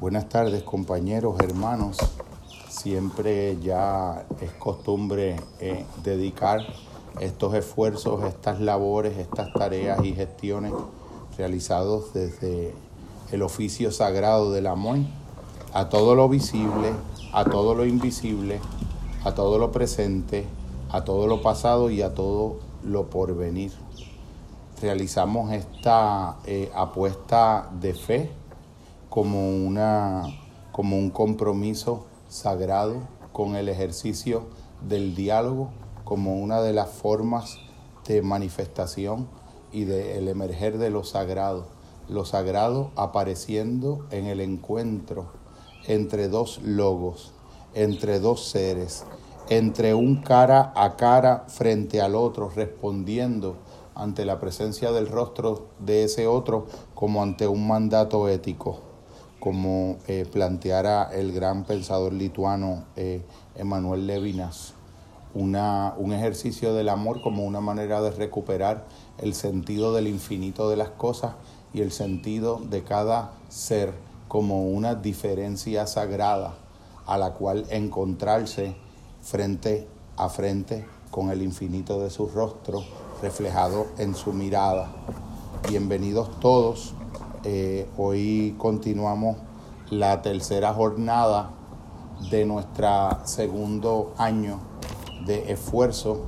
Buenas 0.00 0.28
tardes 0.28 0.62
compañeros, 0.62 1.34
hermanos. 1.40 1.96
Siempre 2.68 3.58
ya 3.60 4.24
es 4.40 4.52
costumbre 4.52 5.40
eh, 5.58 5.84
dedicar 6.04 6.60
estos 7.18 7.52
esfuerzos, 7.54 8.22
estas 8.22 8.60
labores, 8.60 9.18
estas 9.18 9.52
tareas 9.52 10.04
y 10.04 10.12
gestiones 10.12 10.72
realizados 11.36 12.14
desde 12.14 12.76
el 13.32 13.42
oficio 13.42 13.90
sagrado 13.90 14.52
del 14.52 14.68
amor 14.68 14.98
a 15.72 15.88
todo 15.88 16.14
lo 16.14 16.28
visible, 16.28 16.92
a 17.32 17.42
todo 17.42 17.74
lo 17.74 17.84
invisible, 17.84 18.60
a 19.24 19.34
todo 19.34 19.58
lo 19.58 19.72
presente, 19.72 20.46
a 20.92 21.02
todo 21.02 21.26
lo 21.26 21.42
pasado 21.42 21.90
y 21.90 22.02
a 22.02 22.14
todo 22.14 22.60
lo 22.84 23.10
porvenir. 23.10 23.72
Realizamos 24.80 25.50
esta 25.52 26.36
eh, 26.46 26.70
apuesta 26.72 27.68
de 27.80 27.94
fe 27.94 28.37
como, 29.08 29.48
una, 29.50 30.24
como 30.72 30.96
un 30.96 31.10
compromiso 31.10 32.06
sagrado 32.28 32.96
con 33.32 33.56
el 33.56 33.68
ejercicio 33.68 34.46
del 34.86 35.14
diálogo 35.14 35.70
como 36.04 36.36
una 36.36 36.62
de 36.62 36.72
las 36.72 36.88
formas 36.88 37.58
de 38.06 38.22
manifestación 38.22 39.28
y 39.72 39.84
del 39.84 40.26
emerger 40.28 40.78
de 40.78 40.90
lo 40.90 41.04
sagrado. 41.04 41.66
Lo 42.08 42.24
sagrado 42.24 42.90
apareciendo 42.96 44.06
en 44.10 44.26
el 44.26 44.40
encuentro 44.40 45.26
entre 45.86 46.28
dos 46.28 46.62
logos, 46.62 47.32
entre 47.74 48.18
dos 48.20 48.46
seres, 48.46 49.04
entre 49.50 49.92
un 49.92 50.22
cara 50.22 50.72
a 50.74 50.96
cara 50.96 51.44
frente 51.48 52.00
al 52.00 52.14
otro, 52.14 52.48
respondiendo 52.48 53.56
ante 53.94 54.24
la 54.24 54.40
presencia 54.40 54.92
del 54.92 55.08
rostro 55.08 55.68
de 55.78 56.04
ese 56.04 56.26
otro 56.26 56.66
como 56.94 57.22
ante 57.22 57.46
un 57.46 57.68
mandato 57.68 58.28
ético 58.28 58.87
como 59.40 59.98
eh, 60.06 60.26
planteara 60.30 61.10
el 61.12 61.32
gran 61.32 61.64
pensador 61.64 62.12
lituano 62.12 62.84
eh, 62.96 63.22
Emanuel 63.54 64.06
Levinas, 64.06 64.74
una, 65.34 65.94
un 65.96 66.12
ejercicio 66.12 66.74
del 66.74 66.88
amor 66.88 67.22
como 67.22 67.44
una 67.44 67.60
manera 67.60 68.00
de 68.00 68.10
recuperar 68.10 68.86
el 69.18 69.34
sentido 69.34 69.92
del 69.92 70.08
infinito 70.08 70.68
de 70.70 70.76
las 70.76 70.90
cosas 70.90 71.34
y 71.72 71.82
el 71.82 71.92
sentido 71.92 72.60
de 72.68 72.82
cada 72.82 73.32
ser 73.48 73.92
como 74.26 74.68
una 74.68 74.94
diferencia 74.94 75.86
sagrada 75.86 76.54
a 77.06 77.16
la 77.16 77.32
cual 77.32 77.66
encontrarse 77.70 78.76
frente 79.22 79.88
a 80.16 80.28
frente 80.28 80.84
con 81.10 81.30
el 81.30 81.42
infinito 81.42 82.00
de 82.00 82.10
su 82.10 82.26
rostro 82.26 82.82
reflejado 83.22 83.86
en 83.98 84.14
su 84.14 84.32
mirada. 84.32 84.90
Bienvenidos 85.68 86.38
todos 86.40 86.94
eh, 87.44 87.86
hoy 87.96 88.54
continuamos 88.58 89.36
la 89.90 90.22
tercera 90.22 90.74
jornada 90.74 91.50
de 92.30 92.44
nuestro 92.44 93.18
segundo 93.24 94.12
año 94.18 94.58
de 95.24 95.52
esfuerzo 95.52 96.24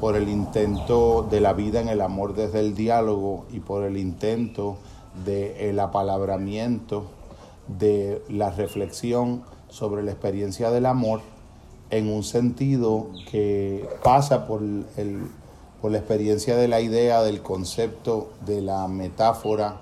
por 0.00 0.16
el 0.16 0.28
intento 0.28 1.26
de 1.30 1.40
la 1.40 1.52
vida 1.52 1.80
en 1.80 1.88
el 1.88 2.00
amor 2.00 2.34
desde 2.34 2.60
el 2.60 2.74
diálogo 2.74 3.46
y 3.52 3.60
por 3.60 3.84
el 3.84 3.96
intento 3.96 4.78
del 5.24 5.78
apalabramiento 5.78 7.04
de 7.66 8.22
la 8.28 8.50
reflexión 8.50 9.42
sobre 9.68 10.02
la 10.02 10.10
experiencia 10.10 10.70
del 10.70 10.86
amor 10.86 11.20
en 11.90 12.12
un 12.12 12.24
sentido 12.24 13.08
que 13.30 13.88
pasa 14.02 14.46
por, 14.46 14.62
el, 14.62 15.26
por 15.80 15.90
la 15.92 15.98
experiencia 15.98 16.56
de 16.56 16.68
la 16.68 16.80
idea, 16.80 17.22
del 17.22 17.42
concepto, 17.42 18.30
de 18.44 18.60
la 18.60 18.88
metáfora, 18.88 19.80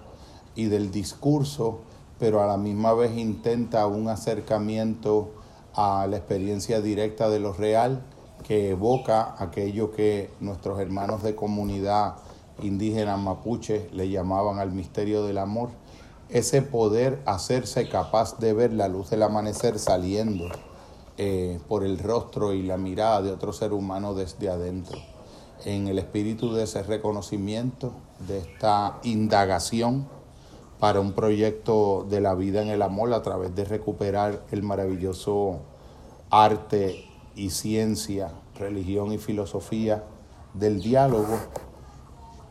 y 0.57 0.65
del 0.67 0.91
discurso, 0.91 1.81
pero 2.19 2.43
a 2.43 2.47
la 2.47 2.57
misma 2.57 2.95
vez 2.95 3.17
intenta 3.17 3.87
un 3.87 4.09
acercamiento 4.09 5.31
a 5.75 6.07
la 6.09 6.17
experiencia 6.17 6.81
directa 6.81 7.29
de 7.29 7.39
lo 7.39 7.53
real 7.53 8.03
que 8.43 8.71
evoca 8.71 9.35
aquello 9.39 9.93
que 9.93 10.31
nuestros 10.41 10.81
hermanos 10.81 11.23
de 11.23 11.35
comunidad 11.35 12.17
indígena 12.63 13.17
mapuche 13.17 13.89
le 13.93 14.09
llamaban 14.09 14.59
al 14.59 14.73
misterio 14.73 15.25
del 15.25 15.39
amor, 15.39 15.71
ese 16.29 16.63
poder 16.63 17.21
hacerse 17.27 17.89
capaz 17.89 18.39
de 18.39 18.53
ver 18.53 18.73
la 18.73 18.89
luz 18.89 19.11
del 19.11 19.23
amanecer 19.23 19.79
saliendo 19.79 20.49
eh, 21.19 21.61
por 21.69 21.85
el 21.85 21.99
rostro 21.99 22.53
y 22.53 22.63
la 22.63 22.77
mirada 22.77 23.23
de 23.23 23.31
otro 23.31 23.53
ser 23.53 23.73
humano 23.73 24.15
desde 24.15 24.49
adentro. 24.49 24.99
En 25.65 25.89
el 25.89 25.99
espíritu 25.99 26.53
de 26.53 26.65
ese 26.65 26.83
reconocimiento, 26.83 27.93
de 28.27 28.39
esta 28.39 28.99
indagación, 29.03 30.07
para 30.81 31.01
un 31.01 31.13
proyecto 31.13 32.07
de 32.09 32.21
la 32.21 32.35
vida 32.35 32.63
en 32.63 32.69
el 32.69 32.83
amor 32.83 33.13
a 33.13 33.23
través 33.23 33.55
de 33.55 33.65
recuperar 33.65 34.43
el 34.51 34.63
maravilloso 34.63 35.61
arte 36.31 37.05
y 37.35 37.51
ciencia, 37.51 38.33
religión 38.59 39.13
y 39.13 39.19
filosofía 39.19 40.05
del 40.55 40.81
diálogo 40.81 41.39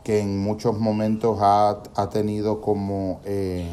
que 0.04 0.20
en 0.20 0.38
muchos 0.38 0.78
momentos 0.78 1.38
ha, 1.40 1.82
tenido 2.12 2.60
como, 2.60 3.20
eh, 3.24 3.68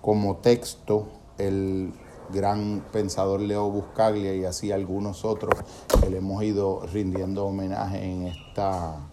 como 0.00 0.36
texto 0.36 1.08
el 1.38 1.92
gran 2.32 2.84
pensador 2.92 3.40
Leo 3.40 3.68
Buscaglia 3.70 4.34
y 4.34 4.44
así 4.44 4.70
algunos 4.70 5.24
otros 5.24 5.54
que 6.00 6.10
le 6.10 6.18
hemos 6.18 6.42
ido 6.44 6.86
rindiendo 6.92 7.46
homenaje 7.46 8.04
en 8.04 8.26
esta 8.28 9.07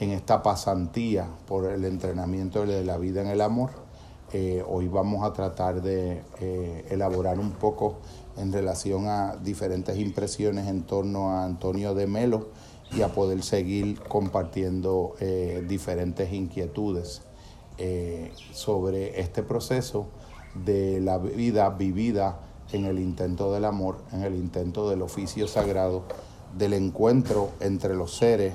en 0.00 0.12
esta 0.12 0.42
pasantía 0.42 1.28
por 1.46 1.70
el 1.70 1.84
entrenamiento 1.84 2.64
de 2.64 2.84
la 2.84 2.96
vida 2.96 3.20
en 3.20 3.28
el 3.28 3.42
amor. 3.42 3.70
Eh, 4.32 4.64
hoy 4.66 4.88
vamos 4.88 5.24
a 5.24 5.32
tratar 5.34 5.82
de 5.82 6.22
eh, 6.40 6.86
elaborar 6.88 7.38
un 7.38 7.52
poco 7.52 7.98
en 8.38 8.50
relación 8.50 9.08
a 9.08 9.36
diferentes 9.36 9.98
impresiones 9.98 10.68
en 10.68 10.84
torno 10.84 11.30
a 11.30 11.44
Antonio 11.44 11.94
de 11.94 12.06
Melo 12.06 12.48
y 12.92 13.02
a 13.02 13.08
poder 13.08 13.42
seguir 13.42 14.00
compartiendo 14.00 15.14
eh, 15.20 15.64
diferentes 15.68 16.32
inquietudes 16.32 17.22
sobre 18.52 19.20
este 19.20 19.42
proceso 19.42 20.06
de 20.66 21.00
la 21.00 21.16
vida 21.16 21.70
vivida 21.70 22.40
en 22.72 22.84
el 22.84 22.98
intento 22.98 23.54
del 23.54 23.64
amor, 23.64 24.02
en 24.12 24.20
el 24.20 24.34
intento 24.34 24.90
del 24.90 25.00
oficio 25.00 25.48
sagrado, 25.48 26.02
del 26.58 26.74
encuentro 26.74 27.52
entre 27.58 27.94
los 27.94 28.14
seres 28.14 28.52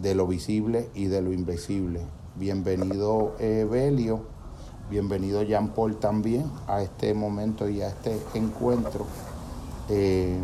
de 0.00 0.14
lo 0.14 0.26
visible 0.26 0.88
y 0.94 1.06
de 1.06 1.22
lo 1.22 1.32
invisible. 1.32 2.00
Bienvenido 2.36 3.34
eh, 3.40 3.66
Belio, 3.68 4.20
bienvenido 4.90 5.42
Jean 5.42 5.68
Paul 5.70 5.96
también 5.96 6.44
a 6.68 6.82
este 6.82 7.14
momento 7.14 7.68
y 7.68 7.82
a 7.82 7.88
este 7.88 8.16
encuentro. 8.34 9.06
Eh, 9.88 10.38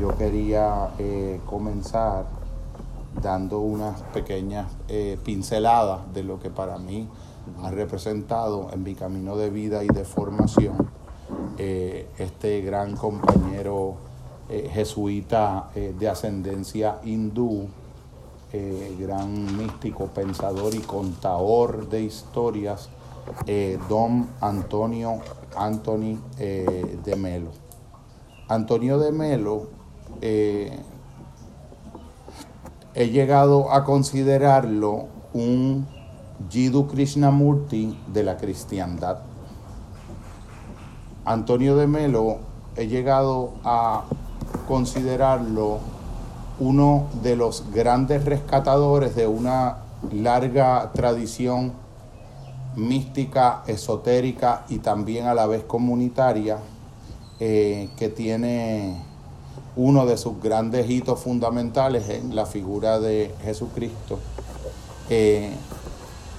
yo 0.00 0.16
quería 0.16 0.90
eh, 0.98 1.40
comenzar 1.44 2.24
dando 3.20 3.60
unas 3.60 4.00
pequeñas 4.12 4.66
pinceladas 5.24 6.12
de 6.12 6.24
lo 6.24 6.40
que 6.40 6.50
para 6.50 6.78
mí 6.78 7.08
ha 7.62 7.70
representado 7.70 8.70
en 8.72 8.82
mi 8.82 8.96
camino 8.96 9.36
de 9.36 9.50
vida 9.50 9.84
y 9.84 9.86
de 9.86 10.04
formación 10.04 10.88
este 11.56 12.60
gran 12.62 12.96
compañero 12.96 13.94
jesuita 14.48 15.70
de 15.74 16.08
ascendencia 16.08 16.98
hindú, 17.04 17.68
eh, 18.56 18.96
gran 19.00 19.56
místico, 19.56 20.06
pensador 20.06 20.76
y 20.76 20.78
contador 20.78 21.88
de 21.88 22.02
historias, 22.02 22.88
eh, 23.48 23.80
don 23.88 24.28
Antonio 24.40 25.18
Anthony 25.56 26.20
eh, 26.38 27.00
de 27.04 27.16
Melo. 27.16 27.50
Antonio 28.46 29.00
de 29.00 29.10
Melo, 29.10 29.66
he 30.20 30.70
llegado 32.94 33.72
a 33.72 33.82
considerarlo 33.82 35.08
un 35.32 35.88
Jiddu 36.48 36.86
Krishnamurti 36.86 37.98
de 38.12 38.22
la 38.22 38.36
cristiandad. 38.36 39.18
Antonio 41.24 41.74
de 41.74 41.88
Melo, 41.88 42.38
he 42.76 42.86
llegado 42.86 43.54
a 43.64 44.04
considerarlo 44.68 45.93
uno 46.60 47.08
de 47.22 47.36
los 47.36 47.64
grandes 47.72 48.24
rescatadores 48.24 49.16
de 49.16 49.26
una 49.26 49.78
larga 50.12 50.92
tradición 50.92 51.72
mística, 52.76 53.62
esotérica 53.66 54.64
y 54.68 54.78
también 54.78 55.26
a 55.26 55.34
la 55.34 55.46
vez 55.46 55.64
comunitaria, 55.64 56.58
eh, 57.40 57.88
que 57.96 58.08
tiene 58.08 59.02
uno 59.76 60.06
de 60.06 60.16
sus 60.16 60.40
grandes 60.40 60.88
hitos 60.88 61.20
fundamentales 61.20 62.08
en 62.08 62.34
la 62.34 62.46
figura 62.46 63.00
de 63.00 63.34
Jesucristo, 63.42 64.18
eh, 65.10 65.50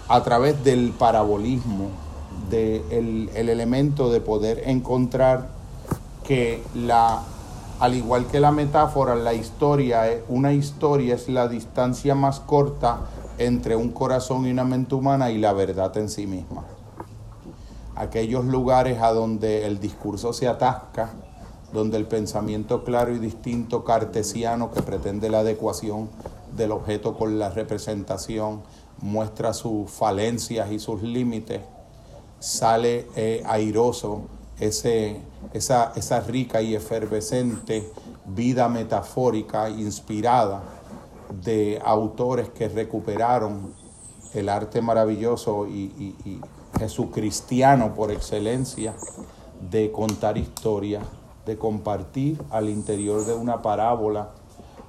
a 0.08 0.24
través 0.24 0.64
del 0.64 0.92
parabolismo, 0.92 1.90
del 2.50 3.30
el 3.34 3.50
elemento 3.50 4.12
de 4.12 4.22
poder 4.22 4.64
encontrar 4.70 5.50
que 6.24 6.64
la 6.74 7.24
al 7.80 7.95
igual 7.95 8.27
que 8.27 8.39
la 8.39 8.51
metáfora, 8.51 9.16
la 9.16 9.33
historia, 9.33 10.10
eh, 10.10 10.24
una 10.30 10.54
historia 10.54 11.16
es 11.16 11.27
la 11.27 11.48
distancia 11.48 12.16
más 12.16 12.39
corta 12.39 13.00
entre 13.38 13.75
un 13.75 13.89
corazón 13.89 14.45
y 14.45 14.51
una 14.51 14.63
mente 14.63 14.95
humana 14.95 15.30
y 15.31 15.38
la 15.38 15.54
verdad 15.54 15.95
en 15.98 16.10
sí 16.10 16.25
misma. 16.27 16.63
aquellos 17.98 18.44
lugares 18.44 19.01
a 19.01 19.13
donde 19.13 19.66
el 19.66 19.80
discurso 19.80 20.33
se 20.33 20.50
atasca, 20.50 21.13
donde 21.72 21.95
el 21.95 22.06
pensamiento 22.06 22.83
claro 22.83 23.13
y 23.16 23.19
distinto 23.19 23.86
cartesiano 23.86 24.69
que 24.71 24.81
pretende 24.81 25.30
la 25.30 25.39
adecuación 25.39 26.10
del 26.57 26.74
objeto 26.74 27.18
con 27.18 27.39
la 27.39 27.50
representación 27.50 28.63
muestra 29.01 29.54
sus 29.54 29.89
falencias 29.89 30.71
y 30.71 30.80
sus 30.80 31.04
límites, 31.04 31.62
sale 32.39 33.07
eh, 33.16 33.44
airoso 33.45 34.24
ese, 34.60 35.22
esa, 35.54 35.92
esa 35.96 36.19
rica 36.22 36.62
y 36.62 36.75
efervescente 36.75 37.92
vida 38.25 38.69
metafórica 38.69 39.69
inspirada 39.69 40.63
de 41.44 41.81
autores 41.84 42.50
que 42.50 42.69
recuperaron 42.69 43.74
el 44.34 44.50
arte 44.50 44.81
maravilloso 44.81 45.68
y, 45.68 46.16
y, 46.25 46.42
jesucristiano 46.78 47.94
por 47.94 48.12
excelencia 48.12 48.94
de 49.72 49.94
contar 49.94 50.38
historias, 50.38 51.06
de 51.46 51.57
compartir 51.57 52.42
al 52.50 52.69
interior 52.69 53.25
de 53.25 53.34
una 53.34 53.62
parábola, 53.62 54.31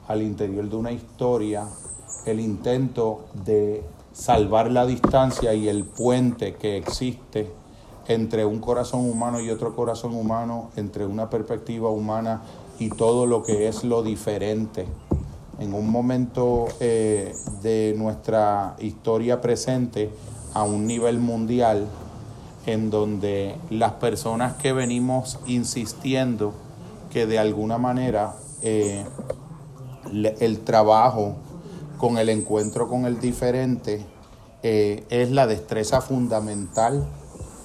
al 0.09 0.23
interior 0.23 0.69
de 0.69 0.75
una 0.75 0.91
historia, 0.91 1.69
el 2.25 2.41
intento 2.41 3.27
de 3.45 3.85
salvar 4.13 4.73
la 4.73 4.85
distancia 4.85 5.55
y 5.55 5.69
el 5.69 5.85
puente 5.85 6.57
que 6.57 6.77
existe 6.77 7.53
entre 8.09 8.45
un 8.45 8.61
corazón 8.61 9.09
humano 9.09 9.41
y 9.41 9.51
otro 9.51 9.75
corazón 9.75 10.15
humano, 10.15 10.71
entre 10.77 11.07
una 11.07 11.29
perspectiva 11.29 11.91
humana 11.91 12.43
y 12.79 12.91
todo 12.91 13.27
lo 13.27 13.43
que 13.43 13.69
es 13.69 13.85
lo 13.85 14.03
diferente. 14.03 14.87
En 15.59 15.75
un 15.75 15.91
momento 15.91 16.67
eh, 16.81 17.35
de 17.63 17.95
nuestra 17.97 18.77
historia 18.79 19.41
presente 19.41 20.11
a 20.55 20.63
un 20.63 20.87
nivel 20.87 21.19
mundial, 21.19 21.87
en 22.67 22.91
donde 22.91 23.57
las 23.71 23.93
personas 23.93 24.55
que 24.55 24.73
venimos 24.73 25.39
insistiendo 25.47 26.53
que 27.11 27.27
de 27.27 27.39
alguna 27.39 27.79
manera 27.79 28.35
eh, 28.63 29.05
el 30.13 30.61
trabajo 30.61 31.37
con 31.99 32.19
el 32.19 32.29
encuentro 32.29 32.89
con 32.89 33.07
el 33.07 33.21
diferente 33.21 34.05
eh, 34.63 35.05
es 35.11 35.31
la 35.31 35.47
destreza 35.47 36.01
fundamental 36.01 37.07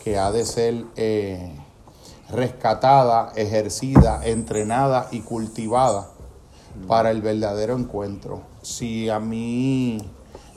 que 0.04 0.18
ha 0.18 0.32
de 0.32 0.46
ser 0.46 0.86
eh, 0.96 1.52
rescatada, 2.30 3.32
ejercida, 3.36 4.26
entrenada 4.26 5.08
y 5.12 5.22
cultivada 5.22 6.10
para 6.88 7.12
el 7.12 7.22
verdadero 7.22 7.78
encuentro. 7.78 8.42
Si 8.62 9.10
a 9.10 9.20
mí 9.20 10.00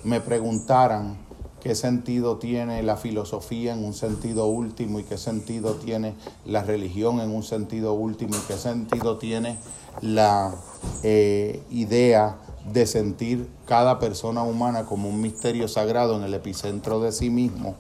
me 0.03 0.21
preguntaran 0.21 1.19
qué 1.61 1.75
sentido 1.75 2.37
tiene 2.37 2.83
la 2.83 2.97
filosofía 2.97 3.73
en 3.73 3.85
un 3.85 3.95
sentido 3.95 4.47
último 4.47 5.01
y 5.01 5.05
qué 5.05 5.17
sentido 5.17 5.75
tiene 5.75 6.15
la 6.45 6.63
religión 6.63 7.21
en 7.21 7.31
un 7.31 7.43
sentido 7.43 7.95
último 7.95 8.37
y 8.37 8.41
qué 8.47 8.59
sentido 8.59 9.17
tiene 9.17 9.57
la 10.03 10.55
eh, 11.03 11.63
idea 11.71 12.37
de 12.71 12.87
sentir 12.87 13.49
cada 13.67 13.99
persona 13.99 14.43
humana 14.43 14.85
como 14.85 15.09
un 15.09 15.21
misterio 15.21 15.69
sagrado 15.69 16.17
en 16.17 16.23
el 16.23 16.35
epicentro 16.35 17.01
de 17.01 17.13
sí 17.13 17.31
mismo, 17.31 17.77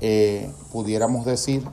eh, 0.00 0.50
pudiéramos 0.72 1.24
decir 1.24 1.64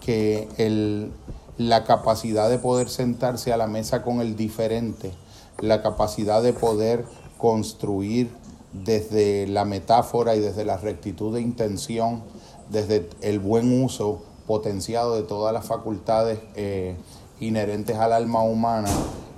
que 0.00 0.48
el, 0.56 1.12
la 1.58 1.84
capacidad 1.84 2.48
de 2.48 2.58
poder 2.58 2.88
sentarse 2.88 3.52
a 3.52 3.56
la 3.56 3.66
mesa 3.66 4.02
con 4.02 4.20
el 4.20 4.36
diferente, 4.36 5.12
la 5.60 5.82
capacidad 5.82 6.42
de 6.42 6.52
poder 6.52 7.04
construir 7.36 8.30
desde 8.72 9.46
la 9.46 9.64
metáfora 9.64 10.36
y 10.36 10.40
desde 10.40 10.64
la 10.64 10.76
rectitud 10.76 11.34
de 11.34 11.40
intención, 11.40 12.22
desde 12.70 13.08
el 13.20 13.38
buen 13.38 13.82
uso 13.82 14.22
potenciado 14.46 15.16
de 15.16 15.22
todas 15.22 15.52
las 15.52 15.66
facultades 15.66 16.38
eh, 16.54 16.96
inherentes 17.40 17.96
al 17.96 18.12
alma 18.12 18.42
humana, 18.42 18.88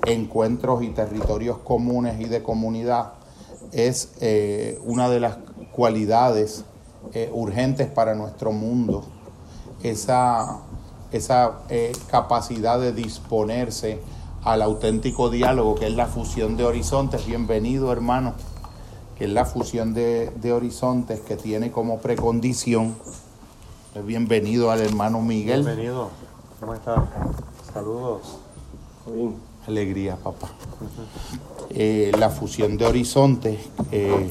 encuentros 0.06 0.82
y 0.82 0.88
territorios 0.88 1.58
comunes 1.58 2.20
y 2.20 2.24
de 2.24 2.42
comunidad, 2.42 3.12
es 3.72 4.12
eh, 4.20 4.80
una 4.84 5.08
de 5.08 5.20
las 5.20 5.38
cualidades 5.72 6.64
eh, 7.12 7.30
urgentes 7.32 7.88
para 7.88 8.14
nuestro 8.14 8.52
mundo. 8.52 9.04
Esa, 9.82 10.58
esa 11.12 11.60
eh, 11.68 11.92
capacidad 12.10 12.78
de 12.78 12.92
disponerse 12.92 14.00
al 14.44 14.62
auténtico 14.62 15.30
diálogo, 15.30 15.74
que 15.74 15.86
es 15.86 15.94
la 15.94 16.06
fusión 16.06 16.56
de 16.56 16.64
horizontes. 16.64 17.26
Bienvenido, 17.26 17.92
hermano, 17.92 18.34
que 19.18 19.24
es 19.24 19.30
la 19.30 19.44
fusión 19.44 19.92
de, 19.92 20.52
horizontes 20.52 21.20
que 21.20 21.36
tiene 21.36 21.70
como 21.70 21.98
precondición. 21.98 22.94
Bienvenido 24.04 24.70
al 24.70 24.80
hermano 24.80 25.20
Miguel. 25.20 25.64
Bienvenido. 25.64 26.10
¿Cómo 26.60 26.74
está? 26.74 27.08
Saludos. 27.72 28.38
Bien. 29.06 29.50
Alegría, 29.66 30.16
papá. 30.16 30.48
Eh, 31.68 32.12
la 32.18 32.30
fusión 32.30 32.78
de 32.78 32.86
horizontes, 32.86 33.60
eh, 33.92 34.30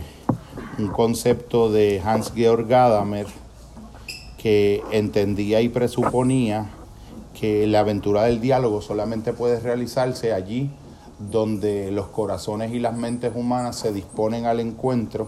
un 0.80 0.88
concepto 0.88 1.72
de 1.72 2.02
Hans-Georg 2.04 2.68
Gadamer 2.68 3.28
que 4.38 4.81
entendía 4.92 5.62
y 5.62 5.70
presuponía 5.70 6.70
que 7.40 7.68
la 7.68 7.81
aventura 7.81 8.24
del 8.24 8.40
diálogo 8.40 8.81
solamente 8.81 9.34
puede 9.34 9.60
realizarse 9.60 10.34
allí 10.34 10.72
donde 11.31 11.92
los 11.92 12.08
corazones 12.08 12.72
y 12.72 12.80
las 12.80 12.96
mentes 12.96 13.34
humanas 13.36 13.76
se 13.76 13.92
disponen 13.92 14.46
al 14.46 14.62
encuentro 14.62 15.28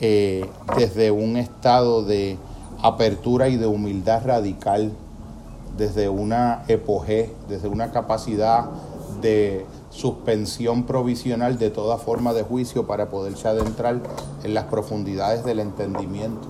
eh, 0.00 0.48
desde 0.78 1.10
un 1.10 1.36
estado 1.36 2.02
de 2.02 2.38
apertura 2.82 3.48
y 3.48 3.56
de 3.56 3.66
humildad 3.66 4.24
radical, 4.24 4.92
desde 5.76 6.08
una 6.08 6.64
epogé, 6.68 7.30
desde 7.50 7.68
una 7.68 7.92
capacidad 7.92 8.64
de 9.20 9.66
suspensión 10.00 10.84
provisional 10.84 11.58
de 11.58 11.68
toda 11.68 11.98
forma 11.98 12.32
de 12.32 12.42
juicio 12.42 12.86
para 12.86 13.10
poderse 13.10 13.48
adentrar 13.48 14.00
en 14.42 14.54
las 14.54 14.64
profundidades 14.64 15.44
del 15.44 15.60
entendimiento. 15.60 16.48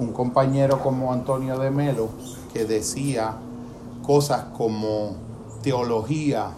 Un 0.00 0.12
compañero 0.12 0.82
como 0.82 1.12
Antonio 1.12 1.58
de 1.58 1.70
Melo 1.70 2.08
que 2.52 2.64
decía 2.64 3.36
cosas 4.02 4.46
como 4.56 5.14
teología, 5.62 6.50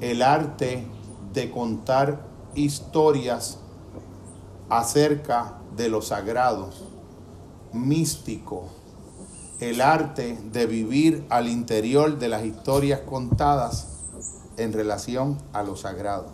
el 0.00 0.20
arte 0.20 0.86
de 1.32 1.50
contar 1.50 2.20
historias 2.54 3.58
acerca 4.68 5.54
de 5.74 5.88
lo 5.88 6.02
sagrado, 6.02 6.68
místico, 7.72 8.64
el 9.60 9.80
arte 9.80 10.38
de 10.52 10.66
vivir 10.66 11.24
al 11.30 11.48
interior 11.48 12.18
de 12.18 12.28
las 12.28 12.44
historias 12.44 13.00
contadas 13.00 13.95
en 14.56 14.72
relación 14.72 15.38
a 15.52 15.62
lo 15.62 15.76
sagrado. 15.76 16.26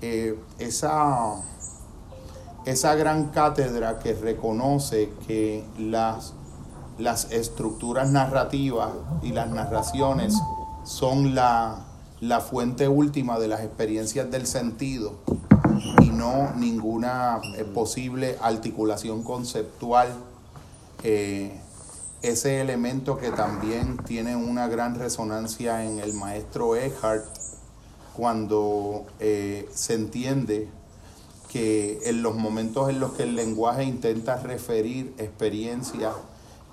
Eh, 0.00 0.38
esa, 0.58 1.36
esa 2.66 2.94
gran 2.94 3.28
cátedra 3.28 3.98
que 3.98 4.12
reconoce 4.12 5.10
que 5.26 5.64
las, 5.78 6.34
las 6.98 7.32
estructuras 7.32 8.10
narrativas 8.10 8.90
y 9.22 9.32
las 9.32 9.48
narraciones 9.50 10.34
son 10.84 11.34
la, 11.34 11.86
fuente 12.48 12.88
última 12.88 13.38
de 13.38 13.48
las 13.48 13.60
experiencias 13.60 14.30
del 14.30 14.46
sentido 14.46 15.14
y 16.02 16.10
no 16.10 16.52
ninguna 16.54 17.40
eh, 17.56 17.64
posible 17.64 18.36
articulación 18.40 19.22
conceptual. 19.22 20.08
Eh, 21.02 21.60
ese 22.24 22.62
elemento 22.62 23.18
que 23.18 23.30
también 23.30 23.98
tiene 23.98 24.34
una 24.34 24.66
gran 24.66 24.94
resonancia 24.94 25.84
en 25.84 25.98
el 25.98 26.14
maestro 26.14 26.74
Eckhart 26.74 27.26
cuando 28.16 29.04
eh, 29.20 29.68
se 29.74 29.94
entiende 29.94 30.68
que 31.52 32.00
en 32.04 32.22
los 32.22 32.34
momentos 32.34 32.88
en 32.88 32.98
los 32.98 33.12
que 33.12 33.24
el 33.24 33.36
lenguaje 33.36 33.84
intenta 33.84 34.36
referir 34.36 35.14
experiencias 35.18 36.14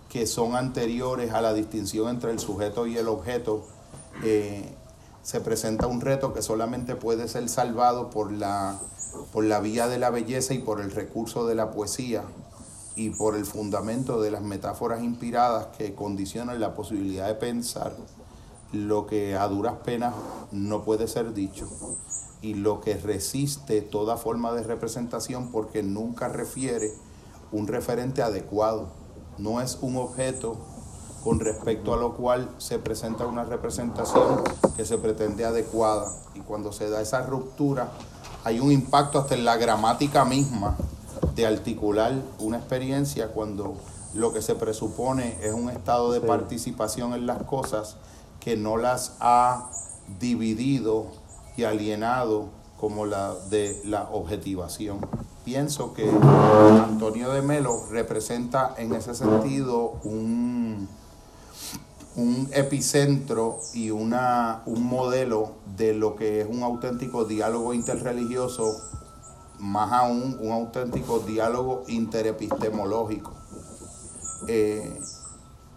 que 0.09 0.25
son 0.25 0.55
anteriores 0.55 1.33
a 1.33 1.41
la 1.41 1.53
distinción 1.53 2.07
entre 2.09 2.31
el 2.31 2.39
sujeto 2.39 2.87
y 2.87 2.97
el 2.97 3.07
objeto, 3.07 3.65
eh, 4.23 4.73
se 5.21 5.41
presenta 5.41 5.87
un 5.87 5.99
reto 5.99 6.33
que 6.33 6.41
solamente 6.41 6.95
puede 6.95 7.27
ser 7.27 7.47
salvado 7.49 8.09
por 8.09 8.31
la, 8.31 8.79
por 9.33 9.43
la 9.43 9.59
vía 9.59 9.87
de 9.87 9.99
la 9.99 10.09
belleza 10.09 10.53
y 10.53 10.59
por 10.59 10.79
el 10.79 10.91
recurso 10.91 11.45
de 11.45 11.55
la 11.55 11.71
poesía 11.71 12.23
y 13.01 13.09
por 13.09 13.35
el 13.35 13.45
fundamento 13.45 14.21
de 14.21 14.29
las 14.29 14.43
metáforas 14.43 15.01
inspiradas 15.01 15.67
que 15.75 15.95
condicionan 15.95 16.59
la 16.59 16.75
posibilidad 16.75 17.27
de 17.27 17.33
pensar 17.33 17.95
lo 18.73 19.07
que 19.07 19.35
a 19.35 19.47
duras 19.47 19.77
penas 19.83 20.13
no 20.51 20.83
puede 20.83 21.07
ser 21.07 21.33
dicho 21.33 21.67
y 22.43 22.53
lo 22.53 22.79
que 22.79 22.95
resiste 22.95 23.81
toda 23.81 24.17
forma 24.17 24.51
de 24.53 24.61
representación 24.61 25.51
porque 25.51 25.81
nunca 25.81 26.27
refiere 26.27 26.91
un 27.51 27.67
referente 27.67 28.21
adecuado. 28.21 28.89
No 29.39 29.61
es 29.61 29.79
un 29.81 29.95
objeto 29.97 30.57
con 31.23 31.39
respecto 31.39 31.95
a 31.95 31.97
lo 31.97 32.15
cual 32.15 32.53
se 32.59 32.77
presenta 32.77 33.25
una 33.25 33.45
representación 33.45 34.43
que 34.77 34.85
se 34.85 34.99
pretende 34.99 35.43
adecuada. 35.43 36.07
Y 36.35 36.41
cuando 36.41 36.71
se 36.71 36.89
da 36.89 37.01
esa 37.01 37.23
ruptura, 37.23 37.91
hay 38.43 38.59
un 38.59 38.71
impacto 38.71 39.17
hasta 39.19 39.33
en 39.33 39.43
la 39.43 39.57
gramática 39.57 40.23
misma 40.23 40.77
de 41.35 41.45
articular 41.45 42.13
una 42.39 42.57
experiencia 42.57 43.29
cuando 43.29 43.75
lo 44.13 44.33
que 44.33 44.41
se 44.41 44.55
presupone 44.55 45.37
es 45.41 45.53
un 45.53 45.69
estado 45.69 46.11
de 46.11 46.21
participación 46.21 47.13
en 47.13 47.25
las 47.25 47.43
cosas 47.43 47.97
que 48.39 48.57
no 48.57 48.77
las 48.77 49.15
ha 49.19 49.69
dividido 50.19 51.07
y 51.55 51.63
alienado 51.63 52.49
como 52.79 53.05
la 53.05 53.35
de 53.49 53.79
la 53.85 54.09
objetivación. 54.11 54.99
Pienso 55.45 55.93
que 55.93 56.09
Antonio 56.09 57.31
de 57.31 57.41
Melo 57.41 57.83
representa 57.89 58.73
en 58.77 58.93
ese 58.93 59.15
sentido 59.15 59.93
un, 60.03 60.87
un 62.15 62.49
epicentro 62.51 63.59
y 63.73 63.91
una, 63.91 64.61
un 64.65 64.83
modelo 64.83 65.51
de 65.77 65.93
lo 65.93 66.15
que 66.15 66.41
es 66.41 66.47
un 66.49 66.63
auténtico 66.63 67.25
diálogo 67.25 67.73
interreligioso, 67.73 68.75
más 69.61 69.91
aún 69.91 70.37
un 70.41 70.51
auténtico 70.51 71.19
diálogo 71.19 71.83
interepistemológico. 71.87 73.31
Eh, 74.47 74.99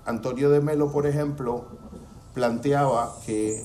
Antonio 0.07 0.50
de 0.50 0.61
Melo, 0.61 0.91
por 0.91 1.07
ejemplo, 1.07 1.67
planteaba 2.33 3.14
que 3.26 3.64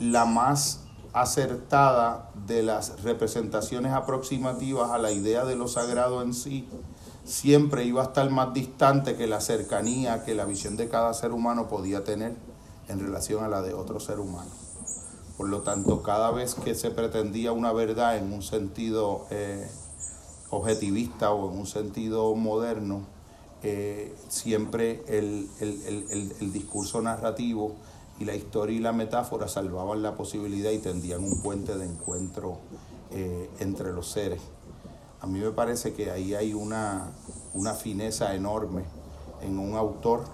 la 0.00 0.24
más 0.24 0.80
acertada 1.12 2.30
de 2.46 2.62
las 2.62 3.02
representaciones 3.02 3.92
aproximativas 3.92 4.90
a 4.90 4.98
la 4.98 5.12
idea 5.12 5.44
de 5.44 5.54
lo 5.54 5.68
sagrado 5.68 6.22
en 6.22 6.32
sí 6.32 6.68
siempre 7.24 7.84
iba 7.84 8.00
a 8.02 8.06
estar 8.06 8.30
más 8.30 8.54
distante 8.54 9.16
que 9.16 9.26
la 9.26 9.40
cercanía 9.40 10.24
que 10.24 10.34
la 10.34 10.46
visión 10.46 10.76
de 10.76 10.88
cada 10.88 11.12
ser 11.12 11.32
humano 11.32 11.68
podía 11.68 12.04
tener 12.04 12.36
en 12.88 13.00
relación 13.00 13.44
a 13.44 13.48
la 13.48 13.60
de 13.60 13.74
otro 13.74 14.00
ser 14.00 14.18
humano. 14.18 14.50
Por 15.38 15.48
lo 15.48 15.62
tanto, 15.62 16.02
cada 16.02 16.32
vez 16.32 16.56
que 16.56 16.74
se 16.74 16.90
pretendía 16.90 17.52
una 17.52 17.72
verdad 17.72 18.16
en 18.16 18.32
un 18.32 18.42
sentido 18.42 19.24
eh, 19.30 19.68
objetivista 20.50 21.30
o 21.30 21.48
en 21.48 21.60
un 21.60 21.66
sentido 21.68 22.34
moderno, 22.34 23.02
eh, 23.62 24.16
siempre 24.28 25.04
el, 25.06 25.48
el, 25.60 26.52
discurso 26.52 27.00
narrativo 27.02 27.76
y 28.18 28.24
la 28.24 28.34
historia 28.34 28.76
y 28.76 28.80
la 28.80 28.92
metáfora 28.92 29.46
salvaban 29.46 30.02
la 30.02 30.16
posibilidad 30.16 30.72
y 30.72 30.78
tendían 30.78 31.22
un 31.22 31.40
puente 31.40 31.78
de 31.78 31.84
encuentro 31.84 32.58
eh, 33.12 33.48
entre 33.60 33.92
los 33.92 34.10
seres. 34.10 34.42
A 35.20 35.28
mí 35.28 35.38
me 35.38 35.52
parece 35.52 35.94
que 35.94 36.10
ahí 36.10 36.34
hay 36.34 36.52
una, 36.52 37.12
una 37.54 37.74
fineza 37.74 38.34
enorme 38.34 38.82
en 39.42 39.60
un 39.60 39.76
autor 39.76 40.24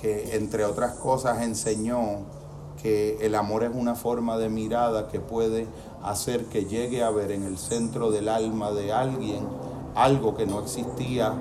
que, 0.00 0.36
entre 0.36 0.64
otras 0.64 0.94
cosas, 0.94 1.42
enseñó 1.42 2.43
que 2.82 3.18
el 3.20 3.34
amor 3.34 3.64
es 3.64 3.70
una 3.74 3.94
forma 3.94 4.36
de 4.38 4.48
mirada 4.48 5.08
que 5.08 5.20
puede 5.20 5.66
hacer 6.02 6.46
que 6.46 6.66
llegue 6.66 7.02
a 7.02 7.10
ver 7.10 7.30
en 7.30 7.42
el 7.42 7.58
centro 7.58 8.10
del 8.10 8.28
alma 8.28 8.72
de 8.72 8.92
alguien 8.92 9.46
algo 9.94 10.36
que 10.36 10.46
no 10.46 10.60
existía 10.60 11.34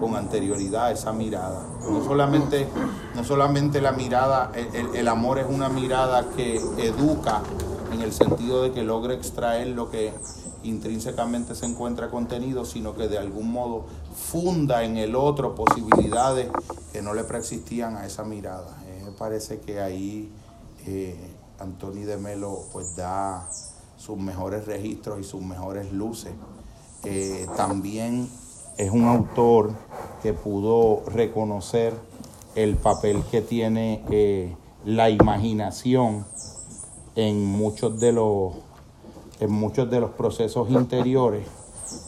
con 0.00 0.16
anterioridad 0.16 0.86
a 0.86 0.92
esa 0.92 1.12
mirada. 1.12 1.66
No 1.88 2.04
solamente, 2.04 2.66
no 3.14 3.24
solamente 3.24 3.80
la 3.80 3.92
mirada, 3.92 4.52
el, 4.54 5.08
amor 5.08 5.38
es 5.38 5.46
una 5.48 5.68
mirada 5.68 6.26
que 6.36 6.56
educa 6.78 7.42
en 7.92 8.00
el 8.00 8.12
sentido 8.12 8.62
de 8.62 8.72
que 8.72 8.82
logra 8.82 9.14
extraer 9.14 9.68
lo 9.68 9.90
que 9.90 10.12
intrínsecamente 10.64 11.54
se 11.54 11.66
encuentra 11.66 12.10
contenido, 12.10 12.64
sino 12.64 12.94
que 12.94 13.08
de 13.08 13.18
algún 13.18 13.52
modo 13.52 13.84
funda 14.14 14.82
en 14.82 14.96
el 14.96 15.14
otro 15.14 15.54
posibilidades 15.54 16.48
que 16.92 17.02
no 17.02 17.14
le 17.14 17.22
preexistían 17.24 17.96
a 17.96 18.06
esa 18.06 18.24
mirada. 18.24 18.76
Eh, 18.86 19.10
parece 19.16 19.60
que 19.60 19.80
ahí 19.80 20.32
eh, 20.86 21.16
Antoni 21.58 22.04
de 22.04 22.16
Melo 22.16 22.60
pues 22.72 22.96
da 22.96 23.48
sus 23.96 24.18
mejores 24.18 24.66
registros 24.66 25.20
y 25.20 25.24
sus 25.24 25.40
mejores 25.42 25.92
luces. 25.92 26.32
Eh, 27.04 27.46
también 27.56 28.28
es 28.76 28.90
un 28.90 29.04
autor 29.04 29.72
que 30.22 30.32
pudo 30.32 31.02
reconocer 31.06 31.94
el 32.54 32.76
papel 32.76 33.22
que 33.30 33.40
tiene 33.40 34.02
eh, 34.10 34.54
la 34.84 35.10
imaginación 35.10 36.24
en 37.16 37.44
muchos 37.44 38.00
de 38.00 38.12
los 38.12 38.54
en 39.40 39.50
muchos 39.50 39.90
de 39.90 40.00
los 40.00 40.10
procesos 40.10 40.70
interiores 40.70 41.46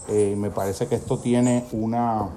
eh, 0.09 0.35
me 0.37 0.51
parece 0.51 0.87
que 0.87 0.95
esto 0.95 1.19
tiene 1.19 1.65
una 1.73 2.29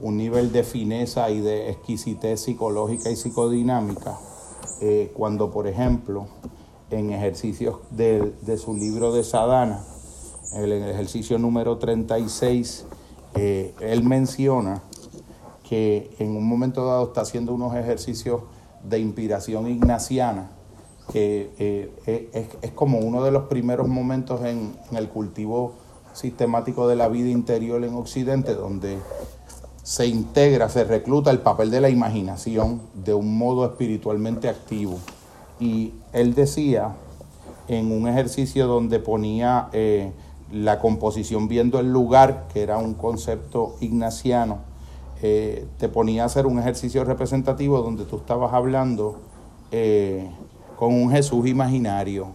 un 0.00 0.16
nivel 0.16 0.52
de 0.52 0.62
fineza 0.62 1.30
y 1.30 1.40
de 1.40 1.70
exquisitez 1.70 2.40
psicológica 2.40 3.10
y 3.10 3.16
psicodinámica 3.16 4.18
eh, 4.80 5.12
cuando 5.14 5.50
por 5.50 5.66
ejemplo 5.66 6.26
en 6.90 7.10
ejercicios 7.10 7.76
de, 7.90 8.32
de 8.42 8.56
su 8.58 8.74
libro 8.74 9.12
de 9.12 9.22
Sadana 9.22 9.82
en 10.52 10.64
el 10.64 10.72
ejercicio 10.72 11.38
número 11.38 11.78
36 11.78 12.86
eh, 13.34 13.74
él 13.80 14.02
menciona 14.02 14.82
que 15.68 16.10
en 16.18 16.36
un 16.36 16.48
momento 16.48 16.84
dado 16.84 17.04
está 17.04 17.20
haciendo 17.20 17.54
unos 17.54 17.76
ejercicios 17.76 18.42
de 18.82 18.98
inspiración 18.98 19.68
ignaciana, 19.68 20.50
que 21.12 21.50
eh, 21.58 22.48
es, 22.62 22.72
como 22.72 22.98
uno 22.98 23.22
de 23.22 23.30
los 23.30 23.44
primeros 23.44 23.86
momentos 23.86 24.44
en, 24.44 24.72
el 24.92 25.08
cultivo 25.08 25.74
sistemático 26.12 26.88
de 26.88 26.96
la 26.96 27.08
vida 27.08 27.28
interior 27.28 27.84
en 27.84 27.94
Occidente, 27.94 28.54
donde 28.54 28.98
se 29.90 30.06
integra, 30.06 30.68
se 30.68 30.84
recluta 30.84 31.32
el 31.32 31.40
papel 31.40 31.72
de 31.72 31.80
la 31.80 31.90
imaginación 31.90 32.80
de 32.94 33.12
un 33.12 33.36
modo 33.36 33.64
espiritualmente 33.64 34.48
activo. 34.48 35.00
Y 35.58 35.94
él 36.12 36.32
decía, 36.32 36.92
en 37.66 37.90
un 37.90 38.06
ejercicio 38.06 38.68
donde 38.68 39.00
ponía 39.00 39.68
eh, 39.72 40.12
la 40.52 40.78
composición 40.78 41.48
viendo 41.48 41.80
el 41.80 41.92
lugar, 41.92 42.46
que 42.52 42.62
era 42.62 42.78
un 42.78 42.94
concepto 42.94 43.74
ignaciano, 43.80 44.58
eh, 45.22 45.66
te 45.78 45.88
ponía 45.88 46.22
a 46.22 46.26
hacer 46.26 46.46
un 46.46 46.60
ejercicio 46.60 47.02
representativo 47.02 47.82
donde 47.82 48.04
tú 48.04 48.18
estabas 48.18 48.54
hablando 48.54 49.18
eh, 49.72 50.30
con 50.76 50.94
un 50.94 51.10
Jesús 51.10 51.48
imaginario, 51.48 52.28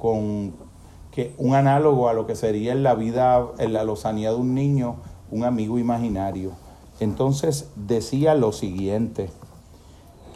con 0.00 0.52
que 1.12 1.32
un 1.38 1.54
análogo 1.54 2.08
a 2.08 2.12
lo 2.12 2.26
que 2.26 2.34
sería 2.34 2.72
en 2.72 2.82
la 2.82 2.96
vida, 2.96 3.46
en 3.58 3.72
la 3.72 3.84
lozanía 3.84 4.30
de 4.30 4.36
un 4.36 4.52
niño, 4.52 4.96
un 5.30 5.44
amigo 5.44 5.78
imaginario. 5.78 6.66
Entonces 7.00 7.68
decía 7.76 8.34
lo 8.34 8.52
siguiente, 8.52 9.30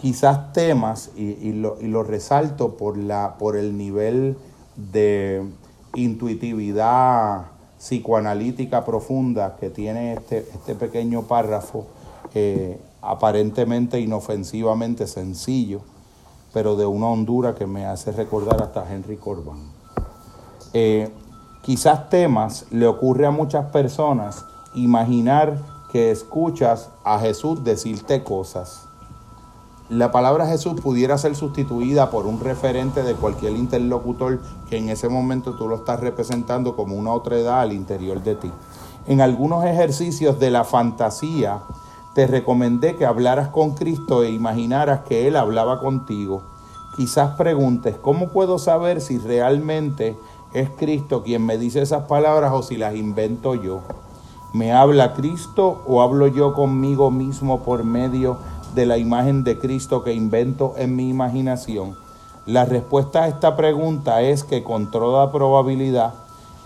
quizás 0.00 0.52
temas, 0.52 1.10
y, 1.16 1.52
lo, 1.52 2.02
resalto 2.02 2.76
por, 2.76 3.56
el 3.56 3.76
nivel 3.76 4.36
de, 4.76 5.44
intuitividad 5.94 7.46
psicoanalítica 7.78 8.84
profunda 8.84 9.56
que 9.56 9.70
tiene 9.70 10.14
este, 10.14 10.38
este 10.38 10.74
pequeño 10.74 11.22
párrafo, 11.22 11.86
eh, 12.34 12.80
aparentemente 13.02 14.00
inofensivamente 14.00 15.06
sencillo, 15.06 15.80
pero 16.52 16.76
de 16.76 16.86
una 16.86 17.08
hondura 17.08 17.54
que 17.54 17.66
me 17.66 17.84
hace 17.84 18.12
recordar 18.12 18.62
hasta 18.62 18.90
Henry 18.90 19.16
Corbin. 19.16 19.70
Eh, 20.72 21.10
quizás 21.62 22.08
temas 22.08 22.66
le 22.70 22.86
ocurre 22.86 23.26
a 23.26 23.30
muchas 23.30 23.66
personas 23.66 24.44
imaginar 24.74 25.58
que 25.92 26.10
escuchas 26.10 26.88
a 27.04 27.20
Jesús 27.20 27.62
decirte 27.62 28.24
cosas 28.24 28.88
la 29.92 30.10
palabra 30.10 30.46
Jesús 30.46 30.80
pudiera 30.80 31.18
ser 31.18 31.36
sustituida 31.36 32.08
por 32.08 32.26
un 32.26 32.40
referente 32.40 33.02
de 33.02 33.12
cualquier 33.12 33.52
interlocutor 33.52 34.40
que 34.70 34.78
en 34.78 34.88
ese 34.88 35.10
momento 35.10 35.52
tú 35.52 35.68
lo 35.68 35.76
estás 35.76 36.00
representando 36.00 36.74
como 36.76 36.96
una 36.96 37.12
otra 37.12 37.36
edad 37.36 37.60
al 37.60 37.74
interior 37.74 38.22
de 38.22 38.36
ti. 38.36 38.50
En 39.06 39.20
algunos 39.20 39.66
ejercicios 39.66 40.40
de 40.40 40.50
la 40.50 40.64
fantasía 40.64 41.58
te 42.14 42.26
recomendé 42.26 42.96
que 42.96 43.04
hablaras 43.04 43.48
con 43.48 43.72
Cristo 43.72 44.22
e 44.22 44.30
imaginaras 44.30 45.00
que 45.00 45.28
Él 45.28 45.36
hablaba 45.36 45.78
contigo. 45.78 46.42
Quizás 46.96 47.36
preguntes, 47.36 47.96
¿cómo 48.00 48.30
puedo 48.30 48.58
saber 48.58 49.02
si 49.02 49.18
realmente 49.18 50.16
es 50.54 50.70
Cristo 50.70 51.22
quien 51.22 51.44
me 51.44 51.58
dice 51.58 51.82
esas 51.82 52.04
palabras 52.04 52.52
o 52.54 52.62
si 52.62 52.78
las 52.78 52.94
invento 52.94 53.56
yo? 53.56 53.82
¿Me 54.52 54.70
habla 54.70 55.14
Cristo 55.14 55.82
o 55.86 56.02
hablo 56.02 56.26
yo 56.26 56.52
conmigo 56.52 57.10
mismo 57.10 57.62
por 57.62 57.84
medio 57.84 58.36
de 58.74 58.84
la 58.84 58.98
imagen 58.98 59.44
de 59.44 59.58
Cristo 59.58 60.04
que 60.04 60.12
invento 60.12 60.74
en 60.76 60.94
mi 60.94 61.08
imaginación? 61.08 61.96
La 62.44 62.66
respuesta 62.66 63.22
a 63.22 63.28
esta 63.28 63.56
pregunta 63.56 64.20
es 64.20 64.44
que 64.44 64.62
con 64.62 64.90
toda 64.90 65.32
probabilidad 65.32 66.12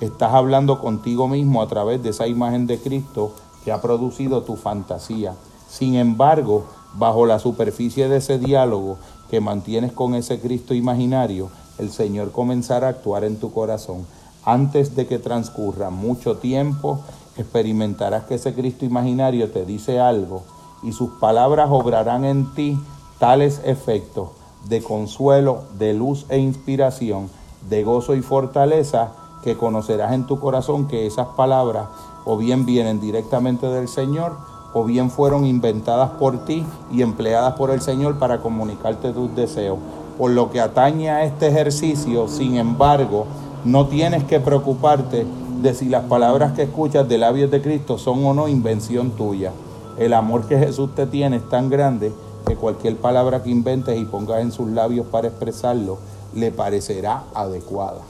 estás 0.01 0.35
hablando 0.35 0.81
contigo 0.81 1.29
mismo 1.29 1.63
a 1.63 1.69
través 1.69 2.03
de 2.03 2.09
esa 2.11 2.27
imagen 2.27 2.67
de 2.67 2.81
Cristo 2.81 3.33
que 3.65 3.71
ha 3.71 3.81
producido 3.81 4.43
tu 4.43 4.57
fantasía. 4.57 5.35
Sin 5.69 5.95
embargo, 5.95 6.65
bajo 6.95 7.25
la 7.25 7.39
superficie 7.39 8.09
de 8.09 8.17
ese 8.17 8.41
diálogo 8.41 8.99
que 9.31 9.41
mantienes 9.41 9.93
con 9.93 10.17
ese 10.17 10.41
Cristo 10.41 10.75
imaginario, 10.75 11.51
el 11.79 11.93
Señor 11.93 12.33
comenzará 12.33 12.89
a 12.89 12.91
actuar 12.91 13.23
en 13.23 13.37
tu 13.37 13.53
corazón. 13.53 14.07
Antes 14.45 14.97
de 14.97 15.07
que 15.07 15.19
transcurra 15.19 15.91
mucho 15.91 16.37
tiempo, 16.37 17.01
experimentarás 17.43 18.25
que 18.25 18.35
ese 18.35 18.55
Cristo 18.55 18.85
imaginario 18.85 19.51
te 19.51 19.65
dice 19.65 20.01
algo 20.01 20.43
y 20.83 20.93
sus 20.93 21.11
palabras 21.11 21.69
obrarán 21.71 22.25
en 22.25 22.55
ti 22.55 22.79
tales 23.19 23.61
efectos 23.65 24.29
de 24.69 24.83
consuelo, 24.83 25.63
de 25.79 25.95
luz 25.95 26.27
e 26.29 26.39
inspiración, 26.39 27.31
de 27.69 27.85
gozo 27.85 28.15
y 28.15 28.23
fortaleza, 28.23 29.13
que 29.43 29.57
conocerás 29.57 30.13
en 30.13 30.27
tu 30.27 30.41
corazón 30.41 30.89
que 30.89 31.07
esas 31.07 31.29
palabras 31.29 31.87
o 32.25 32.37
bien 32.37 32.67
vienen 32.67 33.01
directamente 33.01 33.67
del 33.67 33.89
Señor 33.89 34.37
o 34.73 34.85
bien 34.85 35.11
fueron 35.11 35.47
inventadas 35.47 36.11
por 36.11 36.45
ti 36.45 36.65
y 36.93 37.03
empleadas 37.03 37.55
por 37.55 37.71
el 37.71 37.81
Señor 37.81 38.19
para 38.19 38.41
comunicarte 38.41 39.13
tus 39.13 39.35
deseos. 39.35 39.79
Por 40.19 40.33
lo 40.33 40.51
que 40.51 40.61
atañe 40.61 41.11
a 41.11 41.25
este 41.25 41.47
ejercicio, 41.47 42.29
sin 42.29 42.57
embargo, 42.57 43.27
no 43.65 43.87
tienes 43.87 44.25
que 44.25 44.41
preocuparte 44.41 45.27
de 45.63 45.75
si 45.75 45.89
las 45.89 46.05
palabras 46.05 46.53
que 46.53 46.63
escuchas 46.65 47.09
de 47.09 47.19
labios 47.19 47.51
de 47.51 47.63
Cristo 47.63 47.99
son 47.99 48.25
o 48.25 48.35
no 48.35 48.49
invención 48.49 49.13
tuya. 49.13 49.53
El 49.97 50.13
amor 50.13 50.47
que 50.47 50.59
Jesús 50.59 50.95
te 50.95 51.07
tiene 51.07 51.37
es 51.37 51.49
tan 51.49 51.71
grande 51.71 52.13
que 52.47 52.57
cualquier 52.57 52.97
palabra 52.97 53.43
que 53.43 53.51
inventes 53.51 53.99
y 53.99 54.05
pongas 54.05 54.41
en 54.41 54.53
sus 54.53 54.69
labios 54.69 55.07
para 55.07 55.29
expresarlo 55.29 55.99
le 56.35 56.53
parecerá 56.53 57.25
adecuada. 57.35 58.01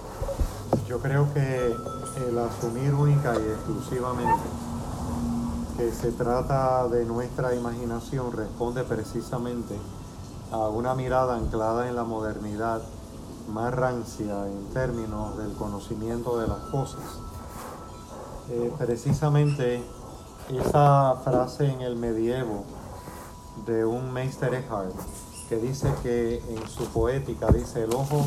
Yo 0.88 0.98
creo 0.98 1.32
que 1.32 1.74
el 2.28 2.38
asumir 2.38 2.92
única 2.94 3.34
y 3.34 3.50
exclusivamente 3.50 4.42
que 5.76 5.92
se 5.92 6.10
trata 6.12 6.88
de 6.88 7.04
nuestra 7.04 7.54
imaginación 7.54 8.32
responde 8.32 8.82
precisamente 8.82 9.74
a 10.50 10.68
una 10.68 10.94
mirada 10.94 11.36
anclada 11.36 11.88
en 11.88 11.96
la 11.96 12.04
modernidad 12.04 12.82
más 13.52 13.72
rancia 13.74 14.46
en 14.46 14.66
términos 14.72 15.36
del 15.38 15.52
conocimiento 15.52 16.38
de 16.40 16.48
las 16.48 16.58
cosas. 16.70 17.02
Eh, 18.48 18.72
precisamente 18.78 19.82
esa 20.48 21.16
frase 21.24 21.68
en 21.68 21.80
el 21.80 21.96
medievo 21.96 22.64
de 23.66 23.84
un 23.84 24.12
Meister 24.12 24.54
Eckhart 24.54 24.94
que 25.48 25.56
dice 25.56 25.92
que 26.04 26.36
en 26.48 26.68
su 26.68 26.84
poética 26.86 27.48
dice 27.48 27.82
el 27.82 27.92
ojo 27.92 28.24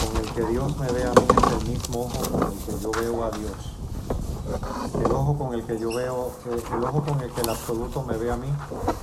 con 0.00 0.24
el 0.24 0.32
que 0.32 0.46
Dios 0.46 0.78
me 0.78 0.90
ve 0.90 1.04
a 1.04 1.10
mí 1.10 1.26
es 1.36 1.62
el 1.62 1.68
mismo 1.68 2.00
ojo 2.00 2.30
con 2.30 2.50
el 2.50 2.58
que 2.60 2.82
yo 2.82 2.90
veo 2.92 3.24
a 3.24 3.30
Dios. 3.30 5.04
El 5.04 5.12
ojo 5.12 5.36
con 5.36 5.52
el 5.52 5.64
que 5.64 5.78
yo 5.78 5.94
veo, 5.94 6.30
el, 6.50 6.84
ojo 6.84 7.04
con 7.04 7.20
el 7.20 7.30
que 7.30 7.40
el 7.42 7.50
absoluto 7.50 8.02
me 8.04 8.16
ve 8.16 8.30
a 8.30 8.36
mí 8.36 8.48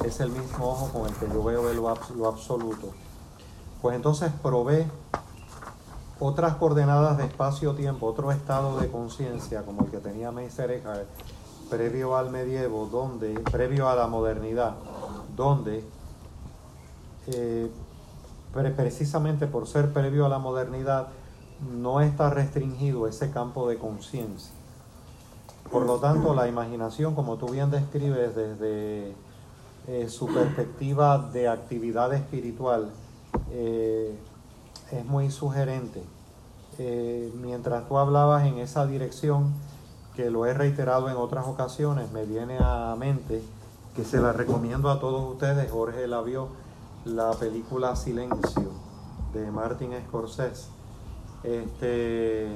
es 0.04 0.20
el 0.20 0.32
mismo 0.32 0.68
ojo 0.68 0.88
con 0.88 1.08
el 1.08 1.14
que 1.14 1.28
yo 1.32 1.44
veo 1.44 1.72
lo, 1.74 1.96
lo 2.16 2.28
absoluto. 2.28 2.88
Pues 3.84 3.96
entonces 3.96 4.32
provee 4.42 4.88
otras 6.20 6.56
coordenadas 6.56 7.18
de 7.18 7.26
espacio-tiempo, 7.26 8.06
otro 8.06 8.32
estado 8.32 8.80
de 8.80 8.90
conciencia 8.90 9.64
como 9.64 9.86
el 9.86 9.92
que 9.92 9.98
tenía 9.98 10.32
Meister 10.32 10.70
Eckhart 10.72 11.08
previo 11.70 12.18
al 12.18 12.32
medievo, 12.32 12.88
donde, 12.92 13.40
previo 13.52 13.88
a 13.88 13.96
la 13.96 14.08
modernidad, 14.08 14.74
donde 15.36 15.84
eh, 17.28 17.70
precisamente 18.76 19.48
por 19.48 19.68
ser 19.68 19.94
previo 19.94 20.26
a 20.26 20.30
la 20.30 20.40
modernidad 20.40 21.10
no 21.72 22.02
está 22.02 22.30
restringido 22.30 23.08
ese 23.08 23.32
campo 23.32 23.70
de 23.70 23.78
conciencia. 23.78 24.52
Por 25.72 25.86
lo 25.86 26.00
tanto, 26.00 26.34
la 26.34 26.48
imaginación, 26.48 27.14
como 27.14 27.38
tú 27.38 27.50
bien 27.50 27.70
describes 27.70 28.36
desde 28.36 29.14
eh, 29.88 30.10
su 30.10 30.26
perspectiva 30.28 31.30
de 31.32 31.48
actividad 31.48 32.12
espiritual, 32.14 32.90
eh, 33.52 34.18
es 34.92 35.06
muy 35.06 35.32
sugerente. 35.32 36.04
mientras 37.42 37.88
tú 37.88 37.98
hablabas 37.98 38.46
en 38.46 38.58
esa 38.60 38.86
dirección, 38.86 39.54
que 40.16 40.30
lo 40.30 40.46
he 40.46 40.54
reiterado 40.54 41.10
en 41.10 41.16
otras 41.16 41.48
ocasiones, 41.48 42.12
me 42.12 42.26
viene 42.26 42.58
a 42.60 42.96
mente 42.98 43.42
que 43.96 44.04
se 44.04 44.20
la 44.20 44.34
recomiendo 44.34 44.90
a 44.90 45.00
todos 45.00 45.32
ustedes, 45.32 45.72
Jorge 45.72 46.08
la 46.08 46.22
vio, 46.22 46.50
la 47.06 47.32
película 47.32 47.96
Silencio 47.96 48.70
de 49.34 49.52
Martin 49.52 49.92
Scorsese. 50.08 50.68
Este, 51.44 52.48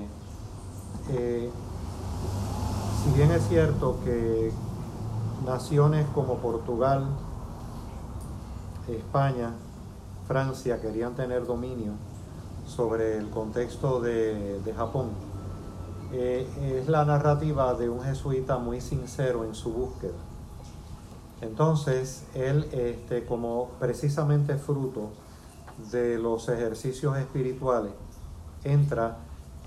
eh, 1.09 1.49
si 3.03 3.11
bien 3.15 3.31
es 3.31 3.47
cierto 3.47 3.97
que 4.03 4.51
naciones 5.45 6.05
como 6.13 6.37
Portugal, 6.37 7.05
España, 8.87 9.51
Francia 10.27 10.81
querían 10.81 11.15
tener 11.15 11.45
dominio 11.45 11.93
sobre 12.67 13.17
el 13.17 13.30
contexto 13.30 13.99
de, 14.02 14.73
Japón, 14.76 15.10
eh, 16.12 16.47
es 16.80 16.88
la 16.88 17.06
narrativa 17.06 17.73
de 17.73 17.89
un 17.89 18.02
jesuita 18.02 18.58
muy 18.58 18.82
sincero 18.82 19.43
en 19.43 19.56
su 19.56 19.71
búsqueda 19.71 20.13
entonces, 21.43 22.23
él, 22.36 22.69
este, 22.71 23.26
como 23.26 23.71
precisamente 23.78 24.56
fruto 24.56 25.10
de 25.91 26.17
los 26.17 26.47
ejercicios 26.47 27.17
espirituales, 27.17 27.91
entra 28.63 29.17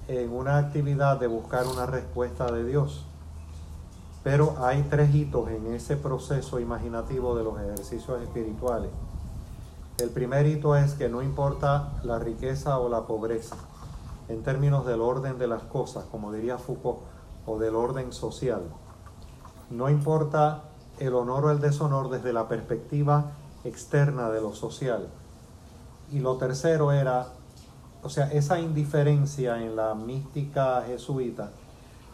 en 0.08 0.32
una 0.32 0.56
actividad 0.56 1.20
de 1.20 1.26
buscar 1.26 1.66
una 1.66 1.84
respuesta 1.84 2.50
de 2.50 2.64
Dios. 2.64 3.04
Pero 4.24 4.56
hay 4.64 4.86
tres 4.88 5.14
hitos 5.14 5.50
en 5.50 5.66
ese 5.74 5.96
proceso 5.96 6.58
imaginativo 6.60 7.36
de 7.36 7.44
los 7.44 7.60
ejercicios 7.60 8.22
espirituales. 8.22 8.90
El 9.98 10.10
primer 10.10 10.46
hito 10.46 10.76
es 10.76 10.92
que 10.92 11.08
no 11.08 11.22
importa 11.22 11.94
la 12.02 12.18
riqueza 12.18 12.78
o 12.78 12.90
la 12.90 13.06
pobreza, 13.06 13.56
en 14.28 14.42
términos 14.42 14.84
del 14.84 15.00
orden 15.00 15.38
de 15.38 15.46
las 15.46 15.62
cosas, 15.62 16.04
como 16.10 16.32
diría 16.32 16.58
Foucault, 16.58 16.98
o 17.46 17.58
del 17.58 17.74
orden 17.74 18.12
social. 18.12 18.62
No 19.70 19.88
importa 19.88 20.64
el 20.98 21.14
honor 21.14 21.46
o 21.46 21.50
el 21.50 21.60
deshonor 21.60 22.10
desde 22.10 22.34
la 22.34 22.46
perspectiva 22.46 23.32
externa 23.64 24.28
de 24.28 24.42
lo 24.42 24.54
social. 24.54 25.08
Y 26.12 26.18
lo 26.18 26.36
tercero 26.36 26.92
era, 26.92 27.28
o 28.02 28.10
sea, 28.10 28.30
esa 28.32 28.58
indiferencia 28.58 29.62
en 29.62 29.76
la 29.76 29.94
mística 29.94 30.82
jesuita 30.86 31.52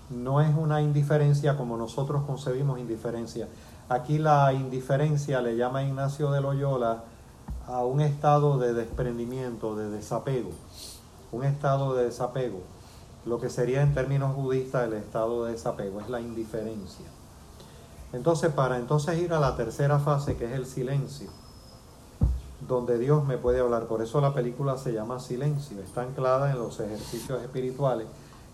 no 0.09 0.40
es 0.40 0.55
una 0.55 0.81
indiferencia 0.81 1.57
como 1.57 1.77
nosotros 1.77 2.23
concebimos 2.27 2.79
indiferencia. 2.79 3.49
Aquí 3.88 4.18
la 4.18 4.53
indiferencia 4.53 5.40
le 5.40 5.57
llama 5.57 5.83
Ignacio 5.83 6.31
de 6.31 6.40
Loyola 6.40 7.05
a 7.66 7.85
un 7.85 8.01
estado 8.01 8.59
de 8.59 8.75
desprendimiento, 8.75 9.77
de 9.77 9.90
desapego, 9.90 10.51
un 11.31 11.44
estado 11.44 11.94
de 11.94 12.05
desapego, 12.05 12.61
lo 13.25 13.40
que 13.40 13.51
sería 13.51 13.83
en 13.83 13.94
términos 13.94 14.35
budistas 14.35 14.88
el 14.88 14.94
estado 14.94 15.44
de 15.44 15.53
desapego, 15.53 16.01
es 16.01 16.09
la 16.09 16.20
indiferencia. 16.20 17.07
Entonces, 18.12 18.53
para 18.53 18.77
entonces 18.77 19.18
ir 19.18 19.33
a 19.33 19.40
la 19.40 19.57
tercera 19.57 19.98
fase, 19.98 20.37
que 20.37 20.44
es 20.44 20.53
el 20.53 20.66
silencio, 20.66 21.31
donde 22.68 22.98
Dios 22.98 23.25
me 23.25 23.38
puede 23.38 23.61
hablar. 23.61 23.87
Por 23.87 24.03
eso 24.03 24.20
la 24.20 24.35
película 24.35 24.77
se 24.77 24.92
llama 24.92 25.18
Silencio, 25.18 25.81
está 25.81 26.03
anclada 26.03 26.51
en 26.51 26.59
los 26.59 26.79
ejercicios 26.81 27.42
espirituales 27.42 28.07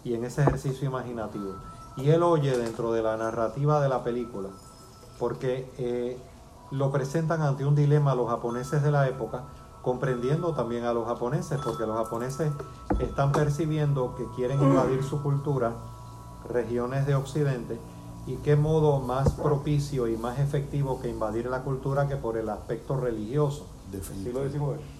y 0.04 0.14
en 0.14 0.24
ese 0.24 0.42
ejercicio 0.42 0.88
imaginativo. 0.88 1.54
Y 1.96 2.10
él 2.10 2.22
oye 2.22 2.56
dentro 2.56 2.92
de 2.92 3.02
la 3.02 3.16
narrativa 3.16 3.80
de 3.80 3.88
la 3.88 4.04
película, 4.04 4.48
porque 5.18 5.70
eh, 5.78 6.16
lo 6.70 6.90
presentan 6.90 7.42
ante 7.42 7.64
un 7.64 7.74
dilema 7.74 8.14
los 8.14 8.28
japoneses 8.28 8.82
de 8.82 8.90
la 8.90 9.08
época, 9.08 9.44
comprendiendo 9.82 10.52
también 10.52 10.84
a 10.84 10.92
los 10.92 11.06
japoneses, 11.06 11.58
porque 11.64 11.86
los 11.86 11.96
japoneses 11.96 12.52
están 12.98 13.32
percibiendo 13.32 14.14
que 14.16 14.24
quieren 14.36 14.60
invadir 14.62 15.02
su 15.02 15.22
cultura, 15.22 15.72
regiones 16.50 17.06
de 17.06 17.14
Occidente, 17.14 17.78
y 18.26 18.36
qué 18.36 18.56
modo 18.56 19.00
más 19.00 19.32
propicio 19.32 20.06
y 20.06 20.16
más 20.16 20.38
efectivo 20.38 21.00
que 21.00 21.08
invadir 21.08 21.46
la 21.46 21.62
cultura 21.62 22.08
que 22.08 22.16
por 22.16 22.36
el 22.36 22.50
aspecto 22.50 22.96
religioso. 22.96 23.64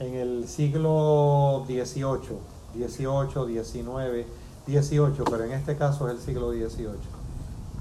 En 0.01 0.15
el 0.15 0.49
siglo 0.49 1.65
XVIII, 1.67 2.39
XVIII, 2.75 3.63
XIX, 3.63 4.27
XVIII, 4.67 5.25
pero 5.31 5.45
en 5.45 5.53
este 5.53 5.77
caso 5.77 6.09
es 6.09 6.15
el 6.15 6.21
siglo 6.21 6.51
XVIII. 6.51 6.89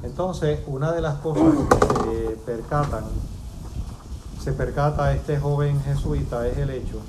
Entonces, 0.04 0.60
una 0.67 0.91
de 0.91 1.02
las 1.02 1.15
cosas 1.19 1.54
que 1.69 1.88
se 1.88 2.36
percatan, 2.45 3.06
se 4.48 4.54
percata 4.54 5.14
este 5.14 5.38
joven 5.38 5.78
jesuita 5.82 6.48
es 6.48 6.58
el 6.58 6.70
hecho, 6.70 7.02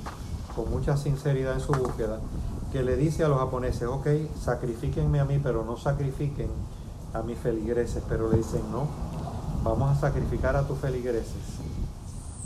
con 0.57 0.69
mucha 0.69 0.97
sinceridad 0.97 1.53
en 1.53 1.61
su 1.61 1.71
búsqueda, 1.71 2.19
que 2.73 2.83
le 2.83 2.97
dice 2.97 3.23
a 3.23 3.29
los 3.29 3.39
japoneses, 3.39 3.83
ok, 3.83 4.07
sacrifíquenme 4.37 5.21
a 5.21 5.23
mí, 5.23 5.39
pero 5.41 5.63
no 5.63 5.77
sacrifiquen 5.77 6.49
a 7.13 7.21
mis 7.21 7.37
feligreses, 7.37 8.03
pero 8.09 8.29
le 8.29 8.39
dicen, 8.39 8.69
no, 8.73 8.89
vamos 9.63 9.89
a 9.89 10.01
sacrificar 10.01 10.57
a 10.57 10.67
tus 10.67 10.79
feligreses. 10.79 11.31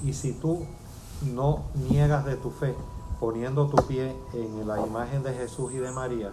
Y 0.03 0.13
si 0.13 0.33
tú 0.33 0.63
no 1.33 1.63
niegas 1.89 2.23
de 2.25 2.35
tu 2.35 2.51
fe, 2.51 2.75
poniendo 3.19 3.69
tu 3.69 3.77
pie 3.87 4.15
en 4.35 4.67
la 4.67 4.85
imagen 4.85 5.23
de 5.23 5.33
Jesús 5.33 5.73
y 5.73 5.77
de 5.77 5.89
María, 5.89 6.29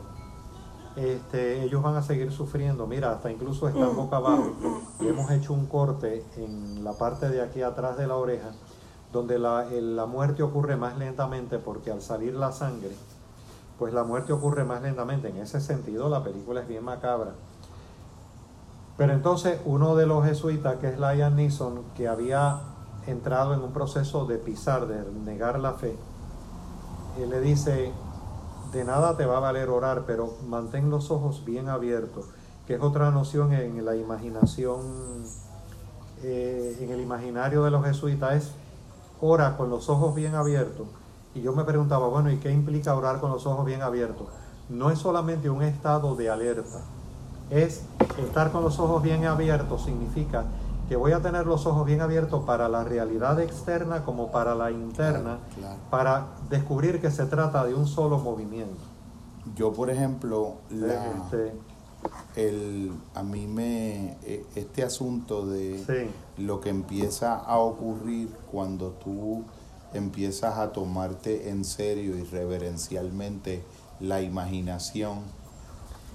este, 0.96 1.62
ellos 1.62 1.83
van 1.83 1.96
a 1.96 2.03
seguir 2.03 2.33
sufriendo. 2.33 2.87
Mira, 2.87 3.12
hasta 3.12 3.31
incluso 3.31 3.68
están 3.68 3.94
boca 3.96 4.16
abajo. 4.16 4.53
Hemos 5.00 5.31
hecho 5.31 5.53
un 5.53 5.66
corte 5.66 6.24
en 6.37 6.85
la 6.85 6.92
parte 6.92 7.29
de 7.29 7.42
aquí 7.42 7.62
atrás 7.62 7.96
de 7.96 8.07
la 8.07 8.16
oreja, 8.16 8.53
donde 9.12 9.38
la, 9.38 9.64
la 9.64 10.07
muerte 10.07 10.42
ocurre 10.42 10.76
más 10.76 10.98
lentamente 10.98 11.59
porque 11.59 11.90
al 11.90 12.03
salir 12.03 12.35
la 12.35 12.53
sangre, 12.53 12.90
pues 13.79 13.94
la 13.94 14.05
muerte 14.05 14.33
ocurre 14.33 14.64
más 14.64 14.83
lentamente. 14.83 15.29
En 15.29 15.38
ese 15.38 15.61
sentido, 15.61 16.09
la 16.09 16.22
película 16.22 16.61
es 16.61 16.68
bien 16.68 16.85
macabra 16.85 17.33
pero 19.00 19.14
entonces 19.14 19.59
uno 19.64 19.96
de 19.96 20.05
los 20.05 20.26
jesuitas, 20.26 20.76
que 20.76 20.88
es 20.88 21.00
Lion 21.00 21.35
Neeson, 21.35 21.85
que 21.96 22.07
había 22.07 22.61
entrado 23.07 23.55
en 23.55 23.62
un 23.62 23.72
proceso 23.72 24.26
de 24.26 24.37
pisar, 24.37 24.87
de 24.87 25.11
negar 25.24 25.59
la 25.59 25.72
fe, 25.72 25.96
él 27.18 27.31
le 27.31 27.40
dice, 27.40 27.92
de 28.72 28.85
nada 28.85 29.16
te 29.16 29.26
va 29.26 29.38
a 29.38 29.40
valer 29.40 29.68
orar, 29.68 30.04
pero 30.06 30.35
mantén 30.46 30.90
los 30.90 31.11
ojos 31.11 31.44
bien 31.44 31.68
abiertos, 31.68 32.26
que 32.66 32.74
es 32.74 32.83
otra 32.83 33.11
noción 33.11 33.52
en 33.52 33.85
la 33.85 33.96
imaginación 33.96 34.80
eh, 36.22 36.76
en 36.78 36.90
el 36.90 37.00
imaginario 37.00 37.64
de 37.64 37.70
los 37.70 37.83
jesuitas 37.83 38.35
es 38.35 38.52
ora 39.22 39.56
con 39.56 39.70
los 39.70 39.88
ojos 39.88 40.14
bien 40.14 40.35
abiertos. 40.35 40.87
Y 41.35 41.40
yo 41.40 41.54
me 41.54 41.64
preguntaba, 41.64 42.09
bueno, 42.09 42.30
¿y 42.30 42.38
qué 42.38 42.50
implica 42.50 42.94
orar 42.94 43.20
con 43.20 43.30
los 43.30 43.46
ojos 43.46 43.64
bien 43.64 43.83
abiertos? 43.83 44.26
No 44.68 44.90
es 44.90 44.98
solamente 44.98 45.48
un 45.48 45.62
estado 45.62 46.14
de 46.16 46.28
alerta, 46.28 46.80
es 47.50 47.83
estar 48.18 48.52
con 48.52 48.62
los 48.62 48.78
ojos 48.78 49.02
bien 49.02 49.24
abiertos, 49.24 49.85
significa 49.85 50.44
que 50.90 50.96
voy 50.96 51.12
a 51.12 51.20
tener 51.20 51.46
los 51.46 51.66
ojos 51.66 51.87
bien 51.87 52.00
abiertos 52.00 52.42
para 52.42 52.68
la 52.68 52.83
realidad 52.83 53.38
externa 53.38 54.05
como 54.05 54.33
para 54.33 54.57
la 54.57 54.72
interna, 54.72 55.38
para 55.88 56.26
descubrir 56.48 57.00
que 57.00 57.12
se 57.12 57.26
trata 57.26 57.64
de 57.64 57.74
un 57.74 57.87
solo 57.87 58.18
movimiento. 58.18 58.83
Yo, 59.55 59.72
por 59.72 59.88
ejemplo, 59.88 60.55
este, 60.68 61.53
el, 62.35 62.92
a 63.14 63.22
mí 63.22 63.46
me, 63.46 64.18
e, 64.24 64.44
este 64.57 64.83
asunto 64.83 65.46
de 65.46 66.11
lo 66.38 66.61
que 66.61 66.70
empieza 66.70 67.37
a 67.37 67.59
ocurrir 67.59 68.29
cuando 68.50 68.88
tú 68.90 69.44
empiezas 69.94 70.59
a 70.59 70.72
tomarte 70.72 71.50
en 71.50 71.64
serio 71.64 72.18
y 72.18 72.24
reverencialmente 72.24 73.62
la 74.00 74.22
imaginación. 74.22 75.20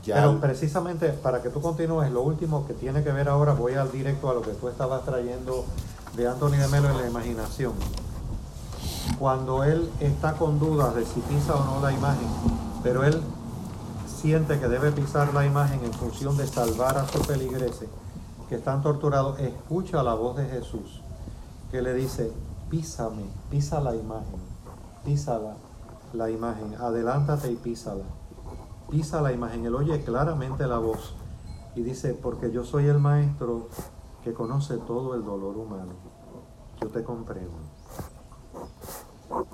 Ya 0.05 0.15
Pero 0.15 0.39
precisamente 0.39 1.09
para 1.09 1.41
que 1.41 1.49
tú 1.49 1.61
continúes, 1.61 2.11
lo 2.11 2.21
último 2.21 2.67
que 2.67 2.73
tiene 2.73 3.03
que 3.03 3.11
ver 3.11 3.27
ahora, 3.27 3.53
voy 3.53 3.73
al 3.73 3.91
directo 3.91 4.29
a 4.29 4.33
lo 4.33 4.41
que 4.41 4.51
tú 4.51 4.69
estabas 4.69 5.03
trayendo 5.03 5.65
de 6.15 6.27
Anthony 6.27 6.57
de 6.57 6.67
Melo 6.67 6.89
en 6.89 6.97
la 6.97 7.07
imaginación. 7.07 7.73
Cuando 9.19 9.63
él 9.63 9.89
está 9.99 10.33
con 10.33 10.59
dudas 10.59 10.95
de 10.95 11.05
si 11.05 11.21
pisa 11.21 11.55
o 11.55 11.65
no 11.65 11.81
la 11.81 11.91
imagen, 11.91 12.27
pero 12.83 13.03
él 13.03 13.19
siente 14.21 14.59
que 14.59 14.67
debe 14.67 14.91
pisar 14.91 15.33
la 15.33 15.45
imagen 15.45 15.83
en 15.83 15.93
función 15.93 16.37
de 16.37 16.47
salvar 16.47 16.97
a 16.97 17.07
sus 17.07 17.25
feligreses 17.25 17.89
que 18.49 18.55
están 18.55 18.81
torturados, 18.81 19.39
escucha 19.39 20.03
la 20.03 20.13
voz 20.13 20.37
de 20.37 20.45
Jesús 20.45 21.01
que 21.71 21.81
le 21.81 21.93
dice, 21.93 22.31
písame, 22.69 23.23
pisa 23.49 23.79
la 23.81 23.95
imagen, 23.95 24.39
písala 25.03 25.55
la 26.13 26.29
imagen, 26.29 26.75
adelántate 26.79 27.51
y 27.51 27.55
písala, 27.55 28.03
pisa 28.89 29.21
la 29.21 29.31
imagen. 29.31 29.65
Él 29.65 29.75
oye 29.75 30.03
claramente 30.03 30.67
la 30.67 30.77
voz 30.77 31.15
y 31.75 31.83
dice, 31.83 32.13
porque 32.13 32.51
yo 32.51 32.63
soy 32.63 32.85
el 32.85 32.99
maestro 32.99 33.67
que 34.23 34.33
conoce 34.33 34.77
todo 34.77 35.15
el 35.15 35.23
dolor 35.23 35.57
humano. 35.57 35.93
Yo 36.81 36.87
te 36.89 37.03
comprendo. 37.03 37.53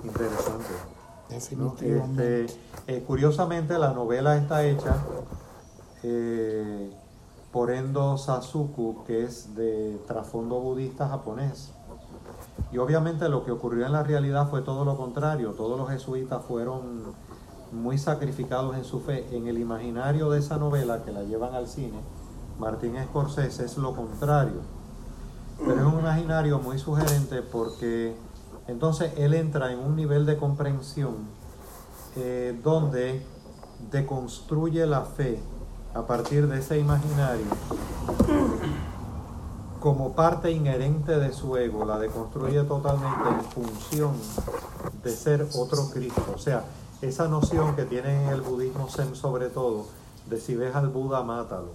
Interesante. 0.04 0.92
Este, 1.30 2.46
eh, 2.86 3.04
curiosamente, 3.06 3.78
la 3.78 3.92
novela 3.92 4.36
está 4.36 4.64
hecha 4.64 4.96
eh, 6.02 6.92
por 7.50 7.70
Endo 7.70 8.18
Sasuku, 8.18 9.04
que 9.06 9.24
es 9.24 9.54
de 9.54 9.98
trasfondo 10.06 10.60
budista 10.60 11.08
japonés. 11.08 11.72
Y 12.70 12.78
obviamente 12.78 13.28
lo 13.28 13.44
que 13.44 13.50
ocurrió 13.50 13.86
en 13.86 13.92
la 13.92 14.02
realidad 14.02 14.48
fue 14.48 14.62
todo 14.62 14.84
lo 14.84 14.96
contrario. 14.96 15.52
Todos 15.52 15.78
los 15.78 15.88
jesuitas 15.88 16.44
fueron 16.44 17.14
muy 17.72 17.98
sacrificados 17.98 18.76
en 18.76 18.84
su 18.84 19.00
fe. 19.00 19.26
En 19.32 19.46
el 19.46 19.58
imaginario 19.58 20.30
de 20.30 20.38
esa 20.38 20.58
novela 20.58 21.02
que 21.04 21.12
la 21.12 21.22
llevan 21.22 21.54
al 21.54 21.66
cine, 21.66 21.98
Martín 22.58 22.96
Scorsese 23.04 23.64
es 23.64 23.76
lo 23.78 23.94
contrario. 23.94 24.60
Pero 25.58 25.74
es 25.74 25.94
un 25.94 26.00
imaginario 26.00 26.58
muy 26.58 26.78
sugerente 26.78 27.42
porque 27.42 28.14
entonces 28.66 29.12
él 29.16 29.34
entra 29.34 29.72
en 29.72 29.78
un 29.78 29.96
nivel 29.96 30.26
de 30.26 30.36
comprensión 30.36 31.14
eh, 32.16 32.58
donde 32.62 33.24
deconstruye 33.90 34.86
la 34.86 35.02
fe 35.02 35.40
a 35.94 36.02
partir 36.02 36.48
de 36.48 36.58
ese 36.58 36.78
imaginario 36.78 37.46
como 39.82 40.12
parte 40.12 40.52
inherente 40.52 41.18
de 41.18 41.32
su 41.32 41.56
ego, 41.56 41.84
la 41.84 41.98
deconstruye 41.98 42.62
totalmente 42.62 43.28
en 43.28 43.42
función 43.42 44.12
de 45.02 45.10
ser 45.10 45.48
otro 45.56 45.90
Cristo. 45.92 46.24
O 46.32 46.38
sea, 46.38 46.62
esa 47.02 47.28
noción 47.28 47.76
que 47.76 47.84
tiene 47.84 48.24
en 48.24 48.28
el 48.30 48.40
budismo 48.40 48.88
Zen 48.88 49.14
sobre 49.14 49.48
todo, 49.48 49.86
de 50.30 50.40
si 50.40 50.54
ves 50.54 50.74
al 50.74 50.88
Buda, 50.88 51.22
mátalo. 51.22 51.72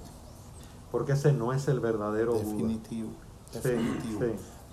Porque 0.92 1.12
ese 1.12 1.34
no 1.34 1.54
es 1.54 1.68
el 1.68 1.80
verdadero 1.80 2.34
definitivo, 2.34 3.10
Buda. 3.10 3.62
Definitivo. 3.62 4.20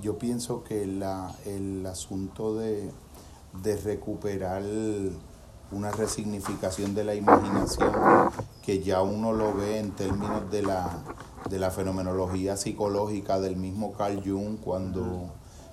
Yo 0.01 0.17
pienso 0.17 0.63
que 0.65 0.87
la, 0.87 1.35
el 1.45 1.85
asunto 1.87 2.55
de, 2.57 2.91
de 3.63 3.77
recuperar 3.77 4.63
una 5.73 5.91
resignificación 5.91 6.95
de 6.95 7.05
la 7.05 7.15
imaginación 7.15 7.93
que 8.63 8.81
ya 8.81 9.03
uno 9.03 9.33
lo 9.33 9.55
ve 9.55 9.79
en 9.79 9.91
términos 9.93 10.51
de 10.51 10.63
la, 10.63 11.03
de 11.51 11.59
la 11.59 11.71
fenomenología 11.71 12.57
psicológica 12.57 13.41
del 13.41 13.57
mismo 13.57 13.93
Carl 13.93 14.23
Jung 14.25 14.59
cuando, 14.61 15.31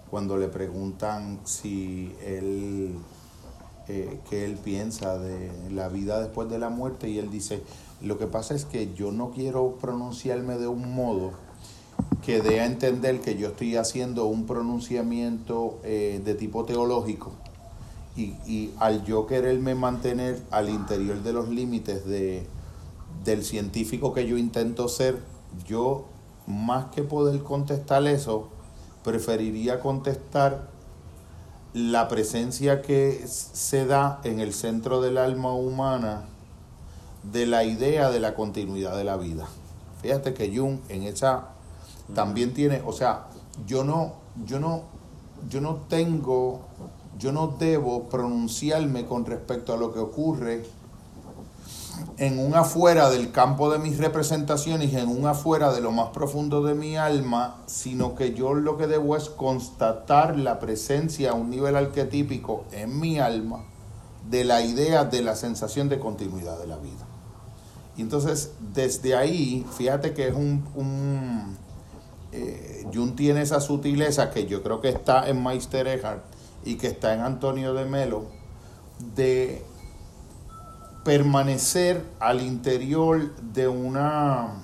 cuando 0.10 0.38
le 0.38 0.48
preguntan 0.48 1.40
si 1.44 2.16
él 2.24 2.96
eh, 3.88 4.20
qué 4.30 4.46
él 4.46 4.56
piensa 4.56 5.18
de 5.18 5.52
la 5.72 5.90
vida 5.90 6.20
después 6.20 6.50
de 6.50 6.60
la 6.60 6.70
muerte 6.70 7.10
y 7.10 7.18
él 7.18 7.30
dice 7.32 7.62
lo 8.02 8.18
que 8.18 8.28
pasa 8.28 8.56
es 8.56 8.66
que 8.66 8.94
yo 8.94 9.12
no 9.12 9.32
quiero 9.32 9.78
pronunciarme 9.80 10.58
de 10.58 10.68
un 10.68 10.94
modo 10.94 11.32
que 12.26 12.42
dé 12.42 12.62
a 12.62 12.66
entender 12.66 13.22
que 13.22 13.38
yo 13.38 13.50
estoy 13.50 13.76
haciendo 13.76 14.26
un 14.26 14.46
pronunciamiento 14.46 15.80
eh, 15.84 16.22
de 16.24 16.36
tipo 16.36 16.66
teológico 16.66 17.32
y, 18.16 18.72
al 18.78 19.06
yo 19.06 19.26
quererme 19.26 19.74
mantener 19.74 20.42
al 20.52 20.70
interior 20.70 21.24
de 21.24 21.34
los 21.34 21.50
límites 21.50 22.06
de, 22.06 22.46
del 23.24 23.44
científico 23.44 24.14
que 24.14 24.28
yo 24.28 24.38
intento 24.38 24.88
ser, 24.88 25.20
yo 25.66 26.06
más 26.46 26.86
que 26.92 27.04
poder 27.04 27.42
contestar 27.44 28.06
eso, 28.08 28.50
preferiría 29.04 29.80
contestar 29.80 30.70
la 31.74 32.08
presencia 32.08 32.82
que 32.82 33.26
se 33.28 33.86
da 33.86 34.20
en 34.24 34.40
el 34.40 34.54
centro 34.54 35.02
del 35.02 35.18
alma 35.18 35.54
humana 35.54 36.24
de 37.32 37.46
la 37.46 37.64
idea 37.64 38.10
de 38.10 38.20
la 38.20 38.34
continuidad 38.36 38.98
de 38.98 39.04
la 39.04 39.18
vida. 39.18 39.48
Fíjate 40.02 40.34
que 40.34 40.56
Jung 40.56 40.80
en 40.90 41.04
esa 41.04 41.50
también 42.16 42.54
tiene, 42.54 42.82
o 42.86 42.92
sea, 42.92 43.28
yo 43.68 43.84
no, 43.84 44.14
yo 44.46 44.60
no, 44.60 44.84
yo 45.50 45.62
no 45.62 45.76
tengo 45.88 46.62
yo 47.22 47.32
no 47.32 47.56
debo 47.60 48.10
pronunciarme 48.10 49.06
con 49.06 49.26
respecto 49.26 49.74
a 49.74 49.78
lo 49.78 49.94
que 49.94 50.00
ocurre 50.00 50.66
en 52.18 52.40
un 52.40 52.56
afuera 52.56 53.10
del 53.10 53.32
campo 53.32 53.72
de 53.72 53.80
mis 53.80 53.98
representaciones, 53.98 54.94
en 54.94 55.10
un 55.10 55.26
afuera 55.26 55.72
de 55.74 55.82
lo 55.82 55.92
más 55.92 56.10
profundo 56.10 56.64
de 56.64 56.76
mi 56.76 56.98
alma, 56.98 57.64
sino 57.66 58.16
que 58.16 58.34
yo 58.34 58.54
lo 58.54 58.78
que 58.78 58.88
debo 58.88 59.16
es 59.16 59.30
constatar 59.30 60.38
la 60.38 60.60
presencia 60.60 61.32
a 61.32 61.34
un 61.34 61.50
nivel 61.50 61.76
arquetípico 61.76 62.66
en 62.72 63.00
mi 63.00 63.20
alma 63.20 63.64
de 64.30 64.44
la 64.44 64.62
idea 64.62 65.04
de 65.06 65.22
la 65.22 65.36
sensación 65.36 65.90
de 65.90 66.00
continuidad 66.00 66.60
de 66.60 66.68
la 66.68 66.78
vida. 66.78 67.08
Y 67.98 68.02
entonces, 68.02 68.52
desde 68.74 69.16
ahí, 69.16 69.66
fíjate 69.78 70.14
que 70.14 70.28
es 70.28 70.34
un... 70.34 71.58
eh, 72.32 72.88
Jung 72.94 73.16
tiene 73.16 73.42
esa 73.42 73.60
sutileza 73.60 74.32
que 74.32 74.46
yo 74.46 74.64
creo 74.64 74.80
que 74.80 74.90
está 74.90 75.28
en 75.28 75.44
Meister 75.44 75.88
Eckhart, 75.88 76.24
y 76.64 76.76
que 76.76 76.88
está 76.88 77.16
en 77.16 77.22
Antonio 77.22 77.74
de 77.74 77.86
Melo, 77.86 78.26
de 79.16 79.64
permanecer 81.04 82.06
al 82.20 82.42
interior 82.42 83.36
de 83.54 83.68
una 83.68 84.64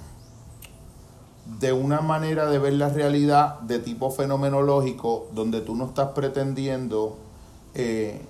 de 1.60 1.71
una 1.71 2.02
manera 2.02 2.50
de 2.50 2.60
ver 2.60 2.73
la 2.73 2.89
realidad 2.89 3.60
de 3.62 3.80
tipo 3.80 4.12
fenomenológico 4.12 5.28
donde 5.34 5.62
tú 5.62 5.76
no 5.76 5.86
estás 5.86 6.10
pretendiendo 6.10 7.17
eh, 7.73 8.21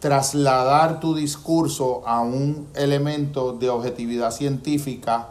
trasladar 0.00 1.00
tu 1.00 1.14
discurso 1.14 2.02
a 2.06 2.20
un 2.20 2.68
elemento 2.74 3.52
de 3.52 3.70
objetividad 3.70 4.32
científica 4.32 5.28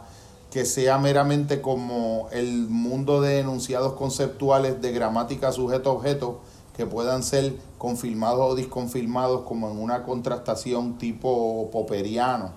que 0.50 0.64
sea 0.64 0.98
meramente 0.98 1.60
como 1.60 2.28
el 2.32 2.68
mundo 2.68 3.20
de 3.20 3.40
enunciados 3.40 3.94
conceptuales 3.94 4.80
de 4.80 4.92
gramática 4.92 5.52
sujeto-objeto, 5.52 6.40
que 6.76 6.86
puedan 6.86 7.22
ser 7.22 7.54
confirmados 7.78 8.52
o 8.52 8.54
disconfirmados 8.54 9.42
como 9.42 9.70
en 9.70 9.78
una 9.78 10.02
contrastación 10.02 10.98
tipo 10.98 11.70
poperiano. 11.70 12.52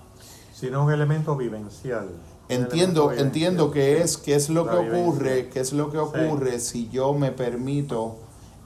Sino 0.52 0.84
un 0.84 0.92
elemento 0.92 1.36
vivencial. 1.36 2.08
Entiendo, 2.48 3.12
entiendo 3.12 3.70
que 3.70 4.00
es, 4.00 4.16
que 4.16 4.34
es 4.34 4.48
lo 4.48 4.68
que 4.68 4.76
ocurre, 4.76 5.48
que 5.50 5.60
es 5.60 5.72
lo 5.72 5.90
que 5.90 5.98
ocurre 5.98 6.60
si 6.60 6.88
yo 6.88 7.12
me 7.12 7.30
permito 7.30 8.16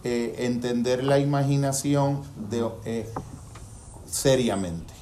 eh, 0.05 0.37
entender 0.39 1.03
la 1.05 1.19
imaginación 1.19 2.23
de, 2.49 2.65
eh, 2.85 3.09
seriamente. 4.07 4.95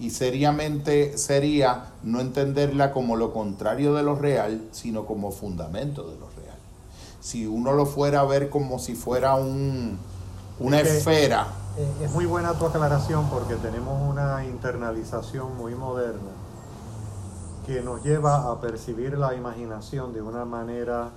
Y 0.00 0.10
seriamente 0.10 1.16
sería 1.16 1.92
no 2.02 2.20
entenderla 2.20 2.92
como 2.92 3.16
lo 3.16 3.32
contrario 3.32 3.94
de 3.94 4.02
lo 4.02 4.16
real, 4.16 4.68
sino 4.72 5.06
como 5.06 5.30
fundamento 5.30 6.02
de 6.10 6.18
lo 6.18 6.26
real 6.26 6.27
si 7.28 7.46
uno 7.46 7.72
lo 7.74 7.84
fuera 7.84 8.20
a 8.20 8.24
ver 8.24 8.48
como 8.48 8.78
si 8.78 8.94
fuera 8.94 9.34
un, 9.34 9.98
una 10.60 10.80
esfera. 10.80 11.46
Eh, 11.76 12.04
es 12.04 12.10
muy 12.10 12.24
buena 12.24 12.54
tu 12.54 12.64
aclaración 12.64 13.28
porque 13.28 13.54
tenemos 13.56 14.00
una 14.08 14.46
internalización 14.46 15.54
muy 15.58 15.74
moderna 15.74 16.30
que 17.66 17.82
nos 17.82 18.02
lleva 18.02 18.50
a 18.50 18.58
percibir 18.62 19.18
la 19.18 19.34
imaginación 19.34 20.14
de 20.14 20.22
una 20.22 20.46
manera 20.46 21.10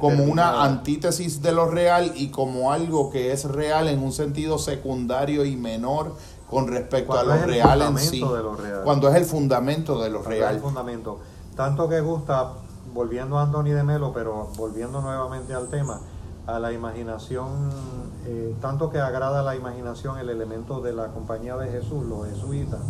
como 0.00 0.24
una 0.24 0.62
antítesis 0.64 1.42
de 1.42 1.52
lo 1.52 1.66
real 1.66 2.12
y 2.16 2.30
como 2.30 2.72
algo 2.72 3.10
que 3.10 3.32
es 3.32 3.44
real 3.44 3.88
en 3.88 4.02
un 4.02 4.12
sentido 4.12 4.58
secundario 4.58 5.44
y 5.44 5.54
menor 5.56 6.14
con 6.48 6.66
respecto 6.66 7.12
Cuando 7.12 7.32
a 7.32 7.36
es 7.36 7.40
lo 7.42 7.46
real 7.46 7.82
en 7.82 7.98
sí. 7.98 8.24
real. 8.24 8.80
Cuando 8.84 9.08
es 9.10 9.16
el 9.16 9.24
fundamento 9.26 10.00
de 10.00 10.08
lo 10.08 10.20
Cuando 10.20 10.34
es 10.34 10.40
el 10.40 10.48
real. 10.48 10.60
fundamento. 10.60 11.18
Tanto 11.56 11.88
que 11.90 12.00
gusta, 12.00 12.52
volviendo 12.92 13.38
a 13.38 13.42
Anthony 13.42 13.70
de 13.70 13.82
Melo, 13.82 14.12
pero 14.12 14.48
volviendo 14.56 15.00
nuevamente 15.00 15.54
al 15.54 15.68
tema, 15.68 16.00
a 16.46 16.58
la 16.58 16.72
imaginación, 16.72 17.70
eh, 18.26 18.54
tanto 18.60 18.90
que 18.90 18.98
agrada 18.98 19.42
la 19.42 19.56
imaginación 19.56 20.18
el 20.18 20.30
elemento 20.30 20.80
de 20.80 20.92
la 20.92 21.08
compañía 21.08 21.56
de 21.56 21.70
Jesús, 21.70 22.04
los 22.06 22.26
jesuitas. 22.26 22.80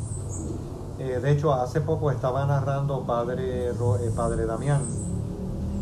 Eh, 0.99 1.19
de 1.23 1.31
hecho, 1.31 1.55
hace 1.55 1.81
poco 1.81 2.11
estaba 2.11 2.45
narrando 2.47 3.01
Padre, 3.03 3.71
eh, 3.71 3.75
Padre 4.15 4.47
Damián, 4.47 4.81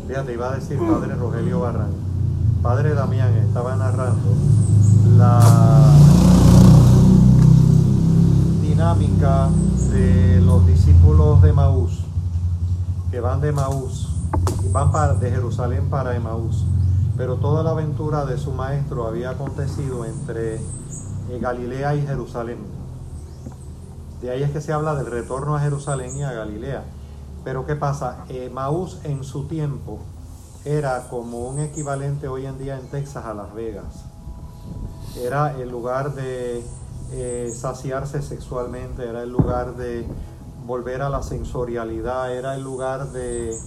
fíjate, 0.07 0.33
iba 0.33 0.51
a 0.51 0.55
decir 0.55 0.79
Padre 0.79 1.15
Rogelio 1.15 1.61
Barran. 1.61 1.91
Padre 2.61 2.93
Damián 2.93 3.33
estaba 3.35 3.75
narrando 3.75 4.29
la 5.17 5.39
dinámica 8.61 9.49
de 9.91 10.41
los 10.41 10.65
discípulos 10.67 11.41
de 11.41 11.53
Maús, 11.53 12.03
que 13.11 13.19
van 13.19 13.41
de 13.41 13.51
Maús, 13.51 14.08
van 14.71 14.91
para, 14.91 15.15
de 15.15 15.31
Jerusalén 15.31 15.89
para 15.89 16.15
Emaús, 16.15 16.65
pero 17.17 17.35
toda 17.35 17.63
la 17.63 17.71
aventura 17.71 18.25
de 18.25 18.37
su 18.37 18.51
maestro 18.51 19.07
había 19.07 19.31
acontecido 19.31 20.05
entre 20.05 20.55
eh, 20.55 21.39
Galilea 21.39 21.95
y 21.95 22.05
Jerusalén. 22.05 22.59
De 24.21 24.31
ahí 24.31 24.43
es 24.43 24.51
que 24.51 24.61
se 24.61 24.73
habla 24.73 24.95
del 24.95 25.05
retorno 25.05 25.55
a 25.55 25.59
Jerusalén 25.59 26.15
y 26.17 26.23
a 26.23 26.33
Galilea. 26.33 26.83
Pero 27.43 27.65
¿qué 27.65 27.75
pasa? 27.75 28.25
Emaús 28.29 28.99
en 29.03 29.23
su 29.23 29.45
tiempo 29.45 29.99
era 30.65 31.07
como 31.09 31.47
un 31.47 31.59
equivalente 31.59 32.27
hoy 32.27 32.45
en 32.45 32.57
día 32.57 32.77
en 32.77 32.87
Texas 32.87 33.25
a 33.25 33.33
Las 33.33 33.53
Vegas 33.53 34.05
era 35.17 35.59
el 35.59 35.69
lugar 35.69 36.13
de 36.13 36.63
eh, 37.11 37.51
saciarse 37.55 38.21
sexualmente, 38.21 39.07
era 39.07 39.23
el 39.23 39.29
lugar 39.29 39.75
de 39.75 40.05
volver 40.65 41.01
a 41.01 41.09
la 41.09 41.23
sensorialidad, 41.23 42.33
era 42.33 42.55
el 42.55 42.63
lugar 42.63 43.11
de, 43.11 43.57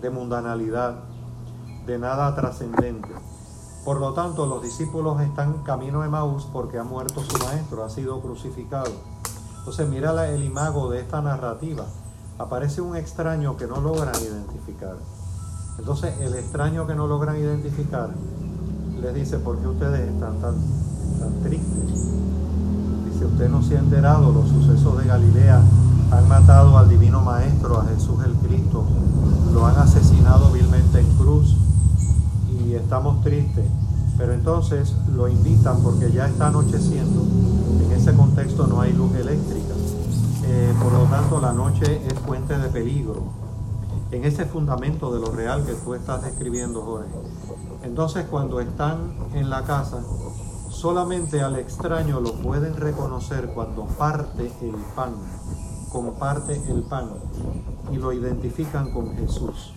de 0.00 0.10
mundanalidad, 0.10 0.96
de 1.86 1.98
nada 1.98 2.34
trascendente. 2.34 3.08
Por 3.84 4.00
lo 4.00 4.12
tanto, 4.12 4.46
los 4.46 4.62
discípulos 4.62 5.20
están 5.20 5.62
camino 5.62 6.02
de 6.02 6.08
Maús 6.08 6.46
porque 6.52 6.78
ha 6.78 6.84
muerto 6.84 7.22
su 7.22 7.38
maestro, 7.44 7.84
ha 7.84 7.88
sido 7.88 8.20
crucificado. 8.20 8.90
Entonces, 9.58 9.88
mira 9.88 10.28
el 10.28 10.44
imago 10.44 10.90
de 10.90 11.00
esta 11.00 11.22
narrativa. 11.22 11.86
Aparece 12.38 12.80
un 12.80 12.96
extraño 12.96 13.56
que 13.56 13.66
no 13.66 13.80
logran 13.80 14.14
identificar. 14.14 14.96
Entonces, 15.78 16.20
el 16.20 16.34
extraño 16.34 16.86
que 16.86 16.94
no 16.94 17.06
logran 17.06 17.36
identificar 17.36 18.10
les 19.00 19.14
dice, 19.14 19.38
¿por 19.38 19.58
qué 19.58 19.68
ustedes 19.68 20.10
están 20.12 20.38
tan, 20.40 20.54
tan 21.18 21.42
tristes? 21.42 21.90
Dice, 23.12 23.26
usted 23.26 23.48
no 23.48 23.62
se 23.62 23.76
ha 23.76 23.80
enterado, 23.80 24.32
los 24.32 24.48
sucesos 24.48 24.98
de 24.98 25.06
Galilea 25.06 25.62
han 26.10 26.28
matado 26.28 26.78
al 26.78 26.88
divino 26.88 27.20
maestro, 27.20 27.80
a 27.80 27.84
Jesús 27.86 28.24
el 28.24 28.34
Cristo, 28.34 28.84
lo 29.52 29.66
han 29.66 29.76
asesinado 29.76 30.50
vilmente 30.50 31.00
en 31.00 31.06
cruz 31.16 31.56
y 32.48 32.74
estamos 32.74 33.22
tristes. 33.22 33.66
Pero 34.16 34.32
entonces 34.32 34.94
lo 35.14 35.28
invitan 35.28 35.80
porque 35.82 36.10
ya 36.10 36.26
está 36.26 36.48
anocheciendo. 36.48 37.22
En 37.84 37.92
ese 37.92 38.12
contexto 38.14 38.66
no 38.66 38.80
hay 38.80 38.92
luz 38.92 39.14
eléctrica. 39.14 39.74
Eh, 40.44 40.74
por 40.82 40.92
lo 40.92 41.04
tanto, 41.04 41.40
la 41.40 41.52
noche 41.52 42.02
es 42.06 42.14
fuente 42.20 42.58
de 42.58 42.68
peligro. 42.68 43.22
En 44.10 44.24
ese 44.24 44.46
fundamento 44.46 45.12
de 45.12 45.20
lo 45.20 45.30
real 45.30 45.64
que 45.64 45.74
tú 45.74 45.94
estás 45.94 46.22
describiendo, 46.22 46.82
Jorge. 46.82 47.10
Entonces, 47.84 48.26
cuando 48.28 48.58
están 48.58 49.12
en 49.34 49.50
la 49.50 49.62
casa, 49.62 49.98
solamente 50.70 51.40
al 51.42 51.56
extraño 51.56 52.20
lo 52.20 52.32
pueden 52.34 52.76
reconocer 52.76 53.50
cuando 53.54 53.84
parte 53.84 54.50
el 54.62 54.76
pan, 54.96 55.12
comparte 55.90 56.54
el 56.70 56.82
pan 56.82 57.10
y 57.90 57.96
lo 57.96 58.12
identifican 58.12 58.92
con 58.92 59.16
Jesús. 59.16 59.74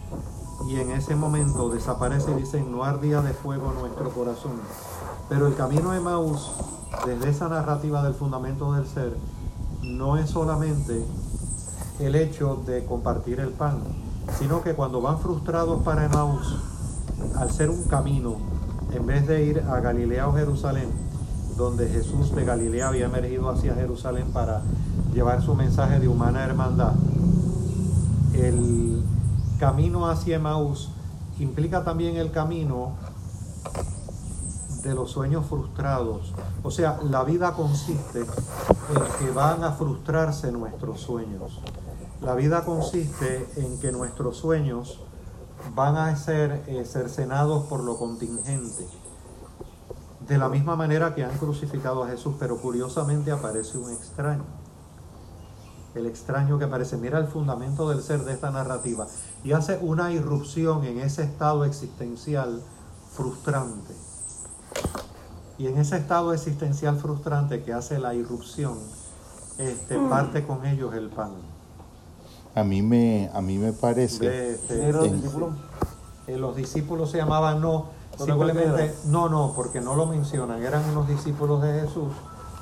Y 0.67 0.79
en 0.79 0.91
ese 0.91 1.15
momento 1.15 1.69
desaparece 1.69 2.31
y 2.31 2.35
dicen, 2.35 2.71
no 2.71 2.83
ardía 2.83 3.21
de 3.21 3.33
fuego 3.33 3.73
nuestro 3.73 4.09
corazón. 4.11 4.53
Pero 5.29 5.47
el 5.47 5.55
camino 5.55 5.91
de 5.91 5.99
Maús, 5.99 6.51
desde 7.05 7.29
esa 7.29 7.49
narrativa 7.49 8.03
del 8.03 8.13
fundamento 8.13 8.73
del 8.73 8.85
ser, 8.85 9.15
no 9.81 10.17
es 10.17 10.29
solamente 10.29 11.05
el 11.99 12.15
hecho 12.15 12.61
de 12.65 12.85
compartir 12.85 13.39
el 13.39 13.49
pan, 13.49 13.79
sino 14.37 14.61
que 14.61 14.73
cuando 14.73 15.01
van 15.01 15.19
frustrados 15.19 15.81
para 15.83 16.05
Emaús, 16.05 16.57
al 17.37 17.51
ser 17.51 17.69
un 17.69 17.83
camino, 17.83 18.37
en 18.93 19.05
vez 19.05 19.27
de 19.27 19.45
ir 19.45 19.59
a 19.61 19.79
Galilea 19.79 20.27
o 20.27 20.33
Jerusalén, 20.33 20.89
donde 21.57 21.87
Jesús 21.89 22.33
de 22.35 22.45
Galilea 22.45 22.87
había 22.87 23.05
emergido 23.05 23.49
hacia 23.49 23.75
Jerusalén 23.75 24.31
para 24.31 24.61
llevar 25.13 25.41
su 25.41 25.55
mensaje 25.55 25.99
de 25.99 26.07
humana 26.07 26.43
hermandad, 26.43 26.93
el 28.33 29.03
camino 29.59 30.09
hacia 30.09 30.37
Emaús 30.37 30.89
implica 31.39 31.83
también 31.83 32.15
el 32.17 32.31
camino 32.31 32.93
de 34.83 34.95
los 34.95 35.11
sueños 35.11 35.45
frustrados. 35.45 36.33
O 36.63 36.71
sea, 36.71 36.99
la 37.03 37.23
vida 37.23 37.53
consiste 37.53 38.21
en 38.21 39.03
que 39.19 39.31
van 39.31 39.63
a 39.63 39.73
frustrarse 39.73 40.51
nuestros 40.51 41.01
sueños. 41.01 41.59
La 42.21 42.35
vida 42.35 42.65
consiste 42.65 43.47
en 43.55 43.79
que 43.79 43.91
nuestros 43.91 44.37
sueños 44.37 44.99
van 45.75 45.97
a 45.97 46.15
ser 46.15 46.63
eh, 46.67 46.85
cercenados 46.85 47.65
por 47.65 47.83
lo 47.83 47.97
contingente. 47.97 48.87
De 50.27 50.37
la 50.37 50.49
misma 50.49 50.75
manera 50.75 51.15
que 51.15 51.23
han 51.23 51.37
crucificado 51.37 52.03
a 52.03 52.07
Jesús, 52.07 52.35
pero 52.39 52.57
curiosamente 52.57 53.31
aparece 53.31 53.77
un 53.77 53.91
extraño. 53.91 54.43
El 55.95 56.05
extraño 56.05 56.57
que 56.57 56.65
aparece, 56.65 56.95
mira 56.95 57.17
el 57.19 57.27
fundamento 57.27 57.89
del 57.89 58.01
ser 58.01 58.23
de 58.23 58.33
esta 58.33 58.49
narrativa 58.49 59.07
y 59.43 59.51
hace 59.51 59.77
una 59.81 60.11
irrupción 60.11 60.85
en 60.85 60.99
ese 60.99 61.23
estado 61.23 61.65
existencial 61.65 62.61
frustrante. 63.13 63.93
Y 65.57 65.67
en 65.67 65.77
ese 65.77 65.97
estado 65.97 66.33
existencial 66.33 66.97
frustrante 66.97 67.63
que 67.63 67.73
hace 67.73 67.99
la 67.99 68.15
irrupción, 68.15 68.77
este, 69.57 69.97
parte 70.09 70.45
con 70.45 70.65
ellos 70.65 70.93
el 70.93 71.09
pan. 71.09 71.31
A 72.55 72.63
mí 72.63 72.81
me, 72.81 73.29
a 73.33 73.41
mí 73.41 73.57
me 73.57 73.73
parece. 73.73 74.27
Ve, 74.27 74.51
este, 74.51 74.89
eh, 76.27 76.37
los 76.37 76.55
discípulos 76.55 77.11
se 77.11 77.17
llamaban 77.17 77.61
no, 77.61 77.87
¿No 78.21 78.25
te 78.25 78.31
acuerdas 78.33 78.57
simplemente, 78.63 78.97
no, 79.05 79.29
no, 79.29 79.53
porque 79.55 79.81
no 79.81 79.95
lo 79.95 80.05
mencionan, 80.05 80.61
eran 80.63 80.89
unos 80.89 81.07
discípulos 81.07 81.61
de 81.61 81.81
Jesús, 81.81 82.11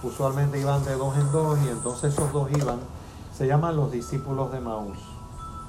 usualmente 0.04 0.60
iban 0.60 0.84
de 0.86 0.96
dos 0.96 1.16
en 1.18 1.32
dos 1.32 1.58
y 1.66 1.70
entonces 1.70 2.14
esos 2.14 2.32
dos 2.32 2.50
iban, 2.52 2.80
se 3.38 3.48
llaman 3.48 3.76
los 3.76 3.92
discípulos 3.92 4.52
de 4.52 4.60
Maús. 4.60 4.98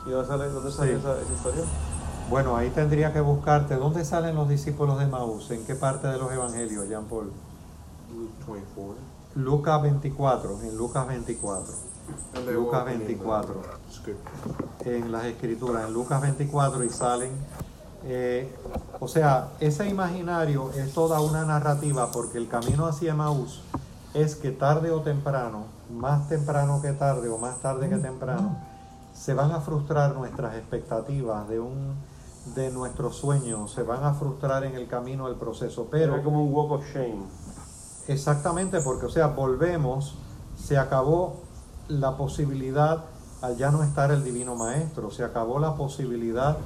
¿Y 0.07 0.11
dónde 0.11 0.29
sale, 0.29 0.49
dónde 0.49 0.73
sale 0.73 0.93
Sí. 0.93 0.99
esa, 0.99 1.21
esa 1.21 1.33
historia? 1.33 1.65
Bueno, 2.31 2.57
ahí 2.57 2.71
tendría 2.71 3.13
que 3.13 3.21
buscarte, 3.21 3.75
¿dónde 3.77 4.05
salen 4.05 4.37
los 4.37 4.49
discípulos 4.49 4.99
de 4.99 5.07
Maús? 5.07 5.51
¿En 5.51 5.65
qué 5.67 5.75
parte 5.75 6.07
de 6.09 6.17
los 6.19 6.31
evangelios, 6.33 6.89
Jean 6.89 7.05
Paul? 7.05 7.31
24. 8.47 8.95
Lucas 9.37 9.83
24, 9.83 10.61
en 10.63 10.77
Lucas 10.77 11.07
24. 11.07 11.75
And 12.35 12.45
they 12.47 12.55
Lucas 12.55 12.73
walk 12.85 12.93
in 12.93 12.99
the 12.99 13.05
24. 13.15 13.55
scripture. 13.91 14.97
en 14.97 15.13
las 15.13 15.25
escrituras, 15.27 15.87
en 15.87 15.93
Lucas 15.95 16.21
24 16.21 16.85
y 16.85 16.91
salen. 16.91 17.31
Eh, 18.05 18.55
o 18.99 19.09
sea, 19.09 19.51
ese 19.61 19.89
imaginario 19.89 20.71
es 20.73 20.93
toda 20.93 21.21
una 21.21 21.45
narrativa 21.45 22.11
porque 22.13 22.39
el 22.39 22.49
camino 22.49 22.87
hacia 22.87 23.15
Maús 23.15 23.63
es 24.15 24.37
que 24.37 24.51
tarde 24.51 24.91
o 24.91 25.01
temprano, 25.03 25.65
más 25.91 26.29
temprano 26.29 26.81
que 26.83 26.93
tarde 26.93 27.29
o 27.29 27.39
más 27.39 27.59
tarde 27.59 27.89
que 27.89 27.97
temprano, 27.97 28.57
se 29.15 29.35
van 29.35 29.53
a 29.53 29.61
frustrar 29.61 30.15
nuestras 30.15 30.57
expectativas 30.57 31.49
de 31.49 31.61
un 31.61 31.95
de 32.55 32.71
nuestros 32.71 33.17
sueños, 33.17 33.71
se 33.73 33.83
van 33.83 34.03
a 34.03 34.15
frustrar 34.15 34.65
en 34.65 34.75
el 34.75 34.89
camino 34.89 35.29
del 35.29 35.37
proceso, 35.37 35.89
pero 35.91 36.15
Era 36.15 36.23
como 36.23 36.43
un 36.43 36.53
walk 36.53 36.73
of 36.73 36.85
shame. 36.93 37.23
Exactamente, 38.09 38.81
porque, 38.81 39.07
o 39.07 39.11
sea, 39.11 39.29
volvemos, 39.29 40.15
se 40.57 40.79
acabó 40.79 41.37
la 41.89 42.17
posibilidad, 42.17 43.05
al 43.43 43.57
ya 43.57 43.71
no 43.71 43.83
estar 43.83 44.11
el 44.11 44.25
Divino 44.25 44.57
Maestro, 44.57 45.11
se 45.11 45.23
acabó 45.23 45.59
la 45.59 45.75
posibilidad 45.75 46.57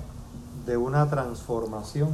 de 0.66 0.76
una 0.76 1.08
transformación, 1.08 2.10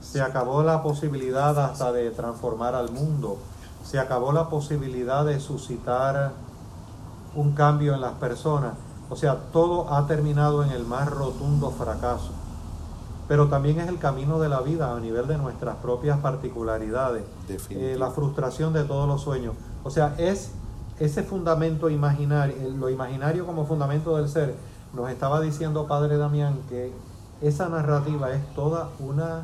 se 0.00 0.20
acabó 0.20 0.62
la 0.62 0.82
posibilidad 0.82 1.58
hasta 1.58 1.92
de 1.92 2.10
transformar 2.10 2.74
al 2.74 2.90
mundo, 2.90 3.38
se 3.84 3.98
acabó 3.98 4.32
la 4.32 4.48
posibilidad 4.48 5.24
de 5.24 5.38
suscitar 5.40 6.32
un 7.34 7.52
cambio 7.52 7.94
en 7.94 8.00
las 8.00 8.14
personas, 8.14 8.74
o 9.08 9.16
sea, 9.16 9.36
todo 9.52 9.92
ha 9.92 10.06
terminado 10.06 10.64
en 10.64 10.70
el 10.70 10.84
más 10.84 11.08
rotundo 11.08 11.70
fracaso. 11.70 12.30
Pero 13.28 13.48
también 13.48 13.78
es 13.78 13.88
el 13.88 13.98
camino 13.98 14.40
de 14.40 14.48
la 14.48 14.60
vida 14.60 14.96
a 14.96 14.98
nivel 14.98 15.28
de 15.28 15.38
nuestras 15.38 15.76
propias 15.76 16.18
particularidades, 16.18 17.24
eh, 17.70 17.96
la 17.98 18.10
frustración 18.10 18.72
de 18.72 18.84
todos 18.84 19.06
los 19.06 19.22
sueños. 19.22 19.54
O 19.84 19.90
sea, 19.90 20.14
es 20.18 20.50
ese 20.98 21.22
fundamento 21.22 21.88
imaginario, 21.88 22.56
eh, 22.56 22.70
lo 22.76 22.90
imaginario 22.90 23.46
como 23.46 23.66
fundamento 23.66 24.16
del 24.16 24.28
ser. 24.28 24.54
Nos 24.92 25.10
estaba 25.10 25.40
diciendo 25.40 25.86
Padre 25.86 26.16
Damián 26.16 26.58
que 26.68 26.92
esa 27.42 27.68
narrativa 27.68 28.32
es 28.32 28.54
toda 28.54 28.90
una 28.98 29.42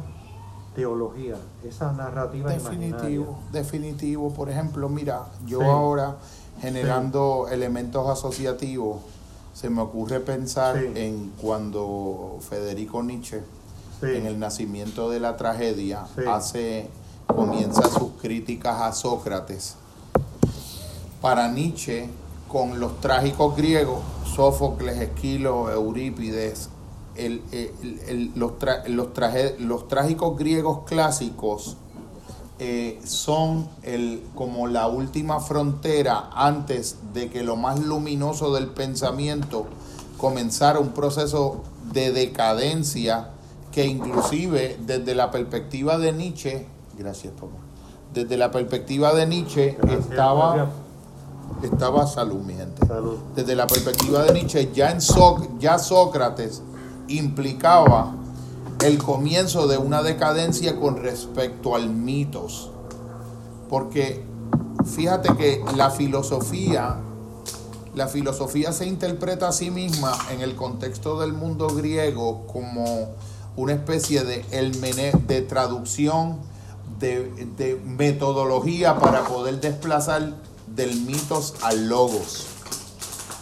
teología, 0.74 1.37
esa 1.64 1.92
narrativa 1.92 2.50
Definitivo, 2.50 2.87
imaginaria. 2.88 3.50
definitivo. 3.52 4.30
Por 4.32 4.50
ejemplo, 4.50 4.88
mira, 4.88 5.22
yo 5.46 5.61
Sí. 5.61 5.64
ahora 5.66 6.16
generando 6.61 7.46
elementos 7.50 8.09
asociativos, 8.09 8.98
se 9.54 9.70
me 9.70 9.80
ocurre 9.80 10.20
pensar 10.20 10.76
Sí. 10.78 10.92
en 10.96 11.32
cuando 11.40 12.37
Federico 12.46 13.02
Nietzsche, 13.02 13.42
en 14.02 14.26
el 14.26 14.38
nacimiento 14.38 15.09
de 15.09 15.20
la 15.20 15.37
tragedia, 15.38 16.06
hace, 16.28 16.90
comienza 17.26 17.82
sus 17.88 18.11
críticas 18.20 18.82
a 18.82 18.92
Sócrates. 18.92 19.76
Para 21.22 21.48
Nietzsche, 21.48 22.11
con 22.48 22.78
los 22.80 23.00
trágicos 23.00 23.56
griegos, 23.56 23.98
Sófocles, 24.35 25.00
Esquilo, 25.00 25.70
Eurípides, 25.70 26.68
el- 27.16 27.42
el- 27.52 28.00
el- 28.09 28.32
los, 28.37 28.52
tra- 28.59 28.87
los 28.88 29.12
traje- 29.14 29.56
los 29.59 29.88
trágicos 29.88 30.37
griegos 30.38 30.80
clásicos 30.87 31.76
eh, 32.59 32.98
son 33.04 33.68
el, 33.82 34.22
como 34.35 34.66
la 34.66 34.87
última 34.87 35.40
frontera 35.40 36.30
antes 36.35 36.96
de 37.12 37.28
que 37.28 37.42
lo 37.42 37.56
más 37.56 37.80
luminoso 37.80 38.54
del 38.54 38.68
pensamiento 38.68 39.66
comenzara 40.16 40.78
un 40.78 40.90
proceso 40.90 41.62
de 41.92 42.12
decadencia 42.12 43.30
que 43.72 43.85
inclusive 43.87 44.78
desde 44.87 45.14
la 45.14 45.30
perspectiva 45.30 45.98
de 45.98 46.12
Nietzsche, 46.12 46.66
gracias 46.98 47.35
papá, 47.35 47.56
desde 48.14 48.38
la 48.38 48.50
perspectiva 48.50 49.12
de 49.12 49.26
Nietzsche 49.26 49.76
Gracias, 49.78 50.11
estaba, 50.11 50.54
gracias. 50.54 50.76
Estaba 51.62 52.06
salud 52.06 52.37
mi 52.37 52.54
gente 52.54 52.87
Salud. 52.87 53.18
desde 53.35 53.54
la 53.54 53.66
perspectiva 53.66 54.22
de 54.24 54.32
Nietzsche, 54.35 54.70
ya, 54.72 54.90
en 54.90 54.98
ya 55.59 55.78
Sócrates 55.78 56.62
implicaba 57.09 58.12
el 58.85 58.98
comienzo 58.98 59.66
de 59.66 59.78
una 59.78 60.02
decadencia 60.02 60.78
con 60.78 60.96
respecto 60.96 61.74
al 61.74 61.88
mitos. 61.88 62.70
Porque 63.68 64.22
fíjate 64.85 65.35
que 65.37 65.64
la 65.76 65.90
filosofía, 65.90 66.96
la 67.94 68.06
filosofía 68.09 68.72
se 68.72 68.87
interpreta 68.87 69.48
a 69.48 69.52
sí 69.52 69.70
misma 69.70 70.12
en 70.30 70.40
el 70.40 70.54
contexto 70.54 71.18
del 71.20 71.32
mundo 71.32 71.68
griego 71.68 72.46
como 72.46 73.09
una 73.56 73.72
especie 73.72 74.24
de, 74.24 74.44
de 75.26 75.42
traducción, 75.42 76.37
de, 77.00 77.48
de 77.56 77.80
metodología 77.85 78.98
para 78.98 79.24
poder 79.24 79.61
desplazar 79.61 80.35
del 80.66 81.00
mitos 81.02 81.55
al 81.62 81.88
logos 81.88 82.46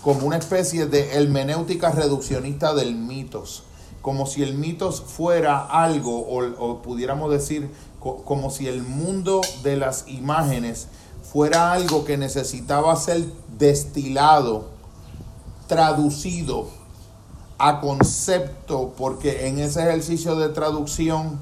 como 0.02 0.26
una 0.26 0.36
especie 0.36 0.84
de 0.86 1.12
hermenéutica 1.14 1.90
reduccionista 1.90 2.74
del 2.74 2.94
mitos, 2.94 3.62
como 4.02 4.26
si 4.26 4.42
el 4.42 4.52
mitos 4.52 5.00
fuera 5.00 5.60
algo, 5.64 6.26
o, 6.28 6.82
pudiéramos 6.82 7.30
decir, 7.30 7.70
co- 8.00 8.18
como 8.22 8.50
si 8.50 8.68
el 8.68 8.82
mundo 8.82 9.40
de 9.62 9.78
las 9.78 10.04
imágenes 10.06 10.88
fuera 11.32 11.72
algo 11.72 12.04
que 12.04 12.18
necesitaba 12.18 12.94
ser 12.96 13.24
destilado, 13.56 14.66
traducido 15.66 16.68
a 17.56 17.80
concepto, 17.80 18.92
porque 18.98 19.46
en 19.48 19.58
ese 19.58 19.80
ejercicio 19.80 20.36
de 20.36 20.50
traducción 20.50 21.40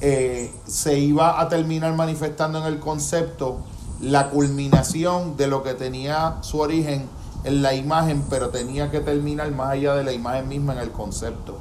eh, 0.00 0.50
se 0.66 0.98
iba 0.98 1.38
a 1.40 1.48
terminar 1.50 1.94
manifestando 1.94 2.58
en 2.58 2.64
el 2.64 2.78
concepto 2.78 3.58
la 4.00 4.30
culminación 4.30 5.36
de 5.36 5.46
lo 5.48 5.62
que 5.62 5.74
tenía 5.74 6.36
su 6.42 6.58
origen 6.60 7.06
en 7.44 7.62
la 7.62 7.74
imagen, 7.74 8.24
pero 8.30 8.50
tenía 8.50 8.90
que 8.90 9.00
terminar 9.00 9.50
más 9.52 9.70
allá 9.70 9.94
de 9.94 10.04
la 10.04 10.12
imagen 10.12 10.48
misma 10.48 10.72
en 10.74 10.80
el 10.80 10.90
concepto. 10.92 11.56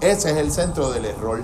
Ese 0.00 0.30
es 0.30 0.36
el 0.38 0.50
centro 0.50 0.90
del 0.90 1.04
error. 1.04 1.42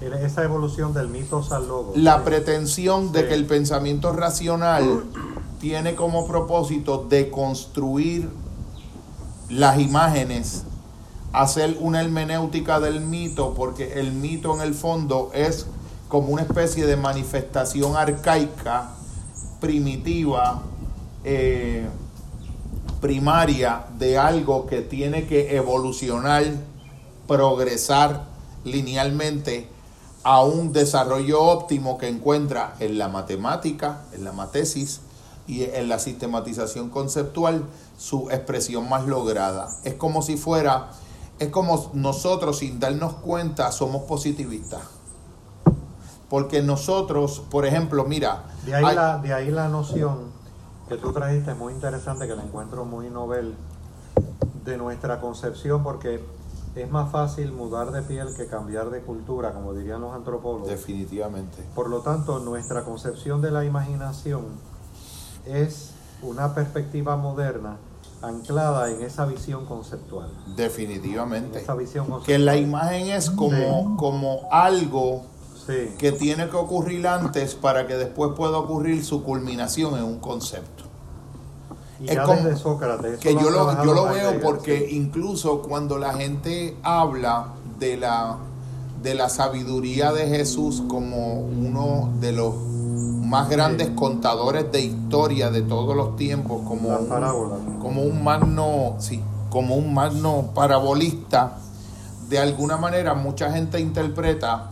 Esa 0.00 0.42
evolución 0.42 0.92
del 0.92 1.08
mitos 1.08 1.52
al 1.52 1.68
logo. 1.68 1.92
La 1.94 2.16
Sí. 2.16 2.22
pretensión 2.24 3.12
de 3.12 3.20
Sí. 3.22 3.28
que 3.28 3.34
el 3.34 3.46
pensamiento 3.46 4.12
racional 4.12 5.04
tiene 5.60 5.94
como 5.94 6.26
propósito 6.26 7.06
de 7.08 7.30
construir 7.30 8.28
las 9.48 9.78
imágenes, 9.78 10.64
hacer 11.32 11.76
una 11.80 12.00
hermenéutica 12.00 12.80
del 12.80 13.00
mito, 13.00 13.54
porque 13.54 14.00
el 14.00 14.12
mito 14.12 14.54
en 14.56 14.62
el 14.62 14.74
fondo 14.74 15.30
es 15.34 15.66
como 16.12 16.28
una 16.28 16.42
especie 16.42 16.84
de 16.84 16.94
manifestación 16.94 17.96
arcaica, 17.96 18.90
primitiva, 19.62 20.60
eh, 21.24 21.88
primaria 23.00 23.86
de 23.98 24.18
algo 24.18 24.66
que 24.66 24.82
tiene 24.82 25.26
que 25.26 25.56
evolucionar, 25.56 26.44
progresar 27.26 28.26
linealmente 28.62 29.66
a 30.22 30.44
un 30.44 30.74
desarrollo 30.74 31.42
óptimo 31.42 31.96
que 31.96 32.08
encuentra 32.08 32.74
en 32.78 32.98
la 32.98 33.08
matemática, 33.08 34.02
en 34.12 34.24
la 34.24 34.32
matesis 34.32 35.00
y 35.46 35.62
en 35.62 35.88
la 35.88 35.98
sistematización 35.98 36.90
conceptual 36.90 37.64
su 37.96 38.28
expresión 38.30 38.86
más 38.86 39.06
lograda. 39.06 39.70
Es 39.82 39.94
como 39.94 40.20
si 40.20 40.36
fuera, 40.36 40.90
es 41.38 41.48
como 41.48 41.90
nosotros 41.94 42.58
sin 42.58 42.80
darnos 42.80 43.14
cuenta 43.14 43.72
somos 43.72 44.02
positivistas. 44.02 44.82
Porque 46.32 46.62
nosotros, 46.62 47.42
por 47.50 47.66
ejemplo, 47.66 48.06
mira, 48.06 48.44
De 48.64 48.74
ahí, 48.74 48.82
hay- 48.86 48.96
la, 48.96 49.18
de 49.18 49.34
ahí 49.34 49.50
la 49.50 49.68
noción 49.68 50.20
que 50.88 50.96
tú 50.96 51.12
trajiste, 51.12 51.52
muy 51.52 51.74
interesante, 51.74 52.26
que 52.26 52.34
la 52.34 52.42
encuentro 52.42 52.86
muy 52.86 53.10
novel, 53.10 53.54
de 54.64 54.78
nuestra 54.78 55.20
concepción, 55.20 55.82
porque 55.82 56.24
es 56.74 56.90
más 56.90 57.12
fácil 57.12 57.52
mudar 57.52 57.90
de 57.92 58.00
piel 58.00 58.28
que 58.34 58.46
cambiar 58.46 58.88
de 58.88 59.00
cultura, 59.02 59.52
como 59.52 59.74
dirían 59.74 60.00
los 60.00 60.14
antropólogos. 60.14 60.68
definitivamente. 60.70 61.62
Por 61.74 61.90
lo 61.90 61.98
tanto, 62.00 62.38
nuestra 62.38 62.82
concepción 62.82 63.42
de 63.42 63.50
la 63.50 63.66
imaginación 63.66 64.46
es 65.44 65.90
una 66.22 66.54
perspectiva 66.54 67.14
moderna 67.14 67.76
anclada 68.22 68.90
en 68.90 69.02
esa 69.02 69.26
visión 69.26 69.66
conceptual. 69.66 70.30
En 70.46 70.56
Definitivamente. 70.56 71.58
esa 71.60 71.74
visión 71.74 72.06
conceptual. 72.06 72.24
Que 72.38 72.38
la 72.42 72.56
imagen 72.56 73.08
es 73.08 73.28
como, 73.28 73.50
Sí. 73.90 73.94
como 73.98 74.40
algo 74.50 75.26
Sí. 75.66 75.94
que 75.98 76.12
tiene 76.12 76.48
que 76.48 76.56
ocurrir 76.56 77.06
antes 77.06 77.54
para 77.54 77.86
que 77.86 77.94
después 77.94 78.32
pueda 78.36 78.58
ocurrir 78.58 79.04
su 79.04 79.22
culminación 79.22 79.96
en 79.96 80.04
un 80.04 80.18
concepto. 80.18 80.84
Y 82.00 82.08
es 82.08 82.14
ya 82.16 82.24
como 82.24 82.42
desde 82.42 82.56
Sócrates. 82.56 83.18
Que 83.20 83.32
lo 83.32 83.40
yo 83.42 83.50
lo, 83.50 83.84
yo 83.84 83.94
lo 83.94 84.04
veo 84.06 84.14
Heidegger, 84.30 84.40
porque 84.42 84.86
sí. 84.88 84.96
incluso 84.96 85.62
cuando 85.62 85.98
la 85.98 86.14
gente 86.14 86.76
habla 86.82 87.48
de 87.78 87.96
la, 87.96 88.38
de 89.02 89.14
la 89.14 89.28
sabiduría 89.28 90.12
de 90.12 90.26
Jesús 90.28 90.82
como 90.88 91.40
uno 91.42 92.10
de 92.20 92.32
los 92.32 92.54
más 92.56 93.48
grandes 93.48 93.88
Sí. 93.88 93.94
contadores 93.94 94.70
de 94.72 94.80
historia 94.80 95.50
de 95.50 95.62
todos 95.62 95.94
los 95.96 96.16
tiempos, 96.16 96.62
como 96.66 96.88
un- 96.88 97.78
como 97.80 98.02
un 98.02 98.22
magno, 98.24 98.96
sí, 98.98 99.22
como 99.48 99.76
un 99.76 99.94
magno 99.94 100.50
parabolista, 100.54 101.58
de 102.28 102.38
alguna 102.40 102.76
manera 102.78 103.14
mucha 103.14 103.52
gente 103.52 103.78
interpreta 103.80 104.71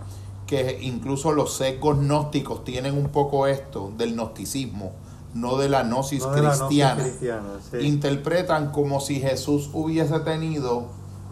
que 0.51 0.81
incluso 0.83 1.31
los 1.31 1.55
secos 1.55 2.01
gnósticos 2.01 2.65
tienen 2.65 2.99
un 2.99 3.11
poco 3.11 3.47
esto 3.47 3.93
del 3.97 4.15
gnosticismo, 4.15 4.91
no 5.33 5.57
de 5.59 5.69
la 5.69 5.85
gnosis 5.85 6.25
No 6.25 6.33
de 6.33 6.43
la 6.43 6.49
gnosis 6.49 6.65
cristiana. 6.65 7.03
cristiana, 7.05 7.49
sí. 7.71 7.77
Interpretan 7.87 8.73
como 8.73 8.99
si 9.01 9.21
Jesús 9.21 9.71
hubiese 9.73 10.19
tenido 10.19 10.87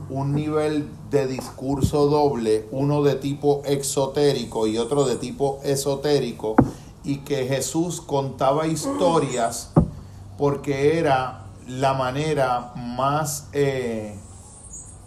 un 0.08 0.36
nivel 0.36 0.88
de 1.10 1.26
discurso 1.26 2.06
doble, 2.06 2.68
uno 2.70 3.02
de 3.02 3.16
tipo 3.16 3.62
exotérico 3.64 4.68
y 4.68 4.78
otro 4.78 5.04
de 5.04 5.16
tipo 5.16 5.58
esotérico, 5.64 6.54
y 7.02 7.16
que 7.18 7.48
Jesús 7.48 8.00
contaba 8.00 8.68
historias 8.68 9.72
porque 10.36 10.96
era 10.96 11.46
la 11.66 11.92
manera 11.94 12.72
más 12.76 13.48
eh, 13.52 14.14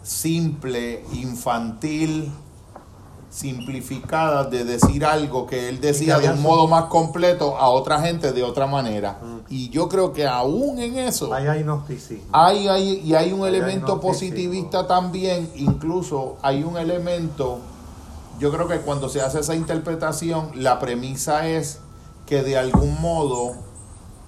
simple, 0.02 1.02
infantil, 1.14 2.30
simplificada 3.32 4.44
de 4.44 4.62
decir 4.64 5.06
algo 5.06 5.46
que 5.46 5.70
él 5.70 5.80
decía 5.80 6.18
de 6.18 6.28
un 6.28 6.42
modo 6.42 6.68
más 6.68 6.84
completo 6.84 7.56
a 7.56 7.70
otra 7.70 7.98
gente 8.02 8.30
de 8.32 8.42
otra 8.42 8.66
manera. 8.66 9.18
Mm. 9.22 9.38
Y 9.48 9.70
yo 9.70 9.88
creo 9.88 10.12
que 10.12 10.26
aún 10.26 10.78
en 10.78 10.98
eso 10.98 11.32
hay 11.32 11.48
hay, 12.30 12.68
hay- 12.68 13.00
y 13.00 13.14
hay 13.14 13.32
un 13.32 13.42
hay 13.44 13.48
elemento 13.54 13.98
positivista 14.00 14.86
también, 14.86 15.50
incluso 15.56 16.36
hay 16.42 16.62
un 16.62 16.76
elemento, 16.76 17.58
yo 18.38 18.52
creo 18.52 18.68
que 18.68 18.80
cuando 18.80 19.08
se 19.08 19.22
hace 19.22 19.40
esa 19.40 19.54
interpretación, 19.54 20.50
la 20.54 20.78
premisa 20.78 21.48
es 21.48 21.78
que 22.26 22.42
de 22.42 22.58
algún 22.58 23.00
modo 23.00 23.54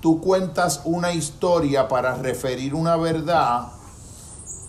tú 0.00 0.20
cuentas 0.22 0.80
una 0.84 1.12
historia 1.12 1.88
para 1.88 2.14
referir 2.16 2.74
una 2.74 2.96
verdad 2.96 3.68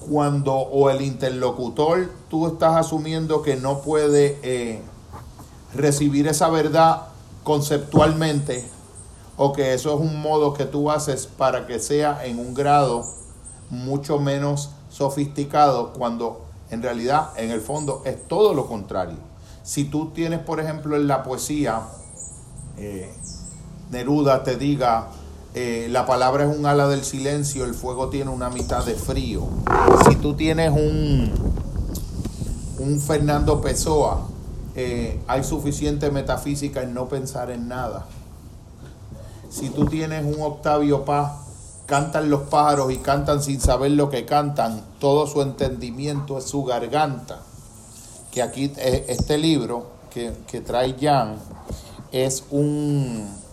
cuando 0.09 0.53
o 0.53 0.89
el 0.89 1.01
interlocutor 1.01 2.09
tú 2.29 2.47
estás 2.47 2.75
asumiendo 2.75 3.41
que 3.41 3.55
no 3.55 3.81
puede 3.81 4.39
eh, 4.43 4.81
recibir 5.73 6.27
esa 6.27 6.49
verdad 6.49 7.07
conceptualmente 7.43 8.67
o 9.37 9.53
que 9.53 9.73
eso 9.73 9.93
es 9.93 9.99
un 9.99 10.21
modo 10.21 10.53
que 10.53 10.65
tú 10.65 10.89
haces 10.89 11.27
para 11.27 11.67
que 11.67 11.79
sea 11.79 12.25
en 12.25 12.39
un 12.39 12.53
grado 12.53 13.05
mucho 13.69 14.19
menos 14.19 14.71
sofisticado 14.89 15.93
cuando 15.93 16.41
En 16.71 16.81
realidad, 16.81 17.29
en 17.37 17.51
el 17.51 17.61
fondo, 17.61 18.01
es 18.05 18.27
todo 18.27 18.55
lo 18.55 18.65
contrario. 18.65 19.17
Si 19.61 19.85
tú 19.85 20.09
tienes, 20.09 20.39
por 20.39 20.59
ejemplo, 20.59 20.95
en 20.95 21.07
la 21.07 21.21
poesía, 21.21 21.83
eh, 22.75 23.13
Neruda 23.91 24.43
te 24.43 24.55
diga, 24.55 25.09
eh, 25.57 25.87
la 25.89 26.05
palabra 26.05 26.43
es 26.43 26.57
un 26.57 26.65
ala 26.65 26.89
del 26.89 27.05
silencio, 27.05 27.63
el 27.63 27.73
fuego 27.73 28.09
tiene 28.09 28.29
una 28.29 28.49
mitad 28.49 28.83
de 28.83 28.95
frío. 28.95 29.47
Si 30.09 30.17
tú 30.17 30.33
tienes 30.33 30.71
un, 30.71 31.31
un 32.79 32.99
Fernando 32.99 33.61
Pessoa, 33.61 34.27
eh, 34.75 35.17
hay 35.27 35.45
suficiente 35.45 36.11
metafísica 36.11 36.83
en 36.83 36.93
no 36.93 37.07
pensar 37.07 37.51
en 37.51 37.69
nada. 37.69 38.05
Si 39.49 39.69
tú 39.69 39.85
tienes 39.85 40.25
un 40.25 40.41
Octavio 40.41 41.05
Paz, 41.05 41.31
cantan 41.85 42.29
los 42.29 42.41
pájaros 42.49 42.91
y 42.91 42.97
cantan 42.97 43.41
sin 43.41 43.61
saber 43.61 43.91
lo 43.91 44.09
que 44.09 44.25
cantan, 44.25 44.81
todo 44.99 45.25
su 45.25 45.41
entendimiento 45.41 46.37
es 46.37 46.43
su 46.43 46.65
garganta. 46.65 47.39
Que 48.29 48.41
aquí 48.41 48.73
eh, 48.75 49.05
este 49.07 49.37
libro 49.37 49.85
que, 50.09 50.33
que 50.47 50.59
trae 50.59 50.97
Jan 50.99 51.37
es 52.11 52.43
un 52.51 53.44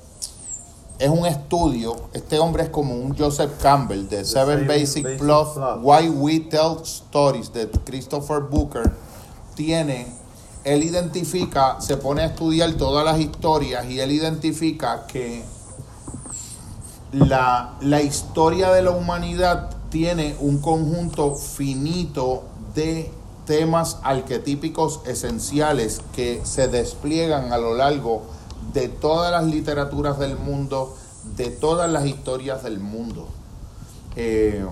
es 1.02 1.08
un 1.08 1.26
estudio. 1.26 1.96
Este 2.12 2.38
hombre 2.38 2.62
es 2.62 2.68
como 2.68 2.94
un 2.94 3.18
Joseph 3.18 3.50
Campbell 3.60 4.08
de 4.08 4.24
Seven 4.24 4.60
Seven 4.60 4.68
Basic, 4.68 5.02
Basic 5.02 5.18
Plus, 5.18 5.48
Plus. 5.48 5.78
Why 5.82 6.08
We 6.08 6.40
Tell 6.48 6.76
Stories 6.84 7.52
de 7.52 7.68
Christopher 7.84 8.42
Booker. 8.42 8.92
Tiene, 9.56 10.06
él 10.62 10.84
identifica, 10.84 11.80
se 11.80 11.96
pone 11.96 12.22
a 12.22 12.26
estudiar 12.26 12.74
todas 12.74 13.04
las 13.04 13.18
historias 13.18 13.84
y 13.86 13.98
él 13.98 14.12
identifica 14.12 15.04
que 15.08 15.42
la, 17.10 17.74
la 17.80 18.00
historia 18.00 18.70
de 18.70 18.82
la 18.82 18.92
humanidad 18.92 19.70
tiene 19.90 20.36
un 20.38 20.58
conjunto 20.58 21.34
finito 21.34 22.44
de 22.76 23.10
temas 23.44 23.98
arquetípicos 24.04 25.00
esenciales 25.04 26.00
que 26.14 26.42
se 26.44 26.68
despliegan 26.68 27.52
a 27.52 27.58
lo 27.58 27.74
largo 27.74 28.22
de 28.22 28.41
todas 29.00 29.32
las 29.32 29.44
literaturas 29.44 30.18
del 30.18 30.36
mundo, 30.36 30.96
de 31.36 31.48
todas 31.48 31.90
las 31.90 32.06
historias 32.06 32.62
del 32.62 32.80
mundo. 32.80 33.28
Eh, 34.16 34.64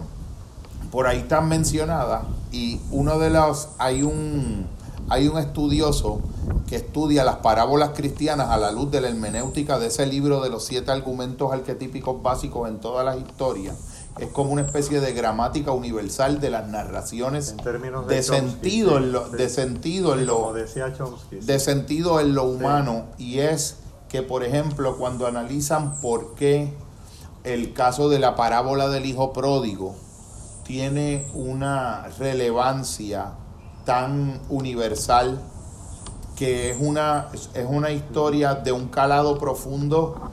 por 0.90 1.06
ahí 1.06 1.18
están 1.18 1.48
mencionadas 1.48 2.24
y 2.52 2.80
uno 2.90 3.18
de 3.18 3.30
los 3.30 3.68
hay 3.78 4.02
un 4.02 4.66
hay 5.10 5.26
un 5.26 5.38
estudioso 5.38 6.20
que 6.68 6.76
estudia 6.76 7.24
las 7.24 7.36
parábolas 7.36 7.90
cristianas 7.90 8.50
a 8.50 8.56
la 8.56 8.70
luz 8.70 8.92
de 8.92 9.00
la 9.00 9.08
hermenéutica 9.08 9.78
de 9.80 9.88
ese 9.88 10.06
libro 10.06 10.40
de 10.40 10.50
los 10.50 10.64
siete 10.64 10.92
argumentos 10.92 11.52
arquetípicos 11.52 12.22
básicos 12.22 12.68
en 12.68 12.78
todas 12.78 13.04
las 13.04 13.18
historias. 13.18 13.76
Es 14.18 14.28
como 14.28 14.52
una 14.52 14.62
especie 14.62 15.00
de 15.00 15.12
gramática 15.12 15.72
universal 15.72 16.40
de 16.40 16.50
las 16.50 16.68
narraciones 16.68 17.50
En 17.50 17.56
términos 17.58 18.06
de 18.06 18.16
de 18.16 18.22
Chomsky, 18.22 18.50
sentido 18.50 18.90
sí, 18.90 18.96
en 18.96 19.12
lo, 19.12 19.30
sí. 19.30 19.36
de 19.36 19.48
sentido 19.48 20.14
en 20.14 20.26
lo 20.26 20.52
decía 20.52 20.92
Chomsky. 20.92 21.36
de 21.36 21.58
sentido 21.58 22.20
en 22.20 22.34
lo 22.34 22.44
humano 22.44 23.06
y 23.18 23.40
es 23.40 23.76
que 24.10 24.22
por 24.22 24.44
ejemplo 24.44 24.96
cuando 24.98 25.26
analizan 25.26 26.00
por 26.00 26.34
qué 26.34 26.74
el 27.44 27.72
caso 27.72 28.08
de 28.08 28.18
la 28.18 28.34
parábola 28.34 28.88
del 28.88 29.06
hijo 29.06 29.32
pródigo 29.32 29.94
tiene 30.64 31.26
una 31.34 32.08
relevancia 32.18 33.32
tan 33.84 34.40
universal 34.50 35.40
que 36.36 36.70
es 36.70 36.76
una, 36.80 37.28
es 37.54 37.66
una 37.68 37.90
historia 37.90 38.54
de 38.54 38.72
un 38.72 38.88
calado 38.88 39.38
profundo 39.38 40.30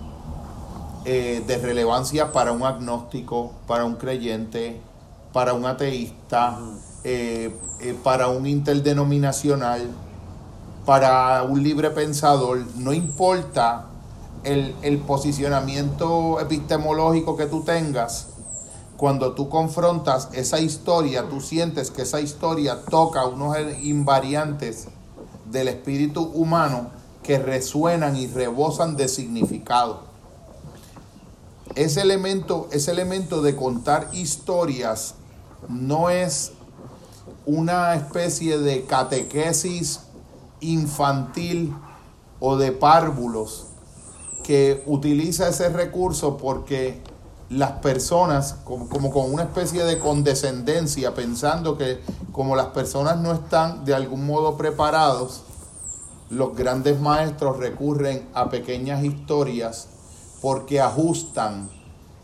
eh, 1.05 1.43
de 1.45 1.57
relevancia 1.57 2.31
para 2.31 2.51
un 2.51 2.63
agnóstico, 2.63 3.53
para 3.67 3.85
un 3.85 3.95
creyente, 3.95 4.79
para 5.33 5.53
un 5.53 5.65
ateísta, 5.65 6.59
eh, 7.03 7.55
eh, 7.81 7.95
para 8.03 8.27
un 8.27 8.47
interdenominacional, 8.47 9.87
para 10.87 11.43
un 11.43 11.63
libre 11.63 11.89
pensador, 11.89 12.65
no 12.77 12.93
importa 12.93 13.87
el, 14.45 14.99
posicionamiento 15.05 16.39
epistemológico 16.39 17.35
que 17.35 17.45
tú 17.45 17.63
tengas, 17.63 18.27
cuando 18.95 19.33
tú 19.33 19.49
confrontas 19.49 20.29
esa 20.31 20.61
historia, 20.61 21.27
tú 21.27 21.41
sientes 21.41 21.91
que 21.91 22.03
esa 22.03 22.21
historia 22.21 22.83
toca 22.89 23.25
unos 23.25 23.57
invariantes 23.81 24.87
del 25.51 25.67
espíritu 25.67 26.21
humano 26.23 26.89
que 27.21 27.37
resuenan 27.37 28.15
y 28.15 28.27
rebosan 28.27 28.95
de 28.95 29.09
significado. 29.09 30.03
Ese 31.75 31.99
elemento, 31.99 32.69
ese 32.71 32.91
elemento 32.91 33.41
de 33.41 33.57
contar 33.57 34.07
historias 34.13 35.15
no 35.67 36.09
es 36.09 36.53
una 37.45 37.93
especie 37.95 38.57
de 38.59 38.85
catequesis 38.85 40.06
infantil 40.59 41.73
o 42.39 42.57
de 42.57 42.71
párvulos 42.71 43.67
que 44.43 44.83
utiliza 44.85 45.49
ese 45.49 45.69
recurso 45.69 46.37
porque 46.37 47.01
las 47.49 47.71
personas, 47.73 48.55
como, 48.63 48.89
como 48.89 49.11
con 49.11 49.33
una 49.33 49.43
especie 49.43 49.83
de 49.83 49.99
condescendencia, 49.99 51.13
pensando 51.13 51.77
que 51.77 51.99
como 52.31 52.55
las 52.55 52.67
personas 52.67 53.17
no 53.17 53.33
están 53.33 53.85
de 53.85 53.93
algún 53.93 54.25
modo 54.25 54.57
preparados, 54.57 55.43
los 56.29 56.55
grandes 56.55 56.99
maestros 56.99 57.57
recurren 57.57 58.27
a 58.33 58.49
pequeñas 58.49 59.03
historias 59.03 59.87
porque 60.41 60.81
ajustan 60.81 61.69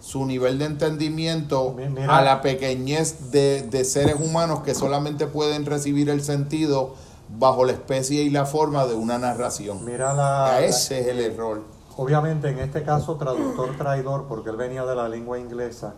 su 0.01 0.25
nivel 0.25 0.59
de 0.59 0.65
entendimiento 0.65 1.77
a 2.09 2.21
la 2.21 2.41
pequeñez 2.41 3.31
de, 3.31 3.61
de 3.61 3.85
seres 3.85 4.15
humanos 4.19 4.59
que 4.63 4.75
solamente 4.75 5.27
pueden 5.27 5.65
recibir 5.65 6.09
el 6.09 6.21
sentido 6.21 6.95
bajo 7.37 7.65
la 7.65 7.71
especie 7.71 8.21
y 8.23 8.29
la 8.29 8.45
forma 8.45 8.85
de 8.85 8.95
una 8.95 9.17
narración. 9.17 9.83
Mira 9.83 10.13
la, 10.13 10.61
ese 10.61 11.01
es 11.01 11.07
el 11.07 11.19
error. 11.19 11.61
Obviamente, 11.97 12.49
en 12.49 12.59
este 12.59 12.83
caso, 12.83 13.15
traductor 13.17 13.77
traidor, 13.77 14.25
porque 14.27 14.49
él 14.49 14.55
venía 14.55 14.85
de 14.85 14.95
la 14.95 15.07
lengua 15.07 15.37
inglesa, 15.39 15.93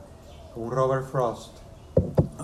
un 0.56 0.72
Robert 0.72 1.06
Frost, 1.10 1.58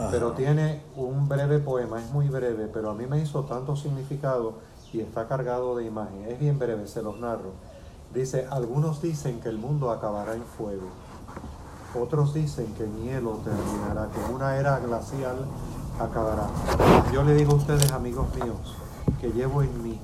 pero 0.10 0.32
tiene 0.32 0.82
un 0.96 1.28
breve 1.28 1.60
poema, 1.60 2.02
es 2.02 2.10
muy 2.12 2.28
breve, 2.28 2.68
pero 2.68 2.92
a 2.92 2.94
mí 2.94 3.06
me 3.08 3.20
hizo 3.20 3.44
tanto 3.44 3.76
significado 3.76 4.56
y 4.94 5.02
está 5.02 5.28
cargado 5.28 5.76
de 5.76 5.86
imagen. 5.86 6.26
Es 6.28 6.40
bien 6.40 6.60
breve, 6.60 6.88
se 6.88 7.02
los 7.02 7.20
narro. 7.20 7.52
Dice, 8.14 8.48
algunos 8.50 9.02
dicen 9.02 9.40
que 9.40 9.50
el 9.50 9.58
mundo 9.58 9.92
acabará 9.92 10.34
en 10.34 10.44
fuego, 10.44 10.88
otros 12.00 12.34
dicen 12.34 12.74
que 12.74 12.86
en 12.86 13.04
hielo 13.04 13.40
terminará, 13.44 14.10
que 14.10 14.34
una 14.34 14.58
era 14.58 14.80
glacial 14.80 15.46
acabará. 16.00 16.48
Yo 17.14 17.24
le 17.24 17.34
digo 17.36 17.54
a 17.54 17.56
ustedes, 17.56 17.92
amigos 17.92 18.28
míos, 18.36 18.78
que 19.22 19.32
llevo 19.32 19.62
en 19.62 19.84
mí, 19.84 20.00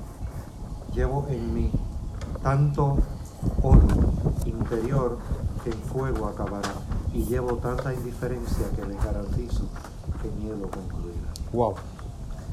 llevo 0.93 1.25
en 1.29 1.53
mí 1.53 1.71
tanto 2.43 2.97
oro 3.63 3.81
interior 4.45 5.17
que 5.63 5.71
en 5.71 5.77
fuego 5.79 6.27
acabará. 6.27 6.71
Y 7.13 7.23
llevo 7.25 7.53
tanta 7.55 7.93
indiferencia 7.93 8.67
que 8.75 8.85
les 8.85 9.03
garantizo 9.03 9.63
que 10.21 10.29
hielo 10.43 10.69
concluirá. 10.69 11.27
Wow. 11.51 11.73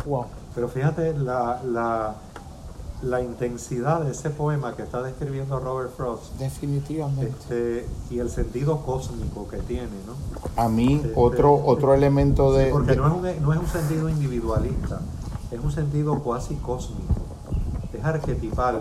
Wow. 0.06 0.24
Pero 0.54 0.68
fíjate 0.68 1.16
la, 1.18 1.60
la, 1.64 2.14
la 3.02 3.20
intensidad 3.20 4.00
de 4.00 4.12
ese 4.12 4.30
poema 4.30 4.74
que 4.74 4.82
está 4.82 5.02
describiendo 5.02 5.58
Robert 5.60 5.90
Frost 5.96 6.34
Definitivamente. 6.38 7.28
este, 7.28 7.86
y 8.10 8.18
el 8.20 8.30
sentido 8.30 8.80
cósmico 8.82 9.46
que 9.48 9.58
tiene, 9.58 9.88
¿no? 10.06 10.62
A 10.62 10.68
mí 10.68 10.94
Este, 10.94 11.12
otro 11.16 11.54
otro 11.66 11.92
elemento 11.94 12.52
de, 12.52 12.66
porque 12.70 12.92
de- 12.92 12.96
no, 12.96 13.06
es 13.26 13.36
un, 13.38 13.42
no 13.44 13.52
es 13.52 13.58
un 13.60 13.66
sentido 13.66 14.08
individualista, 14.08 15.00
es 15.54 15.60
un 15.60 15.70
sentido 15.70 16.18
cuasi 16.18 16.56
cósmico, 16.56 17.14
es 17.92 18.04
arquetipal, 18.04 18.80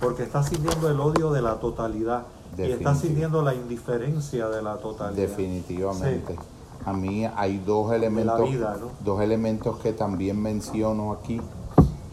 porque 0.00 0.22
está 0.22 0.42
sintiendo 0.42 0.90
el 0.90 0.98
odio 0.98 1.30
de 1.30 1.42
la 1.42 1.56
totalidad 1.56 2.24
y 2.56 2.62
está 2.62 2.94
sintiendo 2.94 3.42
la 3.42 3.54
indiferencia 3.54 4.48
de 4.48 4.62
la 4.62 4.78
totalidad. 4.78 5.16
definitivamente. 5.16 6.34
Sí. 6.34 6.40
A 6.86 6.92
mí 6.92 7.26
hay 7.26 7.58
dos 7.58 7.92
elementos 7.92 8.48
vida, 8.48 8.76
¿no? 8.80 8.90
dos 9.04 9.20
elementos 9.20 9.78
que 9.78 9.92
también 9.92 10.40
menciono 10.40 11.12
aquí. 11.12 11.40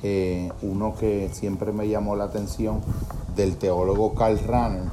Eh, 0.01 0.51
uno 0.64 0.95
que 0.99 1.30
siempre 1.32 1.72
me 1.72 1.88
llamó 1.88 2.16
la 2.18 2.26
atención 2.26 2.82
del 3.38 3.56
teólogo 3.56 4.16
Karl 4.16 4.38
Rahner, 4.39 4.89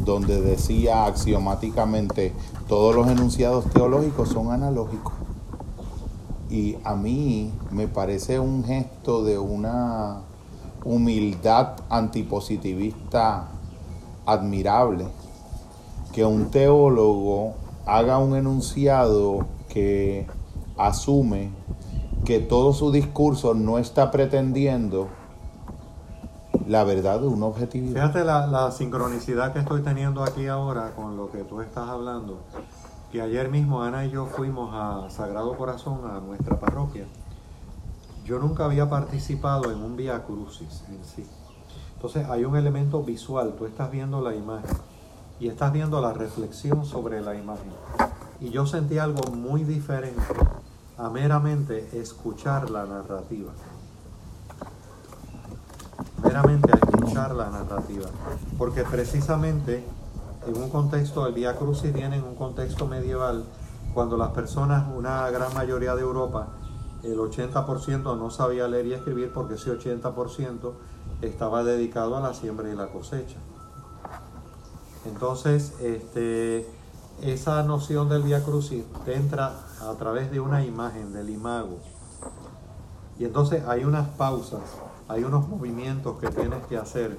donde 0.00 0.42
decía 0.42 1.06
axiomáticamente 1.06 2.34
todos 2.68 2.94
los 2.94 3.08
enunciados 3.08 3.64
teológicos 3.70 4.28
son 4.28 4.50
analógicos. 4.50 5.14
Y 6.54 6.78
a 6.84 6.94
mí 6.94 7.52
me 7.72 7.88
parece 7.88 8.38
un 8.38 8.62
gesto 8.62 9.24
de 9.24 9.36
una 9.38 10.20
humildad 10.84 11.70
antipositivista 11.90 13.48
admirable 14.24 15.08
que 16.12 16.24
un 16.24 16.52
teólogo 16.52 17.54
haga 17.86 18.18
un 18.18 18.36
enunciado 18.36 19.48
que 19.68 20.28
asume 20.78 21.50
que 22.24 22.38
todo 22.38 22.72
su 22.72 22.92
discurso 22.92 23.54
no 23.54 23.78
está 23.78 24.12
pretendiendo 24.12 25.08
la 26.68 26.84
verdad 26.84 27.18
de 27.18 27.26
una 27.26 27.46
objetividad. 27.46 27.94
Fíjate 27.94 28.22
la, 28.22 28.46
la 28.46 28.70
sincronicidad 28.70 29.52
que 29.52 29.58
estoy 29.58 29.82
teniendo 29.82 30.22
aquí 30.22 30.46
ahora 30.46 30.92
con 30.94 31.16
lo 31.16 31.32
que 31.32 31.38
tú 31.38 31.60
estás 31.60 31.88
hablando. 31.88 32.38
Que 33.14 33.22
ayer 33.22 33.48
mismo 33.48 33.80
Ana 33.80 34.04
y 34.04 34.10
yo 34.10 34.26
fuimos 34.26 34.74
a 34.74 35.08
Sagrado 35.08 35.56
Corazón, 35.56 36.00
a 36.10 36.18
nuestra 36.18 36.58
parroquia, 36.58 37.04
yo 38.24 38.40
nunca 38.40 38.64
había 38.64 38.90
participado 38.90 39.70
en 39.70 39.80
un 39.84 39.94
Via 39.96 40.24
Crucis 40.24 40.82
en 40.88 41.04
sí. 41.04 41.24
Entonces 41.94 42.28
hay 42.28 42.44
un 42.44 42.56
elemento 42.56 43.04
visual, 43.04 43.54
tú 43.56 43.66
estás 43.66 43.92
viendo 43.92 44.20
la 44.20 44.34
imagen 44.34 44.76
y 45.38 45.46
estás 45.46 45.72
viendo 45.72 46.00
la 46.00 46.12
reflexión 46.12 46.84
sobre 46.84 47.20
la 47.20 47.36
imagen. 47.36 47.70
Y 48.40 48.50
yo 48.50 48.66
sentí 48.66 48.98
algo 48.98 49.30
muy 49.30 49.62
diferente 49.62 50.20
a 50.98 51.08
meramente 51.08 51.96
escuchar 51.96 52.68
la 52.68 52.84
narrativa. 52.84 53.52
Meramente 56.20 56.72
a 56.72 56.74
escuchar 56.74 57.32
la 57.36 57.48
narrativa. 57.48 58.08
Porque 58.58 58.82
precisamente 58.82 59.84
en 60.46 60.56
un 60.56 60.70
contexto, 60.70 61.26
el 61.26 61.34
Via 61.34 61.56
Crucis 61.56 61.92
viene 61.92 62.16
en 62.16 62.24
un 62.24 62.34
contexto 62.34 62.86
medieval, 62.86 63.44
cuando 63.92 64.16
las 64.16 64.30
personas, 64.30 64.86
una 64.94 65.30
gran 65.30 65.54
mayoría 65.54 65.94
de 65.94 66.02
Europa, 66.02 66.48
el 67.02 67.18
80% 67.18 68.18
no 68.18 68.30
sabía 68.30 68.66
leer 68.66 68.86
y 68.86 68.94
escribir 68.94 69.32
porque 69.32 69.54
ese 69.54 69.70
80% 69.70 70.72
estaba 71.22 71.62
dedicado 71.62 72.16
a 72.16 72.20
la 72.20 72.34
siembra 72.34 72.68
y 72.70 72.74
la 72.74 72.88
cosecha. 72.88 73.36
Entonces, 75.06 75.74
este, 75.80 76.66
esa 77.22 77.62
noción 77.62 78.08
del 78.08 78.22
Via 78.22 78.42
Crucis 78.42 78.84
te 79.04 79.14
entra 79.14 79.52
a 79.80 79.92
través 79.98 80.30
de 80.30 80.40
una 80.40 80.64
imagen, 80.64 81.12
del 81.12 81.30
imago. 81.30 81.78
Y 83.18 83.24
entonces 83.24 83.62
hay 83.66 83.84
unas 83.84 84.08
pausas, 84.08 84.62
hay 85.08 85.24
unos 85.24 85.48
movimientos 85.48 86.18
que 86.18 86.28
tienes 86.28 86.64
que 86.66 86.76
hacer, 86.76 87.18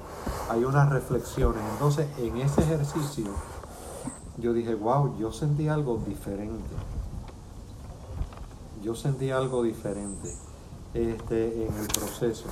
hay 0.50 0.64
unas 0.64 0.90
reflexiones. 0.90 1.62
Entonces, 1.74 2.08
en 2.18 2.38
ese 2.38 2.62
ejercicio, 2.62 3.26
yo 4.38 4.54
dije, 4.54 4.76
wow, 4.76 5.18
yo 5.18 5.32
sentí 5.32 5.68
algo 5.68 6.02
diferente. 6.06 6.76
Yo 8.84 8.96
sentí 8.96 9.32
algo 9.32 9.64
diferente 9.64 10.34
este, 10.94 11.68
en 11.68 11.74
el 11.74 11.88
proceso. 11.88 12.48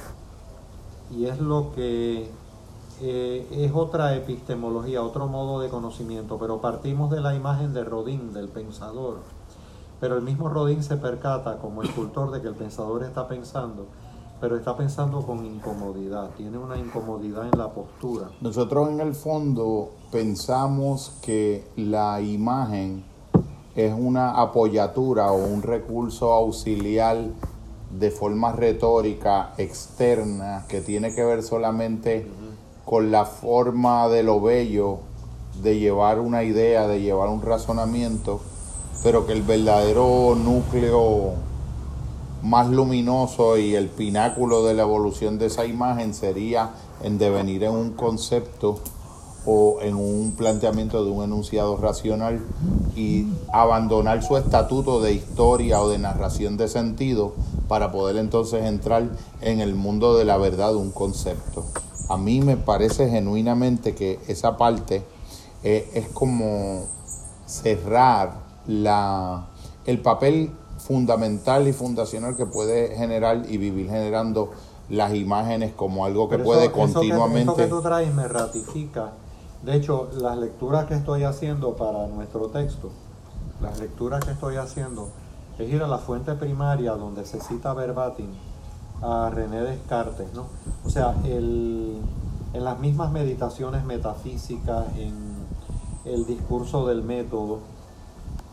Y 1.11 1.25
es 1.25 1.39
lo 1.39 1.73
que 1.73 2.29
eh, 3.01 3.47
es 3.51 3.71
otra 3.73 4.15
epistemología, 4.15 5.03
otro 5.03 5.27
modo 5.27 5.59
de 5.59 5.69
conocimiento, 5.69 6.37
pero 6.37 6.61
partimos 6.61 7.11
de 7.11 7.21
la 7.21 7.35
imagen 7.35 7.73
de 7.73 7.83
Rodin, 7.83 8.33
del 8.33 8.49
pensador. 8.49 9.17
Pero 9.99 10.15
el 10.15 10.21
mismo 10.21 10.49
Rodin 10.49 10.83
se 10.83 10.97
percata 10.97 11.57
como 11.57 11.83
escultor 11.83 12.31
de 12.31 12.41
que 12.41 12.47
el 12.47 12.55
pensador 12.55 13.03
está 13.03 13.27
pensando, 13.27 13.87
pero 14.39 14.57
está 14.57 14.75
pensando 14.75 15.25
con 15.25 15.45
incomodidad, 15.45 16.31
tiene 16.35 16.57
una 16.57 16.77
incomodidad 16.77 17.45
en 17.51 17.57
la 17.57 17.69
postura. 17.71 18.29
Nosotros 18.41 18.89
en 18.89 18.99
el 18.99 19.15
fondo 19.15 19.91
pensamos 20.11 21.17
que 21.21 21.65
la 21.77 22.19
imagen 22.21 23.05
es 23.75 23.93
una 23.97 24.31
apoyatura 24.41 25.31
o 25.31 25.37
un 25.37 25.61
recurso 25.61 26.31
auxiliar 26.33 27.17
de 27.97 28.11
forma 28.11 28.51
retórica 28.51 29.53
externa 29.57 30.65
que 30.67 30.81
tiene 30.81 31.13
que 31.13 31.23
ver 31.23 31.43
solamente 31.43 32.27
con 32.85 33.11
la 33.11 33.25
forma 33.25 34.07
de 34.09 34.23
lo 34.23 34.41
bello 34.41 34.99
de 35.61 35.79
llevar 35.79 36.19
una 36.19 36.43
idea, 36.43 36.87
de 36.87 37.01
llevar 37.01 37.29
un 37.29 37.41
razonamiento, 37.41 38.41
pero 39.03 39.25
que 39.25 39.33
el 39.33 39.43
verdadero 39.43 40.35
núcleo 40.35 41.33
más 42.43 42.69
luminoso 42.69 43.57
y 43.57 43.75
el 43.75 43.87
pináculo 43.87 44.65
de 44.65 44.73
la 44.73 44.83
evolución 44.83 45.39
de 45.39 45.45
esa 45.45 45.65
imagen 45.65 46.13
sería 46.13 46.71
en 47.01 47.17
devenir 47.17 47.63
en 47.63 47.71
un 47.71 47.91
concepto 47.93 48.79
o 49.45 49.79
en 49.81 49.95
un 49.95 50.33
planteamiento 50.37 51.03
de 51.03 51.11
un 51.11 51.23
enunciado 51.23 51.77
racional 51.77 52.41
y 52.95 53.27
abandonar 53.51 54.23
su 54.23 54.37
estatuto 54.37 55.01
de 55.01 55.13
historia 55.13 55.81
o 55.81 55.89
de 55.89 55.99
narración 55.99 56.57
de 56.57 56.67
sentido 56.67 57.33
para 57.67 57.91
poder 57.91 58.17
entonces 58.17 58.65
entrar 58.65 59.09
en 59.41 59.61
el 59.61 59.73
mundo 59.73 60.17
de 60.17 60.25
la 60.25 60.37
verdad 60.37 60.71
de 60.71 60.77
un 60.77 60.91
concepto. 60.91 61.65
A 62.09 62.17
mí 62.17 62.41
me 62.41 62.57
parece 62.57 63.09
genuinamente 63.09 63.95
que 63.95 64.19
esa 64.27 64.57
parte 64.57 65.03
eh, 65.63 65.89
es 65.93 66.07
como 66.09 66.87
cerrar 67.45 68.33
la, 68.67 69.47
el 69.85 69.99
papel 69.99 70.51
fundamental 70.87 71.67
y 71.67 71.73
fundacional 71.73 72.35
que 72.35 72.45
puede 72.45 72.95
generar 72.95 73.43
y 73.49 73.57
vivir 73.57 73.89
generando 73.89 74.51
las 74.89 75.13
imágenes 75.13 75.73
como 75.73 76.05
algo 76.05 76.27
que 76.27 76.35
Pero 76.35 76.45
puede 76.45 76.65
eso- 76.65 76.71
eso 76.71 76.73
que- 76.75 76.81
continuamente... 76.93 77.51
Eso 77.51 77.55
que, 77.55 77.67
tú 77.67 77.81
traes 77.81 78.13
me 78.13 78.27
ratifica. 78.27 79.11
De 79.63 79.75
hecho, 79.75 80.09
las 80.17 80.37
lecturas 80.37 80.85
que 80.85 80.93
estoy 80.95 81.23
haciendo 81.23 81.75
para 81.77 82.05
nuestro 82.07 82.47
texto, 82.47 82.89
las 83.61 83.79
lecturas 83.79 84.25
que 84.25 84.31
estoy 84.31 84.57
haciendo, 84.57 85.07
es 85.57 85.71
ir 85.71 85.81
a 85.81 85.87
la 85.87 85.99
fuente 85.99 86.33
primaria 86.33 86.91
donde 86.93 87.25
se 87.25 87.39
cita 87.39 87.73
verbatim 87.73 88.27
a 89.01 89.29
René 89.33 89.61
Descartes, 89.61 90.33
¿no? 90.33 90.47
O 90.85 90.89
sea, 90.89 91.15
el- 91.23 92.01
en 92.53 92.63
las 92.63 92.77
mismas 92.79 93.11
meditaciones 93.11 93.85
metafísicas, 93.85 94.85
en 94.97 95.13
el 96.05 96.25
discurso 96.25 96.85
del 96.87 97.01
método, 97.03 97.59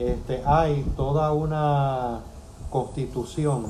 este, 0.00 0.42
hay 0.46 0.82
toda 0.96 1.30
una 1.32 2.20
constitución 2.70 3.66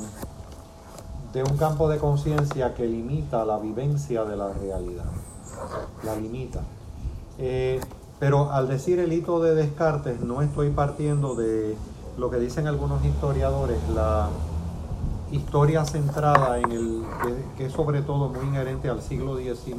de 1.33 1.43
un 1.43 1.57
campo 1.57 1.89
de 1.89 1.97
conciencia 1.97 2.73
que 2.73 2.87
limita 2.87 3.43
la 3.43 3.57
vivencia 3.59 4.23
de 4.23 4.37
la 4.37 4.53
realidad. 4.53 5.11
La 6.03 6.15
limita. 6.15 6.61
Eh, 7.37 7.81
pero 8.17 8.49
al 8.51 8.69
decir 8.69 8.99
el 8.99 9.11
hito 9.11 9.41
de 9.41 9.55
Descartes, 9.55 10.21
no 10.21 10.41
estoy 10.41 10.69
partiendo 10.69 11.35
de 11.35 11.75
lo 12.17 12.29
que 12.29 12.37
dicen 12.37 12.65
algunos 12.65 13.03
historiadores, 13.03 13.77
la 13.93 14.29
historia 15.31 15.83
centrada 15.83 16.59
en 16.59 16.71
el, 16.71 17.03
que, 17.23 17.57
que 17.57 17.65
es 17.65 17.73
sobre 17.73 18.03
todo 18.03 18.29
muy 18.29 18.45
inherente 18.45 18.89
al 18.89 19.01
siglo 19.01 19.37
XIX. 19.37 19.75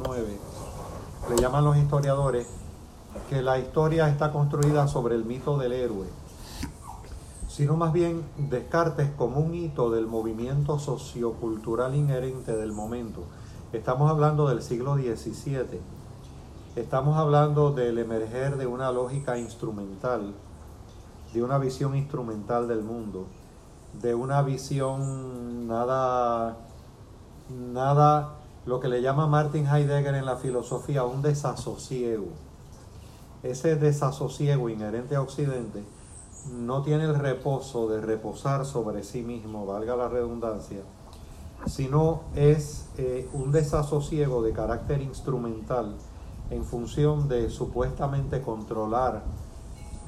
Le 1.29 1.41
llaman 1.41 1.63
los 1.63 1.77
historiadores 1.77 2.47
que 3.27 3.41
la 3.41 3.57
historia 3.57 4.07
está 4.07 4.31
construida 4.31 4.87
sobre 4.87 5.15
el 5.15 5.25
mito 5.25 5.57
del 5.57 5.73
héroe 5.73 6.22
sino 7.53 7.77
más 7.77 7.93
bien 7.93 8.23
Descartes 8.49 9.11
como 9.15 9.39
un 9.39 9.53
hito 9.53 9.91
del 9.91 10.07
movimiento 10.07 10.79
sociocultural 10.79 11.93
inherente 11.93 12.57
del 12.57 12.71
momento. 12.71 13.25
Estamos 13.71 14.09
hablando 14.09 14.47
del 14.47 14.63
siglo 14.63 14.95
XVII, 14.95 15.79
estamos 16.75 17.15
hablando 17.15 17.71
del 17.71 17.99
emerger 17.99 18.57
de 18.57 18.65
una 18.65 18.91
lógica 18.91 19.37
instrumental, 19.37 20.33
de 21.31 21.43
una 21.43 21.59
visión 21.59 21.95
instrumental 21.95 22.67
del 22.67 22.81
mundo, 22.81 23.27
de 24.01 24.15
una 24.15 24.41
visión 24.41 25.67
nada, 25.67 26.57
nada, 27.71 28.33
lo 28.65 28.79
que 28.79 28.87
le 28.87 29.03
llama 29.03 29.27
Martin 29.27 29.67
Heidegger 29.67 30.15
en 30.15 30.25
la 30.25 30.37
filosofía, 30.37 31.03
un 31.03 31.21
desasosiego. 31.21 32.29
Ese 33.43 33.75
desasosiego 33.75 34.69
inherente 34.69 35.15
a 35.15 35.21
Occidente 35.21 35.83
no 36.51 36.81
tiene 36.81 37.05
el 37.05 37.15
reposo 37.15 37.87
de 37.87 38.01
reposar 38.01 38.65
sobre 38.65 39.03
sí 39.03 39.21
mismo, 39.21 39.65
valga 39.65 39.95
la 39.95 40.09
redundancia, 40.09 40.81
sino 41.65 42.21
es 42.35 42.87
eh, 42.97 43.29
un 43.33 43.51
desasosiego 43.51 44.41
de 44.41 44.51
carácter 44.51 45.01
instrumental 45.01 45.95
en 46.49 46.65
función 46.65 47.27
de 47.29 47.49
supuestamente 47.49 48.41
controlar 48.41 49.23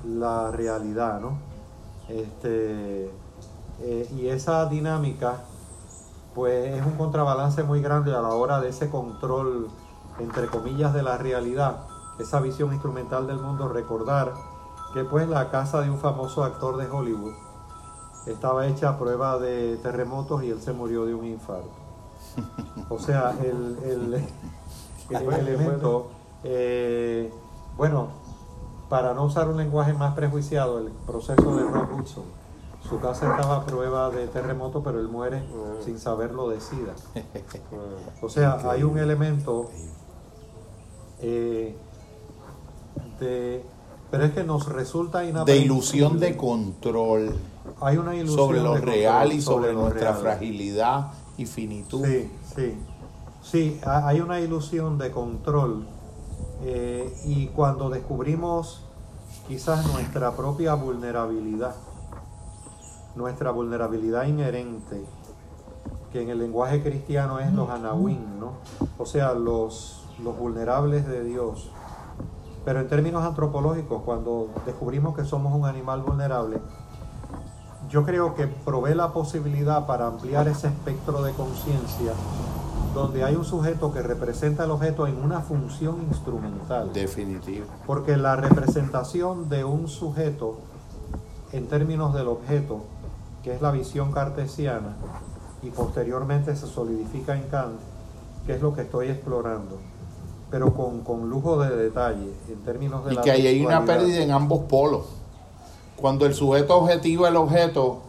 la 0.05 0.51
realidad, 0.51 1.19
¿no? 1.21 1.37
Este, 2.09 3.09
eh, 3.81 4.09
y 4.15 4.27
esa 4.27 4.65
dinámica, 4.67 5.37
pues 6.35 6.73
es 6.75 6.85
un 6.85 6.97
contrabalance 6.97 7.63
muy 7.63 7.81
grande 7.81 8.13
a 8.13 8.21
la 8.21 8.29
hora 8.29 8.59
de 8.59 8.69
ese 8.69 8.89
control, 8.89 9.69
entre 10.19 10.47
comillas, 10.47 10.93
de 10.93 11.01
la 11.01 11.17
realidad, 11.17 11.85
esa 12.19 12.39
visión 12.41 12.73
instrumental 12.73 13.25
del 13.25 13.39
mundo, 13.39 13.69
recordar 13.69 14.33
que 14.95 15.03
pues 15.03 15.27
la 15.27 15.51
casa 15.51 15.81
de 15.81 15.89
un 15.89 15.97
famoso 15.97 16.45
actor 16.45 16.77
de 16.77 16.87
Hollywood 16.87 17.33
estaba 18.27 18.65
hecha 18.65 18.91
a 18.91 18.97
prueba 18.97 19.37
de 19.37 19.75
terremotos 19.83 20.41
y 20.41 20.49
él 20.49 20.61
se 20.61 20.71
murió 20.71 21.05
de 21.05 21.13
un 21.13 21.25
infarto. 21.25 21.69
O 22.87 22.97
sea, 22.97 23.35
el, 23.43 23.77
el, 23.83 24.23
el 25.09 25.33
elemento, 25.33 26.07
eh, 26.45 27.29
bueno, 27.75 28.07
para 28.87 29.13
no 29.13 29.25
usar 29.25 29.49
un 29.49 29.57
lenguaje 29.57 29.91
más 29.91 30.15
prejuiciado, 30.15 30.79
el 30.79 30.89
proceso 31.05 31.57
de 31.57 31.63
Ron 31.63 31.91
Hudson, 31.91 32.23
su 32.87 32.97
casa 33.01 33.35
estaba 33.35 33.57
a 33.57 33.65
prueba 33.65 34.09
de 34.11 34.27
terremoto, 34.27 34.81
pero 34.81 35.01
él 35.01 35.09
muere 35.09 35.43
sin 35.83 35.99
saberlo 35.99 36.47
de 36.47 36.61
SIDA. 36.61 36.93
O 38.21 38.29
sea, 38.29 38.59
hay 38.71 38.83
un 38.83 38.97
elemento 38.97 39.69
eh, 41.19 41.75
de... 43.19 43.74
Pero 44.11 44.25
es 44.25 44.31
que 44.33 44.43
nos 44.43 44.67
resulta 44.67 45.19
de 45.19 45.57
ilusión 45.57 46.19
de 46.19 46.37
control 46.37 47.35
Hay 47.81 47.97
una 47.97 48.15
ilusión 48.15 48.37
sobre 48.37 48.61
lo 48.61 48.77
real 48.77 49.31
y 49.33 49.41
sobre, 49.41 49.73
nuestra 49.73 50.11
real. 50.11 50.21
fragilidad 50.21 51.11
y 51.37 51.45
finitud. 51.45 52.05
Sí, 52.05 52.31
sí. 52.55 52.77
Sí, 53.41 53.79
ha- 53.85 54.07
hay 54.07 54.21
una 54.21 54.39
ilusión 54.39 54.97
de 54.97 55.11
control. 55.11 55.85
eh, 56.63 57.13
y 57.25 57.47
cuando 57.47 57.89
descubrimos 57.89 58.81
quizás 59.47 59.85
nuestra 59.91 60.31
propia 60.31 60.73
vulnerabilidad, 60.73 61.75
nuestra 63.15 63.51
vulnerabilidad 63.51 64.25
inherente, 64.25 65.03
que 66.11 66.21
en 66.21 66.29
el 66.29 66.39
lenguaje 66.39 66.81
cristiano 66.81 67.39
es 67.39 67.51
los 67.53 67.69
anahuim, 67.69 68.39
¿no? 68.39 68.53
O 68.97 69.05
sea, 69.05 69.33
los, 69.33 70.05
los 70.23 70.37
vulnerables 70.37 71.05
de 71.07 71.23
Dios. 71.25 71.69
Pero 72.65 72.79
en 72.79 72.87
términos 72.87 73.23
antropológicos, 73.23 74.01
cuando 74.03 74.49
descubrimos 74.65 75.15
que 75.15 75.23
somos 75.23 75.53
un 75.53 75.65
animal 75.65 76.01
vulnerable, 76.01 76.57
yo 77.89 78.03
creo 78.03 78.33
que 78.33 78.47
provee 78.47 78.95
la 78.95 79.13
posibilidad 79.13 79.85
para 79.85 80.07
ampliar 80.07 80.47
ese 80.47 80.67
espectro 80.67 81.21
de 81.21 81.31
conciencia 81.33 82.11
donde 82.95 83.25
hay 83.25 83.35
un 83.35 83.43
sujeto 83.43 83.91
que 83.91 84.01
representa 84.01 84.63
el 84.63 84.71
objeto 84.71 85.05
en 85.05 85.17
una 85.17 85.41
función 85.41 86.01
instrumental. 86.09 86.93
Definitivo. 86.93 87.65
Porque 87.85 88.15
la 88.15 88.37
representación 88.37 89.49
de 89.49 89.65
un 89.65 89.89
sujeto 89.89 90.59
en 91.51 91.67
términos 91.67 92.13
del 92.13 92.29
objeto, 92.29 92.85
que 93.43 93.53
es 93.53 93.61
la 93.61 93.71
visión 93.71 94.13
cartesiana, 94.13 94.95
y 95.61 95.71
posteriormente 95.71 96.55
se 96.55 96.67
solidifica 96.67 97.35
en 97.35 97.43
Kant, 97.49 97.79
que 98.45 98.55
es 98.55 98.61
lo 98.61 98.73
que 98.73 98.83
estoy 98.83 99.09
explorando, 99.09 99.77
pero 100.55 100.73
con, 100.73 101.01
con 101.01 101.29
lujo 101.29 101.57
de 101.57 101.75
detalle 101.75 102.31
en 102.47 102.55
términos 102.63 103.03
de 103.03 103.11
Y 103.11 103.15
la 103.17 103.21
que 103.23 103.31
ahí 103.31 103.45
hay 103.45 103.65
una 103.65 103.83
pérdida 103.83 104.23
en 104.23 104.31
ambos 104.31 104.61
polos. 104.69 105.03
Cuando 105.97 106.25
el 106.25 106.33
sujeto 106.33 106.77
objetiva 106.77 107.27
el 107.27 107.35
objeto, 107.35 107.99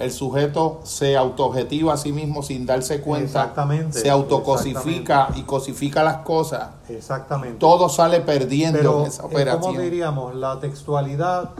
el 0.00 0.10
sujeto 0.10 0.80
se 0.82 1.16
autoobjetiva 1.16 1.94
a 1.94 1.96
sí 1.96 2.10
mismo 2.10 2.42
sin 2.42 2.66
darse 2.66 3.00
cuenta, 3.00 3.42
Exactamente, 3.42 4.00
se 4.00 4.10
autocosifica 4.10 5.28
y 5.36 5.42
cosifica 5.42 6.02
las 6.02 6.16
cosas. 6.22 6.70
Exactamente. 6.88 7.60
Todo 7.60 7.88
sale 7.88 8.22
perdiendo 8.22 8.78
Pero, 8.80 9.00
en 9.02 9.06
esa 9.06 9.26
operación. 9.26 9.62
¿cómo 9.62 9.80
diríamos? 9.80 10.34
La 10.34 10.58
textualidad, 10.58 11.50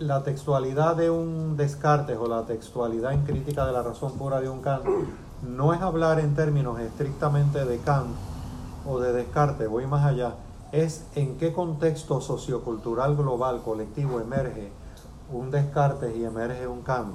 la 0.00 0.24
textualidad 0.24 0.96
de 0.96 1.10
un 1.10 1.56
Descartes 1.56 2.18
o 2.18 2.26
la 2.26 2.42
textualidad 2.42 3.12
en 3.12 3.22
crítica 3.22 3.64
de 3.66 3.70
la 3.70 3.84
razón 3.84 4.18
pura 4.18 4.40
de 4.40 4.48
un 4.48 4.62
Kant 4.62 4.84
no 5.46 5.72
es 5.72 5.80
hablar 5.80 6.18
en 6.18 6.34
términos 6.34 6.80
estrictamente 6.80 7.64
de 7.64 7.78
Kant 7.78 8.08
o 8.86 9.00
de 9.00 9.12
Descartes, 9.12 9.68
voy 9.68 9.86
más 9.86 10.04
allá, 10.04 10.34
es 10.72 11.04
en 11.14 11.36
qué 11.38 11.52
contexto 11.52 12.20
sociocultural 12.20 13.16
global 13.16 13.62
colectivo 13.62 14.20
emerge 14.20 14.70
un 15.32 15.50
Descartes 15.50 16.16
y 16.16 16.24
emerge 16.24 16.66
un 16.66 16.82
Kant. 16.82 17.14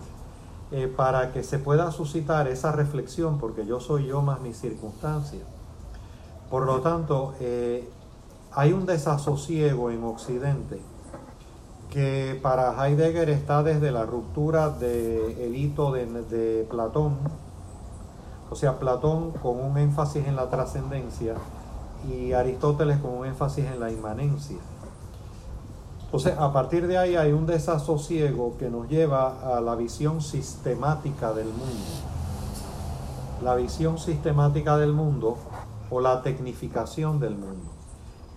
eh, 0.72 0.88
para 0.88 1.32
que 1.32 1.44
se 1.44 1.60
pueda 1.60 1.92
suscitar 1.92 2.48
esa 2.48 2.72
reflexión, 2.72 3.38
porque 3.38 3.66
yo 3.66 3.80
soy 3.80 4.08
yo 4.08 4.22
más 4.22 4.42
mis 4.42 4.58
circunstancias. 4.58 5.44
Por 6.50 6.66
lo 6.66 6.82
tanto, 6.82 7.36
eh, 7.40 7.88
hay 8.52 8.74
un 8.74 8.86
desasosiego 8.86 9.92
en 9.92 10.04
Occidente 10.04 10.80
que 11.92 12.40
para 12.42 12.74
Heidegger 12.74 13.30
está 13.30 13.64
desde 13.64 13.92
la 13.92 14.06
ruptura 14.06 14.70
del 14.70 15.56
hito 15.56 15.92
de, 15.92 16.06
de 16.06 16.68
Platón, 16.70 17.20
o 18.56 18.58
sea, 18.58 18.80
Platón 18.80 19.32
con 19.32 19.60
un 19.60 19.78
énfasis 19.78 20.26
en 20.26 20.38
la 20.38 20.50
trascendencia 20.50 21.34
y 22.10 22.32
Aristóteles 22.32 23.00
con 23.00 23.12
un 23.12 23.26
énfasis 23.26 23.66
en 23.66 23.82
la 23.82 23.92
inmanencia. 23.92 24.56
Entonces, 26.06 26.38
a 26.40 26.54
partir 26.54 26.88
de 26.88 26.98
ahí 26.98 27.18
hay 27.18 27.34
un 27.34 27.46
desasosiego 27.46 28.56
que 28.58 28.70
nos 28.70 28.88
lleva 28.88 29.58
a 29.58 29.60
la 29.60 29.76
visión 29.76 30.22
sistemática 30.22 31.34
del 31.34 31.48
mundo. 31.48 31.84
La 33.44 33.56
visión 33.56 33.98
sistemática 33.98 34.78
del 34.78 34.94
mundo 34.94 35.36
o 35.90 36.00
la 36.00 36.22
tecnificación 36.22 37.20
del 37.20 37.36
mundo. 37.36 37.70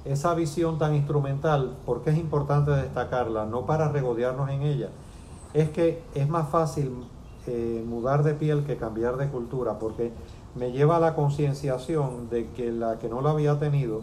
Esa 0.05 0.35
visión 0.35 0.81
tan 0.81 0.97
instrumental, 0.97 1.77
¿por 1.87 2.03
qué 2.03 2.11
es 2.11 2.19
importante 2.19 2.73
destacarla? 2.73 3.47
No 3.47 3.67
para 3.67 3.87
regodearnos 3.93 4.51
en 4.51 4.63
ella, 4.63 4.89
es 5.55 5.71
que 5.71 6.03
es 6.17 6.29
más 6.29 6.49
fácil 6.49 7.07
eh, 7.49 7.85
mudar 7.87 8.25
de 8.25 8.35
piel 8.35 8.65
que 8.65 8.77
cambiar 8.77 9.17
de 9.17 9.29
cultura, 9.29 9.79
porque 9.79 10.13
me 10.55 10.71
lleva 10.71 10.97
a 10.97 11.01
la 11.01 11.15
concienciación 11.15 12.29
de 12.29 12.49
que 12.51 12.71
la 12.71 12.99
que 12.99 13.09
no 13.09 13.23
lo 13.23 13.31
había 13.31 13.59
tenido, 13.59 14.03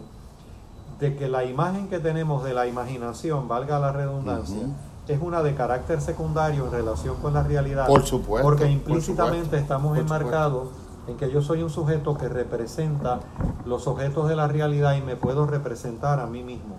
de 0.98 1.14
que 1.16 1.28
la 1.28 1.44
imagen 1.44 1.88
que 1.88 2.00
tenemos 2.00 2.42
de 2.42 2.54
la 2.54 2.66
imaginación, 2.66 3.46
valga 3.46 3.78
la 3.78 3.92
redundancia, 3.92 4.66
es 5.06 5.20
una 5.22 5.42
de 5.42 5.54
carácter 5.54 6.00
secundario 6.00 6.66
en 6.66 6.72
relación 6.72 7.16
con 7.16 7.34
la 7.34 7.44
realidad. 7.44 7.86
Por 7.86 8.04
supuesto, 8.04 8.44
Porque 8.44 8.64
por 8.64 8.72
implícitamente 8.72 9.44
supuesto, 9.44 9.56
estamos 9.56 9.98
enmarcados 9.98 10.68
en 11.06 11.16
que 11.16 11.30
yo 11.30 11.40
soy 11.40 11.62
un 11.62 11.70
sujeto 11.70 12.18
que 12.18 12.28
representa 12.28 13.20
los 13.64 13.86
objetos 13.86 14.28
de 14.28 14.34
la 14.34 14.48
realidad 14.48 14.96
y 14.96 15.02
me 15.02 15.14
puedo 15.14 15.46
representar 15.46 16.18
a 16.18 16.26
mí 16.26 16.42
mismo. 16.42 16.76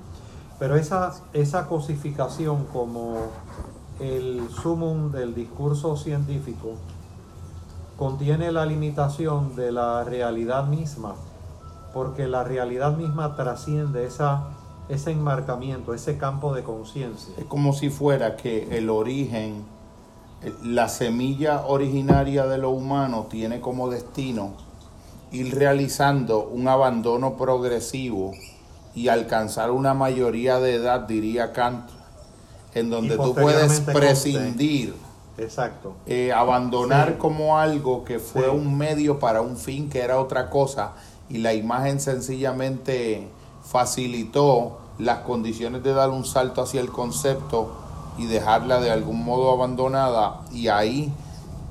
Pero 0.60 0.76
esa, 0.76 1.14
esa 1.32 1.68
cosificación 1.68 2.66
como 2.74 3.16
el 4.00 4.48
sumum 4.50 5.12
del 5.12 5.34
discurso 5.34 5.96
científico 5.98 6.74
contiene 7.98 8.52
la 8.52 8.66
limitación 8.66 9.56
de 9.56 9.72
la 9.72 10.04
realidad 10.04 10.68
misma, 10.68 11.16
porque 11.94 12.28
la 12.28 12.44
realidad 12.44 12.96
misma 12.96 13.36
trasciende 13.36 14.06
esa, 14.06 14.50
ese 14.88 15.12
enmarcamiento, 15.12 15.94
ese 15.94 16.18
campo 16.18 16.54
de 16.54 16.64
conciencia. 16.64 17.34
Es 17.38 17.46
como 17.46 17.74
si 17.74 17.90
fuera 17.90 18.36
que 18.36 18.78
el 18.78 18.90
origen, 18.92 19.64
el- 20.44 20.76
la 20.76 20.90
semilla 20.90 21.66
originaria 21.66 22.46
de 22.46 22.60
lo 22.60 22.70
humano 22.70 23.26
tiene 23.30 23.60
como 23.62 23.90
destino 23.90 24.52
ir 25.32 25.56
realizando 25.56 26.48
un 26.48 26.68
abandono 26.68 27.34
progresivo 27.34 28.32
y 28.94 29.08
alcanzar 29.10 29.72
una 29.72 29.94
mayoría 29.94 30.60
de 30.60 30.76
edad, 30.76 31.02
diría 31.02 31.52
Kant, 31.52 31.90
en 32.74 32.90
donde 32.90 33.18
tú 33.18 33.34
puedes 33.34 33.80
prescindir, 33.82 34.96
Exacto. 35.38 35.94
eh, 36.06 36.32
abandonar 36.34 37.10
Sí. 37.10 37.16
como 37.18 37.58
algo 37.58 38.04
que 38.04 38.20
fue 38.20 38.44
Sí. 38.44 38.50
un 38.50 38.78
medio 38.78 39.20
para 39.20 39.42
un 39.42 39.58
fin 39.58 39.90
que 39.90 40.00
era 40.02 40.20
otra 40.20 40.50
cosa 40.50 40.94
y 41.30 41.40
la 41.40 41.54
imagen 41.54 42.00
sencillamente 42.00 43.28
facilitó 43.64 44.80
las 45.00 45.20
condiciones 45.20 45.84
de 45.84 45.94
dar 45.94 46.10
un 46.10 46.26
salto 46.26 46.62
hacia 46.62 46.82
el 46.82 46.90
concepto 46.92 47.72
y 48.18 48.26
dejarla 48.26 48.80
de 48.80 48.90
algún 48.92 49.24
modo 49.24 49.52
abandonada 49.52 50.42
y 50.52 50.70
ahí 50.70 51.12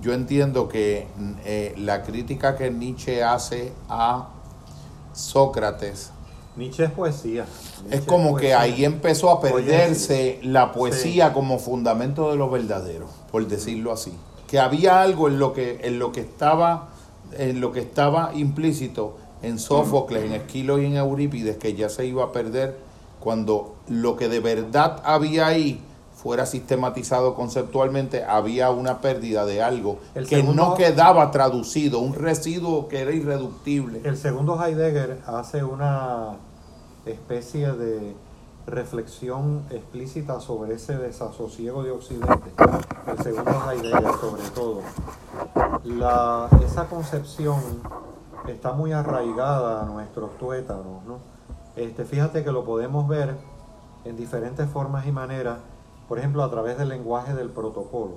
yo 0.03 0.13
entiendo 0.13 0.69
que 0.69 1.09
eh, 1.45 1.75
la 1.77 2.03
crítica 2.05 2.57
que 2.57 2.71
Nietzsche 2.71 3.25
hace 3.25 3.73
a 3.89 4.29
Sócrates 5.13 6.11
Nietzsche 6.57 6.85
es 6.85 6.91
poesía. 6.91 7.45
Nietzsche 7.83 7.97
es 7.99 8.05
como 8.05 8.29
que 8.37 8.53
poesía. 8.53 8.61
ahí 8.61 8.85
empezó 8.85 9.31
a 9.31 9.41
perderse 9.41 10.39
la 10.43 10.73
poesía 10.73 11.29
Sí. 11.29 11.35
como 11.35 11.59
fundamento 11.59 12.31
de 12.31 12.37
lo 12.37 12.49
verdadero, 12.51 13.07
por 13.31 13.47
decirlo 13.47 13.93
así. 13.93 14.13
Que 14.47 14.59
había 14.59 15.03
algo 15.03 15.29
en 15.29 15.39
lo 15.39 15.53
que, 15.53 15.81
en 15.83 15.99
lo 15.99 16.13
que 16.13 16.21
estaba, 16.21 16.89
en 17.39 17.61
lo 17.61 17.73
que 17.73 17.81
estaba 17.81 18.31
implícito 18.35 19.19
en 19.43 19.59
Sófocles, 19.59 20.25
en 20.25 20.33
Esquilo 20.33 20.79
y 20.81 20.87
en 20.87 20.97
Eurípides, 20.97 21.57
que 21.59 21.75
ya 21.75 21.89
se 21.89 22.07
iba 22.07 22.25
a 22.25 22.33
perder 22.33 22.77
cuando 23.21 23.75
lo 23.89 24.17
que 24.17 24.29
de 24.29 24.41
verdad 24.41 25.03
había 25.05 25.47
ahí 25.49 25.81
fuera 26.27 26.45
sistematizado 26.45 27.37
conceptualmente, 27.37 28.25
había 28.25 28.71
una 28.73 29.01
pérdida 29.01 29.47
de 29.47 29.63
algo 29.63 30.01
El 30.17 30.27
que 30.29 30.37
segundo- 30.39 30.71
no 30.71 30.75
quedaba 30.75 31.31
traducido, 31.31 32.01
un 32.01 32.15
residuo 32.15 32.89
que 32.89 33.01
era 33.03 33.13
irreductible. 33.13 34.01
El 34.03 34.17
segundo 34.17 34.61
Heidegger 34.61 35.21
hace 35.25 35.63
una 35.63 36.31
especie 37.05 37.71
de 37.75 38.17
reflexión 38.67 39.63
explícita 39.71 40.41
sobre 40.41 40.75
ese 40.75 40.97
desasosiego 40.99 41.85
de 41.85 41.93
Occidente. 41.93 42.51
El 43.07 43.23
segundo 43.23 43.63
Heidegger, 43.71 44.13
sobre 44.21 44.43
todo. 44.53 44.81
La, 45.85 46.49
esa 46.65 46.87
concepción 46.89 47.61
está 48.49 48.73
muy 48.73 48.91
arraigada 48.93 49.83
a 49.83 49.85
nuestros 49.85 50.37
tuétanos, 50.39 51.05
¿no? 51.07 51.19
Este, 51.77 52.05
fíjate 52.05 52.43
que 52.43 52.51
lo 52.51 52.65
podemos 52.65 53.07
ver 53.07 53.37
en 54.05 54.17
diferentes 54.17 54.69
formas 54.69 55.07
y 55.07 55.13
maneras, 55.13 55.59
por 56.09 56.19
ejemplo, 56.19 56.43
a 56.43 56.51
través 56.51 56.79
del 56.79 56.89
lenguaje 56.89 57.35
del 57.35 57.51
protocolo. 57.51 58.15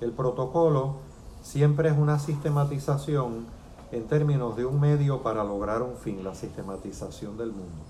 El 0.00 0.12
protocolo 0.12 0.94
siempre 1.42 1.88
es 1.90 1.98
una 1.98 2.18
sistematización 2.18 3.46
en 3.92 4.04
términos 4.06 4.56
de 4.56 4.64
un 4.64 4.80
medio 4.80 5.22
para 5.22 5.42
lograr 5.44 5.82
un 5.82 5.96
fin, 5.96 6.22
la 6.24 6.34
sistematización 6.34 7.36
del 7.36 7.48
mundo. 7.52 7.82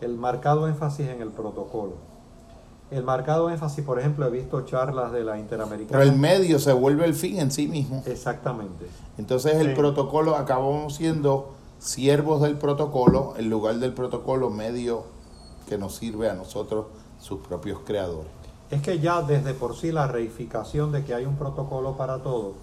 El 0.00 0.16
marcado 0.16 0.68
énfasis 0.68 1.08
en 1.08 1.22
el 1.22 1.30
protocolo. 1.30 1.94
El 2.90 3.02
marcado 3.02 3.50
énfasis, 3.50 3.84
por 3.84 3.98
ejemplo, 3.98 4.26
he 4.26 4.30
visto 4.30 4.60
charlas 4.60 5.10
de 5.10 5.24
la 5.24 5.38
Interamericana. 5.38 5.98
Pero 5.98 6.02
el 6.12 6.16
medio 6.16 6.58
se 6.60 6.72
vuelve 6.72 7.04
el 7.04 7.14
fin 7.14 7.38
en 7.40 7.50
sí 7.50 7.66
mismo. 7.66 8.02
Exactamente. 8.06 8.86
Entonces 9.18 9.54
el 9.56 9.70
Sí. 9.70 9.74
protocolo 9.74 10.36
acabamos 10.36 10.94
siendo 10.94 11.54
siervos 11.80 12.42
del 12.42 12.56
protocolo, 12.56 13.34
en 13.38 13.50
lugar 13.50 13.76
del 13.76 13.92
protocolo 13.92 14.50
medio 14.50 15.04
que 15.68 15.78
nos 15.78 15.96
sirve 15.96 16.30
a 16.30 16.34
nosotros, 16.34 16.86
sus 17.18 17.40
propios 17.40 17.80
creadores. 17.84 18.30
Es 18.70 18.82
que 18.82 18.98
ya 18.98 19.22
desde 19.22 19.54
por 19.54 19.76
sí 19.76 19.92
la 19.92 20.06
reificación 20.08 20.90
de 20.92 21.04
que 21.04 21.14
hay 21.14 21.24
un 21.24 21.36
protocolo 21.36 21.96
para 21.96 22.18
todo, 22.18 22.54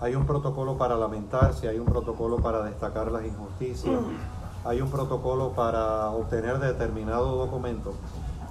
hay 0.00 0.14
un 0.14 0.24
protocolo 0.26 0.78
para 0.78 0.96
lamentarse, 0.96 1.68
hay 1.68 1.78
un 1.78 1.86
protocolo 1.86 2.38
para 2.38 2.62
destacar 2.62 3.12
las 3.12 3.24
injusticias, 3.24 4.00
hay 4.64 4.80
un 4.80 4.90
protocolo 4.90 5.50
para 5.50 6.10
obtener 6.10 6.58
determinado 6.58 7.36
documento. 7.36 7.92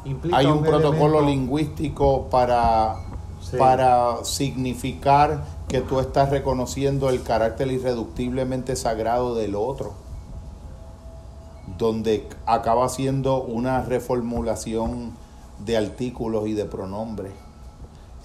Implica 0.06 0.38
Hay 0.38 0.46
un 0.46 0.62
protocolo 0.62 1.20
elemento- 1.20 1.26
lingüístico 1.30 2.28
para 2.30 2.96
Sí. 3.42 3.56
para 3.58 4.26
significar 4.26 5.46
que 5.70 5.80
tú 5.80 6.00
estás 6.02 6.30
reconociendo 6.30 7.10
el 7.10 7.24
carácter 7.24 7.72
irreductiblemente 7.72 8.76
sagrado 8.76 9.34
del 9.34 9.56
otro, 9.56 9.94
donde 11.78 12.28
acaba 12.46 12.90
siendo 12.90 13.42
una 13.42 13.82
reformulación 13.84 15.12
de 15.66 15.78
artículos 15.78 16.48
y 16.48 16.54
de 16.54 16.66
pronombres 16.66 17.34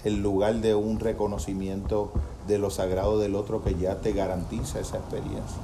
en 0.03 0.21
lugar 0.21 0.55
de 0.55 0.75
un 0.75 0.99
reconocimiento 0.99 2.11
de 2.47 2.59
lo 2.59 2.69
sagrado 2.69 3.17
del 3.17 3.35
otro 3.35 3.63
que 3.63 3.75
ya 3.75 4.01
te 4.01 4.13
garantiza 4.13 4.79
esa 4.79 4.97
experiencia. 4.97 5.57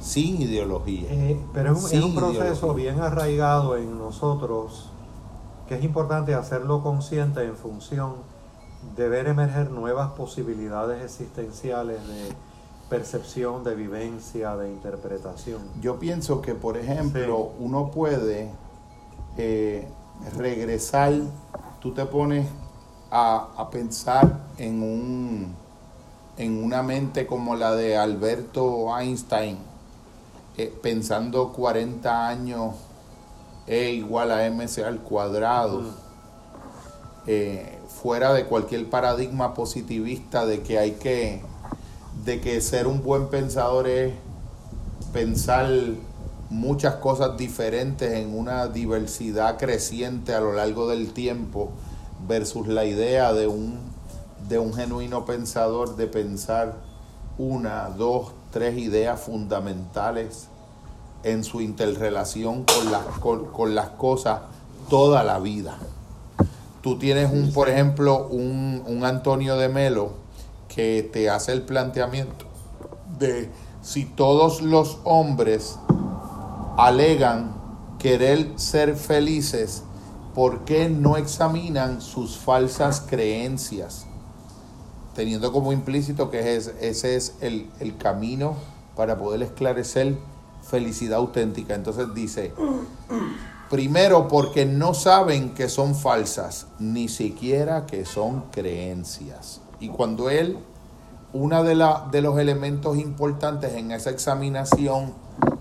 Sin 0.00 0.40
ideología. 0.42 1.08
Eh, 1.10 1.40
pero 1.52 1.72
es 1.72 1.78
un, 1.78 1.84
es 1.84 1.90
Sin 1.90 2.02
un 2.04 2.14
proceso 2.14 2.42
ideología. 2.42 2.92
bien 2.92 3.00
arraigado 3.00 3.76
en 3.76 3.98
nosotros 3.98 4.90
que 5.68 5.76
es 5.76 5.84
importante 5.84 6.34
hacerlo 6.34 6.82
consciente 6.82 7.44
en 7.44 7.56
función 7.56 8.14
de 8.96 9.08
ver 9.08 9.28
emerger 9.28 9.70
nuevas 9.70 10.10
posibilidades 10.12 11.02
existenciales 11.04 12.06
de 12.08 12.34
percepción, 12.88 13.62
de 13.62 13.76
vivencia, 13.76 14.56
de 14.56 14.68
interpretación. 14.68 15.62
Yo 15.80 16.00
pienso 16.00 16.42
que, 16.42 16.54
por 16.56 16.76
ejemplo, 16.76 17.52
uno 17.60 17.92
puede 17.92 18.50
eh, 19.36 19.86
regresar, 20.36 21.14
tú 21.80 21.92
te 21.94 22.06
pones 22.06 22.48
a, 23.10 23.50
a 23.56 23.70
pensar 23.70 24.48
en, 24.58 24.82
un, 24.82 25.56
en 26.36 26.62
una 26.64 26.82
mente 26.82 27.26
como 27.26 27.56
la 27.56 27.74
de 27.74 27.96
Alberto 27.96 28.96
Einstein, 28.98 29.58
eh, 30.56 30.78
pensando 30.82 31.52
40 31.52 32.28
años 32.28 32.74
E 33.66 33.90
igual 33.92 34.32
a 34.32 34.44
mc 34.50 34.84
al 34.84 35.00
cuadrado, 35.02 35.84
Mm. 35.84 35.94
eh, 37.26 37.78
fuera 37.88 38.32
de 38.32 38.46
cualquier 38.46 38.88
paradigma 38.90 39.54
positivista 39.54 40.46
de 40.46 40.62
que 40.62 40.78
hay 40.78 40.92
que, 40.92 41.42
de 42.24 42.40
que 42.40 42.60
ser 42.60 42.86
un 42.86 43.02
buen 43.02 43.28
pensador 43.28 43.88
es 43.88 44.14
pensar 45.12 45.68
muchas 46.50 46.96
cosas 46.96 47.36
diferentes 47.36 48.12
en 48.12 48.36
una 48.36 48.66
diversidad 48.66 49.56
creciente 49.56 50.34
a 50.34 50.40
lo 50.40 50.52
largo 50.52 50.88
del 50.88 51.12
tiempo 51.12 51.70
versus 52.26 52.66
la 52.66 52.84
idea 52.84 53.32
de 53.32 53.46
un, 53.46 53.78
de 54.48 54.58
un 54.58 54.74
genuino 54.74 55.24
pensador 55.24 55.96
de 55.96 56.08
pensar 56.08 56.74
una, 57.38 57.88
dos, 57.88 58.32
tres 58.50 58.76
ideas 58.76 59.20
fundamentales 59.20 60.48
en 61.22 61.44
su 61.44 61.60
interrelación 61.60 62.64
con 62.64 62.90
las, 62.90 63.04
con, 63.20 63.46
con 63.46 63.74
las 63.74 63.90
cosas 63.90 64.40
toda 64.88 65.22
la 65.22 65.38
vida. 65.38 65.78
Tú 66.82 66.98
tienes 66.98 67.32
un, 67.32 67.52
por 67.52 67.68
ejemplo, 67.68 68.26
un, 68.26 68.82
un 68.86 69.04
Antonio 69.04 69.56
de 69.56 69.68
Melo 69.68 70.12
que 70.68 71.08
te 71.12 71.30
hace 71.30 71.52
el 71.52 71.62
planteamiento 71.62 72.46
de 73.18 73.50
si 73.82 74.04
todos 74.04 74.62
los 74.62 74.98
hombres 75.04 75.78
alegan 76.86 77.54
querer 77.98 78.52
ser 78.56 78.96
felices, 78.96 79.82
¿por 80.34 80.64
qué 80.64 80.88
no 80.88 81.16
examinan 81.16 82.00
sus 82.00 82.36
falsas 82.38 83.00
creencias? 83.02 84.06
Teniendo 85.14 85.52
como 85.52 85.72
implícito 85.72 86.30
que 86.30 86.56
es- 86.56 86.72
ese 86.80 87.16
es 87.16 87.34
el, 87.40 87.68
el 87.80 87.96
camino 87.98 88.54
para 88.96 89.18
poder 89.18 89.42
esclarecer 89.42 90.16
felicidad 90.62 91.18
auténtica. 91.18 91.74
Entonces 91.74 92.14
dice, 92.14 92.52
primero 93.68 94.28
porque 94.28 94.64
no 94.64 94.94
saben 94.94 95.50
que 95.54 95.68
son 95.68 95.94
falsas, 95.94 96.66
ni 96.78 97.08
siquiera 97.08 97.86
que 97.86 98.04
son 98.04 98.44
creencias. 98.50 99.60
Y 99.80 99.88
cuando 99.88 100.30
él 100.30 100.58
uno 101.32 101.62
de, 101.62 101.76
de 102.10 102.22
los 102.22 102.38
elementos 102.38 102.96
importantes 102.98 103.74
en 103.74 103.92
esa 103.92 104.10
examinación 104.10 105.12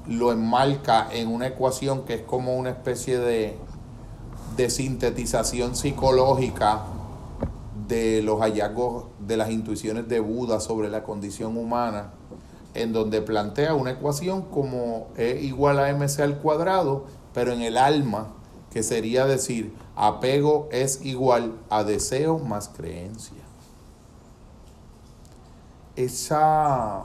lo 0.10 0.32
enmarca 0.32 1.07
en 1.12 1.28
una 1.28 1.47
ecuación 1.47 2.03
que 2.03 2.16
es 2.16 2.22
como 2.24 2.57
una 2.57 2.72
especie 2.72 3.20
de, 3.20 3.57
sintetización 4.68 5.78
psicológica 5.78 6.82
de 7.88 8.22
los 8.22 8.41
hallazgos 8.41 9.05
de 9.26 9.38
las 9.38 9.51
intuiciones 9.51 10.10
de 10.10 10.20
Buda 10.20 10.60
sobre 10.60 10.89
la 10.89 11.03
condición 11.03 11.55
humana, 11.55 12.12
en 12.74 12.91
donde 12.91 13.22
plantea 13.22 13.74
una 13.76 13.91
ecuación 13.91 14.41
como 14.41 15.07
E 15.16 15.39
igual 15.43 15.80
a 15.80 15.93
mc 15.93 16.20
al 16.20 16.39
cuadrado, 16.39 17.05
pero 17.34 17.53
en 17.53 17.62
el 17.62 17.78
alma, 17.78 18.34
que 18.70 18.84
sería 18.84 19.26
decir, 19.26 19.74
apego 19.95 20.68
es 20.72 21.05
igual 21.05 21.53
a 21.70 21.86
deseo 21.86 22.38
más 22.39 22.68
creencia. 22.68 23.38
Esa, 25.95 27.01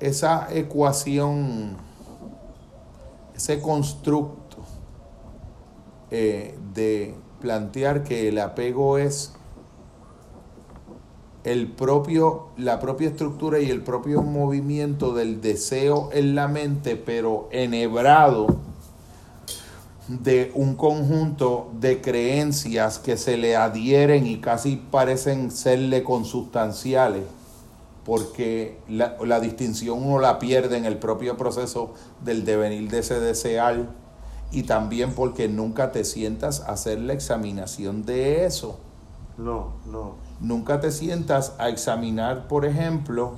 esa 0.00 0.48
ecuación, 0.52 1.76
ese 3.34 3.60
constructo 3.60 4.58
eh, 6.10 6.56
de 6.74 7.14
plantear 7.40 8.04
que 8.04 8.28
el 8.28 8.38
apego 8.38 8.98
es 8.98 9.32
el 11.44 11.68
propio, 11.68 12.48
la 12.56 12.80
propia 12.80 13.08
estructura 13.08 13.60
y 13.60 13.70
el 13.70 13.82
propio 13.82 14.22
movimiento 14.22 15.14
del 15.14 15.40
deseo 15.40 16.10
en 16.12 16.34
la 16.34 16.48
mente, 16.48 16.96
pero 16.96 17.48
enhebrado 17.52 18.46
de 20.08 20.50
un 20.54 20.74
conjunto 20.74 21.70
de 21.80 22.00
creencias 22.00 22.98
que 22.98 23.16
se 23.16 23.36
le 23.36 23.56
adhieren 23.56 24.26
y 24.26 24.40
casi 24.40 24.76
parecen 24.76 25.50
serle 25.50 26.02
consustanciales, 26.02 27.22
porque 28.06 28.78
la, 28.88 29.16
la 29.24 29.40
distinción 29.40 30.00
uno 30.00 30.20
la 30.20 30.38
pierde 30.38 30.76
en 30.76 30.84
el 30.84 30.96
propio 30.96 31.36
proceso 31.36 31.92
del 32.24 32.44
devenir 32.44 32.88
de 32.88 33.00
ese 33.00 33.18
desear 33.18 33.88
y 34.52 34.62
también 34.62 35.12
porque 35.12 35.48
nunca 35.48 35.90
te 35.90 36.04
sientas 36.04 36.60
a 36.60 36.72
hacer 36.72 37.00
la 37.00 37.14
examinación 37.14 38.04
de 38.04 38.46
eso. 38.46 38.78
No, 39.36 39.72
no. 39.90 40.14
Nunca 40.40 40.80
te 40.80 40.92
sientas 40.92 41.54
a 41.58 41.68
examinar, 41.68 42.46
por 42.46 42.64
ejemplo, 42.64 43.34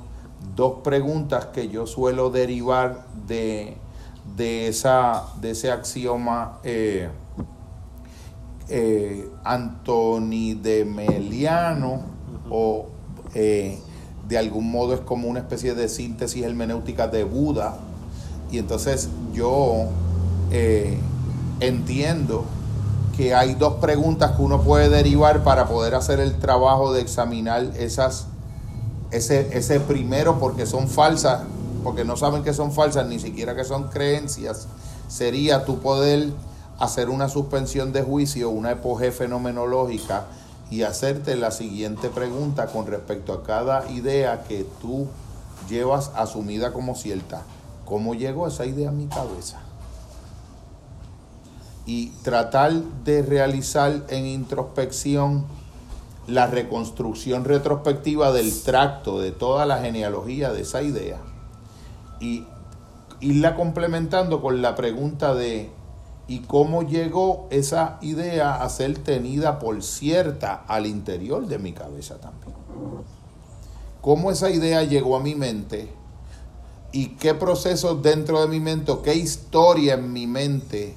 dos 0.55 0.81
preguntas 0.85 1.47
que 1.47 1.69
yo 1.69 1.87
suelo 1.87 2.29
derivar 2.29 3.07
de, 3.27 3.79
de, 4.37 4.69
esa, 4.69 5.25
de 5.41 5.53
ese 5.53 5.71
axioma 5.73 6.59
eh, 6.63 7.09
eh, 8.69 9.31
Antoni 9.45 10.53
de 10.53 10.85
Meliano, 10.85 12.03
o 12.51 12.87
eh, 13.35 13.79
de 14.29 14.37
algún 14.39 14.71
modo 14.71 14.95
es 14.95 15.01
como 15.01 15.29
una 15.29 15.41
especie 15.41 15.75
de 15.75 15.89
síntesis 15.89 16.45
hermenéutica 16.45 17.09
de 17.09 17.25
Buda. 17.25 17.77
Y 18.51 18.59
entonces 18.59 19.09
yo 19.33 19.87
eh, 20.51 20.99
entiendo 21.61 22.45
que 23.17 23.35
hay 23.35 23.55
dos 23.55 23.75
preguntas 23.75 24.33
que 24.33 24.43
uno 24.43 24.63
puede 24.63 24.91
derivar 24.91 25.43
para 25.43 25.67
poder 25.67 25.95
hacer 25.95 26.21
el 26.21 26.39
trabajo 26.39 26.93
de 26.93 27.01
examinar 27.01 27.73
esas, 27.79 28.27
ese, 29.11 29.57
ese 29.57 29.81
primero, 29.81 30.39
porque 30.39 30.67
son 30.67 30.89
falsas, 30.89 31.43
porque 31.83 32.05
no 32.05 32.17
saben 32.17 32.45
que 32.45 32.53
son 32.55 32.71
falsas, 32.71 33.09
ni 33.09 33.19
siquiera 33.19 33.57
que 33.57 33.65
son 33.65 33.89
creencias, 33.89 34.69
sería 35.09 35.65
tu 35.65 35.81
poder 35.81 36.29
hacer 36.79 37.09
una 37.09 37.29
suspensión 37.29 37.93
de 37.93 38.03
juicio, 38.03 38.51
una 38.51 38.73
epoge 38.73 39.11
fenomenológica 39.11 40.27
y 40.71 40.83
hacerte 40.83 41.37
la 41.37 41.51
siguiente 41.51 42.09
pregunta 42.09 42.67
con 42.67 42.87
respecto 42.87 43.33
a 43.33 43.43
cada 43.43 43.91
idea 43.91 44.45
que 44.45 44.67
tú 44.81 45.07
llevas 45.69 46.11
asumida 46.15 46.73
como 46.73 46.95
cierta. 46.95 47.43
¿Cómo 47.85 48.15
llegó 48.15 48.47
esa 48.47 48.67
idea 48.67 48.91
a 48.91 48.93
mi 48.93 49.07
cabeza? 49.07 49.63
y 51.89 52.09
tratar 52.23 52.75
de 53.05 53.23
realizar 53.23 54.05
en 54.11 54.27
introspección 54.27 55.47
la 56.27 56.47
reconstrucción 56.47 57.47
retrospectiva 57.47 58.31
del 58.31 58.63
tracto 58.63 59.19
de 59.19 59.33
toda 59.33 59.65
la 59.65 59.79
genealogía 59.79 60.53
de 60.53 60.61
esa 60.61 60.83
idea 60.83 61.17
y 62.21 62.45
irla 63.21 63.57
complementando 63.57 64.43
con 64.43 64.61
la 64.61 64.77
pregunta 64.77 65.35
de 65.35 65.71
¿y 66.29 66.41
cómo 66.41 66.83
llegó 66.83 67.49
esa 67.51 67.99
idea 68.03 68.63
a 68.63 68.69
ser 68.69 68.99
tenida 68.99 69.59
por 69.59 69.83
cierta 69.83 70.63
al 70.69 70.87
interior 70.87 71.47
de 71.47 71.59
mi 71.59 71.73
cabeza 71.73 72.19
también? 72.19 72.55
¿Cómo 74.03 74.31
esa 74.31 74.51
idea 74.51 74.85
llegó 74.85 75.17
a 75.17 75.21
mi 75.21 75.35
mente? 75.35 75.89
¿Y 76.93 77.17
qué 77.17 77.35
procesos 77.35 78.03
dentro 78.03 78.41
de 78.41 78.47
mi 78.47 78.61
mente, 78.61 78.93
qué 79.03 79.15
historia 79.15 79.95
en 79.95 80.13
mi 80.13 80.27
mente 80.27 80.95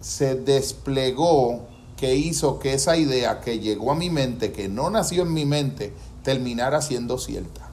se 0.00 0.36
desplegó 0.36 1.68
que 1.96 2.14
hizo 2.14 2.58
que 2.58 2.72
esa 2.72 2.96
idea 2.96 3.40
que 3.40 3.58
llegó 3.58 3.92
a 3.92 3.94
mi 3.94 4.10
mente, 4.10 4.52
que 4.52 4.68
no 4.68 4.90
nació 4.90 5.22
en 5.22 5.34
mi 5.34 5.44
mente, 5.44 5.92
terminara 6.22 6.80
siendo 6.80 7.18
cierta. 7.18 7.68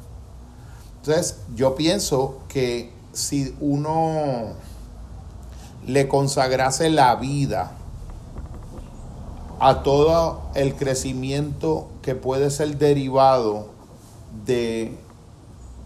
Entonces, 0.97 1.37
yo 1.55 1.75
pienso 1.75 2.39
que 2.49 2.91
si 3.13 3.55
uno 3.61 4.53
le 5.87 6.09
consagrase 6.09 6.89
la 6.89 7.15
vida 7.15 7.71
a 9.59 9.83
todo 9.83 10.41
el 10.53 10.75
crecimiento 10.75 11.87
que 12.01 12.13
puede 12.13 12.51
ser 12.51 12.77
derivado 12.77 13.69
de 14.45 14.93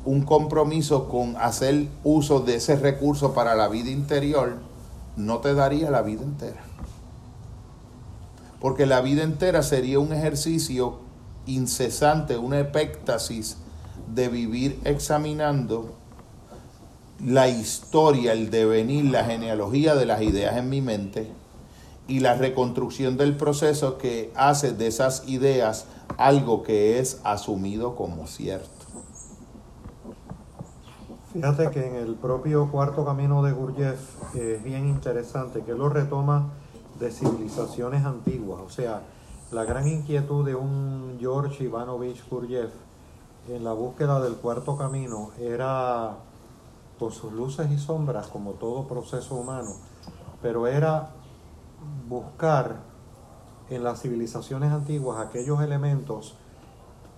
un 0.04 0.24
compromiso 0.24 1.08
con 1.08 1.38
hacer 1.38 1.88
uso 2.04 2.40
de 2.40 2.56
ese 2.56 2.76
recurso 2.76 3.34
para 3.34 3.56
la 3.56 3.68
vida 3.68 3.92
interior, 3.92 4.58
no 5.16 5.38
te 5.38 5.54
daría 5.54 5.92
la 5.92 6.02
vida 6.02 6.24
entera. 6.24 6.64
Porque 8.60 8.88
la 8.88 9.02
vida 9.02 9.22
entera 9.22 9.62
sería 9.62 10.00
un 10.00 10.14
ejercicio 10.14 10.98
incesante, 11.46 12.38
una 12.38 12.60
epéctasis 12.60 13.58
de 14.14 14.30
vivir 14.30 14.80
examinando 14.84 16.01
la 17.24 17.48
historia, 17.48 18.34
el 18.34 18.50
devenir, 18.50 19.06
la 19.06 19.24
genealogía 19.24 19.96
de 19.96 20.06
las 20.06 20.22
ideas 20.22 20.58
en 20.58 20.70
mi 20.70 20.82
mente 20.82 21.32
y 22.08 22.20
la 22.20 22.34
reconstrucción 22.34 23.16
del 23.18 23.38
proceso 23.38 23.98
que 23.98 24.32
hace 24.36 24.74
de 24.74 24.88
esas 24.88 25.28
ideas 25.28 25.86
algo 26.18 26.64
que 26.64 27.00
es 27.00 27.22
asumido 27.24 27.96
como 27.96 28.28
cierto. 28.28 28.70
Fíjate 31.32 31.70
que 31.70 31.88
en 31.88 31.96
el 31.96 32.16
propio 32.16 32.70
cuarto 32.70 33.06
camino 33.06 33.42
de 33.44 33.54
Gurdjieff 33.54 34.36
es 34.36 34.62
bien 34.64 34.88
interesante 34.88 35.62
que 35.62 35.74
lo 35.74 35.88
retoma 35.88 36.50
de 37.00 37.10
civilizaciones 37.10 38.04
antiguas, 38.04 38.62
o 38.66 38.70
sea, 38.70 39.02
la 39.52 39.64
gran 39.64 39.88
inquietud 39.88 40.46
de 40.46 40.56
un 40.56 41.18
George 41.20 41.64
Ivanovich 41.64 42.22
Gurdjieff 42.30 42.72
en 43.50 43.64
la 43.64 43.74
búsqueda 43.74 44.20
del 44.22 44.36
cuarto 44.36 44.78
camino 44.78 45.32
era 45.40 46.18
con 47.02 47.12
sus 47.12 47.34
luces 47.34 47.72
y 47.72 47.80
sombras 47.80 48.28
como 48.28 48.52
todo 48.52 48.88
proceso 48.88 49.34
humano, 49.34 49.72
pero 50.40 50.68
era 50.68 51.10
buscar 52.08 52.76
en 53.72 53.84
las 53.84 54.04
civilizaciones 54.04 54.72
antiguas 54.72 55.18
aquellos 55.18 55.62
elementos 55.62 56.36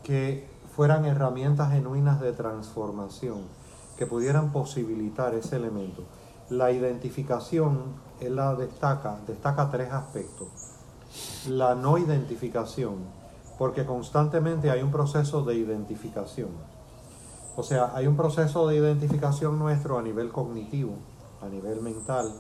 que 0.02 0.48
fueran 0.74 1.04
herramientas 1.04 1.74
genuinas 1.74 2.22
de 2.22 2.32
transformación, 2.32 3.42
que 3.98 4.06
pudieran 4.06 4.54
posibilitar 4.54 5.36
ese 5.36 5.58
elemento. 5.58 6.04
La 6.50 6.72
identificación, 6.72 7.82
él 8.22 8.38
la 8.38 8.56
destaca, 8.56 9.18
destaca 9.28 9.70
tres 9.70 9.92
aspectos. 9.92 10.48
La 11.50 11.76
no 11.76 11.98
identificación, 11.98 13.00
porque 13.58 13.86
constantemente 13.86 14.72
hay 14.72 14.82
un 14.82 14.92
proceso 14.92 15.44
de 15.44 15.56
identificación. 15.56 16.73
O 17.56 17.62
sea, 17.64 17.92
hay 17.94 18.08
un 18.08 18.18
proceso 18.18 18.68
de 18.68 18.78
identificación 18.78 19.60
nuestro 19.60 20.00
a 20.00 20.02
nivel 20.02 20.30
cognitivo, 20.30 20.96
a 21.42 21.48
nivel 21.48 21.82
mental, 21.82 22.34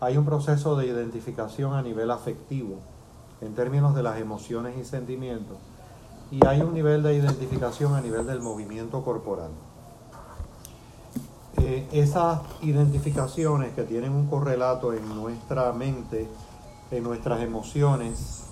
hay 0.00 0.16
un 0.16 0.24
proceso 0.24 0.76
de 0.76 0.86
identificación 0.86 1.72
a 1.74 1.82
nivel 1.82 2.10
afectivo, 2.10 2.76
en 3.40 3.54
términos 3.54 3.94
de 3.94 4.02
las 4.02 4.18
emociones 4.18 4.76
y 4.78 4.84
sentimientos, 4.84 5.56
y 6.30 6.44
hay 6.46 6.60
un 6.60 6.74
nivel 6.74 7.02
de 7.02 7.14
identificación 7.14 7.94
a 7.94 8.00
nivel 8.00 8.26
del 8.26 8.40
movimiento 8.40 9.02
corporal. 9.02 9.50
Eh, 11.58 11.86
esas 11.92 12.40
identificaciones 12.62 13.74
que 13.74 13.82
tienen 13.82 14.12
un 14.12 14.26
correlato 14.26 14.92
en 14.92 15.08
nuestra 15.08 15.72
mente, 15.72 16.28
en 16.90 17.02
nuestras 17.02 17.40
emociones 17.42 18.44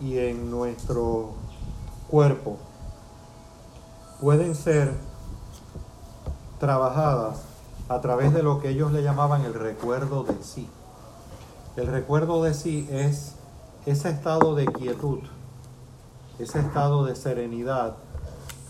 y 0.00 0.18
en 0.18 0.50
nuestro 0.50 1.32
cuerpo, 2.10 2.56
pueden 4.20 4.54
ser 4.54 4.94
trabajadas 6.64 7.42
a 7.90 8.00
través 8.00 8.32
de 8.32 8.42
lo 8.42 8.58
que 8.58 8.70
ellos 8.70 8.90
le 8.90 9.02
llamaban 9.02 9.44
el 9.44 9.52
recuerdo 9.52 10.24
de 10.24 10.42
sí. 10.42 10.66
El 11.76 11.88
recuerdo 11.88 12.42
de 12.42 12.54
sí 12.54 12.88
es 12.90 13.34
ese 13.84 14.08
estado 14.08 14.54
de 14.54 14.64
quietud, 14.64 15.18
ese 16.38 16.60
estado 16.60 17.04
de 17.04 17.16
serenidad, 17.16 17.96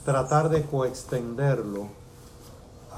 tratar 0.05 0.49
de 0.49 0.65
coextenderlo 0.65 1.87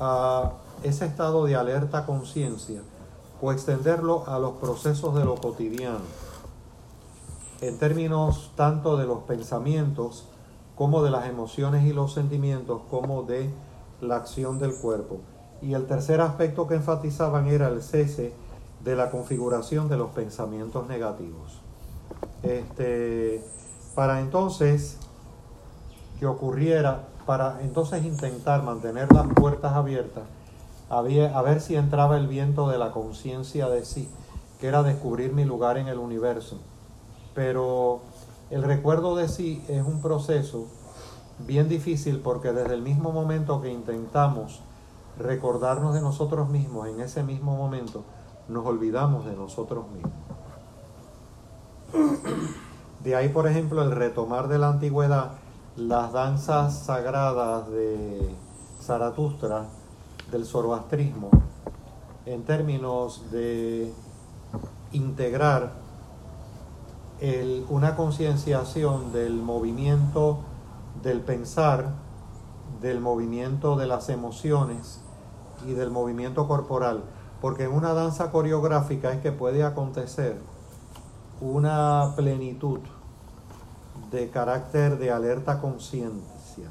a 0.01 0.53
ese 0.83 1.05
estado 1.05 1.45
de 1.45 1.57
alerta 1.57 2.07
conciencia, 2.07 2.81
coextenderlo 3.39 4.25
a 4.27 4.39
los 4.39 4.53
procesos 4.53 5.15
de 5.15 5.27
lo 5.27 5.35
cotidiano, 5.35 6.07
en 7.61 7.79
términos 7.79 8.51
tanto 8.57 8.97
de 8.97 9.05
los 9.05 9.25
pensamientos 9.25 10.25
como 10.75 11.03
de 11.03 11.11
las 11.11 11.27
emociones 11.27 11.85
y 11.85 11.93
los 11.93 12.15
sentimientos, 12.15 12.81
como 12.91 13.25
de 13.25 13.51
la 14.07 14.17
acción 14.17 14.59
del 14.59 14.75
cuerpo. 14.75 15.21
Y 15.63 15.75
el 15.75 15.87
tercer 15.87 16.21
aspecto 16.21 16.67
que 16.67 16.75
enfatizaban 16.75 17.47
era 17.49 17.69
el 17.69 17.83
cese 17.83 18.33
de 18.85 18.97
la 18.97 19.11
configuración 19.11 19.89
de 19.89 19.97
los 19.97 20.11
pensamientos 20.11 20.87
negativos. 20.87 21.61
Este, 22.43 23.43
para 23.95 24.21
entonces 24.21 24.99
que 26.21 26.27
ocurriera, 26.27 27.09
para 27.27 27.61
entonces 27.63 28.05
intentar 28.05 28.63
mantener 28.63 29.13
las 29.13 29.27
puertas 29.29 29.73
abiertas, 29.73 30.25
a 30.89 31.03
ver 31.03 31.61
si 31.61 31.75
entraba 31.75 32.17
el 32.17 32.29
viento 32.29 32.69
de 32.69 32.79
la 32.79 32.93
conciencia 32.93 33.69
de 33.69 33.85
sí, 33.85 34.09
que 34.61 34.69
era 34.69 34.83
descubrir 34.83 35.33
mi 35.33 35.45
lugar 35.45 35.79
en 35.79 35.89
el 35.89 35.99
universo. 35.99 36.59
Pero 37.35 38.01
el 38.51 38.63
recuerdo 38.63 39.17
de 39.17 39.29
sí 39.29 39.65
es 39.69 39.83
un 39.83 40.01
proceso 40.01 40.67
bien 41.39 41.69
difícil 41.69 42.21
porque 42.21 42.53
desde 42.53 42.75
el 42.75 42.83
mismo 42.83 43.13
momento 43.13 43.61
que 43.61 43.71
intentamos 43.71 44.61
recordarnos 45.19 45.95
de 45.95 46.01
nosotros 46.01 46.49
mismos 46.49 46.89
en 46.89 47.01
ese 47.01 47.23
mismo 47.23 47.57
momento, 47.57 48.05
nos 48.49 48.67
olvidamos 48.67 49.25
de 49.25 49.35
nosotros 49.35 49.85
mismos. 49.91 50.13
De 53.03 53.15
ahí, 53.15 53.29
por 53.29 53.47
ejemplo, 53.47 53.83
el 53.83 53.93
retomar 53.93 54.49
de 54.49 54.59
la 54.59 54.69
antigüedad 54.69 55.33
las 55.77 56.13
danzas 56.13 56.85
sagradas 56.85 57.69
de 57.71 58.35
Zaratustra, 58.83 59.67
del 60.31 60.45
zoroastrismo, 60.47 61.31
en 62.25 62.45
términos 62.45 63.31
de 63.31 63.93
integrar 64.93 65.73
una 67.69 67.97
concienciación 67.97 69.13
del 69.13 69.35
movimiento 69.35 70.39
del 71.03 71.21
pensar, 71.21 71.95
del 72.81 73.01
movimiento 73.01 73.77
de 73.77 73.87
las 73.87 74.09
emociones 74.09 75.01
y 75.67 75.73
del 75.73 75.91
movimiento 75.91 76.47
corporal, 76.49 77.05
porque 77.41 77.65
en 77.65 77.73
una 77.73 77.95
danza 77.95 78.31
coreográfica 78.31 79.13
es 79.13 79.21
que 79.21 79.33
puede 79.33 79.65
acontecer 79.65 80.39
una 81.41 82.13
plenitud 82.17 82.81
de 84.11 84.31
carácter 84.31 84.99
de 84.99 85.11
alerta 85.11 85.61
conciencia, 85.61 86.71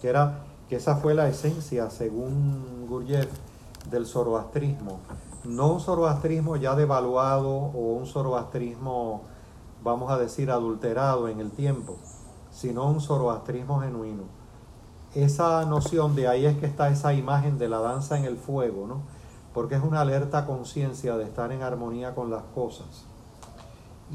que 0.00 0.08
era 0.08 0.44
que 0.68 0.76
esa 0.76 0.96
fue 0.96 1.14
la 1.14 1.28
esencia, 1.28 1.90
según 1.90 2.86
Gurdjieff, 2.88 3.30
del 3.90 4.06
zoroastrismo. 4.06 5.00
No 5.44 5.74
un 5.74 5.80
zoroastrismo 5.80 6.56
ya 6.56 6.74
devaluado 6.74 7.50
o 7.50 7.94
un 7.94 8.06
zoroastrismo, 8.06 9.22
vamos 9.82 10.10
a 10.10 10.18
decir, 10.18 10.50
adulterado 10.50 11.28
en 11.28 11.40
el 11.40 11.50
tiempo, 11.50 11.98
sino 12.54 12.86
un 12.86 13.00
zoroastrismo 13.00 13.80
genuino. 13.80 14.22
Esa 15.14 15.64
noción 15.64 16.14
de 16.14 16.28
ahí 16.28 16.46
es 16.46 16.56
que 16.56 16.66
está 16.66 16.88
esa 16.88 17.12
imagen 17.12 17.58
de 17.58 17.68
la 17.68 17.80
danza 17.80 18.16
en 18.16 18.24
el 18.24 18.36
fuego, 18.36 18.86
¿no? 18.86 19.02
Porque 19.52 19.74
es 19.74 19.82
una 19.82 20.00
alerta 20.00 20.46
conciencia 20.46 21.16
de 21.16 21.24
estar 21.24 21.52
en 21.52 21.62
armonía 21.62 22.14
con 22.14 22.30
las 22.30 22.42
cosas. 22.54 23.06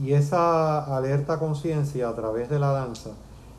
Y 0.02 0.14
esa 0.14 0.96
alerta 0.96 1.38
conciencia 1.38 2.08
a 2.08 2.16
través 2.16 2.50
de 2.50 2.60
la 2.60 2.72
danza, 2.72 3.12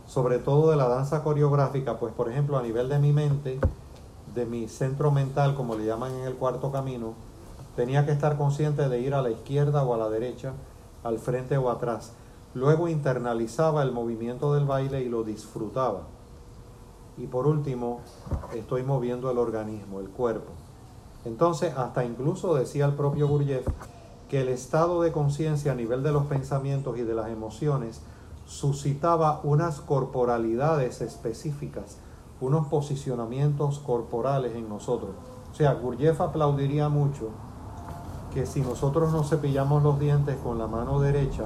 sobre 0.07 0.39
todo 0.39 0.71
de 0.71 0.77
la 0.77 0.89
danza 0.89 1.23
coreográfica, 1.23 1.99
pues 1.99 2.15
por 2.15 2.31
ejemplo 2.31 2.57
a 2.57 2.63
nivel 2.63 2.89
de 2.89 2.99
mi 2.99 3.13
mente, 3.13 3.61
de 4.35 4.47
mi 4.47 4.67
centro 4.69 5.11
mental, 5.11 5.55
como 5.55 5.75
le 5.75 5.85
llaman 5.85 6.15
en 6.15 6.25
el 6.25 6.37
cuarto 6.37 6.73
camino, 6.73 7.15
tenía 7.77 8.07
que 8.07 8.13
estar 8.13 8.39
consciente 8.39 8.89
de 8.89 9.01
ir 9.01 9.15
a 9.15 9.23
la 9.23 9.31
izquierda 9.31 9.83
o 9.83 9.95
a 9.95 9.99
la 9.99 10.09
derecha, 10.09 10.53
al 11.05 11.19
frente 11.19 11.59
o 11.59 11.71
atrás. 11.71 12.13
Luego 12.55 12.89
internalizaba 12.89 13.83
el 13.83 13.93
movimiento 13.93 14.55
del 14.55 14.65
baile 14.65 15.03
y 15.03 15.09
lo 15.09 15.23
disfrutaba. 15.23 16.03
Y 17.17 17.27
por 17.27 17.47
último, 17.47 18.01
estoy 18.55 18.83
moviendo 18.83 19.31
el 19.31 19.39
organismo, 19.39 20.01
el 20.01 20.09
cuerpo. 20.09 20.53
Entonces, 21.25 21.77
hasta 21.77 22.05
incluso 22.05 22.55
decía 22.55 22.87
el 22.87 22.95
propio 22.95 23.29
Gurdjieff 23.29 23.67
que 24.29 24.41
el 24.41 24.49
estado 24.49 25.03
de 25.03 25.13
conciencia 25.13 25.73
a 25.73 25.75
nivel 25.75 26.03
de 26.03 26.13
los 26.13 26.27
pensamientos 26.27 26.97
y 26.99 27.03
de 27.03 27.15
las 27.15 27.29
emociones 27.29 28.01
suscitaba 28.47 29.41
unas 29.45 29.81
corporalidades 29.81 31.01
específicas, 31.03 31.99
unos 32.41 32.67
posicionamientos 32.69 33.79
corporales 33.81 34.57
en 34.57 34.69
nosotros. 34.69 35.11
O 35.53 35.55
sea, 35.55 35.75
Gurdjieff 35.75 36.21
aplaudiría 36.21 36.89
mucho 36.89 37.29
que 38.33 38.47
si 38.47 38.61
nosotros 38.61 39.13
nos 39.13 39.29
cepillamos 39.29 39.83
los 39.83 39.99
dientes 39.99 40.37
con 40.43 40.59
la 40.59 40.67
mano 40.67 41.01
derecha, 41.01 41.45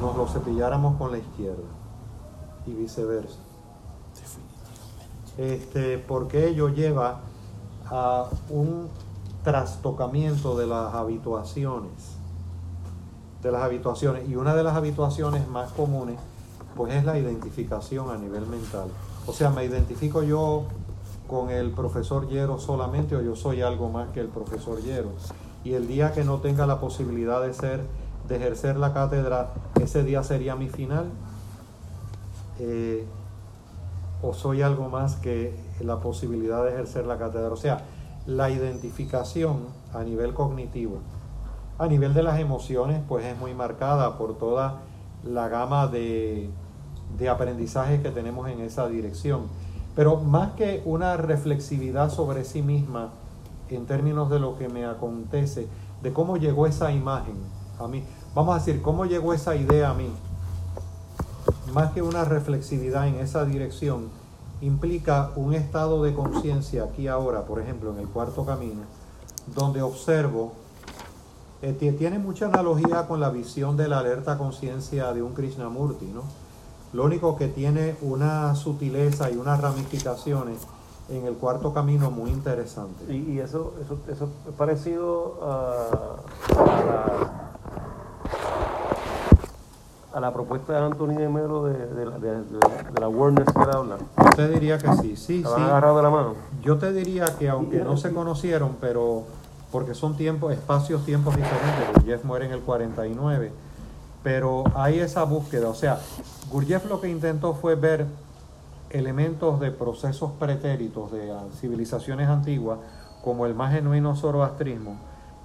nos 0.00 0.16
lo 0.16 0.26
cepilláramos 0.26 0.96
con 0.96 1.12
la 1.12 1.18
izquierda 1.18 1.68
y 2.66 2.72
viceversa. 2.72 3.38
Este, 5.38 5.98
porque 5.98 6.48
ello 6.48 6.68
lleva 6.68 7.20
a 7.86 8.26
un 8.50 8.88
trastocamiento 9.42 10.56
de 10.56 10.66
las 10.66 10.94
habituaciones. 10.94 12.16
de 13.42 13.50
las 13.50 13.62
habituaciones. 13.62 14.28
Y 14.28 14.36
una 14.36 14.54
de 14.54 14.62
las 14.62 14.76
habituaciones 14.76 15.48
más 15.48 15.72
comunes, 15.72 16.18
pues 16.76 16.92
es 16.92 17.04
la 17.06 17.18
identificación 17.18 18.10
a 18.10 18.18
nivel 18.18 18.46
mental. 18.46 18.88
O 19.26 19.32
sea, 19.32 19.48
me 19.48 19.64
identifico 19.64 20.22
yo 20.22 20.64
con 21.26 21.48
el 21.48 21.70
profesor 21.70 22.28
Hierro 22.28 22.58
solamente 22.58 23.16
o 23.16 23.22
yo 23.22 23.36
soy 23.36 23.62
algo 23.62 23.88
más 23.88 24.10
que 24.10 24.20
el 24.20 24.28
profesor 24.28 24.82
Hierro. 24.82 25.12
Y 25.64 25.72
el 25.72 25.86
día 25.86 26.12
que 26.12 26.22
no 26.22 26.38
tenga 26.38 26.66
la 26.66 26.80
posibilidad 26.80 27.40
de 27.40 27.54
ser, 27.54 27.86
de 28.30 28.36
ejercer 28.36 28.76
la 28.76 28.94
cátedra, 28.94 29.50
ese 29.82 30.04
día 30.04 30.22
sería 30.22 30.54
mi 30.54 30.68
final. 30.68 31.06
Eh, 32.60 33.04
o 34.22 34.32
soy 34.34 34.62
algo 34.62 34.88
más 34.88 35.16
que 35.16 35.54
la 35.80 35.98
posibilidad 35.98 36.62
de 36.62 36.70
ejercer 36.70 37.06
la 37.06 37.18
cátedra. 37.18 37.48
O 37.48 37.56
sea, 37.56 37.82
la 38.26 38.48
identificación 38.50 39.66
a 39.92 40.04
nivel 40.04 40.32
cognitivo, 40.32 40.98
a 41.78 41.88
nivel 41.88 42.14
de 42.14 42.22
las 42.22 42.38
emociones, 42.38 43.00
pues 43.08 43.24
es 43.24 43.36
muy 43.36 43.52
marcada 43.52 44.16
por 44.16 44.38
toda 44.38 44.82
la 45.24 45.48
gama 45.48 45.88
de, 45.88 46.50
de 47.18 47.28
aprendizajes 47.28 48.00
que 48.00 48.10
tenemos 48.10 48.48
en 48.48 48.60
esa 48.60 48.88
dirección. 48.88 49.48
Pero 49.96 50.18
más 50.18 50.52
que 50.52 50.82
una 50.84 51.16
reflexividad 51.16 52.10
sobre 52.10 52.44
sí 52.44 52.62
misma 52.62 53.08
en 53.70 53.86
términos 53.86 54.30
de 54.30 54.38
lo 54.38 54.56
que 54.56 54.68
me 54.68 54.84
acontece, 54.84 55.66
de 56.02 56.12
cómo 56.12 56.36
llegó 56.36 56.66
esa 56.66 56.92
imagen 56.92 57.36
a 57.80 57.88
mí, 57.88 58.04
vamos 58.34 58.54
a 58.54 58.58
decir, 58.58 58.82
cómo 58.82 59.06
llegó 59.06 59.34
esa 59.34 59.56
idea 59.56 59.90
a 59.90 59.94
mí, 59.94 60.10
más 61.72 61.92
que 61.92 62.02
una 62.02 62.24
reflexividad 62.24 63.08
en 63.08 63.16
esa 63.16 63.44
dirección, 63.44 64.08
implica 64.60 65.30
un 65.36 65.54
estado 65.54 66.02
de 66.02 66.14
conciencia 66.14 66.84
aquí 66.84 67.08
ahora, 67.08 67.42
por 67.44 67.60
ejemplo, 67.60 67.92
en 67.92 68.00
el 68.00 68.08
cuarto 68.08 68.44
camino, 68.44 68.82
donde 69.54 69.82
observo, 69.82 70.52
eh, 71.62 71.72
tiene 71.98 72.18
mucha 72.18 72.46
analogía 72.46 73.06
con 73.06 73.20
la 73.20 73.30
visión 73.30 73.76
de 73.76 73.88
la 73.88 73.98
alerta 73.98 74.38
conciencia 74.38 75.12
de 75.12 75.22
un 75.22 75.34
Krishnamurti, 75.34 76.06
¿no? 76.06 76.22
Lo 76.92 77.04
único 77.04 77.36
que 77.36 77.48
tiene 77.48 77.96
una 78.02 78.54
sutileza 78.54 79.30
y 79.30 79.36
unas 79.36 79.60
ramificaciones 79.60 80.58
en 81.08 81.26
el 81.26 81.34
cuarto 81.34 81.72
camino 81.72 82.10
muy 82.10 82.30
interesante. 82.30 83.12
Y, 83.12 83.38
eso, 83.38 83.74
eso, 83.84 83.98
eso 84.10 84.28
es 84.48 84.54
parecido 84.54 85.38
a, 85.42 86.16
a 86.56 86.84
la 86.84 87.49
a 90.12 90.18
la 90.20 90.32
propuesta 90.32 90.72
de 90.72 90.78
Anthony 90.86 91.14
de 91.14 91.28
Melo 91.28 91.64
de, 91.66 91.86
de, 91.86 92.04
la- 92.06 92.18
de, 92.18 92.30
de- 92.30 92.90
de 92.92 93.00
la 93.00 93.06
awareness 93.06 93.46
que 93.52 93.60
habla. 93.60 93.96
Yo 94.18 94.30
te 94.34 94.48
diría 94.48 94.78
que 94.78 94.92
sí, 94.94 95.16
sí, 95.16 95.42
¿Se 95.42 95.48
sí. 95.48 95.54
agarrado 95.62 95.98
de 95.98 96.02
la 96.02 96.10
mano? 96.10 96.34
Yo 96.62 96.78
te 96.78 96.92
diría 96.92 97.26
que 97.38 97.48
aunque 97.48 97.78
no 97.84 97.96
se 97.96 98.12
conocieron, 98.12 98.76
pero 98.80 99.22
porque 99.70 99.94
son 99.94 100.16
tiempos, 100.16 100.52
espacios, 100.52 101.04
tiempos 101.04 101.36
diferentes, 101.36 101.88
Gurdjieff 101.94 102.24
muere 102.24 102.46
en 102.46 102.52
el 102.52 102.60
49, 102.60 103.52
pero 104.24 104.64
hay 104.74 104.98
esa 104.98 105.22
búsqueda, 105.22 105.68
o 105.68 105.74
sea, 105.74 106.00
Gurdjieff 106.50 106.86
lo 106.90 107.00
que 107.00 107.08
intentó 107.08 107.54
fue 107.54 107.76
ver 107.76 108.04
elementos 108.90 109.60
de 109.60 109.70
procesos 109.70 110.32
pretéritos 110.40 111.12
de 111.12 111.32
civilizaciones 111.60 112.28
antiguas, 112.28 112.78
como 113.22 113.46
el 113.46 113.54
más 113.54 113.72
genuino 113.72 114.16
zoroastrismo, 114.16 114.96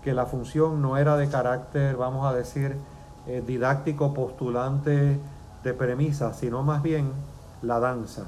que 0.06 0.14
la 0.14 0.28
función 0.28 0.84
no 0.84 0.98
era 0.98 1.18
de 1.18 1.28
carácter, 1.28 1.98
vamos 1.98 2.28
a 2.28 2.34
decir, 2.34 2.78
eh, 3.26 3.44
didáctico, 3.46 4.14
postulante 4.14 5.20
de 5.64 5.74
premisas, 5.74 6.38
sino 6.38 6.62
más 6.62 6.84
bien 6.84 7.12
la 7.64 7.80
danza. 7.80 8.26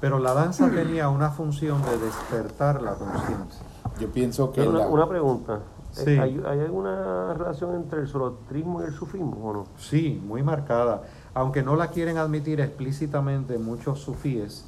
Pero 0.00 0.20
la 0.20 0.32
danza 0.34 0.70
tenía 0.74 1.08
una 1.08 1.30
función 1.30 1.82
de 1.82 1.98
despertar 1.98 2.80
la 2.80 2.94
conciencia. 2.94 3.60
Yo 3.98 4.08
pienso 4.12 4.52
que 4.52 4.60
Una, 4.62 4.78
la- 4.78 4.86
una 4.86 5.08
pregunta. 5.08 5.54
Eh, 5.54 5.58
Sí. 6.04 6.10
¿Hay, 6.10 6.40
hay 6.46 6.60
alguna 6.60 7.34
relación 7.34 7.74
entre 7.74 8.02
el 8.02 8.06
zoroastrismo 8.06 8.80
y 8.80 8.84
el 8.84 8.94
sufismo 8.94 9.36
o 9.42 9.52
no? 9.52 9.66
Sí, 9.76 10.22
muy 10.24 10.40
marcada, 10.44 11.02
aunque 11.34 11.64
no 11.64 11.74
la 11.74 11.88
quieren 11.88 12.16
admitir 12.18 12.60
explícitamente 12.60 13.58
muchos 13.58 13.98
sufíes, 13.98 14.64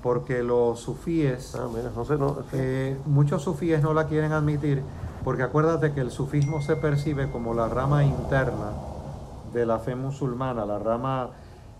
porque 0.00 0.44
los 0.44 0.78
sufíes, 0.78 1.56
Ah, 1.56 1.66
mira, 1.74 1.90
no 1.96 2.04
sé, 2.04 2.16
no. 2.16 2.34
sí. 2.34 2.42
eh, 2.52 2.96
muchos 3.06 3.42
sufíes 3.42 3.82
no 3.82 3.92
la 3.92 4.06
quieren 4.06 4.30
admitir, 4.30 4.80
porque 5.24 5.42
acuérdate 5.42 5.92
que 5.92 6.00
el 6.00 6.10
sufismo 6.10 6.60
se 6.62 6.76
percibe 6.76 7.30
como 7.30 7.54
la 7.54 7.68
rama 7.68 8.04
interna 8.04 8.72
de 9.52 9.66
la 9.66 9.78
fe 9.78 9.94
musulmana, 9.96 10.64
la 10.64 10.78
rama, 10.78 11.30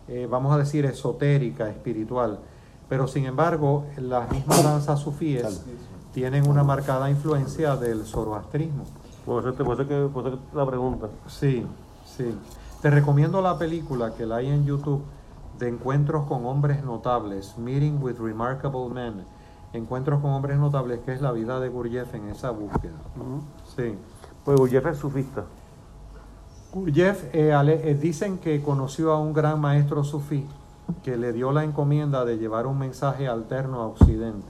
eh, 0.09 0.27
vamos 0.31 0.53
a 0.55 0.59
decir, 0.59 0.85
esotérica, 0.87 1.69
espiritual. 1.69 2.39
Pero 2.89 3.07
sin 3.07 3.27
embargo, 3.27 3.85
las 3.97 4.31
mismas 4.31 4.65
danzas 4.65 4.99
sufíes 5.01 5.65
tienen 6.13 6.49
una 6.49 6.65
marcada 6.65 7.09
influencia 7.09 7.77
del 7.77 8.05
zoroastrismo. 8.05 8.85
Por 9.25 9.43
eso, 9.45 9.53
te- 9.55 9.65
por 9.65 9.75
eso 9.81 9.89
que, 9.89 10.09
por 10.13 10.27
eso 10.27 10.39
que 10.51 10.57
la 10.57 10.67
pregunta. 10.67 11.07
Sí, 11.29 11.65
sí. 12.05 12.35
Te 12.83 12.91
recomiendo 12.91 13.41
la 13.43 13.57
película 13.59 14.13
que 14.15 14.27
la 14.27 14.37
hay 14.37 14.49
en 14.49 14.65
YouTube 14.65 15.03
de 15.59 15.69
Encuentros 15.69 16.27
con 16.27 16.45
Hombres 16.47 16.83
Notables, 16.83 17.57
Meeting 17.59 18.03
with 18.03 18.17
Remarkable 18.19 18.89
Men. 18.93 19.25
Encuentros 19.73 20.21
con 20.21 20.31
Hombres 20.33 20.59
Notables, 20.59 21.01
que 21.07 21.13
es 21.13 21.21
la 21.21 21.31
vida 21.33 21.61
de 21.61 21.69
Gurdjieff 21.69 22.15
en 22.15 22.29
esa 22.29 22.51
búsqueda. 22.51 22.97
Sí. 23.77 23.95
Pues 24.45 24.59
Gurdjieff 24.59 24.87
es 24.87 24.99
sufista. 24.99 25.45
Gurdjieff 26.73 27.35
eh, 27.35 27.53
ale- 27.53 27.91
eh, 27.91 27.95
dicen 27.95 28.39
que 28.39 28.63
conoció 28.63 29.13
a 29.13 29.19
un 29.19 29.33
gran 29.33 29.61
maestro 29.61 30.05
sufí 30.05 30.47
que 31.05 31.17
le 31.17 31.33
dio 31.33 31.53
la 31.53 31.63
encomienda 31.65 32.25
de 32.25 32.37
llevar 32.39 32.67
un 32.67 32.79
mensaje 32.79 33.29
alterno 33.29 33.81
a 33.81 33.87
Occidente. 33.87 34.47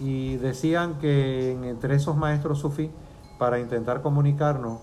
Y 0.00 0.36
decían 0.38 0.94
que 1.00 1.52
en- 1.52 1.64
entre 1.64 1.94
esos 1.94 2.16
maestros 2.16 2.58
sufí, 2.58 2.90
para 3.38 3.58
intentar 3.60 4.02
comunicarnos, 4.02 4.78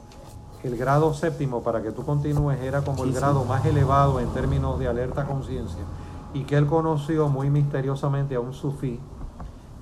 el 0.64 0.78
grado 0.78 1.14
séptimo, 1.14 1.64
para 1.64 1.82
que 1.82 1.92
tú 1.92 2.06
continúes, 2.06 2.62
era 2.62 2.82
como 2.82 3.04
el 3.04 3.10
grado 3.14 3.44
más 3.46 3.66
elevado 3.66 4.20
en 4.20 4.30
términos 4.30 4.78
de 4.80 4.88
alerta 4.88 5.26
conciencia. 5.26 5.82
Y 6.34 6.44
que 6.44 6.56
él 6.56 6.68
conoció 6.68 7.28
muy 7.28 7.50
misteriosamente 7.50 8.36
a 8.36 8.40
un 8.40 8.54
sufí 8.54 9.00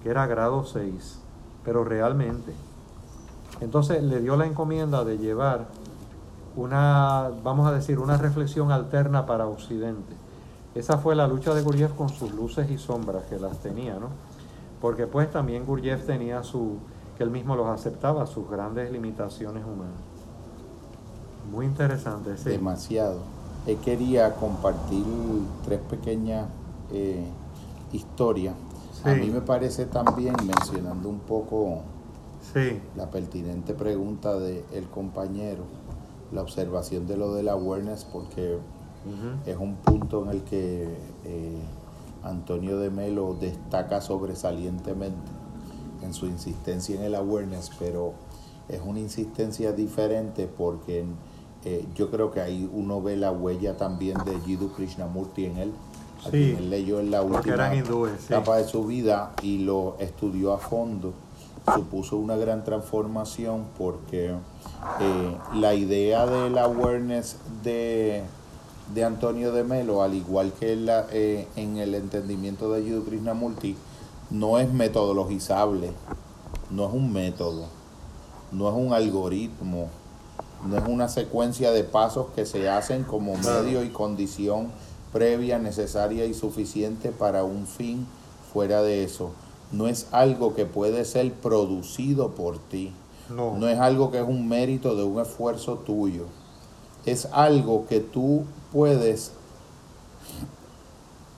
que 0.03 0.09
era 0.09 0.25
grado 0.27 0.63
6, 0.65 1.19
pero 1.63 1.83
realmente. 1.83 2.53
Entonces 3.61 4.01
le 4.03 4.21
dio 4.21 4.35
la 4.35 4.45
encomienda 4.45 5.03
de 5.03 5.17
llevar 5.17 5.67
una, 6.55 7.29
vamos 7.43 7.67
a 7.67 7.73
decir, 7.73 7.99
una 7.99 8.17
reflexión 8.17 8.71
alterna 8.71 9.25
para 9.25 9.47
Occidente. 9.47 10.13
Esa 10.75 10.97
fue 10.97 11.15
la 11.15 11.27
lucha 11.27 11.53
de 11.53 11.61
Gurdjieff 11.61 11.93
con 11.93 12.09
sus 12.09 12.33
luces 12.33 12.69
y 12.69 12.77
sombras 12.77 13.23
que 13.25 13.39
las 13.39 13.57
tenía, 13.59 13.95
¿no? 13.95 14.09
Porque 14.81 15.07
pues 15.07 15.29
también 15.29 15.65
Gurdjieff 15.65 16.05
tenía 16.05 16.43
su, 16.43 16.77
que 17.17 17.23
él 17.23 17.31
mismo 17.31 17.55
los 17.55 17.67
aceptaba, 17.67 18.25
sus 18.25 18.49
grandes 18.49 18.91
limitaciones 18.91 19.65
humanas. 19.65 19.99
Muy 21.51 21.65
interesante, 21.65 22.37
sí. 22.37 22.49
demasiado. 22.49 23.19
Él 23.67 23.77
quería 23.77 24.35
compartir 24.35 25.03
tres 25.63 25.79
pequeñas 25.89 26.47
eh, 26.91 27.25
historias. 27.91 28.55
A 29.03 29.13
mí 29.13 29.29
me 29.29 29.41
parece 29.41 29.85
también, 29.85 30.35
mencionando 30.45 31.07
un 31.07 31.19
poco 31.19 31.81
Sí, 32.53 32.79
la 32.95 33.11
pertinente 33.11 33.73
pregunta 33.73 34.39
del 34.39 34.87
compañero, 34.89 35.63
la 36.31 36.41
observación 36.41 37.05
de 37.05 37.17
lo 37.17 37.33
de 37.33 37.43
la 37.43 37.51
awareness, 37.51 38.05
porque 38.05 38.57
es 39.45 39.57
un 39.57 39.75
punto 39.75 40.23
en 40.23 40.29
el 40.29 40.41
que 40.43 40.83
eh, 41.25 41.59
Antonio 42.23 42.79
de 42.79 42.89
Melo 42.89 43.35
destaca 43.39 44.01
sobresalientemente 44.01 45.31
en 46.01 46.13
su 46.13 46.25
insistencia 46.25 46.95
en 46.95 47.03
el 47.03 47.15
awareness, 47.15 47.71
pero 47.77 48.13
es 48.67 48.81
una 48.85 48.99
insistencia 48.99 49.71
diferente 49.71 50.47
porque 50.47 51.05
eh, 51.65 51.85
yo 51.95 52.09
creo 52.09 52.31
que 52.31 52.41
ahí 52.41 52.69
uno 52.73 53.01
ve 53.01 53.17
la 53.17 53.31
huella 53.31 53.75
también 53.75 54.17
de 54.25 54.39
Jiddu 54.41 54.71
Krishnamurti 54.71 55.45
en 55.45 55.57
él, 55.57 55.73
a 56.21 56.23
Sí, 56.25 56.29
quien 56.31 56.57
él 56.57 56.69
leyó 56.69 56.99
en 56.99 57.11
la 57.11 57.21
última 57.21 57.53
eran 57.53 57.77
hindúes, 57.77 58.13
sí. 58.19 58.25
etapa 58.33 58.57
de 58.57 58.67
su 58.67 58.85
vida 58.85 59.33
y 59.41 59.59
lo 59.59 59.95
estudió 59.99 60.53
a 60.53 60.57
fondo. 60.57 61.13
Supuso 61.75 62.17
una 62.17 62.35
gran 62.35 62.63
transformación 62.63 63.65
porque 63.77 64.31
eh, 64.99 65.37
la 65.53 65.73
idea 65.75 66.25
del 66.25 66.57
awareness 66.57 67.37
de, 67.63 68.23
de 68.93 69.03
Antonio 69.03 69.51
de 69.51 69.63
Melo, 69.63 70.01
al 70.01 70.15
igual 70.15 70.53
que 70.53 70.75
la, 70.75 71.05
eh, 71.11 71.47
en 71.55 71.77
el 71.77 71.93
entendimiento 71.93 72.71
de 72.71 72.83
Jiddu 72.83 73.03
Krishnamurti, 73.03 73.75
no 74.31 74.57
es 74.57 74.71
metodologizable, 74.71 75.91
no 76.71 76.87
es 76.87 76.93
un 76.93 77.11
método, 77.11 77.65
no 78.51 78.69
es 78.69 78.75
un 78.75 78.93
algoritmo, 78.93 79.89
no 80.67 80.77
es 80.77 80.83
una 80.87 81.07
secuencia 81.07 81.71
de 81.71 81.83
pasos 81.83 82.27
que 82.35 82.45
se 82.45 82.69
hacen 82.69 83.03
como 83.03 83.35
medio 83.37 83.83
y 83.83 83.89
condición 83.89 84.67
previa, 85.13 85.57
necesaria 85.59 86.25
y 86.25 86.33
suficiente 86.33 87.11
para 87.11 87.43
un 87.43 87.65
fin 87.65 88.05
fuera 88.53 88.81
de 88.81 89.03
eso. 89.03 89.31
No 89.71 89.87
es 89.87 90.07
algo 90.11 90.55
que 90.55 90.65
puede 90.65 91.05
ser 91.05 91.31
producido 91.33 92.31
por 92.31 92.57
ti. 92.57 92.91
No. 93.29 93.55
No 93.57 93.67
es 93.67 93.79
algo 93.79 94.11
que 94.11 94.19
es 94.19 94.27
un 94.27 94.47
mérito 94.47 94.95
de 94.95 95.03
un 95.03 95.19
esfuerzo 95.19 95.75
tuyo. 95.75 96.25
Es 97.05 97.27
algo 97.31 97.85
que 97.87 97.99
tú 97.99 98.43
puedes 98.71 99.31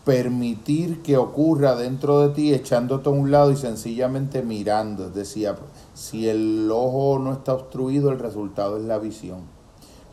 permitir 0.06 1.04
que 1.04 1.18
ocurra 1.18 1.76
dentro 1.76 2.28
de 2.28 2.34
ti 2.34 2.54
echándote 2.54 3.10
a 3.10 3.12
un 3.12 3.30
lado 3.30 3.52
y 3.52 3.58
sencillamente 3.58 4.42
mirando. 4.42 5.10
Decir, 5.10 5.54
si 6.02 6.28
el 6.28 6.68
ojo 6.72 7.20
no 7.20 7.32
está 7.32 7.54
obstruido, 7.54 8.10
el 8.10 8.18
resultado 8.18 8.78
es 8.78 8.84
la 8.84 8.98
visión. 8.98 9.42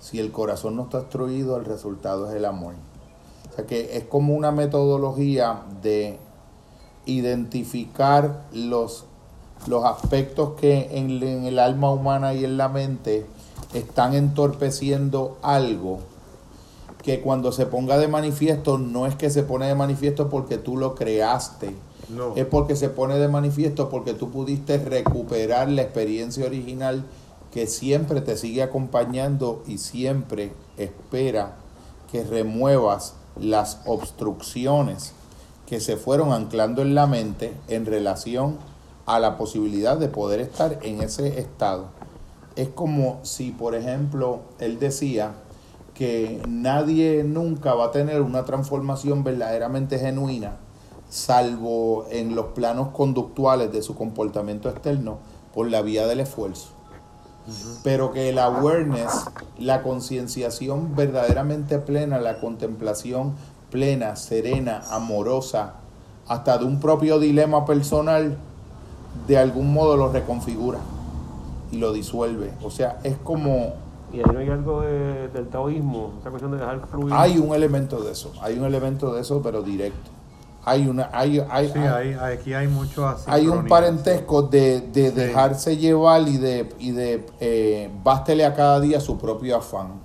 Si 0.01 0.21
el 0.21 0.31
corazón 0.31 0.77
no 0.77 0.83
está 0.83 0.99
destruido, 0.99 1.57
el 1.57 1.65
resultado 1.65 2.29
es 2.29 2.37
el 2.37 2.45
amor. 2.45 2.75
O 3.51 3.57
sea 3.57 3.65
que 3.65 3.97
es 3.97 4.05
como 4.05 4.35
una 4.35 4.53
metodología 4.53 5.63
de 5.81 6.19
identificar 7.07 8.45
los, 8.53 9.07
los 9.67 9.83
aspectos 9.87 10.61
que 10.61 10.91
en, 10.99 11.23
en 11.23 11.47
el 11.47 11.59
alma 11.59 11.91
humana 11.91 12.35
y 12.35 12.45
en 12.45 12.59
la 12.59 12.69
mente 12.69 13.25
están 13.73 14.13
entorpeciendo 14.13 15.39
algo 15.41 16.01
que 17.03 17.23
cuando 17.23 17.51
se 17.51 17.65
ponga 17.65 17.97
de 17.97 18.09
manifiesto 18.09 18.77
no 18.77 19.07
es 19.07 19.15
que 19.15 19.31
se 19.31 19.43
pone 19.43 19.67
de 19.67 19.75
manifiesto 19.75 20.29
porque 20.29 20.59
tú 20.59 20.77
lo 20.77 20.95
creaste, 20.95 21.75
No. 22.09 22.35
es 22.37 22.47
porque 22.47 22.75
se 22.75 22.89
pone 22.89 23.19
de 23.19 23.29
manifiesto 23.29 23.91
porque 23.91 24.15
tú 24.15 24.31
pudiste 24.31 24.79
recuperar 24.79 25.69
la 25.69 25.83
experiencia 25.83 26.47
original 26.47 27.05
que 27.53 27.67
siempre 27.67 28.21
te 28.21 28.37
sigue 28.37 28.63
acompañando 28.63 29.63
y 29.67 29.79
siempre 29.79 30.53
espera 30.77 31.57
que 32.11 32.25
remuevas 32.25 33.15
las 33.39 33.81
obstrucciones 33.87 35.13
que 35.67 35.81
se 35.81 35.97
fueron 35.97 36.33
anclando 36.33 36.83
en 36.83 36.95
la 36.95 37.07
mente 37.07 37.53
en 37.69 37.85
relación 37.85 38.57
a 39.07 39.19
la 39.19 39.37
posibilidad 39.37 39.97
de 39.97 40.09
poder 40.09 40.41
estar 40.41 40.79
en 40.83 41.03
ese 41.03 41.39
estado. 41.39 41.87
Es 42.57 42.69
como 42.69 43.21
si, 43.23 43.51
por 43.51 43.75
ejemplo, 43.75 44.41
él 44.59 44.79
decía 44.79 45.33
que 45.95 46.43
nadie 46.49 47.25
nunca 47.25 47.75
va 47.75 47.87
a 47.87 47.91
tener 47.91 48.21
una 48.23 48.45
transformación 48.45 49.25
verdaderamente 49.25 49.99
genuina, 49.99 50.57
salvo 51.09 52.07
en 52.11 52.35
los 52.35 52.47
planos 52.47 52.89
conductuales 52.89 53.73
de 53.73 53.83
su 53.83 53.95
comportamiento 53.95 54.69
externo, 54.69 55.19
por 55.55 55.71
la 55.71 55.83
vía 55.83 56.07
del 56.07 56.21
esfuerzo. 56.21 56.69
Pero 57.83 58.13
que 58.13 58.29
el 58.29 58.39
awareness, 58.39 59.25
la 59.59 59.83
concienciación 59.83 60.95
verdaderamente 60.95 61.79
plena, 61.79 62.21
la 62.21 62.41
contemplación 62.41 63.33
plena, 63.71 64.17
serena, 64.17 64.83
amorosa, 64.91 65.75
hasta 66.27 66.59
de 66.59 66.67
un 66.67 66.79
propio 66.79 67.19
dilema 67.19 67.65
personal, 67.65 68.37
de 69.27 69.39
algún 69.39 69.73
modo 69.73 69.97
lo 69.97 70.13
reconfigura 70.13 70.79
y 71.73 71.79
lo 71.79 71.93
disuelve. 71.95 72.53
O 72.63 72.71
sea, 72.71 72.99
es 73.03 73.17
como 73.17 73.73
Y 74.13 74.19
ahí 74.19 74.25
no 74.33 74.39
hay 74.41 74.49
algo 74.49 74.83
de- 74.83 75.29
del 75.29 75.49
taoísmo, 75.49 76.13
esa 76.21 76.31
cuestión 76.31 76.53
de 76.53 76.59
dejar 76.59 76.87
fluir. 76.87 77.13
hay 77.15 77.39
un 77.39 77.55
elemento 77.55 78.01
de 78.03 78.13
eso, 78.13 78.33
hay 78.43 78.59
un 78.59 78.65
elemento 78.67 79.13
de 79.15 79.21
eso, 79.23 79.41
pero 79.43 79.63
directo. 79.63 80.11
Hay 80.69 80.87
una, 80.87 81.09
hay, 81.13 81.43
hay, 81.51 81.69
Sí, 81.69 81.79
hay- 81.79 82.13
hay- 82.15 82.35
aquí 82.37 82.53
hay 82.55 82.69
mucho 82.69 83.17
hay 83.27 83.47
un 83.49 83.67
parentesco 83.67 84.43
de, 84.43 84.81
de 84.83 85.11
Sí. 85.11 85.15
dejarse 85.17 85.77
llevar 85.77 86.23
y 86.29 86.37
de, 86.37 86.69
y 86.79 86.91
de 86.93 87.27
eh, 87.41 87.91
bástele 88.05 88.45
a 88.45 88.55
cada 88.55 88.79
día 88.81 89.01
su 89.01 89.17
propio 89.19 89.57
afán. 89.57 90.01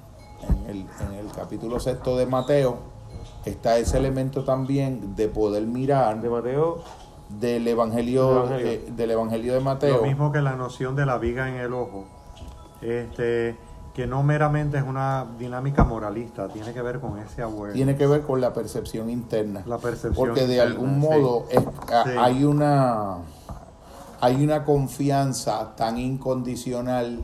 En 0.47 0.70
el, 0.70 0.78
en 1.07 1.14
el 1.26 1.32
capítulo 1.36 1.80
sexto 1.80 2.18
de 2.18 2.26
Mateo 2.26 2.78
está 3.45 3.78
ese 3.78 3.97
elemento 3.97 4.43
también 4.43 5.16
de 5.16 5.28
poder 5.28 5.64
mirar 5.64 6.22
De 6.22 6.30
Mateo, 6.30 6.82
del 7.30 7.68
evangelio, 7.68 8.28
Del 8.28 8.38
Evangelio. 8.38 8.72
eh, 8.72 8.86
del 8.95 9.11
evangelio 9.11 9.53
de 9.53 9.59
Mateo. 9.59 9.97
Lo 9.97 10.03
mismo 10.03 10.32
que 10.32 10.41
la 10.41 10.55
noción 10.55 10.95
de 10.95 11.05
la 11.05 11.18
viga 11.18 11.49
en 11.49 11.55
el 11.55 11.74
ojo, 11.74 12.05
este, 12.82 13.55
que 13.94 14.08
no 14.08 14.24
meramente 14.24 14.78
es 14.78 14.84
una 14.84 15.26
dinámica 15.38 15.84
moralista, 15.84 16.48
tiene 16.50 16.74
que 16.74 16.82
ver 16.82 17.00
con 17.00 17.20
ese 17.20 17.44
awareness. 17.44 17.76
tiene 17.76 17.96
que 17.96 18.08
ver 18.08 18.22
con 18.24 18.41
la 18.41 18.52
percepción 18.54 19.10
interna. 19.10 19.62
la 19.68 19.78
percepción. 19.78 20.14
Porque 20.16 20.48
de 20.48 20.56
interna, 20.56 20.72
algún 20.72 20.89
sí. 20.94 21.08
modo 21.08 21.46
es- 21.50 21.68
a- 21.91 22.04
Sí. 22.04 22.10
hay 22.18 22.44
una 22.44 23.18
hay 24.22 24.41
una 24.44 24.64
confianza 24.64 25.76
tan 25.76 25.98
incondicional 25.98 27.20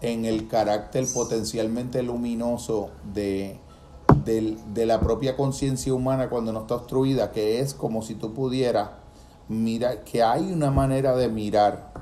en 0.00 0.24
el 0.24 0.48
carácter 0.48 1.06
potencialmente 1.14 2.02
luminoso 2.02 2.90
de, 3.14 3.60
de 4.24 4.86
la 4.86 4.98
propia 4.98 5.36
conciencia 5.36 5.94
humana 5.94 6.28
cuando 6.28 6.52
no 6.52 6.62
está 6.62 6.74
obstruida, 6.74 7.30
que 7.30 7.60
es 7.60 7.74
como 7.74 8.02
si 8.02 8.16
tú 8.16 8.34
pudieras 8.34 8.88
mirar, 9.48 10.04
que 10.04 10.22
hay 10.22 10.52
una 10.52 10.70
manera 10.70 11.16
de 11.16 11.28
mirar 11.28 11.92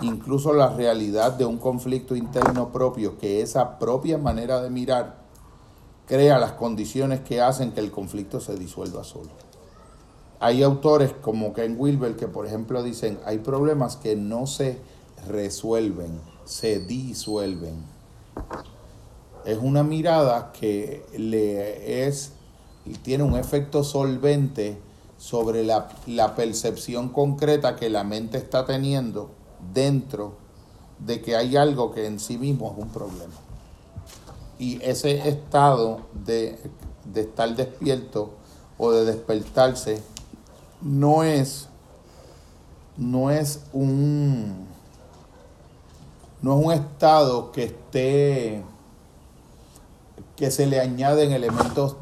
incluso 0.00 0.52
la 0.52 0.74
realidad 0.74 1.32
de 1.32 1.44
un 1.44 1.58
conflicto 1.58 2.14
interno 2.16 2.70
propio, 2.72 3.18
que 3.18 3.42
esa 3.42 3.78
propia 3.78 4.18
manera 4.18 4.60
de 4.60 4.70
mirar 4.70 5.16
crea 6.06 6.38
las 6.38 6.52
condiciones 6.52 7.20
que 7.20 7.40
hacen 7.40 7.72
que 7.72 7.80
el 7.80 7.90
conflicto 7.90 8.40
se 8.40 8.56
disuelva 8.56 9.04
solo. 9.04 9.30
Hay 10.40 10.62
autores 10.62 11.12
como 11.20 11.52
Ken 11.52 11.76
Wilber 11.78 12.16
que, 12.16 12.28
por 12.28 12.46
ejemplo, 12.46 12.82
dicen, 12.82 13.18
hay 13.24 13.38
problemas 13.38 13.96
que 13.96 14.16
no 14.16 14.46
se 14.46 14.78
resuelven, 15.26 16.20
se 16.44 16.78
disuelven. 16.78 17.82
Es 19.44 19.58
una 19.58 19.82
mirada 19.82 20.52
que 20.52 21.04
le 21.16 22.06
es, 22.06 22.32
tiene 23.02 23.24
un 23.24 23.36
efecto 23.36 23.82
solvente 23.82 24.78
sobre 25.18 25.64
la, 25.64 25.88
la 26.06 26.34
percepción 26.34 27.10
concreta 27.10 27.76
que 27.76 27.90
la 27.90 28.04
mente 28.04 28.38
está 28.38 28.64
teniendo 28.64 29.30
dentro 29.74 30.36
de 30.98 31.20
que 31.20 31.36
hay 31.36 31.56
algo 31.56 31.92
que 31.92 32.06
en 32.06 32.18
sí 32.18 32.38
mismo 32.38 32.72
es 32.72 32.82
un 32.82 32.88
problema. 32.90 33.34
Y 34.58 34.82
ese 34.82 35.28
estado 35.28 36.00
de, 36.24 36.58
de 37.04 37.20
estar 37.22 37.54
despierto 37.54 38.30
o 38.78 38.92
de 38.92 39.04
despertarse 39.04 40.00
no 40.80 41.24
es 41.24 41.68
no 42.96 43.30
es 43.30 43.60
un 43.72 44.66
no 46.42 46.58
es 46.58 46.66
un 46.66 46.72
estado 46.72 47.52
que 47.52 47.64
esté 47.64 48.62
que 50.36 50.50
se 50.50 50.66
le 50.66 50.80
añaden 50.80 51.32
elementos 51.32 51.96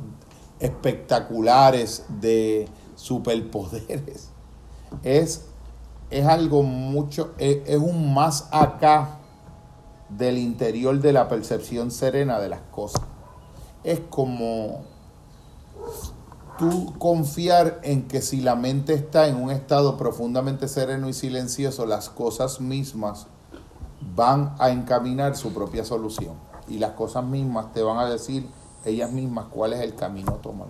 espectaculares 0.60 2.04
de 2.08 2.68
superpoderes 3.06 4.30
es 5.02 5.46
es 6.10 6.26
algo 6.26 6.62
mucho 6.62 7.34
es, 7.38 7.58
es 7.66 7.78
un 7.78 8.14
más 8.14 8.48
acá 8.52 9.18
del 10.08 10.38
interior 10.38 11.00
de 11.00 11.12
la 11.12 11.28
percepción 11.28 11.90
serena 11.90 12.38
de 12.38 12.48
las 12.48 12.60
cosas 12.72 13.02
es 13.82 14.00
como 14.10 14.84
tú 16.58 16.94
confiar 16.98 17.80
en 17.82 18.08
que 18.08 18.22
si 18.22 18.40
la 18.40 18.56
mente 18.56 18.94
está 18.94 19.28
en 19.28 19.36
un 19.36 19.50
estado 19.50 19.96
profundamente 19.96 20.68
sereno 20.68 21.08
y 21.08 21.12
silencioso, 21.12 21.86
las 21.86 22.08
cosas 22.08 22.60
mismas 22.60 23.26
van 24.14 24.54
a 24.58 24.70
encaminar 24.70 25.36
su 25.36 25.52
propia 25.52 25.84
solución. 25.84 26.34
Y 26.68 26.78
las 26.78 26.92
cosas 26.92 27.24
mismas 27.24 27.72
te 27.72 27.82
van 27.82 27.98
a 27.98 28.08
decir 28.08 28.48
ellas 28.84 29.12
mismas 29.12 29.46
cuál 29.50 29.72
es 29.72 29.80
el 29.80 29.94
camino 29.94 30.32
a 30.32 30.42
tomar. 30.42 30.68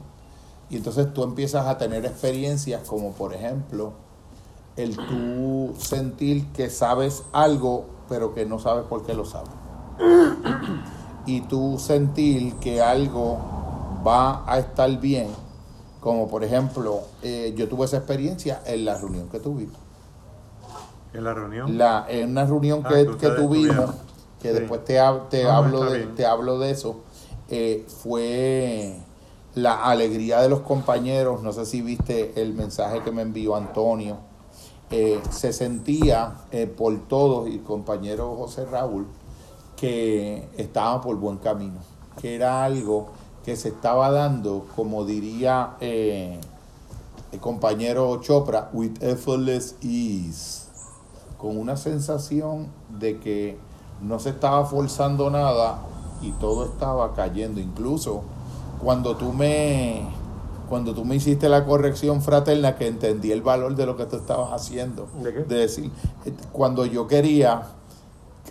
Y 0.70 0.76
entonces 0.76 1.12
tú 1.14 1.22
empiezas 1.22 1.66
a 1.66 1.78
tener 1.78 2.04
experiencias 2.04 2.82
como 2.88 3.12
por 3.12 3.32
ejemplo 3.34 3.92
el 4.76 4.96
tú 4.96 5.74
sentir 5.78 6.46
que 6.52 6.68
sabes 6.70 7.22
algo 7.32 7.84
pero 8.08 8.34
que 8.34 8.44
no 8.46 8.58
sabes 8.58 8.84
por 8.84 9.04
qué 9.04 9.14
lo 9.14 9.24
sabes. 9.24 9.50
Y 11.24 11.40
tú 11.42 11.78
sentir 11.78 12.54
que 12.56 12.80
algo 12.82 13.38
va 14.06 14.44
a 14.50 14.58
estar 14.58 14.90
bien 15.00 15.28
como 16.00 16.28
por 16.28 16.44
ejemplo, 16.44 17.00
eh, 17.22 17.52
yo 17.56 17.68
tuve 17.68 17.84
esa 17.86 17.96
experiencia 17.96 18.62
en 18.64 18.84
la 18.84 18.96
reunión 18.96 19.28
que 19.28 19.40
tuvimos. 19.40 19.76
En 21.12 21.24
la 21.24 21.34
reunión. 21.34 21.76
La, 21.76 22.06
en 22.08 22.30
una 22.30 22.44
reunión 22.44 22.82
Ah, 22.84 22.90
que, 22.90 23.16
que 23.16 23.30
tuvimos, 23.30 23.90
que 24.40 24.52
Sí. 24.52 24.54
después 24.60 24.84
te, 24.84 25.00
te, 25.30 25.48
hablo 25.48 25.80
de, 25.90 25.98
bien. 25.98 26.14
te 26.14 26.24
hablo 26.24 26.60
de 26.60 26.70
eso, 26.70 27.00
eh, 27.48 27.84
fue 27.88 29.00
la 29.56 29.84
alegría 29.84 30.42
de 30.42 30.50
los 30.50 30.60
compañeros. 30.60 31.42
No 31.42 31.52
sé 31.52 31.64
si 31.64 31.80
viste 31.80 32.40
el 32.40 32.52
mensaje 32.52 33.02
que 33.02 33.10
me 33.10 33.22
envió 33.22 33.56
Antonio. 33.56 34.18
Eh, 34.90 35.20
se 35.30 35.52
sentía 35.52 36.36
eh, 36.52 36.66
por 36.66 36.96
todos 37.08 37.48
y 37.48 37.54
el 37.54 37.62
compañero 37.62 38.36
José 38.36 38.66
Raúl 38.66 39.06
que 39.74 40.48
estaba 40.56 41.00
por 41.00 41.16
buen 41.16 41.38
camino, 41.38 41.80
que 42.20 42.36
era 42.36 42.64
algo 42.64 43.08
que 43.44 43.56
se 43.56 43.68
estaba 43.68 44.10
dando, 44.10 44.66
como 44.76 45.04
diría 45.04 45.76
eh, 45.80 46.38
el 47.32 47.40
compañero 47.40 48.20
Chopra, 48.20 48.70
with 48.72 49.02
effortless 49.02 49.74
ease, 49.82 50.68
con 51.38 51.58
una 51.58 51.76
sensación 51.76 52.68
de 52.90 53.18
que 53.18 53.58
no 54.02 54.18
se 54.18 54.30
estaba 54.30 54.66
forzando 54.66 55.30
nada 55.30 55.80
y 56.20 56.32
todo 56.32 56.66
estaba 56.66 57.14
cayendo. 57.14 57.60
Incluso 57.60 58.22
cuando 58.78 59.16
tú 59.16 59.32
me 59.32 60.06
cuando 60.68 60.94
tú 60.94 61.04
me 61.04 61.16
hiciste 61.16 61.48
la 61.48 61.64
corrección 61.64 62.22
fraterna 62.22 62.76
que 62.76 62.88
entendí 62.88 63.30
el 63.30 63.42
valor 63.42 63.76
de 63.76 63.86
lo 63.86 63.96
que 63.96 64.06
tú 64.06 64.16
estabas 64.16 64.52
haciendo. 64.52 65.08
¿De 65.22 65.32
qué? 65.32 65.40
decir, 65.42 65.90
eh, 66.24 66.32
cuando 66.52 66.86
yo 66.86 67.06
quería, 67.06 67.62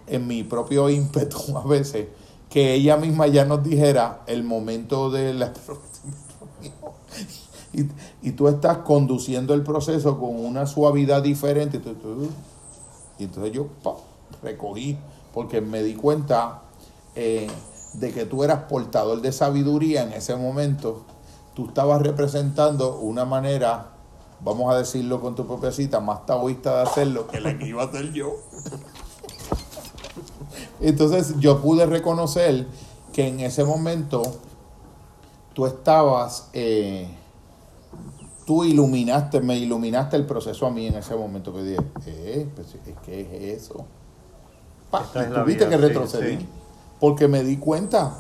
en 0.08 0.28
mi 0.28 0.44
propio 0.44 0.90
ímpetu 0.90 1.38
a 1.58 1.64
veces, 1.64 2.08
que 2.50 2.74
ella 2.74 2.98
misma 2.98 3.28
ya 3.28 3.46
nos 3.46 3.64
dijera 3.64 4.22
el 4.28 4.44
momento 4.44 5.10
de 5.10 5.34
la 5.34 5.52
y, 7.74 7.88
y 8.22 8.32
tú 8.32 8.48
estás 8.48 8.80
conduciendo 8.80 9.54
el 9.54 9.64
proceso 9.64 10.20
con 10.20 10.40
una 10.40 10.66
suavidad 10.66 11.22
diferente. 11.22 11.82
y 13.20 13.24
entonces 13.26 13.52
yo 13.52 13.68
recogí, 14.42 14.98
porque 15.34 15.60
me 15.60 15.84
di 15.84 15.96
cuenta, 15.96 16.62
eh, 17.16 17.48
de 18.00 18.12
que 18.12 18.26
tú 18.26 18.44
eras 18.44 18.64
portador 18.64 19.22
de 19.22 19.32
sabiduría 19.32 20.04
en 20.04 20.14
ese 20.14 20.36
momento, 20.36 21.06
tú 21.54 21.68
estabas 21.68 22.02
representando 22.02 22.98
una 22.98 23.26
manera, 23.26 23.92
vamos 24.42 24.74
a 24.74 24.78
decirlo 24.78 25.22
con 25.22 25.36
tu 25.36 25.48
propia 25.48 25.72
cita, 25.72 26.00
más 26.00 26.26
taoísta 26.26 26.78
de 26.78 26.82
hacerlo 26.84 27.28
que 27.28 27.40
la 27.40 27.58
que 27.58 27.68
iba 27.68 27.84
a 27.84 27.86
hacer 27.86 28.12
yo. 28.12 28.36
Entonces 30.82 31.40
yo 31.40 31.62
pude 31.62 31.86
reconocer 31.86 32.68
que 33.14 33.28
en 33.28 33.40
ese 33.40 33.64
momento 33.64 34.24
tú 35.54 35.66
estabas, 35.66 36.50
eh, 36.54 37.08
tú 38.46 38.66
iluminaste, 38.66 39.40
me 39.40 39.58
iluminaste 39.58 40.18
el 40.18 40.26
proceso 40.26 40.68
a 40.68 40.72
mí 40.72 40.88
en 40.88 40.96
ese 40.96 41.16
momento 41.16 41.54
que 41.54 41.64
dije, 41.64 41.82
eh, 42.08 42.50
pues, 42.54 42.76
¿qué 43.06 43.22
es 43.22 43.64
eso? 43.64 43.86
Pa, 44.92 45.02
Esta 45.02 45.24
es 45.24 45.30
y 45.30 45.34
la 45.34 45.44
tuviste 45.44 45.66
vida, 45.66 45.78
que 45.78 45.82
sí, 45.82 45.88
retrocedí, 45.88 46.38
sí. 46.38 46.48
Porque 47.00 47.28
me 47.28 47.44
di 47.44 47.58
cuenta, 47.58 48.20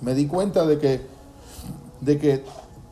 me 0.00 0.14
di 0.14 0.26
cuenta 0.26 0.66
de 0.66 0.78
que, 0.78 1.06
de 2.00 2.18
que 2.18 2.44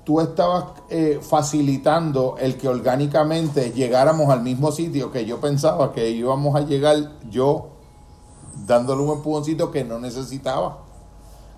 tú 0.04 0.20
estabas 0.20 0.64
eh, 0.88 1.20
facilitando 1.22 2.36
el 2.38 2.56
que 2.56 2.68
orgánicamente 2.68 3.72
llegáramos 3.72 4.30
al 4.30 4.42
mismo 4.42 4.72
sitio 4.72 5.12
que 5.12 5.24
yo 5.24 5.40
pensaba 5.40 5.92
que 5.92 6.10
íbamos 6.10 6.56
a 6.56 6.60
llegar 6.60 6.96
yo 7.30 7.68
dándole 8.66 9.02
un 9.02 9.16
empujoncito 9.16 9.70
que 9.70 9.84
no 9.84 9.98
necesitaba. 9.98 10.78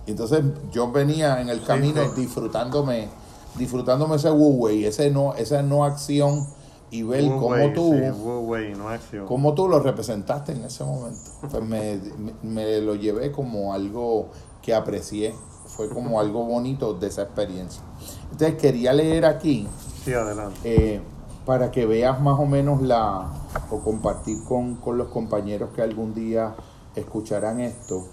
Entonces 0.07 0.43
yo 0.73 0.91
venía 0.91 1.41
en 1.41 1.49
el 1.49 1.63
camino 1.63 2.03
disfrutándome, 2.17 3.09
disfrutándome 3.57 4.17
ese 4.17 4.31
wu 4.31 4.69
ese 4.69 5.11
no, 5.11 5.35
esa 5.35 5.63
no 5.63 5.85
acción 5.85 6.47
y 6.93 7.03
ver 7.03 7.25
Wu 7.25 7.31
cómo 7.41 7.49
Wei, 7.57 7.73
tú, 7.75 7.93
sí, 7.93 8.11
Wu 8.11 8.39
Wei, 8.51 8.75
no 8.75 8.89
acción. 8.89 9.27
cómo 9.27 9.55
tú 9.55 9.67
lo 9.67 9.81
representaste 9.81 10.53
en 10.53 10.65
ese 10.65 10.85
momento. 10.85 11.31
Pues 11.51 11.65
me, 11.65 11.99
me- 12.19 12.35
me 12.43 12.81
lo 12.81 12.95
llevé 12.95 13.33
como 13.33 13.73
algo 13.75 14.29
que 14.63 14.73
aprecié, 14.75 15.35
fue 15.67 15.89
como 15.89 16.21
algo 16.21 16.45
bonito 16.45 16.95
de 16.95 17.09
esa 17.09 17.23
experiencia. 17.23 17.83
Entonces 18.31 18.57
quería 18.61 18.93
leer 18.93 19.25
aquí 19.25 19.67
Sí, 20.05 20.13
adelante. 20.13 20.57
eh, 20.65 21.01
para 21.47 21.71
que 21.73 21.87
veas 21.87 22.21
más 22.21 22.39
o 22.39 22.47
menos 22.47 22.83
la, 22.83 23.27
o 23.71 23.79
compartir 23.81 24.45
con, 24.45 24.77
con 24.77 24.97
los 24.99 25.09
compañeros 25.09 25.71
que 25.75 25.83
algún 25.83 26.15
día 26.15 26.55
escucharán 26.95 27.59
esto, 27.61 28.07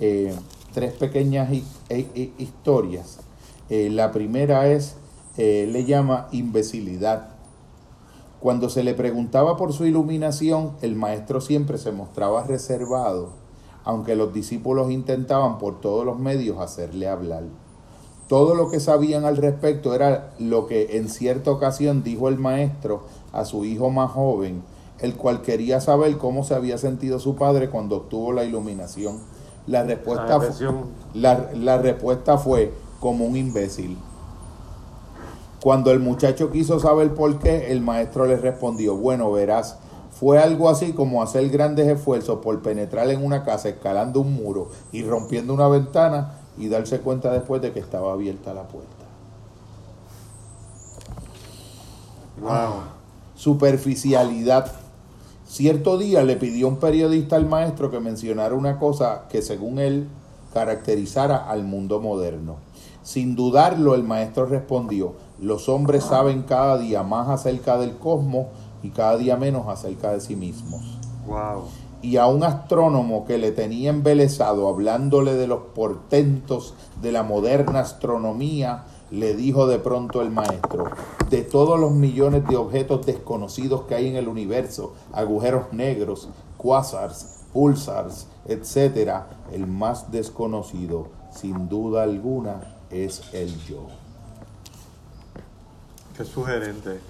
eh, 0.00 0.34
tres 0.74 0.92
pequeñas 0.94 1.50
hi- 1.52 1.64
hi- 1.88 2.08
hi- 2.14 2.34
historias. 2.38 3.20
Eh, 3.70 3.88
la 3.90 4.10
primera 4.12 4.66
es, 4.66 4.96
le 5.36 5.84
llama 5.84 6.28
imbecilidad. 6.32 7.28
Cuando 8.44 8.68
se 8.68 8.84
le 8.84 8.92
preguntaba 8.92 9.56
por 9.56 9.72
su 9.72 9.86
iluminación, 9.86 10.72
el 10.82 10.96
maestro 10.96 11.40
siempre 11.40 11.78
se 11.78 11.92
mostraba 11.92 12.44
reservado, 12.44 13.30
aunque 13.84 14.16
los 14.16 14.34
discípulos 14.34 14.90
intentaban 14.90 15.56
por 15.56 15.80
todos 15.80 16.04
los 16.04 16.18
medios 16.18 16.58
hacerle 16.58 17.08
hablar. 17.08 17.44
Todo 18.28 18.54
lo 18.54 18.68
que 18.68 18.80
sabían 18.80 19.24
al 19.24 19.38
respecto 19.38 19.94
era 19.94 20.34
lo 20.38 20.66
que 20.66 20.98
en 20.98 21.08
cierta 21.08 21.50
ocasión 21.52 22.02
dijo 22.02 22.28
el 22.28 22.38
maestro 22.38 23.04
a 23.32 23.46
su 23.46 23.64
hijo 23.64 23.88
más 23.88 24.10
joven, 24.10 24.62
el 24.98 25.14
cual 25.14 25.40
quería 25.40 25.80
saber 25.80 26.18
cómo 26.18 26.44
se 26.44 26.54
había 26.54 26.76
sentido 26.76 27.20
su 27.20 27.36
padre 27.36 27.70
cuando 27.70 27.96
obtuvo 27.96 28.34
la 28.34 28.44
iluminación. 28.44 29.20
La 29.66 29.84
respuesta, 29.84 30.38
La 31.14 31.78
respuesta 31.78 32.36
fue 32.36 32.74
como 33.00 33.24
un 33.24 33.36
imbécil. 33.36 33.96
Cuando 35.64 35.92
el 35.92 35.98
muchacho 35.98 36.50
quiso 36.50 36.78
saber 36.78 37.14
por 37.14 37.38
qué, 37.38 37.72
el 37.72 37.80
maestro 37.80 38.26
le 38.26 38.36
respondió, 38.36 38.96
bueno, 38.96 39.32
verás, 39.32 39.78
fue 40.10 40.38
algo 40.38 40.68
así 40.68 40.92
como 40.92 41.22
hacer 41.22 41.48
grandes 41.48 41.88
esfuerzos 41.88 42.40
por 42.40 42.60
penetrar 42.60 43.08
en 43.08 43.24
una 43.24 43.44
casa, 43.44 43.70
escalando 43.70 44.20
un 44.20 44.34
muro 44.34 44.68
y 44.92 45.04
rompiendo 45.04 45.54
una 45.54 45.66
ventana 45.68 46.34
y 46.58 46.68
darse 46.68 47.00
cuenta 47.00 47.32
después 47.32 47.62
de 47.62 47.72
que 47.72 47.80
estaba 47.80 48.12
abierta 48.12 48.52
la 48.52 48.64
puerta. 48.64 49.06
Wow. 52.42 52.82
Superficialidad. 53.34 54.70
Cierto 55.48 55.96
día 55.96 56.24
le 56.24 56.36
pidió 56.36 56.68
un 56.68 56.76
periodista 56.76 57.36
al 57.36 57.46
maestro 57.46 57.90
que 57.90 58.00
mencionara 58.00 58.54
una 58.54 58.78
cosa 58.78 59.28
que 59.30 59.40
según 59.40 59.78
él 59.78 60.08
caracterizara 60.52 61.38
al 61.48 61.64
mundo 61.64 62.02
moderno. 62.02 62.56
Sin 63.02 63.34
dudarlo, 63.34 63.94
el 63.94 64.02
maestro 64.02 64.44
respondió, 64.44 65.14
los 65.40 65.68
hombres 65.68 66.04
saben 66.04 66.42
cada 66.42 66.78
día 66.78 67.02
más 67.02 67.28
acerca 67.28 67.76
del 67.78 67.96
cosmos 67.96 68.46
y 68.82 68.90
cada 68.90 69.16
día 69.16 69.36
menos 69.36 69.66
acerca 69.68 70.12
de 70.12 70.20
sí 70.20 70.36
mismos. 70.36 70.82
Wow. 71.26 71.64
Y 72.02 72.18
a 72.18 72.26
un 72.26 72.44
astrónomo 72.44 73.24
que 73.24 73.38
le 73.38 73.50
tenía 73.50 73.90
embelesado 73.90 74.68
hablándole 74.68 75.34
de 75.34 75.46
los 75.46 75.60
portentos 75.74 76.74
de 77.00 77.12
la 77.12 77.22
moderna 77.22 77.80
astronomía, 77.80 78.84
le 79.10 79.34
dijo 79.34 79.66
de 79.66 79.78
pronto 79.78 80.20
el 80.20 80.30
maestro, 80.30 80.90
de 81.30 81.42
todos 81.42 81.78
los 81.78 81.92
millones 81.92 82.46
de 82.46 82.56
objetos 82.56 83.06
desconocidos 83.06 83.82
que 83.82 83.94
hay 83.94 84.08
en 84.08 84.16
el 84.16 84.28
universo, 84.28 84.92
agujeros 85.12 85.72
negros, 85.72 86.28
quasars, 86.58 87.44
pulsars, 87.52 88.26
etcétera, 88.46 89.28
el 89.52 89.66
más 89.66 90.10
desconocido, 90.10 91.08
sin 91.30 91.68
duda 91.68 92.02
alguna, 92.02 92.76
es 92.90 93.22
el 93.32 93.56
yo. 93.64 93.86
Qué 96.16 96.24
sugerente. 96.24 97.00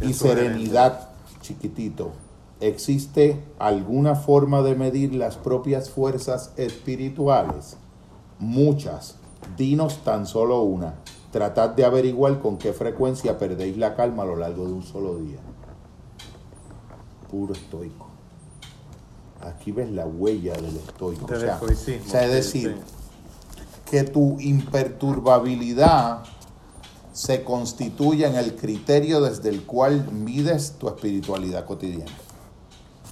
Qué 0.00 0.06
y 0.06 0.14
sugerente. 0.14 0.48
serenidad, 0.52 1.08
chiquitito. 1.40 2.12
¿Existe 2.60 3.44
alguna 3.58 4.14
forma 4.14 4.62
de 4.62 4.74
medir 4.74 5.14
las 5.14 5.36
propias 5.36 5.90
fuerzas 5.90 6.52
espirituales? 6.56 7.76
Muchas. 8.38 9.16
Dinos 9.56 10.02
tan 10.04 10.26
solo 10.26 10.62
una. 10.62 10.94
Tratad 11.30 11.70
de 11.70 11.84
averiguar 11.84 12.40
con 12.40 12.58
qué 12.58 12.72
frecuencia 12.72 13.38
perdéis 13.38 13.76
la 13.76 13.94
calma 13.94 14.22
a 14.22 14.26
lo 14.26 14.36
largo 14.36 14.66
de 14.66 14.72
un 14.72 14.82
solo 14.82 15.18
día. 15.18 15.38
Puro 17.30 17.52
estoico. 17.52 18.06
Aquí 19.40 19.72
ves 19.72 19.90
la 19.90 20.06
huella 20.06 20.54
del 20.54 20.76
estoico. 20.76 21.26
O 21.26 21.38
sea, 21.38 21.54
estoicismo, 21.54 22.06
o 22.06 22.08
sea, 22.08 22.24
es 22.24 22.46
sí, 22.46 22.62
decir, 22.62 22.76
sí. 22.78 23.62
que 23.90 24.04
tu 24.04 24.40
imperturbabilidad 24.40 26.22
se 27.14 27.44
constituye 27.44 28.26
en 28.26 28.34
el 28.34 28.56
criterio 28.56 29.20
desde 29.20 29.48
el 29.48 29.62
cual 29.64 30.10
mides 30.10 30.72
tu 30.78 30.88
espiritualidad 30.88 31.64
cotidiana. 31.64 32.10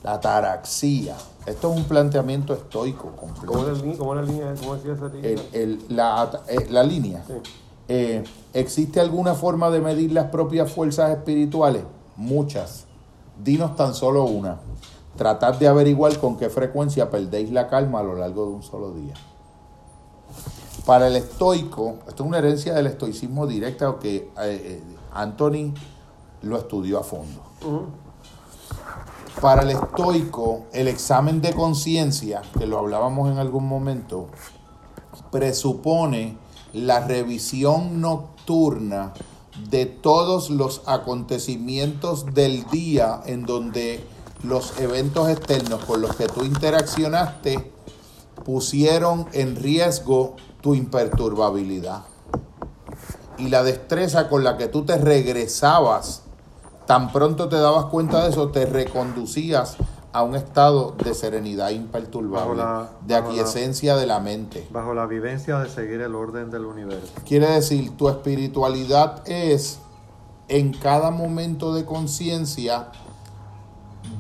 La 0.02 0.20
taraxia. 0.20 1.14
Esto 1.46 1.70
es 1.72 1.76
un 1.78 1.84
planteamiento 1.84 2.52
estoico 2.52 3.12
completo. 3.16 3.46
¿Cómo 3.52 3.64
la 3.64 3.72
línea? 3.72 3.96
¿Cómo 3.96 4.12
era 4.14 4.22
la 4.22 4.28
línea? 4.28 4.54
¿Cómo 4.60 4.74
decía 4.74 4.92
esa 4.94 5.06
línea? 5.08 5.30
El- 5.30 5.42
el- 5.52 5.84
la, 5.88 6.42
eh, 6.48 6.66
la 6.70 6.82
línea. 6.82 7.24
Sí. 7.26 7.32
Eh, 7.88 8.24
¿Existe 8.52 8.98
alguna 9.00 9.34
forma 9.34 9.70
de 9.70 9.80
medir 9.80 10.10
las 10.12 10.26
propias 10.30 10.72
fuerzas 10.72 11.10
espirituales? 11.12 11.84
Muchas. 12.16 12.86
Dinos 13.42 13.76
tan 13.76 13.94
solo 13.94 14.24
una. 14.24 14.58
Tratad 15.16 15.54
de 15.54 15.68
averiguar 15.68 16.18
con 16.18 16.36
qué 16.36 16.50
frecuencia 16.50 17.08
perdéis 17.10 17.52
la 17.52 17.68
calma 17.68 18.00
a 18.00 18.02
lo 18.02 18.16
largo 18.16 18.46
de 18.46 18.52
un 18.52 18.62
solo 18.64 18.92
día. 18.94 19.14
Para 20.86 21.06
el 21.06 21.16
estoico, 21.16 21.98
esto 22.08 22.24
es 22.24 22.28
una 22.28 22.38
herencia 22.38 22.74
del 22.74 22.88
estoicismo 22.88 23.46
directa 23.46 23.96
que 24.00 24.16
eh, 24.16 24.30
eh, 24.38 24.82
Anthony 25.12 25.72
lo 26.42 26.58
estudió 26.58 26.98
a 26.98 27.04
fondo. 27.04 27.40
Para 29.40 29.62
el 29.62 29.70
estoico, 29.70 30.66
el 30.72 30.88
examen 30.88 31.40
de 31.40 31.52
conciencia, 31.54 32.42
que 32.58 32.66
lo 32.66 32.78
hablábamos 32.78 33.30
en 33.30 33.38
algún 33.38 33.66
momento, 33.68 34.28
presupone 35.30 36.36
la 36.72 37.06
revisión 37.06 38.00
nocturna 38.00 39.12
de 39.70 39.86
todos 39.86 40.50
los 40.50 40.82
acontecimientos 40.86 42.34
del 42.34 42.64
día 42.70 43.20
en 43.26 43.44
donde 43.44 44.04
los 44.42 44.78
eventos 44.80 45.28
externos 45.28 45.84
con 45.84 46.00
los 46.00 46.16
que 46.16 46.26
tú 46.26 46.44
interaccionaste 46.44 47.70
pusieron 48.44 49.26
en 49.32 49.56
riesgo 49.56 50.36
tu 50.60 50.74
imperturbabilidad. 50.74 52.02
Y 53.38 53.48
la 53.48 53.62
destreza 53.62 54.28
con 54.28 54.44
la 54.44 54.56
que 54.56 54.68
tú 54.68 54.84
te 54.84 54.96
regresabas, 54.96 56.22
tan 56.86 57.12
pronto 57.12 57.48
te 57.48 57.56
dabas 57.56 57.86
cuenta 57.86 58.22
de 58.24 58.30
eso, 58.30 58.48
te 58.50 58.66
reconducías 58.66 59.76
a 60.12 60.22
un 60.22 60.34
estado 60.36 60.94
de 61.02 61.14
serenidad 61.14 61.70
imperturbable, 61.70 62.56
la- 62.62 62.90
de 63.00 63.14
la- 63.14 63.20
aquiescencia 63.26 63.96
de 63.96 64.06
la 64.06 64.20
mente. 64.20 64.66
Bajo 64.70 64.92
la 64.92 65.06
vivencia 65.06 65.58
de 65.58 65.70
seguir 65.70 66.02
el 66.02 66.14
orden 66.14 66.50
del 66.50 66.66
universo. 66.66 67.12
Quiere 67.24 67.48
decir, 67.48 67.96
tu 67.96 68.08
espiritualidad 68.10 69.26
es 69.26 69.78
en 70.48 70.74
cada 70.74 71.10
momento 71.10 71.72
de 71.74 71.86
conciencia 71.86 72.88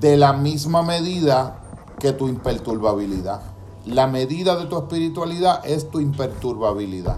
de 0.00 0.16
la 0.16 0.32
misma 0.32 0.82
medida 0.82 1.58
que 1.98 2.12
tu 2.12 2.26
imperturbabilidad. 2.26 3.42
La 3.86 4.06
medida 4.06 4.56
de 4.56 4.66
tu 4.66 4.78
espiritualidad 4.78 5.60
es 5.64 5.90
tu 5.90 6.00
imperturbabilidad 6.00 7.16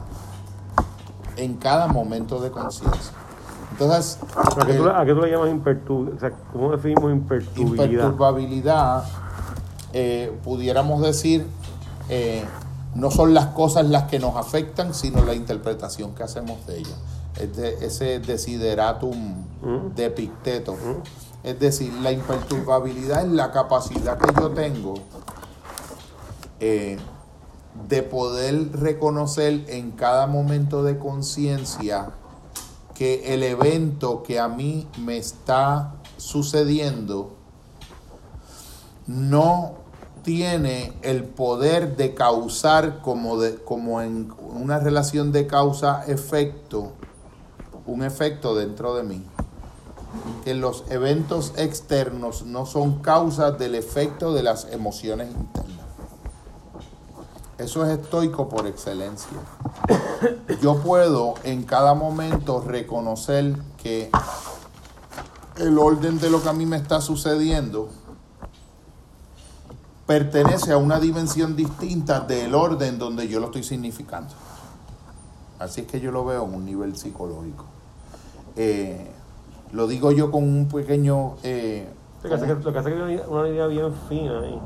en 1.36 1.55
cada 1.57 1.89
momento 1.89 2.41
de 2.41 2.51
conciencia. 2.51 3.12
Entonces, 3.73 4.19
¿A 4.36 4.65
qué, 4.66 4.74
tú, 4.74 4.85
le- 4.85 4.91
a 4.93 5.05
qué 5.05 5.12
tú 5.15 5.20
le 5.20 5.31
llamas? 5.31 5.49
O 5.89 6.19
sea, 6.20 6.31
¿cómo 6.53 6.70
definimos 6.70 7.11
imperturbilidad? 7.12 7.85
imperturbabilidad, 8.05 9.05
eh, 9.93 10.32
pudiéramos 10.45 11.03
decir, 11.03 11.45
eh, 12.09 12.45
no 12.95 13.11
son 13.11 13.35
las 13.35 13.47
cosas 13.47 13.86
las 13.86 14.05
que 14.05 14.20
nos 14.20 14.36
afectan, 14.36 14.95
sino 14.95 15.24
la 15.24 15.35
interpretación 15.35 16.15
que 16.15 16.23
hacemos 16.23 16.65
de 16.66 16.78
ellas. 16.78 16.97
Es 17.36 17.57
de, 17.57 17.85
ese 17.85 18.20
desideratum 18.20 19.45
Mm. 19.62 19.95
de 19.97 20.05
Epicteto. 20.07 20.77
Es 21.43 21.59
decir, 21.59 21.93
la 21.95 22.12
imperturbabilidad 22.12 23.24
es 23.27 23.32
la 23.32 23.51
capacidad 23.51 24.16
que 24.19 24.32
yo 24.41 24.51
tengo 24.51 24.95
eh, 26.61 26.99
de 27.89 28.03
poder 28.03 28.73
reconocer 28.73 29.65
en 29.69 29.91
cada 29.93 30.27
momento 30.27 30.83
de 30.83 30.99
conciencia 30.99 32.13
que 32.95 33.35
el 33.35 33.43
evento 33.43 34.23
que 34.23 34.39
a 34.39 34.49
mí 34.49 34.87
me 34.99 35.17
está 35.17 35.95
sucediendo 36.17 37.35
no 39.07 39.85
tiene 40.23 40.93
el 41.03 41.25
poder 41.25 41.97
de 41.97 42.15
causar 42.15 43.03
como, 43.03 43.39
de, 43.39 43.57
como 43.57 44.01
en 44.01 44.33
una 44.41 44.79
relación 44.79 45.33
de 45.33 45.47
causa-efecto, 45.47 46.93
un 47.87 48.03
efecto 48.03 48.55
dentro 48.55 48.95
de 48.95 49.03
mí. 49.03 49.25
Que 50.45 50.55
los 50.55 50.85
eventos 50.89 51.53
externos 51.57 52.45
no 52.47 52.65
son 52.65 53.03
causas 53.03 53.59
del 53.59 53.75
efecto 53.75 54.33
de 54.33 54.45
las 54.45 54.67
emociones 54.73 55.29
internas. 55.29 55.84
Eso 57.59 57.85
es 57.85 57.99
estoico 57.99 58.49
por 58.49 58.67
excelencia. 58.67 59.39
Yo 60.61 60.79
puedo 60.79 61.35
en 61.45 61.63
cada 61.63 61.95
momento 61.95 62.61
reconocer 62.67 63.57
que 63.83 64.11
el 65.59 65.79
orden 65.79 66.19
de 66.19 66.31
lo 66.31 66.43
que 66.43 66.49
a 66.49 66.53
mí 66.53 66.67
me 66.67 66.77
está 66.77 67.01
sucediendo 67.01 67.89
pertenece 70.07 70.73
a 70.73 70.79
una 70.79 70.99
dimensión 70.99 71.55
distinta 71.57 72.21
del 72.21 72.55
orden 72.55 72.99
donde 72.99 73.29
yo 73.29 73.39
lo 73.41 73.47
estoy 73.47 73.63
significando. 73.63 74.35
Así 75.59 75.83
es 75.83 75.87
que 75.87 76.01
yo 76.01 76.11
lo 76.11 76.25
veo 76.25 76.45
en 76.45 76.55
un 76.55 76.65
nivel 76.65 76.97
psicológico. 76.97 77.65
Eh, 78.57 79.11
lo 79.73 79.87
digo 79.87 80.11
yo 80.11 80.31
con 80.31 80.43
un 80.43 80.69
pequeño... 80.69 81.37
eh, 81.43 81.89
Lo 82.23 82.29
que 82.29 82.35
hace 82.35 82.47
que, 82.47 82.57
que 82.61 82.93
una, 82.93 83.29
una 83.29 83.49
idea 83.49 83.67
bien 83.67 83.95
fina 84.09 84.41
ahí. 84.41 84.61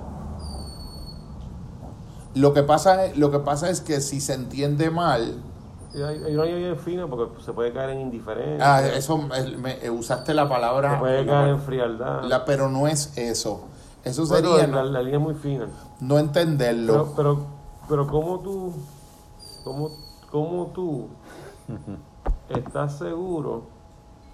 Lo, 2.39 2.53
que 2.53 2.63
pasa, 2.63 3.07
es- 3.07 3.17
lo 3.19 3.31
que 3.31 3.39
pasa 3.41 3.69
es 3.71 3.81
que 3.81 4.01
si 4.01 4.21
se 4.21 4.35
entiende 4.35 4.91
mal, 4.91 5.35
Hay, 5.95 6.03
hay 6.03 6.35
una 6.37 6.47
idea 6.47 6.57
bien 6.59 6.77
fina 6.79 7.07
porque 7.07 7.41
se 7.43 7.53
puede 7.53 7.73
caer 7.73 7.91
en 7.91 8.01
indiferencia. 8.03 8.77
ah, 8.77 8.87
eso 8.87 9.19
me- 9.19 9.85
eh, 9.85 9.91
usaste 9.91 10.35
la 10.35 10.49
palabra, 10.49 10.93
se 10.93 10.99
puede 10.99 11.25
la- 11.25 11.33
caer 11.33 11.49
en 11.51 11.61
frialdad. 11.61 12.25
la- 12.25 12.45
pero 12.45 12.69
no 12.69 12.87
es 12.87 13.17
eso. 13.17 13.63
Eso 14.05 14.27
Bueno, 14.27 14.51
sería 14.51 14.67
la, 14.69 14.83
no, 14.85 14.91
la 14.91 15.01
línea 15.03 15.19
es 15.19 15.25
muy 15.25 15.35
fina. 15.35 15.67
no 16.01 16.19
entenderlo. 16.19 16.93
Pero, 16.93 17.15
pero, 17.17 17.39
pero 17.89 18.07
¿cómo 18.07 18.39
tú, 18.41 18.73
cómo, 19.65 19.91
cómo 20.31 20.67
tú 20.75 21.09
estás 22.49 22.97
seguro 22.99 23.63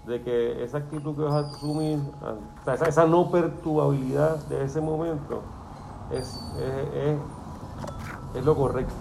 de 0.05 0.21
que 0.21 0.63
esa 0.63 0.77
actitud 0.79 1.15
que 1.15 1.21
vas 1.23 1.33
a 1.33 1.39
asumir, 1.49 1.99
ah, 2.21 2.33
o 2.61 2.65
sea, 2.65 2.73
esa, 2.75 2.85
esa 2.85 3.05
no 3.05 3.31
perturbabilidad 3.31 4.35
de 4.47 4.63
ese 4.63 4.79
momento 4.81 5.41
es, 6.11 6.19
es, 6.59 6.95
es, 6.95 7.17
es 8.37 8.43
lo 8.43 8.55
correcto? 8.55 8.93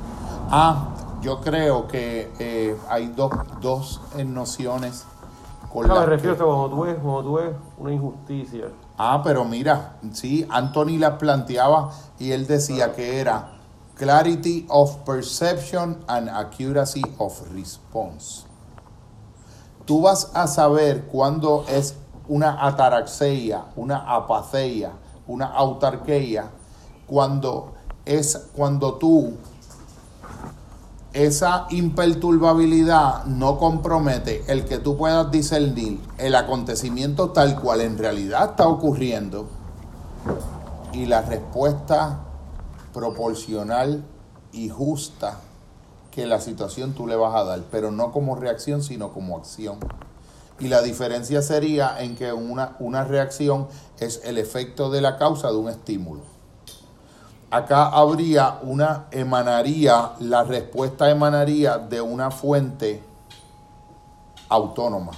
Ah, 0.50 0.88
yo 1.22 1.40
creo 1.40 1.86
que 1.88 2.30
eh, 2.38 2.76
hay 2.88 3.08
dos, 3.08 3.30
dos 3.60 4.00
nociones 4.24 5.04
con 5.72 5.88
No, 5.88 6.00
me 6.00 6.06
refiero 6.06 6.34
a 6.34 6.36
que- 6.36 6.44
que 6.44 6.46
cuando 6.48 6.68
tú 6.70 6.82
ves, 6.82 6.96
cuando 7.02 7.22
tú 7.22 7.32
ves 7.34 7.50
una 7.78 7.92
injusticia, 7.92 8.64
Ah, 8.96 9.20
pero 9.24 9.44
mira, 9.44 9.96
sí, 10.12 10.46
Anthony 10.48 10.98
las 10.98 11.14
planteaba 11.14 11.90
y 12.18 12.30
él 12.30 12.46
decía 12.46 12.92
que 12.92 13.18
era 13.20 13.50
clarity 13.96 14.66
of 14.70 14.98
perception 15.04 16.04
and 16.06 16.28
accuracy 16.28 17.02
of 17.18 17.40
response. 17.52 18.44
Tú 19.84 20.02
vas 20.02 20.30
a 20.34 20.46
saber 20.46 21.06
cuándo 21.06 21.64
es 21.68 21.96
una 22.28 22.64
ataraxia, 22.66 23.64
una 23.76 23.98
apatheia, 24.14 24.92
una 25.26 25.46
autarquía, 25.46 26.50
cuando 27.06 27.73
es 28.04 28.48
cuando 28.54 28.94
tú 28.94 29.34
esa 31.14 31.66
imperturbabilidad 31.70 33.24
no 33.26 33.56
compromete 33.58 34.42
el 34.48 34.64
que 34.64 34.78
tú 34.78 34.96
puedas 34.96 35.30
discernir 35.30 36.00
el 36.18 36.34
acontecimiento 36.34 37.30
tal 37.30 37.60
cual 37.60 37.82
en 37.82 37.96
realidad 37.98 38.50
está 38.50 38.66
ocurriendo 38.66 39.46
y 40.92 41.06
la 41.06 41.22
respuesta 41.22 42.18
proporcional 42.92 44.04
y 44.52 44.68
justa 44.68 45.38
que 46.10 46.26
la 46.26 46.40
situación 46.40 46.94
tú 46.94 47.06
le 47.06 47.16
vas 47.16 47.34
a 47.34 47.44
dar, 47.44 47.62
pero 47.70 47.90
no 47.90 48.12
como 48.12 48.36
reacción, 48.36 48.84
sino 48.84 49.12
como 49.12 49.36
acción. 49.36 49.78
Y 50.60 50.68
la 50.68 50.80
diferencia 50.80 51.42
sería 51.42 52.00
en 52.00 52.14
que 52.14 52.32
una, 52.32 52.76
una 52.78 53.02
reacción 53.02 53.66
es 53.98 54.20
el 54.24 54.38
efecto 54.38 54.90
de 54.90 55.00
la 55.00 55.16
causa 55.18 55.50
de 55.50 55.56
un 55.56 55.68
estímulo 55.68 56.33
acá 57.54 57.86
habría 57.86 58.58
una, 58.62 59.06
emanaría, 59.12 60.12
la 60.18 60.42
respuesta 60.42 61.08
emanaría 61.08 61.78
de 61.78 62.00
una 62.00 62.32
fuente 62.32 63.00
autónoma 64.48 65.12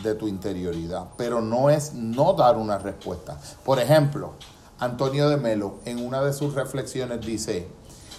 de 0.00 0.14
tu 0.14 0.28
interioridad, 0.28 1.06
pero 1.16 1.40
no 1.40 1.68
es 1.68 1.94
no 1.94 2.34
dar 2.34 2.56
una 2.56 2.78
respuesta. 2.78 3.36
Por 3.64 3.80
ejemplo, 3.80 4.34
Antonio 4.78 5.28
de 5.28 5.36
Melo 5.36 5.78
en 5.84 6.06
una 6.06 6.22
de 6.22 6.32
sus 6.32 6.54
reflexiones 6.54 7.26
dice, 7.26 7.66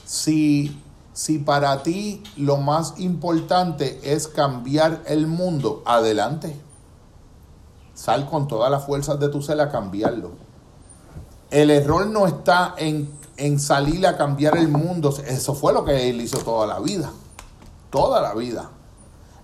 si, 0.04 0.84
si 1.14 1.40
para 1.40 1.82
ti 1.82 2.22
lo 2.36 2.58
más 2.58 2.96
importante 2.98 4.02
es 4.04 4.28
cambiar 4.28 5.02
el 5.06 5.28
mundo, 5.28 5.82
adelante. 5.86 6.60
Sal 7.94 8.26
con 8.30 8.50
todas 8.50 8.70
las 8.70 8.86
fuerzas 8.86 9.18
de 9.18 9.30
tu 9.30 9.42
ser 9.42 9.62
a 9.62 9.70
cambiarlo. 9.70 10.32
El 11.52 11.72
error 11.72 12.06
no 12.06 12.28
está 12.28 12.76
en, 12.78 13.19
en 13.40 13.60
salir 13.60 14.06
a 14.06 14.18
cambiar 14.18 14.58
el 14.58 14.68
mundo. 14.68 15.16
Eso 15.26 15.54
fue 15.54 15.74
lo 15.74 15.84
que 15.84 16.10
él 16.10 16.22
hizo 16.22 16.40
toda 16.40 16.68
la 16.68 16.80
vida. 16.80 17.12
Toda 17.90 18.22
la 18.22 18.34
vida. 18.36 18.70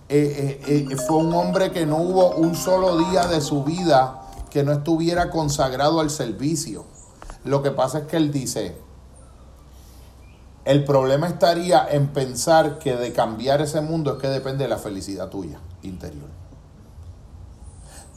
Eh, 0.08 0.62
eh, 0.68 0.88
eh, 0.92 0.98
fue 0.98 1.18
un 1.18 1.34
hombre 1.34 1.72
que 1.72 1.86
no 1.86 1.98
hubo 1.98 2.36
un 2.36 2.56
solo 2.56 2.98
día 3.10 3.26
de 3.26 3.42
su 3.42 3.64
vida 3.64 4.22
que 4.52 4.64
no 4.64 4.72
estuviera 4.72 5.32
consagrado 5.32 6.00
al 6.00 6.10
servicio. 6.10 6.86
Lo 7.44 7.64
que 7.64 7.72
pasa 7.72 8.00
es 8.00 8.04
que 8.06 8.18
él 8.18 8.32
dice, 8.32 8.78
el 10.64 10.84
problema 10.84 11.28
estaría 11.28 11.88
en 11.90 12.08
pensar 12.08 12.80
que 12.80 12.96
de 12.96 13.14
cambiar 13.14 13.62
ese 13.62 13.82
mundo 13.82 14.14
es 14.14 14.22
que 14.22 14.28
depende 14.28 14.64
de 14.64 14.70
la 14.70 14.78
felicidad 14.78 15.30
tuya 15.30 15.60
interior. 15.84 16.30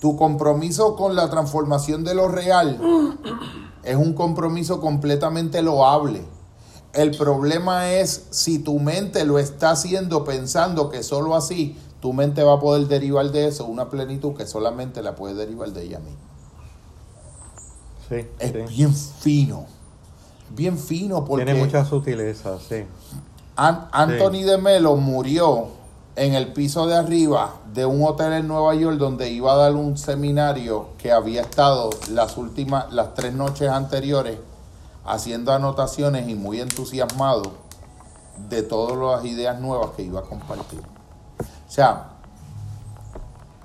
Tu 0.00 0.16
compromiso 0.16 0.94
con 0.96 1.16
la 1.16 1.28
transformación 1.28 2.04
de 2.04 2.14
lo 2.14 2.28
real 2.28 2.78
es 3.82 3.96
un 3.96 4.12
compromiso 4.14 4.80
completamente 4.80 5.62
loable. 5.62 6.22
El 6.92 7.16
problema 7.16 7.92
es 7.92 8.26
si 8.30 8.58
tu 8.58 8.78
mente 8.78 9.24
lo 9.24 9.38
está 9.38 9.70
haciendo 9.70 10.24
pensando 10.24 10.88
que 10.88 11.02
solo 11.02 11.34
así 11.34 11.76
tu 12.00 12.12
mente 12.12 12.42
va 12.42 12.54
a 12.54 12.60
poder 12.60 12.86
derivar 12.86 13.30
de 13.30 13.48
eso 13.48 13.64
una 13.66 13.90
plenitud 13.90 14.34
que 14.34 14.46
solamente 14.46 15.02
la 15.02 15.14
puede 15.14 15.34
derivar 15.34 15.70
de 15.72 15.82
ella 15.84 15.98
misma. 15.98 16.20
Sí, 18.08 18.26
Es 18.38 18.52
sí. 18.52 18.74
bien 18.76 18.94
fino. 18.94 19.66
Bien 20.50 20.78
fino 20.78 21.24
porque 21.24 21.44
Tiene 21.44 21.60
mucha 21.60 21.84
sutileza, 21.84 22.58
sí. 22.58 22.84
An- 23.56 23.88
Anthony 23.92 24.44
de 24.44 24.56
Melo 24.56 24.96
murió 24.96 25.66
en 26.16 26.34
el 26.34 26.52
piso 26.52 26.86
de 26.86 26.96
arriba 26.96 27.56
de 27.78 27.86
un 27.86 28.02
hotel 28.02 28.32
en 28.32 28.48
Nueva 28.48 28.74
York 28.74 28.96
donde 28.96 29.30
iba 29.30 29.52
a 29.52 29.56
dar 29.56 29.76
un 29.76 29.96
seminario 29.96 30.88
que 30.98 31.12
había 31.12 31.42
estado 31.42 31.90
las 32.10 32.36
últimas, 32.36 32.92
las 32.92 33.14
tres 33.14 33.34
noches 33.34 33.68
anteriores 33.68 34.36
haciendo 35.04 35.52
anotaciones 35.52 36.28
y 36.28 36.34
muy 36.34 36.60
entusiasmado 36.60 37.52
de 38.48 38.64
todas 38.64 38.98
las 38.98 39.32
ideas 39.32 39.60
nuevas 39.60 39.90
que 39.90 40.02
iba 40.02 40.18
a 40.18 40.22
compartir. 40.24 40.80
O 40.80 41.70
sea, 41.70 42.14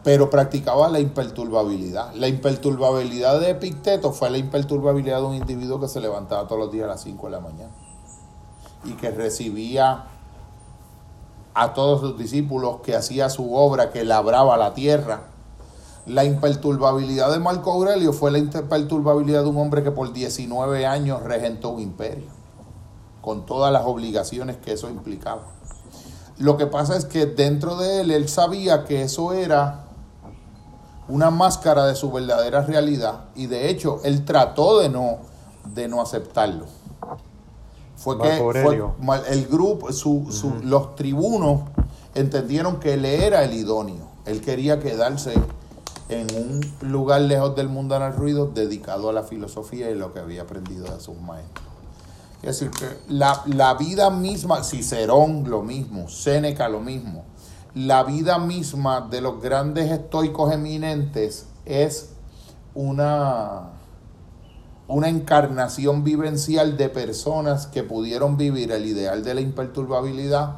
pero 0.03 0.30
practicaba 0.30 0.90
la 0.90 0.99
imperturbabilidad. 0.99 2.14
La 2.14 2.27
imperturbabilidad 2.27 3.40
de 3.40 3.49
Epicteto 3.49 4.11
fue 4.11 4.30
la 4.30 4.38
imperturbabilidad 4.38 5.22
de 5.22 5.26
un 5.26 5.34
individuo 5.34 5.80
que 5.80 5.88
se 5.88 5.99
levantaba 5.99 6.48
todos 6.48 6.60
los 6.60 6.72
días 6.72 6.85
a 6.85 6.90
las 6.90 7.02
5 7.02 7.26
de 7.26 7.31
la 7.31 7.40
mañana 7.40 7.72
y 8.84 8.91
que 8.91 9.10
recibía 9.10 10.06
a 11.53 11.73
todos 11.73 12.01
sus 12.01 12.17
discípulos, 12.17 12.77
que 12.84 12.95
hacía 12.95 13.30
su 13.30 13.53
obra, 13.55 13.91
que 13.91 14.03
labraba 14.03 14.57
la 14.57 14.73
tierra. 14.73 15.27
La 16.05 16.25
imperturbabilidad 16.25 17.31
de 17.31 17.39
Marco 17.39 17.71
Aurelio 17.71 18.11
fue 18.11 18.31
la 18.31 18.39
imperturbabilidad 18.39 19.43
de 19.43 19.49
un 19.49 19.57
hombre 19.57 19.84
que 19.84 19.91
por 19.91 20.11
19 20.11 20.85
años 20.85 21.23
regentó 21.23 21.69
un 21.69 21.81
imperio, 21.81 22.27
con 23.21 23.45
todas 23.45 23.71
las 23.71 23.85
obligaciones 23.85 24.57
que 24.57 24.73
eso 24.73 24.89
implicaba. 24.89 25.43
Lo 26.38 26.57
que 26.57 26.65
pasa 26.65 26.97
es 26.97 27.05
que 27.05 27.25
dentro 27.25 27.77
de 27.77 28.01
él, 28.01 28.11
él 28.11 28.27
sabía 28.27 28.85
que 28.85 29.03
eso 29.03 29.34
era 29.34 29.85
una 31.07 31.30
máscara 31.30 31.85
de 31.85 31.95
su 31.95 32.11
verdadera 32.11 32.61
realidad 32.61 33.25
y 33.35 33.47
de 33.47 33.69
hecho 33.69 33.99
él 34.03 34.25
trató 34.25 34.80
de 34.80 34.89
no, 34.89 35.19
de 35.73 35.88
no 35.88 36.01
aceptarlo 36.01 36.65
fue 38.03 38.17
que 38.19 38.38
el 39.30 39.47
grupo, 39.47 39.88
los 40.63 40.95
tribunos 40.95 41.61
entendieron 42.13 42.80
que 42.80 42.95
él 42.95 43.05
era 43.05 43.43
el 43.45 43.53
idóneo. 43.53 44.11
Él 44.25 44.41
quería 44.41 44.80
quedarse 44.80 45.34
en 46.09 46.27
un 46.35 46.91
lugar 46.91 47.21
lejos 47.21 47.55
del 47.55 47.69
mundo 47.69 47.97
ruido, 48.11 48.47
dedicado 48.53 49.09
a 49.09 49.13
la 49.13 49.23
filosofía 49.23 49.89
y 49.89 49.95
lo 49.95 50.13
que 50.13 50.19
había 50.19 50.41
aprendido 50.41 50.93
de 50.93 50.99
sus 50.99 51.17
maestros. 51.21 51.65
Es 52.41 52.59
decir, 52.59 52.71
que 52.71 52.89
la, 53.07 53.41
la 53.45 53.75
vida 53.75 54.09
misma, 54.09 54.63
Cicerón 54.65 55.49
lo 55.49 55.61
mismo, 55.61 56.09
Séneca 56.09 56.67
lo 56.67 56.81
mismo, 56.81 57.23
la 57.73 58.03
vida 58.03 58.38
misma 58.38 58.99
de 58.99 59.21
los 59.21 59.41
grandes 59.41 59.89
estoicos 59.89 60.51
eminentes 60.51 61.45
es 61.65 62.09
una, 62.75 63.69
una 64.93 65.09
encarnación 65.09 66.03
vivencial 66.03 66.77
de 66.77 66.87
personas 66.87 67.65
que 67.65 67.81
pudieron 67.81 68.37
vivir 68.37 68.71
el 68.71 68.85
ideal 68.85 69.23
de 69.23 69.33
la 69.33 69.41
imperturbabilidad, 69.41 70.57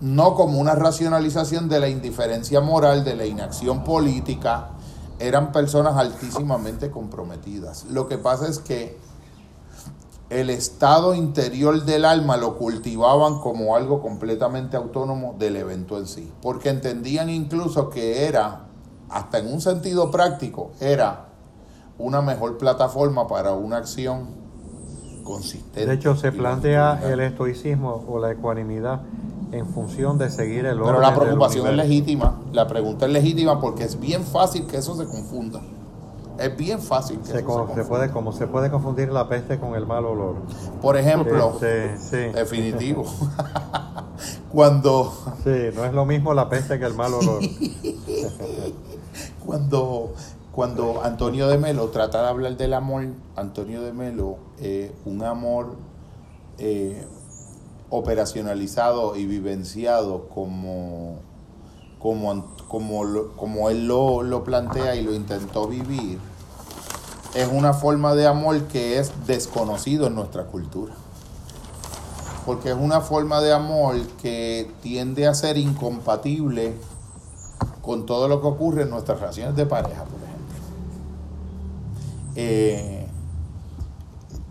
no 0.00 0.34
como 0.34 0.60
una 0.60 0.76
racionalización 0.76 1.68
de 1.68 1.80
la 1.80 1.88
indiferencia 1.88 2.60
moral, 2.60 3.04
de 3.04 3.16
la 3.16 3.26
inacción 3.26 3.82
política, 3.82 4.70
eran 5.18 5.50
personas 5.50 5.96
altísimamente 5.96 6.92
comprometidas. 6.92 7.84
Lo 7.86 8.06
que 8.06 8.18
pasa 8.18 8.48
es 8.48 8.60
que 8.60 8.98
el 10.30 10.48
estado 10.48 11.14
interior 11.14 11.84
del 11.84 12.04
alma 12.04 12.36
lo 12.36 12.56
cultivaban 12.56 13.40
como 13.40 13.74
algo 13.74 14.00
completamente 14.00 14.76
autónomo 14.76 15.34
del 15.40 15.56
evento 15.56 15.98
en 15.98 16.06
sí, 16.06 16.32
porque 16.40 16.68
entendían 16.68 17.30
incluso 17.30 17.90
que 17.90 18.26
era, 18.26 18.66
hasta 19.10 19.38
en 19.38 19.52
un 19.52 19.60
sentido 19.60 20.10
práctico, 20.12 20.70
era 20.80 21.31
una 21.98 22.22
mejor 22.22 22.58
plataforma 22.58 23.28
para 23.28 23.52
una 23.52 23.78
acción 23.78 24.28
consistente. 25.22 25.86
De 25.86 25.94
hecho, 25.94 26.16
se 26.16 26.32
plantea 26.32 27.00
el 27.04 27.20
estoicismo 27.20 28.04
o 28.08 28.18
la 28.18 28.32
ecuanimidad 28.32 29.02
en 29.52 29.66
función 29.66 30.18
de 30.18 30.30
seguir 30.30 30.66
el 30.66 30.80
orden. 30.80 30.86
Pero 30.86 31.00
la 31.00 31.14
preocupación 31.14 31.66
es 31.68 31.76
legítima, 31.76 32.40
la 32.52 32.66
pregunta 32.66 33.06
es 33.06 33.12
legítima 33.12 33.60
porque 33.60 33.84
es 33.84 34.00
bien 34.00 34.24
fácil 34.24 34.66
que 34.66 34.78
eso 34.78 34.96
se 34.96 35.06
confunda. 35.06 35.60
Es 36.38 36.56
bien 36.56 36.80
fácil 36.80 37.18
que 37.18 37.26
se, 37.26 37.38
se, 37.38 37.84
puede 37.84 38.10
como 38.10 38.32
se 38.32 38.46
puede 38.46 38.70
confundir 38.70 39.12
la 39.12 39.28
peste 39.28 39.60
con 39.60 39.74
el 39.74 39.86
mal 39.86 40.06
olor. 40.06 40.36
Por 40.80 40.96
ejemplo, 40.96 41.58
este, 41.60 42.32
definitivo. 42.32 43.04
cuando 44.50 45.12
Sí, 45.44 45.70
no 45.74 45.84
es 45.84 45.92
lo 45.92 46.06
mismo 46.06 46.32
la 46.32 46.48
peste 46.48 46.78
que 46.78 46.86
el 46.86 46.94
mal 46.94 47.12
olor. 47.12 47.42
cuando 49.46 50.14
cuando 50.52 51.02
Antonio 51.02 51.48
de 51.48 51.56
Melo 51.56 51.88
trata 51.88 52.22
de 52.22 52.28
hablar 52.28 52.56
del 52.58 52.74
amor, 52.74 53.06
Antonio 53.36 53.82
de 53.82 53.92
Melo, 53.92 54.36
eh, 54.58 54.94
un 55.06 55.24
amor 55.24 55.76
eh, 56.58 57.06
operacionalizado 57.88 59.16
y 59.16 59.24
vivenciado 59.24 60.28
como, 60.28 61.20
como, 61.98 62.54
como, 62.68 63.02
como 63.34 63.70
él 63.70 63.86
lo, 63.86 64.22
lo 64.22 64.44
plantea 64.44 64.94
y 64.94 65.02
lo 65.02 65.14
intentó 65.14 65.66
vivir, 65.66 66.18
es 67.34 67.48
una 67.50 67.72
forma 67.72 68.14
de 68.14 68.26
amor 68.26 68.64
que 68.64 68.98
es 68.98 69.10
desconocido 69.26 70.06
en 70.06 70.14
nuestra 70.14 70.44
cultura. 70.44 70.94
Porque 72.44 72.70
es 72.70 72.76
una 72.76 73.00
forma 73.00 73.40
de 73.40 73.52
amor 73.54 73.98
que 74.20 74.70
tiende 74.82 75.26
a 75.26 75.32
ser 75.32 75.56
incompatible 75.56 76.74
con 77.80 78.04
todo 78.04 78.28
lo 78.28 78.40
que 78.40 78.48
ocurre 78.48 78.82
en 78.82 78.90
nuestras 78.90 79.20
relaciones 79.20 79.56
de 79.56 79.64
pareja, 79.64 80.04
por 80.04 80.14
ejemplo. 80.14 80.31
Eh, 82.36 83.08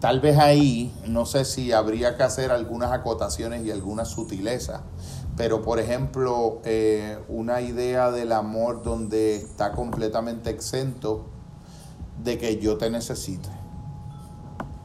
Tal 0.01 0.19
vez 0.19 0.39
ahí, 0.39 0.91
no 1.07 1.27
sé 1.27 1.45
si 1.45 1.71
habría 1.71 2.17
que 2.17 2.23
hacer 2.23 2.49
algunas 2.49 2.91
acotaciones 2.91 3.63
y 3.63 3.69
algunas 3.69 4.07
sutilezas, 4.07 4.81
pero 5.37 5.61
por 5.61 5.77
ejemplo, 5.77 6.59
eh, 6.65 7.19
una 7.29 7.61
idea 7.61 8.09
del 8.09 8.31
amor 8.31 8.81
donde 8.81 9.35
está 9.35 9.73
completamente 9.73 10.49
exento 10.49 11.27
de 12.23 12.39
que 12.39 12.57
yo 12.57 12.79
te 12.79 12.89
necesite. 12.89 13.49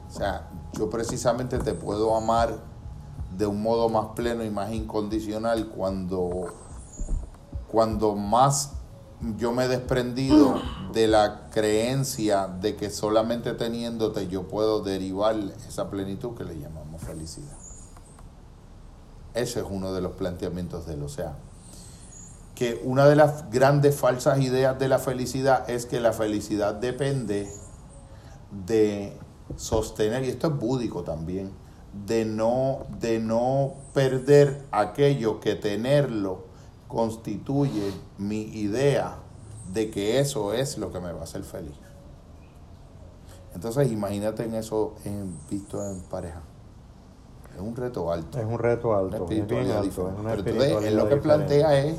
O 0.06 0.10
sea, 0.10 0.51
yo 0.74 0.90
precisamente 0.90 1.60
te 1.60 1.73
puedo 1.73 2.14
amar 2.14 2.59
de 3.39 3.47
un 3.47 3.62
modo 3.62 3.89
más 3.89 4.09
pleno 4.14 4.44
y 4.44 4.51
más 4.51 4.70
incondicional 4.70 5.68
cuando, 5.68 6.52
cuando 7.73 8.16
más 8.16 8.73
yo 9.37 9.53
me 9.53 9.65
he 9.65 9.69
desprendido 9.69 10.61
de 10.93 11.09
la 11.09 11.49
creencia 11.51 12.47
de 12.47 12.77
que 12.77 12.91
solamente 12.91 13.55
teniéndote 13.55 14.29
yo 14.29 14.47
puedo 14.49 14.83
derivar 14.83 15.37
esa 15.67 15.91
plenitud 15.91 16.37
que 16.37 16.45
le 16.45 16.59
llamamos 16.59 17.03
felicidad. 17.03 17.57
Ese 19.35 19.61
es 19.61 19.67
uno 19.69 19.93
de 19.93 20.01
los 20.01 20.13
planteamientos 20.13 20.87
de 20.87 20.95
él. 20.95 21.03
O 21.03 21.09
sea, 21.09 21.37
que 22.55 22.81
una 22.85 23.07
de 23.07 23.17
las 23.17 23.51
grandes 23.51 23.97
falsas 23.97 24.41
ideas 24.41 24.79
de 24.79 24.89
la 24.89 24.99
felicidad 24.99 25.69
es 25.69 25.87
que 25.87 26.01
la 26.01 26.13
felicidad 26.13 26.75
depende 26.75 27.51
de 28.67 29.17
sostener, 29.57 30.25
y 30.25 30.29
esto 30.29 30.49
es 30.49 30.57
búdico 30.57 31.03
también, 31.03 31.53
de 32.07 32.25
no, 32.25 32.87
de 32.99 33.19
no 33.19 33.75
perder 33.93 34.65
aquello 34.71 35.41
que 35.41 35.55
tenerlo 35.55 36.47
constituye 36.89 37.93
mi 38.19 38.43
idea 38.43 39.17
de 39.73 39.91
que 39.91 40.21
eso 40.21 40.53
es 40.53 40.79
lo 40.79 40.93
que 40.93 41.01
me 41.01 41.13
va 41.13 41.21
a 41.21 41.25
hacer 41.25 41.43
feliz. 41.43 41.75
Entonces 43.55 43.91
imagínate 43.91 44.45
en 44.45 44.55
eso 44.55 44.95
en, 45.05 45.35
visto 45.51 45.83
en 45.85 46.01
pareja. 46.03 46.43
Es 47.55 47.61
un 47.61 47.75
reto 47.75 48.13
alto. 48.13 48.39
Es 48.39 48.45
un 48.45 48.59
reto 48.59 48.95
alto. 48.95 49.27
es 49.31 49.47
bien 49.47 49.71
alto 49.71 50.13
Pero 50.23 50.59
entonces 50.59 50.93
lo 50.93 51.09
que 51.09 51.17
plantea 51.17 51.79
es, 51.79 51.97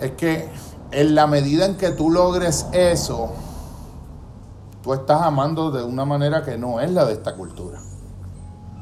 es 0.00 0.10
que 0.12 0.48
en 0.92 1.14
la 1.14 1.26
medida 1.26 1.66
en 1.66 1.76
que 1.76 1.90
tú 1.90 2.10
logres 2.10 2.66
eso, 2.72 3.30
tú 4.82 4.94
estás 4.94 5.20
amando 5.20 5.70
de 5.70 5.84
una 5.84 6.06
manera 6.06 6.42
que 6.42 6.56
no 6.56 6.80
es 6.80 6.90
la 6.90 7.04
de 7.04 7.12
esta 7.12 7.36
cultura. 7.36 7.80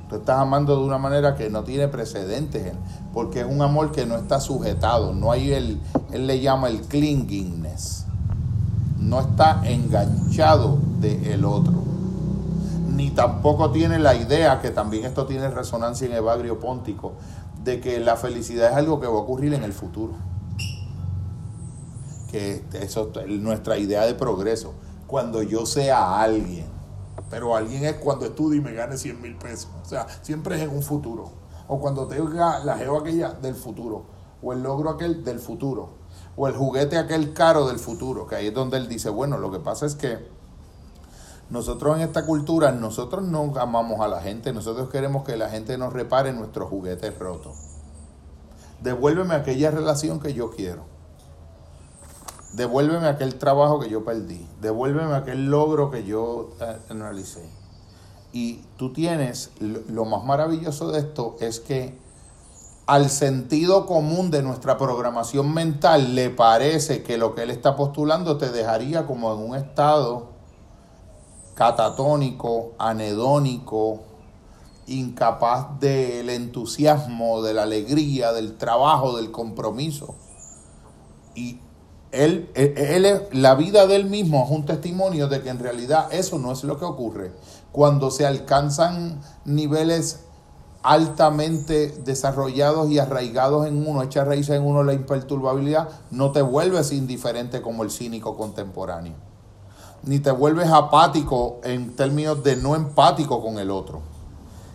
Tú 0.08 0.16
estás 0.16 0.38
amando 0.38 0.74
de 0.76 0.84
una 0.84 0.96
manera 0.96 1.34
que 1.34 1.50
no 1.50 1.64
tiene 1.64 1.86
precedentes, 1.88 2.72
porque 3.12 3.40
es 3.40 3.46
un 3.46 3.60
amor 3.60 3.92
que 3.92 4.06
no 4.06 4.16
está 4.16 4.40
sujetado, 4.40 5.12
no 5.12 5.30
hay 5.30 5.52
el, 5.52 5.80
él 6.12 6.26
le 6.26 6.40
llama 6.40 6.68
el 6.68 6.80
clingingness, 6.80 8.06
no 8.98 9.20
está 9.20 9.60
enganchado 9.68 10.78
del 10.98 11.44
otro, 11.44 11.74
ni 12.88 13.10
tampoco 13.10 13.70
tiene 13.70 13.98
la 13.98 14.14
idea, 14.14 14.62
que 14.62 14.70
también 14.70 15.04
esto 15.04 15.26
tiene 15.26 15.50
resonancia 15.50 16.06
en 16.06 16.14
Evagrio 16.14 16.58
Póntico, 16.58 17.12
de 17.62 17.80
que 17.80 18.00
la 18.00 18.16
felicidad 18.16 18.70
es 18.70 18.76
algo 18.76 19.00
que 19.00 19.06
va 19.06 19.12
a 19.12 19.18
ocurrir 19.18 19.52
en 19.52 19.62
el 19.62 19.74
futuro. 19.74 20.14
Que 22.30 22.64
eso 22.80 23.10
es 23.14 23.40
nuestra 23.40 23.78
idea 23.78 24.06
de 24.06 24.14
progreso. 24.14 24.74
Cuando 25.06 25.42
yo 25.42 25.66
sea 25.66 26.20
alguien, 26.20 26.77
pero 27.30 27.54
alguien 27.54 27.84
es 27.84 27.94
cuando 27.94 28.26
estudie 28.26 28.58
y 28.58 28.60
me 28.62 28.72
gane 28.72 28.96
100 28.96 29.20
mil 29.20 29.36
pesos. 29.36 29.68
O 29.82 29.84
sea, 29.84 30.06
siempre 30.22 30.56
es 30.56 30.62
en 30.62 30.70
un 30.70 30.82
futuro. 30.82 31.30
O 31.66 31.78
cuando 31.78 32.06
tenga 32.06 32.60
la 32.60 32.76
geo 32.78 32.98
aquella 32.98 33.30
del 33.30 33.54
futuro. 33.54 34.06
O 34.42 34.52
el 34.52 34.62
logro 34.62 34.90
aquel 34.90 35.24
del 35.24 35.38
futuro. 35.38 35.90
O 36.36 36.48
el 36.48 36.54
juguete 36.54 36.96
aquel 36.96 37.34
caro 37.34 37.66
del 37.66 37.78
futuro. 37.78 38.26
Que 38.26 38.36
ahí 38.36 38.46
es 38.48 38.54
donde 38.54 38.78
él 38.78 38.88
dice, 38.88 39.10
bueno, 39.10 39.36
lo 39.38 39.50
que 39.50 39.58
pasa 39.58 39.84
es 39.84 39.94
que 39.94 40.26
nosotros 41.50 41.96
en 41.96 42.02
esta 42.02 42.24
cultura, 42.24 42.72
nosotros 42.72 43.24
no 43.24 43.52
amamos 43.58 44.00
a 44.00 44.08
la 44.08 44.20
gente. 44.20 44.52
Nosotros 44.52 44.88
queremos 44.88 45.24
que 45.24 45.36
la 45.36 45.50
gente 45.50 45.76
nos 45.76 45.92
repare 45.92 46.32
nuestros 46.32 46.70
juguetes 46.70 47.18
rotos. 47.18 47.56
Devuélveme 48.82 49.34
aquella 49.34 49.70
relación 49.70 50.20
que 50.20 50.32
yo 50.32 50.50
quiero 50.50 50.97
devuélveme 52.52 53.06
aquel 53.06 53.36
trabajo 53.36 53.80
que 53.80 53.88
yo 53.88 54.04
perdí, 54.04 54.46
devuélveme 54.60 55.14
aquel 55.14 55.50
logro 55.50 55.90
que 55.90 56.04
yo 56.04 56.50
eh, 56.60 56.78
analicé. 56.90 57.48
Y 58.32 58.60
tú 58.76 58.92
tienes, 58.92 59.50
lo 59.60 60.04
más 60.04 60.24
maravilloso 60.24 60.90
de 60.92 61.00
esto 61.00 61.36
es 61.40 61.60
que 61.60 61.98
al 62.86 63.10
sentido 63.10 63.86
común 63.86 64.30
de 64.30 64.42
nuestra 64.42 64.78
programación 64.78 65.52
mental 65.52 66.14
le 66.14 66.30
parece 66.30 67.02
que 67.02 67.18
lo 67.18 67.34
que 67.34 67.42
él 67.42 67.50
está 67.50 67.76
postulando 67.76 68.38
te 68.38 68.50
dejaría 68.50 69.06
como 69.06 69.32
en 69.34 69.50
un 69.50 69.56
estado 69.56 70.28
catatónico, 71.54 72.72
anedónico, 72.78 74.00
incapaz 74.86 75.78
del 75.80 76.30
entusiasmo, 76.30 77.42
de 77.42 77.52
la 77.52 77.64
alegría, 77.64 78.32
del 78.32 78.56
trabajo, 78.56 79.16
del 79.16 79.30
compromiso. 79.30 80.14
Y 81.34 81.60
él, 82.12 82.50
él, 82.54 83.22
la 83.32 83.54
vida 83.54 83.86
de 83.86 83.96
él 83.96 84.06
mismo 84.06 84.44
es 84.44 84.50
un 84.50 84.64
testimonio 84.64 85.28
de 85.28 85.42
que 85.42 85.50
en 85.50 85.58
realidad 85.58 86.08
eso 86.12 86.38
no 86.38 86.52
es 86.52 86.64
lo 86.64 86.78
que 86.78 86.84
ocurre. 86.84 87.32
Cuando 87.72 88.10
se 88.10 88.26
alcanzan 88.26 89.20
niveles 89.44 90.20
altamente 90.82 91.88
desarrollados 92.04 92.90
y 92.90 92.98
arraigados 92.98 93.66
en 93.66 93.86
uno, 93.86 94.02
echa 94.02 94.24
raíces 94.24 94.56
en 94.56 94.62
uno 94.62 94.82
la 94.82 94.94
imperturbabilidad, 94.94 95.88
no 96.10 96.32
te 96.32 96.40
vuelves 96.40 96.92
indiferente 96.92 97.60
como 97.60 97.82
el 97.82 97.90
cínico 97.90 98.36
contemporáneo. 98.36 99.14
Ni 100.04 100.20
te 100.20 100.30
vuelves 100.30 100.68
apático 100.70 101.60
en 101.64 101.94
términos 101.94 102.42
de 102.42 102.56
no 102.56 102.74
empático 102.76 103.42
con 103.42 103.58
el 103.58 103.70
otro, 103.70 104.00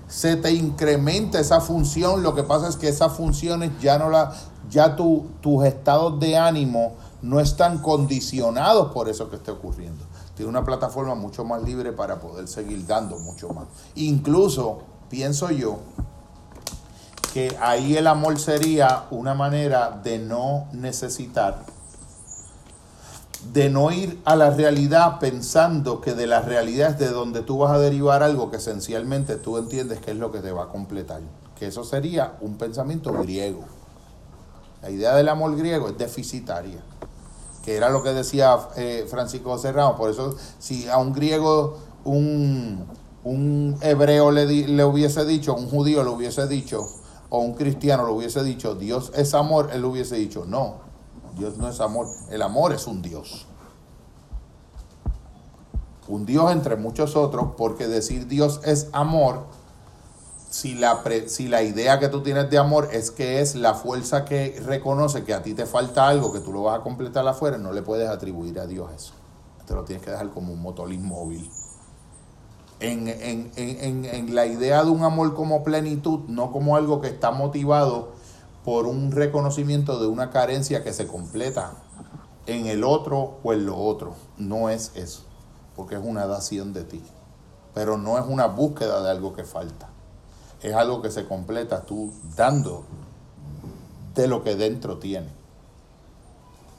se 0.07 0.35
te 0.35 0.51
incrementa 0.51 1.39
esa 1.39 1.59
función, 1.59 2.21
lo 2.21 2.35
que 2.35 2.43
pasa 2.43 2.67
es 2.67 2.75
que 2.75 2.87
esas 2.87 3.13
funciones 3.13 3.71
ya 3.81 3.97
no 3.97 4.09
la, 4.09 4.31
ya 4.69 4.95
tu, 4.95 5.25
tus 5.41 5.65
estados 5.65 6.19
de 6.19 6.37
ánimo 6.37 6.93
no 7.23 7.39
están 7.39 7.79
condicionados 7.79 8.93
por 8.93 9.09
eso 9.09 9.29
que 9.29 9.37
esté 9.37 9.49
ocurriendo. 9.49 10.05
Tiene 10.35 10.49
una 10.49 10.63
plataforma 10.63 11.15
mucho 11.15 11.43
más 11.43 11.63
libre 11.63 11.91
para 11.91 12.19
poder 12.19 12.47
seguir 12.47 12.85
dando 12.85 13.17
mucho 13.17 13.49
más. 13.49 13.65
Incluso, 13.95 14.83
pienso 15.09 15.49
yo, 15.49 15.79
que 17.33 17.57
ahí 17.59 17.97
el 17.97 18.05
amor 18.05 18.39
sería 18.39 19.05
una 19.09 19.33
manera 19.33 19.99
de 20.03 20.19
no 20.19 20.67
necesitar 20.73 21.65
de 23.51 23.69
no 23.69 23.91
ir 23.91 24.21
a 24.23 24.35
la 24.35 24.51
realidad 24.51 25.19
pensando 25.19 25.99
que 25.99 26.13
de 26.13 26.27
la 26.27 26.41
realidad 26.41 26.91
es 26.91 26.99
de 26.99 27.09
donde 27.09 27.41
tú 27.41 27.57
vas 27.57 27.71
a 27.71 27.79
derivar 27.79 28.23
algo 28.23 28.49
que 28.49 28.57
esencialmente 28.57 29.35
tú 29.35 29.57
entiendes 29.57 29.99
que 29.99 30.11
es 30.11 30.17
lo 30.17 30.31
que 30.31 30.39
te 30.39 30.51
va 30.51 30.63
a 30.63 30.67
completar. 30.69 31.21
Que 31.59 31.67
eso 31.67 31.83
sería 31.83 32.37
un 32.39 32.57
pensamiento 32.57 33.11
griego. 33.11 33.65
La 34.81 34.89
idea 34.89 35.15
del 35.15 35.29
amor 35.29 35.55
griego 35.57 35.89
es 35.89 35.97
deficitaria, 35.97 36.81
que 37.63 37.75
era 37.77 37.89
lo 37.89 38.03
que 38.03 38.13
decía 38.13 38.59
eh, 38.75 39.07
Francisco 39.09 39.57
Serrano. 39.57 39.95
Por 39.95 40.11
eso, 40.11 40.35
si 40.59 40.87
a 40.87 40.97
un 40.97 41.13
griego, 41.13 41.77
un, 42.03 42.85
un 43.23 43.77
hebreo 43.81 44.31
le, 44.31 44.45
le 44.45 44.85
hubiese 44.85 45.25
dicho, 45.25 45.55
un 45.55 45.69
judío 45.69 46.03
le 46.03 46.09
hubiese 46.09 46.47
dicho, 46.47 46.85
o 47.29 47.39
un 47.39 47.53
cristiano 47.53 48.05
le 48.05 48.11
hubiese 48.11 48.43
dicho, 48.43 48.75
Dios 48.75 49.11
es 49.15 49.33
amor, 49.33 49.69
él 49.73 49.81
le 49.81 49.87
hubiese 49.87 50.17
dicho, 50.17 50.45
no, 50.45 50.75
Dios 51.37 51.57
no 51.57 51.67
es 51.69 51.79
amor, 51.79 52.07
el 52.29 52.41
amor 52.41 52.73
es 52.73 52.85
un 52.85 53.01
Dios. 53.01 53.47
Un 56.07 56.25
Dios 56.25 56.51
entre 56.51 56.75
muchos 56.75 57.15
otros, 57.15 57.51
porque 57.57 57.87
decir 57.87 58.27
Dios 58.27 58.59
es 58.65 58.89
amor, 58.91 59.45
si 60.53 60.75
la, 60.75 61.01
si 61.25 61.47
la 61.47 61.63
idea 61.63 61.97
que 61.97 62.09
tú 62.09 62.21
tienes 62.21 62.47
de 62.51 62.59
amor 62.59 62.89
es 62.91 63.09
que 63.09 63.41
es 63.41 63.55
la 63.55 63.73
fuerza 63.73 64.23
que 64.23 64.61
reconoce 64.63 65.23
que 65.23 65.33
a 65.33 65.41
ti 65.41 65.55
te 65.55 65.65
falta 65.65 66.07
algo, 66.07 66.31
que 66.31 66.41
tú 66.41 66.53
lo 66.53 66.61
vas 66.61 66.79
a 66.79 66.83
completar 66.83 67.27
afuera, 67.27 67.57
no 67.57 67.73
le 67.73 67.81
puedes 67.81 68.07
atribuir 68.07 68.59
a 68.59 68.67
Dios 68.67 68.91
eso. 68.95 69.13
Te 69.65 69.73
lo 69.73 69.83
tienes 69.83 70.05
que 70.05 70.11
dejar 70.11 70.29
como 70.29 70.53
un 70.53 70.61
motolismo 70.61 71.15
móvil. 71.15 71.49
En, 72.79 73.07
en, 73.07 73.51
en, 73.55 74.05
en, 74.05 74.35
la 74.35 74.45
idea 74.45 74.83
de 74.83 74.91
un 74.91 75.03
amor 75.03 75.33
como 75.33 75.63
plenitud, 75.63 76.19
no 76.27 76.51
como 76.51 76.75
algo 76.75 77.01
que 77.01 77.07
está 77.07 77.31
motivado 77.31 78.11
por 78.63 78.85
un 78.85 79.11
reconocimiento 79.11 79.99
de 79.99 80.05
una 80.05 80.29
carencia 80.29 80.83
que 80.83 80.93
se 80.93 81.07
completa 81.07 81.71
en 82.45 82.67
el 82.67 82.83
otro 82.83 83.39
o 83.43 83.53
en 83.53 83.65
lo 83.65 83.75
otro. 83.75 84.13
No 84.37 84.69
es 84.69 84.91
eso, 84.93 85.23
porque 85.75 85.95
es 85.95 86.01
una 86.03 86.27
dación 86.27 86.73
de 86.73 86.83
ti. 86.83 87.01
Pero 87.73 87.97
no 87.97 88.19
es 88.19 88.25
una 88.27 88.45
búsqueda 88.45 89.01
de 89.01 89.09
algo 89.09 89.33
que 89.33 89.45
falta. 89.45 89.92
Es 90.63 90.73
algo 90.73 91.01
que 91.01 91.11
se 91.11 91.27
completa 91.27 91.81
tú 91.81 92.13
dando 92.35 92.83
de 94.15 94.27
lo 94.27 94.43
que 94.43 94.55
dentro 94.55 94.97
tiene. 94.97 95.27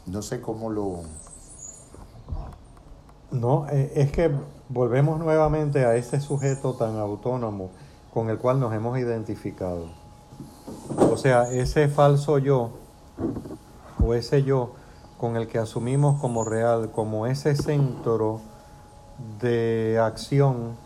No 0.07 0.23
sé 0.23 0.41
cómo 0.41 0.71
lo... 0.71 1.03
No, 3.31 3.67
eh, 3.69 3.93
es 3.97 4.11
que 4.11 4.31
volvemos 4.69 5.19
nuevamente 5.19 5.85
a 5.85 5.97
ese 5.97 6.21
sujeto 6.21 6.75
tan 6.75 6.97
autónomo 6.99 7.71
con 8.13 8.31
el 8.31 8.39
cual 8.39 8.61
nos 8.61 8.73
hemos 8.73 8.99
identificado. 8.99 9.87
O 11.11 11.17
sea, 11.17 11.51
ese 11.51 11.89
falso 11.89 12.39
yo 12.39 12.71
o 14.03 14.15
ese 14.15 14.45
yo 14.45 14.73
con 15.19 15.37
el 15.37 15.47
que 15.47 15.59
asumimos 15.59 16.21
como 16.21 16.45
real, 16.45 16.91
como 16.91 17.27
ese 17.27 17.57
centro 17.57 18.41
de 19.41 19.99
acción 20.03 20.77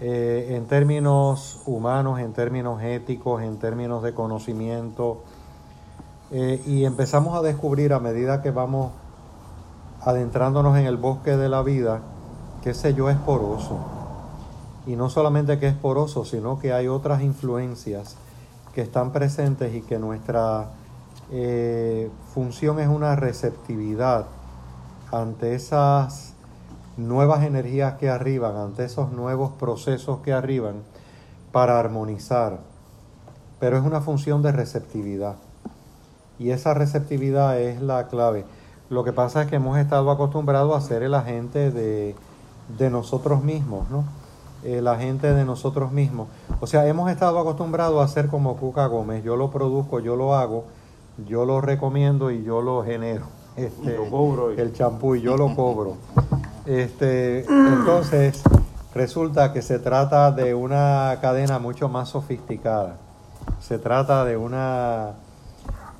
eh, 0.00 0.56
en 0.56 0.66
términos 0.66 1.60
humanos, 1.66 2.20
en 2.20 2.32
términos 2.32 2.82
éticos, 2.82 3.42
en 3.42 3.58
términos 3.58 4.02
de 4.02 4.14
conocimiento, 4.14 5.22
eh, 6.30 6.62
y 6.66 6.84
empezamos 6.84 7.36
a 7.36 7.42
descubrir 7.42 7.92
a 7.92 7.98
medida 7.98 8.40
que 8.40 8.50
vamos 8.50 8.92
adentrándonos 10.00 10.78
en 10.78 10.86
el 10.86 10.96
bosque 10.96 11.36
de 11.36 11.48
la 11.50 11.62
vida, 11.62 12.00
que 12.62 12.70
ese 12.70 12.94
yo 12.94 13.10
es 13.10 13.18
poroso. 13.18 13.78
Y 14.86 14.96
no 14.96 15.10
solamente 15.10 15.58
que 15.58 15.68
es 15.68 15.74
poroso, 15.74 16.24
sino 16.24 16.58
que 16.58 16.72
hay 16.72 16.88
otras 16.88 17.20
influencias 17.22 18.16
que 18.74 18.80
están 18.80 19.12
presentes 19.12 19.74
y 19.74 19.82
que 19.82 19.98
nuestra 19.98 20.70
eh, 21.30 22.10
función 22.32 22.80
es 22.80 22.88
una 22.88 23.16
receptividad 23.16 24.26
ante 25.12 25.54
esas 25.54 26.29
nuevas 26.96 27.44
energías 27.44 27.94
que 27.94 28.08
arriban, 28.08 28.56
ante 28.56 28.84
esos 28.84 29.12
nuevos 29.12 29.52
procesos 29.52 30.20
que 30.20 30.32
arriban 30.32 30.82
para 31.52 31.78
armonizar. 31.78 32.60
Pero 33.58 33.76
es 33.76 33.84
una 33.84 34.00
función 34.00 34.42
de 34.42 34.52
receptividad. 34.52 35.36
Y 36.38 36.50
esa 36.50 36.74
receptividad 36.74 37.60
es 37.60 37.80
la 37.80 38.08
clave. 38.08 38.44
Lo 38.88 39.04
que 39.04 39.12
pasa 39.12 39.42
es 39.42 39.48
que 39.48 39.56
hemos 39.56 39.78
estado 39.78 40.10
acostumbrados 40.10 40.76
a 40.76 40.86
ser 40.86 41.02
el 41.02 41.14
agente 41.14 41.70
de, 41.70 42.14
de 42.78 42.90
nosotros 42.90 43.44
mismos, 43.44 43.88
¿no? 43.90 44.04
la 44.62 44.96
gente 44.96 45.32
de 45.32 45.44
nosotros 45.44 45.92
mismos. 45.92 46.28
O 46.60 46.66
sea, 46.66 46.86
hemos 46.86 47.10
estado 47.10 47.38
acostumbrados 47.38 48.00
a 48.00 48.04
hacer 48.04 48.28
como 48.28 48.56
Cuca 48.56 48.86
Gómez. 48.86 49.24
Yo 49.24 49.36
lo 49.36 49.50
produzco, 49.50 50.00
yo 50.00 50.16
lo 50.16 50.34
hago, 50.34 50.64
yo 51.26 51.44
lo 51.44 51.60
recomiendo 51.60 52.30
y 52.30 52.42
yo 52.42 52.60
lo 52.60 52.84
genero. 52.84 53.26
Este, 53.56 53.96
cobro. 54.10 54.50
El 54.50 54.72
champú 54.72 55.14
y 55.14 55.22
yo 55.22 55.36
lo 55.36 55.54
cobro. 55.54 55.96
Este, 56.66 57.44
entonces, 57.46 58.42
resulta 58.94 59.52
que 59.52 59.62
se 59.62 59.78
trata 59.78 60.30
de 60.32 60.54
una 60.54 61.18
cadena 61.20 61.58
mucho 61.58 61.88
más 61.88 62.10
sofisticada. 62.10 62.96
Se 63.60 63.78
trata 63.78 64.24
de 64.24 64.36
una 64.36 65.12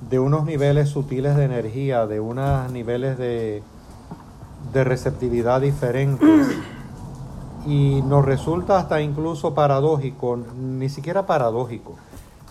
de 0.08 0.18
unos 0.18 0.44
niveles 0.44 0.88
sutiles 0.88 1.36
de 1.36 1.44
energía, 1.44 2.06
de 2.06 2.20
unos 2.20 2.70
niveles 2.72 3.18
de, 3.18 3.62
de 4.72 4.84
receptividad 4.84 5.60
diferentes 5.60 6.46
y 7.66 8.00
nos 8.02 8.24
resulta 8.24 8.78
hasta 8.78 9.00
incluso 9.02 9.54
paradójico, 9.54 10.38
ni 10.56 10.88
siquiera 10.88 11.26
paradójico, 11.26 11.96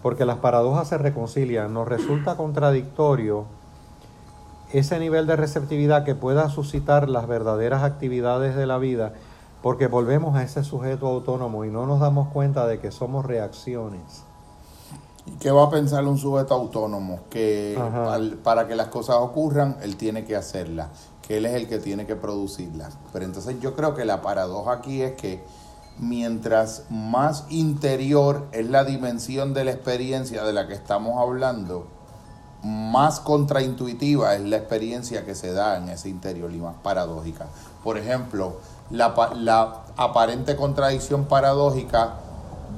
porque 0.04 0.26
las 0.26 0.38
paradojas 0.38 0.88
se 0.88 0.98
reconcilian, 0.98 1.74
nos 1.74 1.88
resulta 1.88 2.38
contradictorio 2.38 3.46
ese 4.72 5.00
nivel 5.00 5.28
de 5.28 5.36
receptividad 5.36 6.04
que 6.04 6.16
pueda 6.16 6.50
suscitar 6.50 7.10
las 7.10 7.28
verdaderas 7.28 7.84
actividades 7.84 8.56
de 8.56 8.66
la 8.66 8.78
vida, 8.78 9.14
porque 9.62 9.88
volvemos 9.88 10.36
a 10.36 10.44
ese 10.44 10.64
sujeto 10.64 11.08
autónomo 11.08 11.66
y 11.66 11.70
no 11.70 11.86
nos 11.86 12.00
damos 12.00 12.30
cuenta 12.30 12.68
de 12.68 12.80
que 12.80 12.92
somos 12.92 13.26
reacciones. 13.26 14.24
¿Y 15.26 15.32
qué 15.34 15.52
va 15.52 15.66
a 15.66 15.70
pensar 15.70 16.06
un 16.06 16.18
sujeto 16.18 16.54
autónomo? 16.54 17.20
Que 17.30 17.78
para 18.44 18.68
que 18.68 18.76
las 18.76 18.88
cosas 18.88 19.18
ocurran, 19.20 19.78
él 19.82 19.98
tiene 19.98 20.26
que 20.26 20.36
hacerlas 20.36 21.10
que 21.30 21.38
él 21.38 21.46
es 21.46 21.54
el 21.54 21.68
que 21.68 21.78
tiene 21.78 22.08
que 22.08 22.16
producirlas. 22.16 22.98
Pero 23.14 23.24
entonces 23.24 23.60
yo 23.62 23.76
creo 23.76 23.94
que 23.94 24.04
la 24.04 24.24
paradoja 24.24 24.72
aquí 24.72 25.04
es 25.04 25.14
que 25.14 25.44
mientras 26.00 26.86
más 26.90 27.46
interior 27.50 28.48
es 28.52 28.68
la 28.68 28.84
dimensión 28.84 29.54
de 29.54 29.64
la 29.64 29.72
experiencia 29.72 30.44
de 30.44 30.54
la 30.54 30.68
que 30.68 30.74
estamos 30.74 31.22
hablando, 31.22 31.86
más 32.64 33.20
contraintuitiva 33.20 34.36
es 34.36 34.42
la 34.42 34.58
experiencia 34.58 35.26
que 35.26 35.36
se 35.36 35.54
da 35.54 35.78
en 35.78 35.90
ese 35.90 36.10
interior 36.10 36.52
y 36.54 36.58
más 36.58 36.76
paradójica. 36.84 37.48
Por 37.84 37.98
ejemplo, 37.98 38.58
la, 38.90 39.14
la 39.36 39.84
aparente 39.98 40.56
contradicción 40.56 41.26
paradójica 41.26 42.16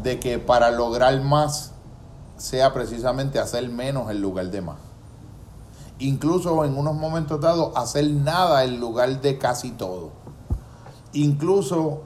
de 0.03 0.19
que 0.19 0.39
para 0.39 0.71
lograr 0.71 1.21
más 1.21 1.71
sea 2.37 2.73
precisamente 2.73 3.39
hacer 3.39 3.69
menos 3.69 4.09
en 4.09 4.21
lugar 4.21 4.49
de 4.49 4.61
más 4.61 4.77
incluso 6.01 6.65
en 6.65 6.77
unos 6.77 6.95
momentos 6.95 7.39
dados 7.39 7.71
hacer 7.75 8.09
nada 8.09 8.63
en 8.63 8.79
lugar 8.79 9.21
de 9.21 9.37
casi 9.37 9.71
todo. 9.71 10.09
Incluso 11.13 12.01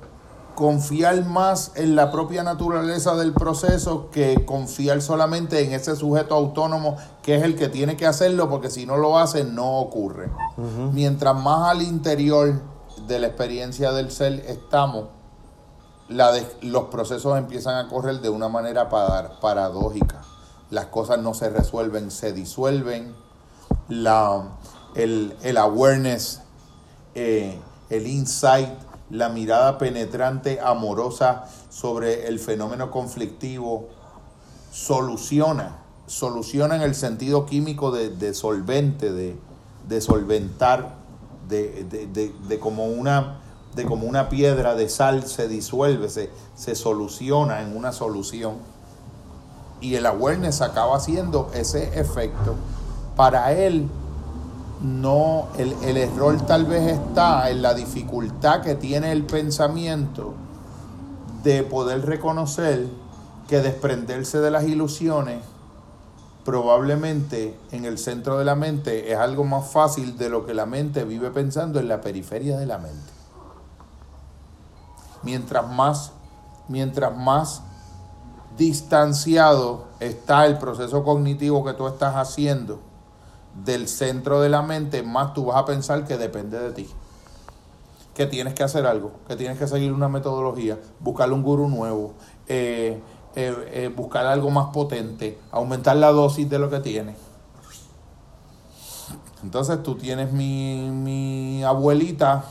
confiar 0.55 1.25
más 1.25 1.73
en 1.75 1.95
la 1.95 2.11
propia 2.11 2.43
naturaleza 2.43 3.15
del 3.15 3.33
proceso 3.33 4.09
que 4.09 4.45
confiar 4.45 5.01
solamente 5.01 5.63
en 5.63 5.73
ese 5.73 5.95
sujeto 5.95 6.35
autónomo 6.35 6.95
que 7.21 7.35
es 7.35 7.43
el 7.43 7.55
que 7.55 7.67
tiene 7.67 7.97
que 7.97 8.07
hacerlo 8.07 8.49
porque 8.49 8.69
si 8.69 8.85
no 8.85 8.97
lo 8.97 9.19
hace 9.19 9.43
no 9.43 9.79
ocurre. 9.79 10.31
Mientras 10.93 11.35
más 11.35 11.69
al 11.69 11.81
interior 11.81 12.61
de 13.07 13.19
la 13.19 13.27
experiencia 13.27 13.91
del 13.91 14.11
ser 14.11 14.33
estamos, 14.47 15.05
la 16.07 16.31
los 16.61 16.85
procesos 16.85 17.37
empiezan 17.37 17.83
a 17.83 17.89
correr 17.89 18.21
de 18.21 18.29
una 18.29 18.47
manera 18.47 18.89
paradójica. 18.89 20.21
Las 20.69 20.87
cosas 20.87 21.19
no 21.19 21.33
se 21.33 21.49
resuelven, 21.49 22.11
se 22.11 22.31
disuelven 22.33 23.15
la, 23.89 24.49
el, 24.95 25.35
el 25.43 25.57
awareness, 25.57 26.41
eh, 27.13 27.59
el 27.89 28.07
insight, 28.07 28.69
la 29.09 29.29
mirada 29.29 29.77
penetrante, 29.77 30.59
amorosa 30.59 31.45
sobre 31.69 32.27
el 32.27 32.39
fenómeno 32.39 32.91
conflictivo, 32.91 33.89
soluciona, 34.71 35.77
soluciona 36.07 36.75
en 36.75 36.81
el 36.81 36.95
sentido 36.95 37.45
químico 37.45 37.91
de, 37.91 38.33
solvente, 38.33 39.11
de, 39.11 39.35
de 39.87 40.01
solventar, 40.01 40.95
de, 41.47 41.85
de, 42.47 42.59
como 42.59 42.85
una 42.85 43.41
de 43.75 43.83
como 43.83 44.07
una 44.07 44.29
piedra 44.29 44.73
de 44.73 44.87
sal 44.87 45.27
se 45.27 45.49
disuelve, 45.49 46.07
se, 46.07 46.29
se 46.55 46.75
soluciona 46.75 47.61
en 47.61 47.75
una 47.75 47.91
solución. 47.91 48.55
Y 49.81 49.95
el 49.95 50.05
awareness 50.05 50.61
acaba 50.61 50.95
haciendo 50.95 51.51
ese 51.53 51.99
efecto. 51.99 52.55
Para 53.17 53.51
él, 53.51 53.89
no, 54.81 55.47
el, 55.57 55.73
el 55.83 55.97
error 55.97 56.45
tal 56.45 56.65
vez 56.65 56.91
está 56.91 57.49
en 57.49 57.61
la 57.61 57.73
dificultad 57.73 58.61
que 58.61 58.75
tiene 58.75 59.11
el 59.11 59.25
pensamiento 59.25 60.33
de 61.43 61.63
poder 61.63 62.05
reconocer 62.05 62.87
que 63.47 63.61
desprenderse 63.61 64.39
de 64.39 64.51
las 64.51 64.63
ilusiones 64.65 65.39
probablemente 66.45 67.57
en 67.71 67.85
el 67.85 67.97
centro 67.97 68.37
de 68.37 68.45
la 68.45 68.55
mente 68.55 69.11
es 69.11 69.17
algo 69.17 69.43
más 69.43 69.67
fácil 69.67 70.15
de 70.17 70.29
lo 70.29 70.45
que 70.45 70.53
la 70.53 70.67
mente 70.67 71.03
vive 71.03 71.31
pensando 71.31 71.79
en 71.79 71.87
la 71.87 72.01
periferia 72.01 72.57
de 72.57 72.67
la 72.67 72.77
mente. 72.77 73.11
Mientras 75.23 75.67
más, 75.67 76.11
mientras 76.67 77.17
más 77.17 77.63
distanciado 78.57 79.85
está 79.99 80.45
el 80.45 80.59
proceso 80.59 81.03
cognitivo 81.03 81.65
que 81.65 81.73
tú 81.73 81.87
estás 81.87 82.15
haciendo 82.15 82.79
del 83.63 83.87
centro 83.87 84.41
de 84.41 84.49
la 84.49 84.61
mente, 84.61 85.03
más 85.03 85.33
tú 85.33 85.45
vas 85.45 85.57
a 85.57 85.65
pensar 85.65 86.05
que 86.05 86.17
depende 86.17 86.59
de 86.59 86.71
ti. 86.71 86.89
Que 88.13 88.25
tienes 88.25 88.53
que 88.53 88.63
hacer 88.63 88.85
algo, 88.85 89.11
que 89.27 89.35
tienes 89.35 89.57
que 89.57 89.67
seguir 89.67 89.91
una 89.93 90.09
metodología, 90.09 90.79
buscarle 90.99 91.35
un 91.35 91.43
gurú 91.43 91.67
nuevo, 91.67 92.13
eh, 92.47 93.01
eh, 93.35 93.69
eh, 93.73 93.93
buscar 93.93 94.25
algo 94.25 94.49
más 94.49 94.67
potente, 94.67 95.39
aumentar 95.51 95.97
la 95.97 96.11
dosis 96.11 96.49
de 96.49 96.59
lo 96.59 96.69
que 96.69 96.79
tiene. 96.79 97.15
Entonces 99.43 99.83
tú 99.83 99.95
tienes 99.95 100.31
mi, 100.31 100.89
mi 100.89 101.63
abuelita 101.63 102.45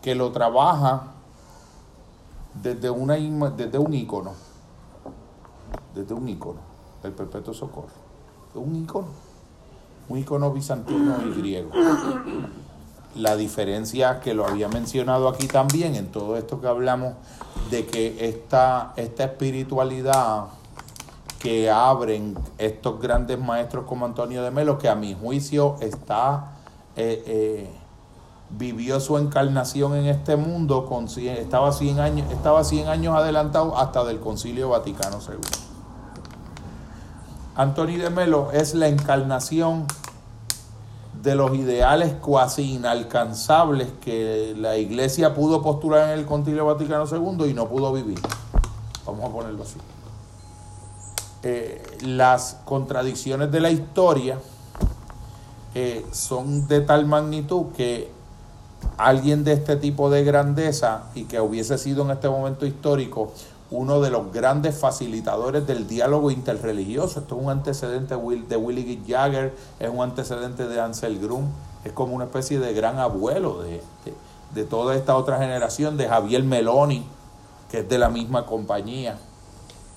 que 0.00 0.14
lo 0.14 0.30
trabaja 0.32 1.14
desde, 2.54 2.90
una, 2.90 3.16
desde 3.16 3.78
un 3.78 3.92
icono, 3.94 4.32
desde 5.94 6.14
un 6.14 6.28
icono, 6.28 6.60
el 7.02 7.12
perpetuo 7.12 7.52
socorro, 7.52 7.88
un 8.54 8.76
icono, 8.76 9.08
un 10.08 10.18
icono 10.18 10.52
bizantino 10.52 11.16
y 11.26 11.38
griego. 11.38 11.70
La 13.16 13.36
diferencia 13.36 14.20
que 14.20 14.34
lo 14.34 14.46
había 14.46 14.68
mencionado 14.68 15.28
aquí 15.28 15.46
también 15.46 15.94
en 15.94 16.08
todo 16.08 16.36
esto 16.36 16.60
que 16.60 16.66
hablamos 16.66 17.14
de 17.70 17.86
que 17.86 18.28
esta, 18.28 18.92
esta 18.96 19.24
espiritualidad 19.24 20.46
que 21.38 21.70
abren 21.70 22.36
estos 22.58 23.00
grandes 23.00 23.38
maestros 23.38 23.84
como 23.86 24.06
Antonio 24.06 24.42
de 24.42 24.50
Melo, 24.50 24.78
que 24.78 24.88
a 24.88 24.94
mi 24.94 25.14
juicio 25.14 25.76
está 25.80 26.54
eh, 26.96 27.22
eh, 27.26 27.70
vivió 28.50 29.00
su 29.00 29.18
encarnación 29.18 29.96
en 29.96 30.06
este 30.06 30.36
mundo, 30.36 30.86
con, 30.86 31.06
estaba, 31.06 31.72
100 31.72 32.00
años, 32.00 32.32
estaba 32.32 32.62
100 32.62 32.88
años 32.88 33.16
adelantado 33.16 33.76
hasta 33.76 34.04
del 34.04 34.20
Concilio 34.20 34.68
Vaticano 34.68 35.18
II. 35.20 35.63
Antonio 37.56 38.02
de 38.02 38.10
Melo 38.10 38.50
es 38.52 38.74
la 38.74 38.88
encarnación 38.88 39.86
de 41.22 41.36
los 41.36 41.54
ideales 41.54 42.14
cuasi 42.14 42.74
inalcanzables 42.74 43.88
que 44.00 44.54
la 44.58 44.76
iglesia 44.76 45.34
pudo 45.34 45.62
postular 45.62 46.10
en 46.10 46.18
el 46.18 46.26
Concilio 46.26 46.66
Vaticano 46.66 47.04
II 47.06 47.48
y 47.48 47.54
no 47.54 47.68
pudo 47.68 47.92
vivir. 47.92 48.18
Vamos 49.06 49.30
a 49.30 49.32
ponerlo 49.32 49.62
así. 49.62 49.76
Eh, 51.44 51.98
las 52.00 52.58
contradicciones 52.64 53.52
de 53.52 53.60
la 53.60 53.70
historia 53.70 54.38
eh, 55.76 56.04
son 56.10 56.66
de 56.66 56.80
tal 56.80 57.06
magnitud 57.06 57.66
que 57.76 58.10
alguien 58.98 59.44
de 59.44 59.52
este 59.52 59.76
tipo 59.76 60.10
de 60.10 60.24
grandeza 60.24 61.04
y 61.14 61.24
que 61.24 61.40
hubiese 61.40 61.78
sido 61.78 62.02
en 62.02 62.10
este 62.10 62.28
momento 62.28 62.66
histórico 62.66 63.32
uno 63.70 64.00
de 64.00 64.10
los 64.10 64.32
grandes 64.32 64.76
facilitadores 64.78 65.66
del 65.66 65.86
diálogo 65.86 66.30
interreligioso. 66.30 67.20
Esto 67.20 67.36
es 67.36 67.42
un 67.42 67.50
antecedente 67.50 68.14
de 68.14 68.56
Willie 68.56 69.00
Jagger, 69.06 69.54
es 69.78 69.90
un 69.90 70.02
antecedente 70.02 70.66
de 70.66 70.80
Ansel 70.80 71.18
Grum, 71.18 71.46
es 71.84 71.92
como 71.92 72.14
una 72.14 72.24
especie 72.24 72.58
de 72.58 72.72
gran 72.72 72.98
abuelo 72.98 73.62
de, 73.62 73.82
de, 74.54 74.64
toda 74.64 74.94
esta 74.94 75.16
otra 75.16 75.38
generación, 75.38 75.96
de 75.96 76.08
Javier 76.08 76.42
Meloni, 76.44 77.06
que 77.70 77.80
es 77.80 77.88
de 77.88 77.98
la 77.98 78.08
misma 78.08 78.46
compañía. 78.46 79.18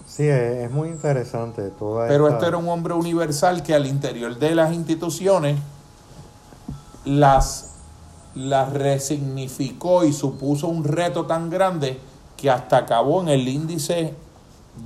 Sí, 0.08 0.28
es 0.28 0.72
muy 0.72 0.88
interesante 0.88 1.70
toda 1.70 2.08
Pero 2.08 2.30
este 2.30 2.48
era 2.48 2.58
un 2.58 2.70
hombre 2.70 2.94
universal 2.94 3.62
que 3.62 3.76
al 3.76 3.86
interior 3.86 4.38
de 4.40 4.56
las 4.56 4.74
instituciones 4.74 5.60
las, 7.04 7.76
las 8.34 8.72
resignificó 8.72 10.06
y 10.06 10.14
supuso 10.14 10.68
un 10.68 10.86
reto 10.86 11.26
tan 11.26 11.50
grande 11.50 12.00
que 12.38 12.50
hasta 12.50 12.78
acabó 12.78 13.22
en 13.22 13.30
el 13.30 13.48
índice 13.48 14.14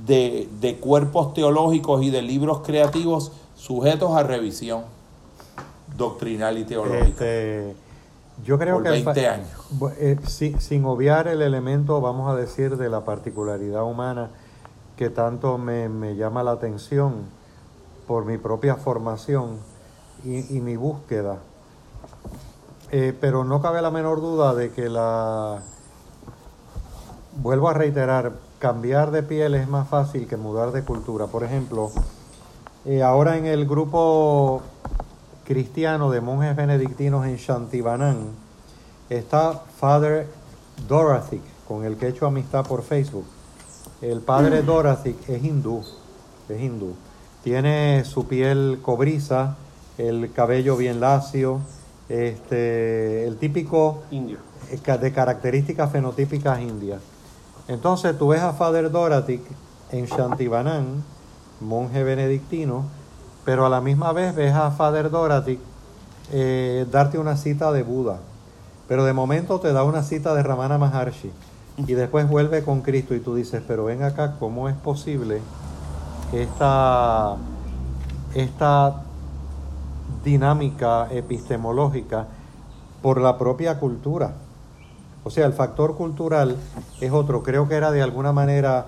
de, 0.06 0.78
cuerpos 0.80 1.34
teológicos 1.34 2.02
y 2.02 2.10
de 2.10 2.22
libros 2.22 2.60
creativos 2.64 3.32
sujetos 3.54 4.16
a 4.16 4.22
revisión 4.22 4.82
doctrinal 5.96 6.58
y 6.58 6.64
teológica. 6.64 7.06
Este, 7.06 7.76
yo 8.44 8.58
creo 8.58 8.76
por 8.76 8.84
que 8.84 8.90
20 8.90 9.28
años. 9.28 9.48
Eh, 9.98 10.18
sin 10.58 10.84
obviar 10.86 11.28
el 11.28 11.42
elemento, 11.42 12.00
vamos 12.00 12.30
a 12.30 12.34
decir, 12.34 12.78
de 12.78 12.88
la 12.88 13.04
particularidad 13.04 13.84
humana 13.84 14.30
que 14.96 15.10
tanto 15.10 15.58
me, 15.58 16.16
llama 16.16 16.42
la 16.42 16.52
atención 16.52 17.26
por 18.06 18.24
mi 18.24 18.38
propia 18.38 18.76
formación 18.76 19.58
y, 20.24 20.60
mi 20.60 20.76
búsqueda. 20.76 21.38
Eh, 22.90 23.16
pero 23.20 23.44
no 23.44 23.60
cabe 23.62 23.82
la 23.82 23.90
menor 23.90 24.20
duda 24.20 24.54
de 24.54 24.70
que 24.70 24.88
la, 24.88 25.62
vuelvo 27.36 27.68
a 27.68 27.74
reiterar, 27.74 28.32
cambiar 28.58 29.10
de 29.10 29.22
piel 29.22 29.54
es 29.54 29.68
más 29.68 29.88
fácil 29.88 30.26
que 30.26 30.36
mudar 30.36 30.72
de 30.72 30.82
cultura. 30.82 31.26
Por 31.26 31.44
ejemplo, 31.44 31.90
eh, 32.84 33.02
ahora 33.02 33.36
en 33.36 33.46
el 33.46 33.66
grupo 33.66 34.62
cristiano 35.44 36.10
de 36.10 36.20
monjes 36.20 36.54
benedictinos 36.54 37.26
en 37.26 37.36
Shantibanan 37.36 38.18
está 39.08 39.62
Father 39.78 40.26
Dorothy, 40.88 41.40
con 41.66 41.84
el 41.84 41.96
que 41.96 42.06
he 42.06 42.08
hecho 42.10 42.26
amistad 42.26 42.66
por 42.66 42.82
Facebook. 42.82 43.24
El 44.00 44.20
padre 44.20 44.62
Dorothy 44.62 45.16
es 45.28 45.44
hindú, 45.44 45.84
es 46.48 46.60
hindú. 46.60 46.94
Tiene 47.44 48.04
su 48.04 48.26
piel 48.26 48.80
cobriza, 48.82 49.56
el 49.98 50.32
cabello 50.32 50.76
bien 50.76 51.00
lacio, 51.00 51.60
este, 52.08 53.26
el 53.26 53.36
típico 53.36 54.02
indio 54.10 54.38
de 55.00 55.12
características 55.12 55.92
fenotípicas 55.92 56.60
indias. 56.60 57.00
Entonces 57.68 58.18
tú 58.18 58.28
ves 58.28 58.42
a 58.42 58.52
Father 58.52 58.90
Dorothy 58.90 59.40
en 59.90 60.06
Shantibanan, 60.06 61.04
monje 61.60 62.02
benedictino, 62.02 62.84
pero 63.44 63.66
a 63.66 63.68
la 63.68 63.80
misma 63.80 64.12
vez 64.12 64.34
ves 64.34 64.54
a 64.54 64.70
Father 64.70 65.10
Dorothy 65.10 65.58
eh, 66.32 66.86
darte 66.90 67.18
una 67.18 67.36
cita 67.36 67.72
de 67.72 67.82
Buda. 67.82 68.18
Pero 68.88 69.04
de 69.04 69.12
momento 69.12 69.60
te 69.60 69.72
da 69.72 69.84
una 69.84 70.02
cita 70.02 70.34
de 70.34 70.42
Ramana 70.42 70.78
Maharshi 70.78 71.30
y 71.76 71.94
después 71.94 72.28
vuelve 72.28 72.62
con 72.64 72.82
Cristo 72.82 73.14
y 73.14 73.20
tú 73.20 73.34
dices, 73.34 73.62
pero 73.66 73.84
ven 73.84 74.02
acá, 74.02 74.36
¿cómo 74.38 74.68
es 74.68 74.76
posible 74.76 75.40
esta, 76.32 77.36
esta 78.34 79.02
dinámica 80.24 81.08
epistemológica 81.10 82.26
por 83.00 83.20
la 83.20 83.38
propia 83.38 83.78
cultura? 83.78 84.34
O 85.24 85.30
sea, 85.30 85.46
el 85.46 85.52
factor 85.52 85.96
cultural 85.96 86.56
es 87.00 87.12
otro. 87.12 87.42
Creo 87.42 87.68
que 87.68 87.76
era 87.76 87.90
de 87.90 88.02
alguna 88.02 88.32
manera 88.32 88.86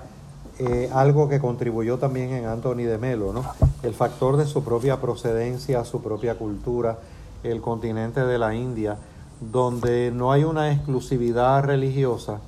eh, 0.58 0.90
algo 0.92 1.28
que 1.28 1.40
contribuyó 1.40 1.98
también 1.98 2.30
en 2.30 2.46
Anthony 2.46 2.84
de 2.84 2.98
Melo, 2.98 3.32
¿no? 3.32 3.44
El 3.82 3.94
factor 3.94 4.36
de 4.36 4.46
su 4.46 4.64
propia 4.64 5.00
procedencia, 5.00 5.84
su 5.84 6.02
propia 6.02 6.36
cultura, 6.36 6.98
el 7.42 7.60
continente 7.60 8.20
de 8.20 8.38
la 8.38 8.54
India, 8.54 8.96
donde 9.40 10.10
no 10.12 10.32
hay 10.32 10.44
una 10.44 10.72
exclusividad 10.72 11.62
religiosa, 11.64 12.40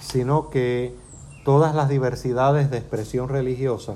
sino 0.00 0.50
que 0.50 0.94
todas 1.44 1.74
las 1.74 1.88
diversidades 1.88 2.70
de 2.70 2.78
expresión 2.78 3.28
religiosa, 3.28 3.94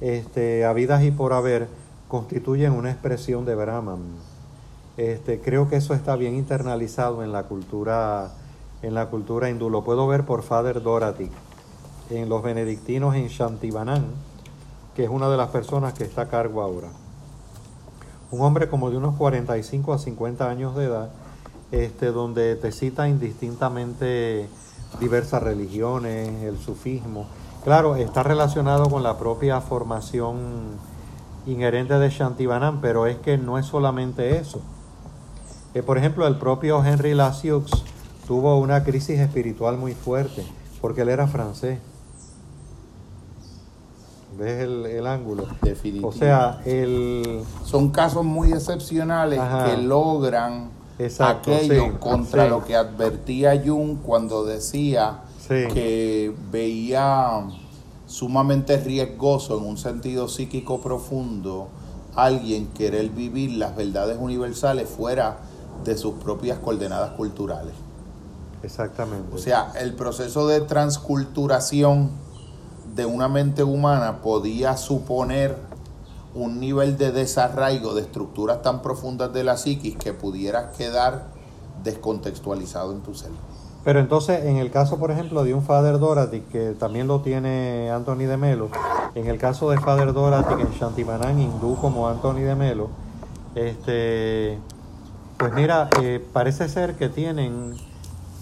este, 0.00 0.64
habidas 0.64 1.02
y 1.02 1.10
por 1.10 1.32
haber, 1.32 1.68
constituyen 2.08 2.72
una 2.72 2.90
expresión 2.90 3.44
de 3.44 3.54
Brahman. 3.54 3.98
Este, 4.98 5.40
creo 5.40 5.68
que 5.68 5.76
eso 5.76 5.94
está 5.94 6.16
bien 6.16 6.34
internalizado 6.34 7.22
en 7.22 7.30
la 7.30 7.44
cultura, 7.44 8.32
en 8.82 8.94
la 8.94 9.06
cultura 9.06 9.48
hindú. 9.48 9.70
Lo 9.70 9.84
puedo 9.84 10.08
ver 10.08 10.26
por 10.26 10.42
Father 10.42 10.82
Dorothy, 10.82 11.30
en 12.10 12.28
los 12.28 12.42
benedictinos 12.42 13.14
en 13.14 13.28
Shantibanan, 13.28 14.06
que 14.96 15.04
es 15.04 15.08
una 15.08 15.28
de 15.28 15.36
las 15.36 15.50
personas 15.50 15.92
que 15.92 16.02
está 16.02 16.22
a 16.22 16.28
cargo 16.28 16.62
ahora. 16.62 16.88
Un 18.32 18.40
hombre 18.40 18.68
como 18.68 18.90
de 18.90 18.96
unos 18.96 19.14
45 19.14 19.92
a 19.92 19.98
50 19.98 20.50
años 20.50 20.74
de 20.74 20.86
edad, 20.86 21.10
este, 21.70 22.06
donde 22.06 22.56
te 22.56 22.72
cita 22.72 23.08
indistintamente 23.08 24.48
diversas 24.98 25.44
religiones, 25.44 26.42
el 26.42 26.58
sufismo. 26.58 27.28
Claro, 27.62 27.94
está 27.94 28.24
relacionado 28.24 28.90
con 28.90 29.04
la 29.04 29.16
propia 29.16 29.60
formación 29.60 30.38
inherente 31.46 32.00
de 32.00 32.10
Shantibanan, 32.10 32.80
pero 32.80 33.06
es 33.06 33.18
que 33.18 33.38
no 33.38 33.60
es 33.60 33.66
solamente 33.66 34.38
eso 34.38 34.60
por 35.82 35.98
ejemplo, 35.98 36.26
el 36.26 36.36
propio 36.36 36.84
Henry 36.84 37.14
Lasiux 37.14 37.70
tuvo 38.26 38.58
una 38.58 38.84
crisis 38.84 39.18
espiritual 39.20 39.76
muy 39.76 39.94
fuerte, 39.94 40.44
porque 40.80 41.02
él 41.02 41.08
era 41.08 41.26
francés. 41.26 41.78
¿Ves 44.38 44.62
el, 44.62 44.86
el 44.86 45.06
ángulo? 45.06 45.46
Definitivo. 45.62 46.08
O 46.08 46.12
sea, 46.12 46.60
el... 46.64 47.42
Son 47.64 47.90
casos 47.90 48.24
muy 48.24 48.52
excepcionales 48.52 49.38
Ajá. 49.38 49.64
que 49.66 49.78
logran 49.82 50.70
Exacto, 50.98 51.54
aquello 51.54 51.84
sí, 51.86 51.90
contra 51.98 52.44
sí. 52.44 52.50
lo 52.50 52.64
que 52.64 52.76
advertía 52.76 53.60
Jung 53.64 53.98
cuando 54.02 54.44
decía 54.44 55.20
Sí. 55.48 55.64
que 55.72 56.34
veía 56.52 57.42
sumamente 58.06 58.76
riesgoso 58.76 59.56
en 59.58 59.64
un 59.64 59.78
sentido 59.78 60.28
psíquico 60.28 60.80
profundo 60.82 61.68
alguien 62.14 62.66
querer 62.68 63.08
vivir 63.08 63.52
las 63.52 63.74
verdades 63.74 64.18
universales 64.20 64.88
fuera 64.90 65.38
de 65.84 65.96
sus 65.96 66.14
propias 66.14 66.58
coordenadas 66.58 67.12
culturales. 67.12 67.74
Exactamente. 68.62 69.34
O 69.34 69.38
sea, 69.38 69.72
el 69.78 69.94
proceso 69.94 70.48
de 70.48 70.60
transculturación 70.60 72.10
de 72.94 73.06
una 73.06 73.28
mente 73.28 73.62
humana 73.62 74.20
podía 74.22 74.76
suponer 74.76 75.56
un 76.34 76.60
nivel 76.60 76.98
de 76.98 77.12
desarraigo 77.12 77.94
de 77.94 78.02
estructuras 78.02 78.62
tan 78.62 78.82
profundas 78.82 79.32
de 79.32 79.44
la 79.44 79.56
psiquis 79.56 79.96
que 79.96 80.12
pudieras 80.12 80.76
quedar 80.76 81.26
descontextualizado 81.82 82.92
en 82.92 83.00
tu 83.00 83.14
ser. 83.14 83.30
Pero 83.84 84.00
entonces, 84.00 84.44
en 84.44 84.56
el 84.56 84.70
caso, 84.70 84.98
por 84.98 85.10
ejemplo, 85.10 85.44
de 85.44 85.54
un 85.54 85.62
Father 85.62 85.98
Dorothy, 85.98 86.40
que 86.40 86.72
también 86.72 87.06
lo 87.06 87.20
tiene 87.20 87.90
Anthony 87.90 88.26
de 88.26 88.36
Melo, 88.36 88.68
en 89.14 89.26
el 89.26 89.38
caso 89.38 89.70
de 89.70 89.78
Father 89.78 90.12
Dorothy 90.12 90.60
en 90.60 90.70
Shantimanán 90.72 91.40
hindú 91.40 91.76
como 91.76 92.08
Anthony 92.08 92.40
de 92.40 92.54
Melo, 92.54 92.88
este, 93.54 94.58
pues 95.38 95.52
mira, 95.52 95.88
eh, 96.02 96.24
parece 96.32 96.68
ser 96.68 96.96
que 96.96 97.08
tienen 97.08 97.76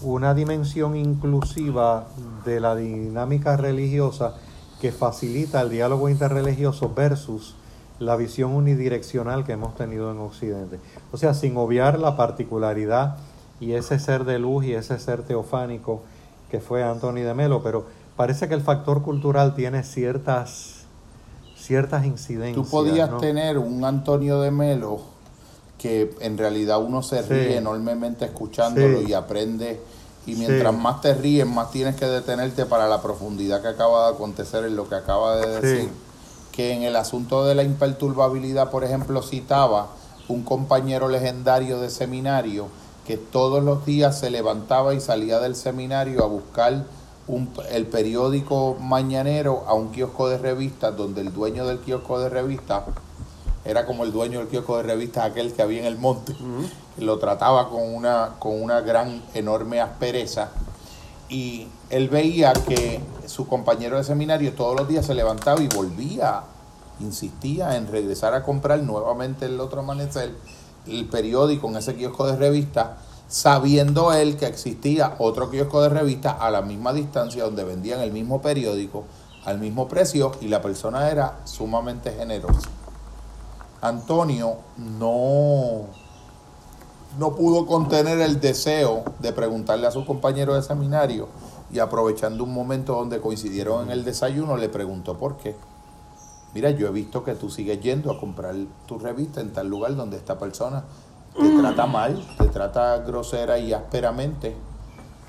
una 0.02 0.32
dimensión 0.32 0.96
inclusiva 0.96 2.06
de 2.44 2.58
la 2.58 2.74
dinámica 2.74 3.56
religiosa 3.56 4.34
que 4.80 4.92
facilita 4.92 5.60
el 5.60 5.70
diálogo 5.70 6.08
interreligioso 6.08 6.92
versus 6.94 7.54
la 7.98 8.16
visión 8.16 8.52
unidireccional 8.52 9.44
que 9.44 9.52
hemos 9.52 9.74
tenido 9.74 10.10
en 10.10 10.18
Occidente. 10.18 10.80
O 11.12 11.18
sea, 11.18 11.34
sin 11.34 11.56
obviar 11.56 11.98
la 11.98 12.16
particularidad 12.16 13.16
y 13.60 13.72
ese 13.72 13.98
ser 13.98 14.24
de 14.24 14.38
luz 14.38 14.64
y 14.64 14.72
ese 14.72 14.98
ser 14.98 15.22
teofánico 15.22 16.02
que 16.50 16.60
fue 16.60 16.82
Anthony 16.82 17.24
de 17.24 17.34
Melo, 17.34 17.62
pero 17.62 17.86
parece 18.16 18.48
que 18.48 18.54
el 18.54 18.62
factor 18.62 19.02
cultural 19.02 19.54
tiene 19.54 19.82
ciertas 19.82 20.84
ciertas 21.56 22.06
incidencias. 22.06 22.64
Tú 22.64 22.70
podías 22.70 23.10
¿no? 23.10 23.18
tener 23.18 23.58
un 23.58 23.84
Antonio 23.84 24.40
de 24.40 24.50
Melo 24.50 25.15
que 25.78 26.14
en 26.20 26.38
realidad 26.38 26.82
uno 26.82 27.02
se 27.02 27.22
Sí. 27.22 27.28
ríe 27.28 27.56
enormemente 27.58 28.24
escuchándolo 28.24 29.00
Sí. 29.00 29.06
y 29.08 29.12
aprende. 29.12 29.80
Y 30.26 30.34
mientras 30.34 30.74
Sí. 30.74 30.80
más 30.80 31.00
te 31.00 31.14
ríes, 31.14 31.46
más 31.46 31.70
tienes 31.70 31.94
que 31.96 32.06
detenerte 32.06 32.66
para 32.66 32.88
la 32.88 33.00
profundidad 33.02 33.62
que 33.62 33.68
acaba 33.68 34.08
de 34.08 34.14
acontecer 34.14 34.64
en 34.64 34.74
lo 34.76 34.88
que 34.88 34.94
acaba 34.96 35.36
de 35.36 35.60
decir. 35.60 35.90
Que 36.52 36.72
en 36.72 36.82
el 36.82 36.96
asunto 36.96 37.44
de 37.44 37.54
la 37.54 37.62
imperturbabilidad, 37.62 38.70
por 38.70 38.82
ejemplo, 38.84 39.22
citaba 39.22 39.88
un 40.28 40.42
compañero 40.42 41.08
legendario 41.08 41.78
de 41.80 41.90
seminario 41.90 42.66
que 43.06 43.16
todos 43.16 43.62
los 43.62 43.86
días 43.86 44.18
se 44.18 44.30
levantaba 44.30 44.94
y 44.94 45.00
salía 45.00 45.38
del 45.38 45.54
seminario 45.54 46.24
a 46.24 46.26
buscar 46.26 46.84
un- 47.28 47.50
el 47.70 47.86
periódico 47.86 48.76
mañanero 48.80 49.64
a 49.68 49.74
un 49.74 49.90
kiosco 49.92 50.28
de 50.28 50.38
revistas 50.38 50.96
donde 50.96 51.20
el 51.20 51.32
dueño 51.32 51.66
del 51.66 51.78
kiosco 51.78 52.18
de 52.18 52.28
revistas 52.28 52.82
era 53.66 53.86
como 53.86 54.04
el 54.04 54.12
dueño 54.12 54.38
del 54.38 54.48
kiosco 54.48 54.76
de 54.76 54.84
revistas 54.84 55.24
aquel 55.24 55.52
que 55.52 55.62
había 55.62 55.80
en 55.80 55.86
el 55.86 55.98
monte. 55.98 56.34
Lo 56.98 57.18
trataba 57.18 57.68
con 57.68 57.82
una 57.94 58.34
con 58.38 58.60
una 58.60 58.80
gran 58.80 59.22
enorme 59.34 59.80
aspereza. 59.80 60.50
Y 61.28 61.68
él 61.90 62.08
veía 62.08 62.52
que 62.52 63.00
su 63.26 63.46
compañero 63.48 63.96
de 63.96 64.04
seminario 64.04 64.52
todos 64.54 64.78
los 64.78 64.88
días 64.88 65.06
se 65.06 65.14
levantaba 65.14 65.60
y 65.60 65.68
volvía 65.68 66.42
insistía 67.00 67.76
en 67.76 67.88
regresar 67.88 68.32
a 68.34 68.42
comprar 68.42 68.80
nuevamente 68.80 69.46
el 69.46 69.60
otro 69.60 69.80
amanecer 69.80 70.34
el 70.86 71.06
periódico 71.06 71.68
en 71.68 71.76
ese 71.76 71.94
kiosco 71.94 72.26
de 72.26 72.36
revistas 72.36 72.90
sabiendo 73.28 74.12
él 74.12 74.36
que 74.36 74.46
existía 74.46 75.16
otro 75.18 75.50
kiosco 75.50 75.82
de 75.82 75.88
revistas 75.88 76.36
a 76.38 76.50
la 76.50 76.62
misma 76.62 76.92
distancia 76.92 77.44
donde 77.44 77.64
vendían 77.64 78.00
el 78.00 78.12
mismo 78.12 78.40
periódico 78.40 79.04
al 79.44 79.58
mismo 79.58 79.88
precio 79.88 80.32
y 80.40 80.48
la 80.48 80.60
persona 80.60 81.08
era 81.08 81.38
sumamente 81.44 82.12
generosa. 82.12 82.68
Antonio 83.88 84.56
no, 84.76 85.86
no 87.18 87.34
pudo 87.34 87.66
contener 87.66 88.20
el 88.20 88.40
deseo 88.40 89.04
de 89.20 89.32
preguntarle 89.32 89.86
a 89.86 89.90
su 89.90 90.04
compañero 90.04 90.54
de 90.54 90.62
seminario 90.62 91.28
y 91.72 91.78
aprovechando 91.78 92.44
un 92.44 92.52
momento 92.54 92.94
donde 92.94 93.20
coincidieron 93.20 93.84
en 93.84 93.90
el 93.90 94.04
desayuno 94.04 94.56
le 94.56 94.68
preguntó 94.68 95.16
por 95.16 95.36
qué. 95.36 95.56
Mira, 96.54 96.70
yo 96.70 96.86
he 96.86 96.90
visto 96.90 97.22
que 97.22 97.34
tú 97.34 97.50
sigues 97.50 97.80
yendo 97.80 98.10
a 98.10 98.18
comprar 98.18 98.54
tu 98.86 98.98
revista 98.98 99.40
en 99.40 99.52
tal 99.52 99.68
lugar 99.68 99.94
donde 99.94 100.16
esta 100.16 100.38
persona 100.38 100.84
te 101.38 101.48
trata 101.60 101.86
mal, 101.86 102.24
te 102.38 102.46
trata 102.48 102.98
grosera 102.98 103.58
y 103.58 103.72
ásperamente, 103.74 104.56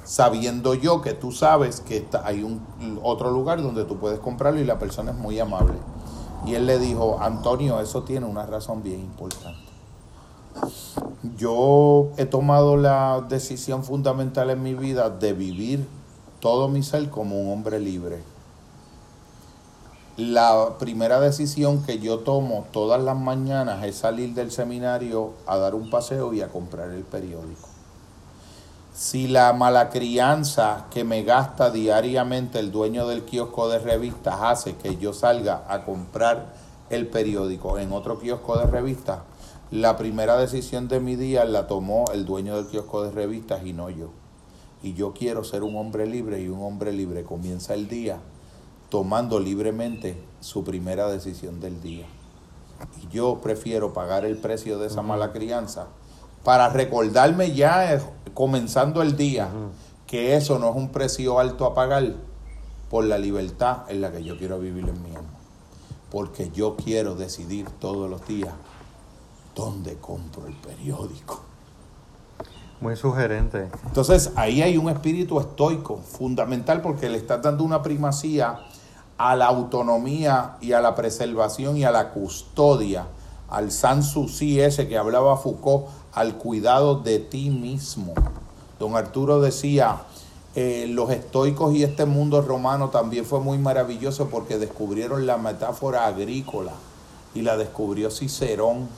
sabiendo 0.05 0.73
yo 0.73 1.01
que 1.01 1.13
tú 1.13 1.33
sabes 1.33 1.81
que 1.81 1.97
está- 1.97 2.25
hay 2.25 2.43
un 2.43 2.61
otro 3.03 3.29
lugar 3.31 3.61
donde 3.61 3.83
tú 3.83 3.97
puedes 3.97 4.19
comprarlo 4.19 4.59
y 4.61 4.63
la 4.65 4.79
persona 4.79 5.11
es 5.11 5.17
muy 5.17 5.37
amable. 5.39 5.73
Y 6.45 6.55
él 6.55 6.65
le 6.65 6.79
dijo, 6.79 7.17
Antonio, 7.19 7.79
eso 7.81 8.03
tiene 8.03 8.25
una 8.25 8.45
razón 8.45 8.83
bien 8.83 8.99
importante. 8.99 9.67
Yo 11.37 12.09
he 12.17 12.25
tomado 12.25 12.77
la 12.77 13.25
decisión 13.27 13.83
fundamental 13.83 14.49
en 14.49 14.63
mi 14.63 14.73
vida 14.73 15.09
de 15.09 15.33
vivir 15.33 15.87
todo 16.39 16.67
mi 16.67 16.83
ser 16.83 17.09
como 17.09 17.39
un 17.39 17.51
hombre 17.51 17.79
libre. 17.79 18.21
La 20.17 20.77
primera 20.79 21.19
decisión 21.19 21.83
que 21.83 21.99
yo 21.99 22.19
tomo 22.19 22.65
todas 22.71 23.01
las 23.01 23.15
mañanas 23.15 23.83
es 23.85 23.97
salir 23.97 24.33
del 24.33 24.51
seminario 24.51 25.33
a 25.45 25.57
dar 25.57 25.75
un 25.75 25.89
paseo 25.89 26.33
y 26.33 26.41
a 26.41 26.47
comprar 26.47 26.89
el 26.89 27.03
periódico. 27.03 27.66
Si 28.97 29.27
la 29.27 29.53
mala 29.53 29.89
crianza 29.91 30.87
que 30.89 31.03
me 31.03 31.21
gasta 31.21 31.69
diariamente 31.69 32.57
el 32.57 32.71
dueño 32.71 33.07
del 33.07 33.25
kiosco 33.25 33.69
de 33.69 33.77
revistas 33.77 34.39
hace 34.41 34.75
que 34.75 34.97
yo 34.97 35.13
salga 35.13 35.65
a 35.69 35.85
comprar 35.85 36.55
el 36.89 37.05
periódico 37.05 37.77
en 37.77 37.91
otro 37.91 38.17
kiosco 38.17 38.57
de 38.57 38.65
revistas, 38.65 39.19
la 39.69 39.97
primera 39.97 40.35
decisión 40.35 40.87
de 40.87 40.99
mi 40.99 41.15
día 41.15 41.45
la 41.45 41.67
tomó 41.67 42.05
el 42.11 42.25
dueño 42.25 42.55
del 42.55 42.65
kiosco 42.65 43.03
de 43.03 43.11
revistas 43.11 43.63
y 43.67 43.73
no 43.73 43.91
yo. 43.91 44.09
Y 44.81 44.95
yo 44.95 45.13
quiero 45.13 45.43
ser 45.43 45.61
un 45.61 45.75
hombre 45.75 46.07
libre 46.07 46.41
y 46.41 46.47
un 46.47 46.63
hombre 46.63 46.91
libre 46.91 47.23
comienza 47.23 47.75
el 47.75 47.87
día 47.87 48.17
tomando 48.89 49.39
libremente 49.39 50.19
su 50.39 50.63
primera 50.63 51.07
decisión 51.07 51.59
del 51.59 51.83
día. 51.83 52.07
Y 53.03 53.13
yo 53.13 53.41
prefiero 53.43 53.93
pagar 53.93 54.25
el 54.25 54.37
precio 54.37 54.79
de 54.79 54.87
esa 54.87 55.03
mala 55.03 55.33
crianza 55.33 55.85
para 56.43 56.69
recordarme 56.69 57.53
ya 57.53 57.93
eh, 57.93 58.01
comenzando 58.33 59.01
el 59.01 59.17
día 59.17 59.49
que 60.07 60.35
eso 60.35 60.57
no 60.57 60.69
es 60.69 60.75
un 60.75 60.89
precio 60.89 61.39
alto 61.39 61.65
a 61.65 61.73
pagar 61.73 62.13
por 62.89 63.03
la 63.03 63.17
libertad 63.17 63.79
en 63.89 64.01
la 64.01 64.11
que 64.11 64.23
yo 64.23 64.37
quiero 64.37 64.57
vivir 64.59 64.87
en 64.87 65.03
mi 65.03 65.09
alma. 65.09 65.29
Porque 66.09 66.49
yo 66.51 66.77
quiero 66.77 67.15
decidir 67.15 67.69
todos 67.79 68.09
los 68.09 68.25
días 68.25 68.53
dónde 69.53 69.97
compro 69.97 70.47
el 70.47 70.53
periódico. 70.53 71.41
Muy 72.79 72.95
sugerente. 72.95 73.69
Entonces 73.85 74.31
ahí 74.35 74.61
hay 74.61 74.77
un 74.77 74.87
espíritu 74.89 75.39
estoico 75.39 75.97
fundamental 75.97 76.81
porque 76.81 77.09
le 77.09 77.17
estás 77.17 77.41
dando 77.41 77.63
una 77.63 77.81
primacía 77.81 78.59
a 79.17 79.35
la 79.35 79.47
autonomía 79.47 80.57
y 80.61 80.73
a 80.73 80.81
la 80.81 80.93
preservación 80.93 81.75
y 81.75 81.83
a 81.83 81.91
la 81.91 82.11
custodia, 82.11 83.07
al 83.49 83.71
Sanssouci 83.71 84.59
ese 84.61 84.87
que 84.87 84.97
hablaba 84.97 85.37
Foucault, 85.37 85.87
al 86.17 86.35
cuidado 86.35 86.95
de 86.95 87.19
ti 87.19 87.51
mismo. 87.51 88.13
Don 88.79 88.95
Arturo 88.95 89.39
decía, 89.39 90.01
eh, 90.55 90.87
los 90.89 91.11
estoicos 91.11 91.75
y 91.75 91.83
este 91.83 92.05
mundo 92.05 92.41
romano 92.41 92.89
también 92.89 93.23
fue 93.23 93.39
muy 93.39 93.59
maravilloso 93.59 94.27
porque 94.27 94.57
descubrieron 94.57 95.27
la 95.27 95.37
metáfora 95.37 96.07
agrícola 96.07 96.73
y 97.35 97.43
la 97.43 97.55
descubrió 97.55 98.09
Cicerón 98.09 98.89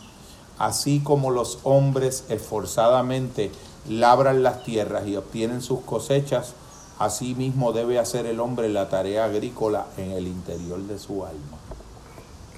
así 0.60 1.00
como 1.00 1.32
los 1.32 1.60
hombres 1.64 2.26
esforzadamente 2.30 3.52
labran 3.88 4.44
las 4.44 4.64
tierras 4.64 5.08
y 5.08 5.16
obtienen 5.16 5.62
sus 5.62 5.80
cosechas, 5.80 6.54
así 7.00 7.34
mismo 7.34 7.72
debe 7.72 7.98
hacer 7.98 8.26
el 8.28 8.40
hombre 8.40 8.70
la 8.70 8.90
tarea 8.90 9.26
agrícola 9.26 9.88
en 9.98 10.12
el 10.12 10.28
interior 10.28 10.80
de 10.82 11.00
su 11.00 11.26
alma. 11.26 11.58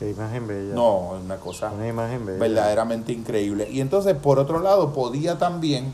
Qué 0.02 0.10
imagen 0.10 0.48
bella. 0.48 0.74
No, 0.74 1.16
es 1.16 1.24
una 1.24 1.38
cosa 1.38 1.72
Una 1.72 1.88
imagen 1.88 2.26
bella. 2.26 2.40
verdaderamente 2.40 3.12
increíble. 3.12 3.70
Y 3.70 3.82
entonces, 3.82 4.16
por 4.16 4.40
otro 4.40 4.60
lado, 4.60 4.94
podía 4.94 5.38
también, 5.38 5.94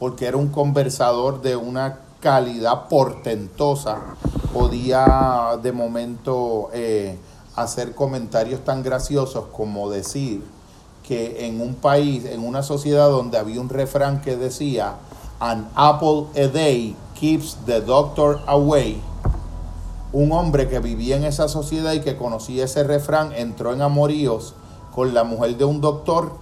porque 0.00 0.26
era 0.26 0.36
un 0.36 0.48
conversador 0.48 1.40
de 1.40 1.54
una 1.54 2.00
calidad 2.18 2.88
portentosa, 2.88 4.16
podía 4.52 5.56
de 5.62 5.70
momento 5.70 6.68
eh, 6.72 7.16
hacer 7.54 7.94
comentarios 7.94 8.64
tan 8.64 8.82
graciosos 8.82 9.44
como 9.52 9.88
decir 9.88 10.42
que 11.06 11.46
en 11.46 11.60
un 11.60 11.76
país, 11.76 12.24
en 12.24 12.44
una 12.44 12.64
sociedad 12.64 13.08
donde 13.08 13.38
había 13.38 13.60
un 13.60 13.68
refrán 13.68 14.20
que 14.20 14.36
decía, 14.36 14.94
An 15.38 15.68
apple 15.76 16.24
a 16.34 16.48
day 16.48 16.96
keeps 17.14 17.56
the 17.66 17.80
doctor 17.82 18.40
away. 18.48 19.00
Un 20.12 20.32
hombre 20.32 20.68
que 20.68 20.80
vivía 20.80 21.16
en 21.16 21.24
esa 21.24 21.48
sociedad 21.48 21.92
y 21.92 22.00
que 22.00 22.16
conocía 22.16 22.64
ese 22.64 22.84
refrán 22.84 23.32
entró 23.32 23.72
en 23.72 23.82
amoríos 23.82 24.54
con 24.94 25.14
la 25.14 25.24
mujer 25.24 25.56
de 25.56 25.64
un 25.64 25.80
doctor 25.80 26.32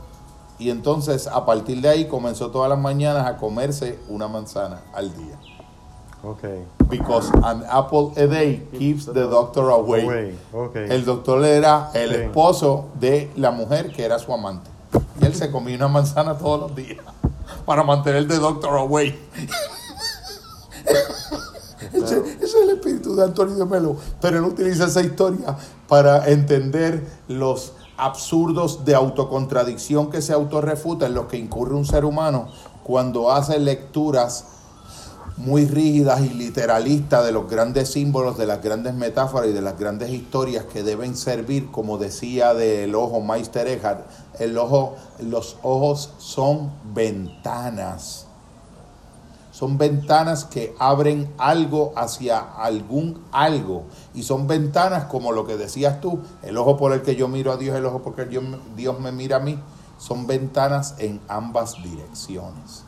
y 0.58 0.70
entonces 0.70 1.26
a 1.26 1.44
partir 1.44 1.80
de 1.80 1.88
ahí 1.88 2.06
comenzó 2.06 2.50
todas 2.50 2.68
las 2.68 2.78
mañanas 2.78 3.26
a 3.26 3.36
comerse 3.36 3.98
una 4.08 4.26
manzana 4.26 4.80
al 4.92 5.14
día. 5.14 5.38
Okay. 6.24 6.64
Because 6.88 7.30
an 7.44 7.62
apple 7.70 8.10
a 8.16 8.26
day 8.26 8.66
keeps 8.76 9.06
the 9.06 9.28
doctor 9.28 9.70
away. 9.70 10.04
Away, 10.04 10.38
okay. 10.52 10.86
El 10.90 11.04
doctor 11.04 11.44
era 11.44 11.90
el 11.94 12.12
esposo 12.12 12.86
de 12.98 13.30
la 13.36 13.52
mujer 13.52 13.92
que 13.92 14.04
era 14.04 14.18
su 14.18 14.32
amante. 14.32 14.68
Y 15.20 15.26
él 15.26 15.34
se 15.34 15.52
comía 15.52 15.76
una 15.76 15.86
manzana 15.86 16.36
todos 16.36 16.60
los 16.60 16.74
días 16.74 17.04
para 17.64 17.84
mantener 17.84 18.26
the 18.26 18.38
doctor 18.38 18.78
away. 18.78 19.16
Ese, 21.92 22.22
es 22.40 22.54
el 22.54 22.70
espíritu 22.70 23.14
de 23.14 23.24
Antonio 23.24 23.54
de 23.54 23.64
Melo. 23.64 23.96
Pero 24.20 24.38
él 24.38 24.44
utiliza 24.44 24.86
esa 24.86 25.02
historia 25.02 25.56
para 25.86 26.28
entender 26.28 27.06
los 27.28 27.72
absurdos 27.96 28.84
de 28.84 28.94
autocontradicción 28.94 30.10
que 30.10 30.22
se 30.22 30.32
autorrefuta 30.32 31.06
en 31.06 31.14
los 31.14 31.26
que 31.26 31.36
incurre 31.36 31.74
un 31.74 31.84
ser 31.84 32.04
humano 32.04 32.48
cuando 32.84 33.30
hace 33.30 33.58
lecturas 33.58 34.44
muy 35.38 35.66
rígidas 35.66 36.20
y 36.20 36.30
literalistas 36.30 37.24
de 37.24 37.32
los 37.32 37.48
grandes 37.48 37.90
símbolos, 37.90 38.36
de 38.38 38.46
las 38.46 38.62
grandes 38.62 38.94
metáforas 38.94 39.50
y 39.50 39.52
de 39.52 39.62
las 39.62 39.78
grandes 39.78 40.10
historias 40.10 40.64
que 40.64 40.82
deben 40.82 41.16
servir, 41.16 41.70
como 41.70 41.98
decía 41.98 42.54
del 42.54 42.94
ojo 42.94 43.20
Meister 43.20 43.68
Eckhart, 43.68 44.00
el 44.38 44.58
ojo, 44.58 44.96
los 45.20 45.56
ojos 45.62 46.12
son 46.18 46.72
ventanas. 46.92 48.27
Son 49.58 49.76
ventanas 49.76 50.44
que 50.44 50.76
abren 50.78 51.34
algo 51.36 51.92
hacia 51.96 52.38
algún 52.38 53.20
algo. 53.32 53.86
Y 54.14 54.22
son 54.22 54.46
ventanas 54.46 55.06
como 55.06 55.32
lo 55.32 55.48
que 55.48 55.56
decías 55.56 56.00
tú, 56.00 56.20
el 56.44 56.56
ojo 56.56 56.76
por 56.76 56.92
el 56.92 57.02
que 57.02 57.16
yo 57.16 57.26
miro 57.26 57.50
a 57.50 57.56
Dios, 57.56 57.76
el 57.76 57.84
ojo 57.84 58.00
por 58.00 58.20
el 58.20 58.28
que 58.28 58.40
Dios 58.76 59.00
me 59.00 59.10
mira 59.10 59.38
a 59.38 59.40
mí. 59.40 59.58
Son 59.98 60.28
ventanas 60.28 60.94
en 61.00 61.20
ambas 61.26 61.74
direcciones. 61.82 62.84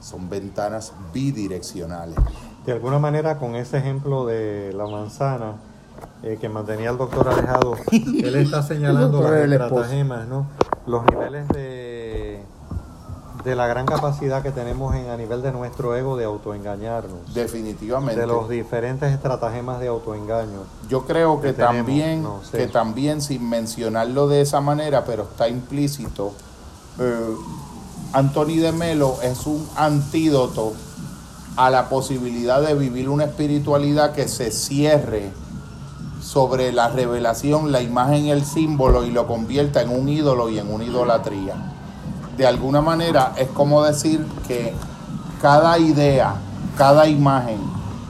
Son 0.00 0.30
ventanas 0.30 0.94
bidireccionales. 1.12 2.16
De 2.64 2.72
alguna 2.72 2.98
manera, 2.98 3.38
con 3.38 3.56
ese 3.56 3.76
ejemplo 3.76 4.24
de 4.24 4.72
la 4.72 4.86
manzana 4.86 5.56
eh, 6.22 6.38
que 6.40 6.48
mantenía 6.48 6.88
al 6.88 6.96
doctor 6.96 7.28
alejado, 7.28 7.74
él 7.92 8.34
está 8.34 8.62
señalando 8.62 9.20
las 9.20 9.32
el 9.32 9.52
estratagemas, 9.52 10.26
¿no? 10.26 10.46
Los 10.86 11.04
niveles 11.04 11.46
de, 11.48 12.42
de 13.44 13.56
la 13.56 13.66
gran 13.66 13.86
capacidad 13.86 14.42
que 14.42 14.50
tenemos 14.50 14.94
en, 14.94 15.08
a 15.08 15.16
nivel 15.16 15.42
de 15.42 15.52
nuestro 15.52 15.96
ego 15.96 16.16
de 16.16 16.24
autoengañarnos. 16.24 17.34
Definitivamente. 17.34 18.20
De 18.20 18.26
los 18.26 18.48
diferentes 18.48 19.12
estratagemas 19.12 19.80
de 19.80 19.88
autoengaño. 19.88 20.60
Yo 20.88 21.06
creo 21.06 21.40
que 21.40 21.52
también, 21.52 22.22
no 22.22 22.40
que 22.50 22.66
también 22.66 23.20
sin 23.22 23.48
mencionarlo 23.48 24.28
de 24.28 24.42
esa 24.42 24.60
manera, 24.60 25.04
pero 25.04 25.24
está 25.24 25.48
implícito, 25.48 26.32
eh, 26.98 27.34
Anthony 28.12 28.56
de 28.56 28.72
Melo 28.72 29.16
es 29.22 29.46
un 29.46 29.66
antídoto 29.76 30.72
a 31.56 31.70
la 31.70 31.88
posibilidad 31.88 32.60
de 32.60 32.74
vivir 32.74 33.08
una 33.08 33.24
espiritualidad 33.24 34.12
que 34.12 34.28
se 34.28 34.50
cierre 34.50 35.30
sobre 36.20 36.72
la 36.72 36.88
revelación, 36.88 37.72
la 37.72 37.80
imagen, 37.80 38.26
el 38.26 38.44
símbolo 38.44 39.04
y 39.04 39.10
lo 39.10 39.26
convierta 39.26 39.82
en 39.82 39.90
un 39.90 40.08
ídolo 40.08 40.48
y 40.48 40.58
en 40.58 40.72
una 40.72 40.84
idolatría. 40.84 41.69
De 42.40 42.46
alguna 42.46 42.80
manera 42.80 43.34
es 43.36 43.48
como 43.48 43.82
decir 43.82 44.26
que 44.48 44.72
cada 45.42 45.78
idea, 45.78 46.36
cada 46.78 47.06
imagen, 47.06 47.58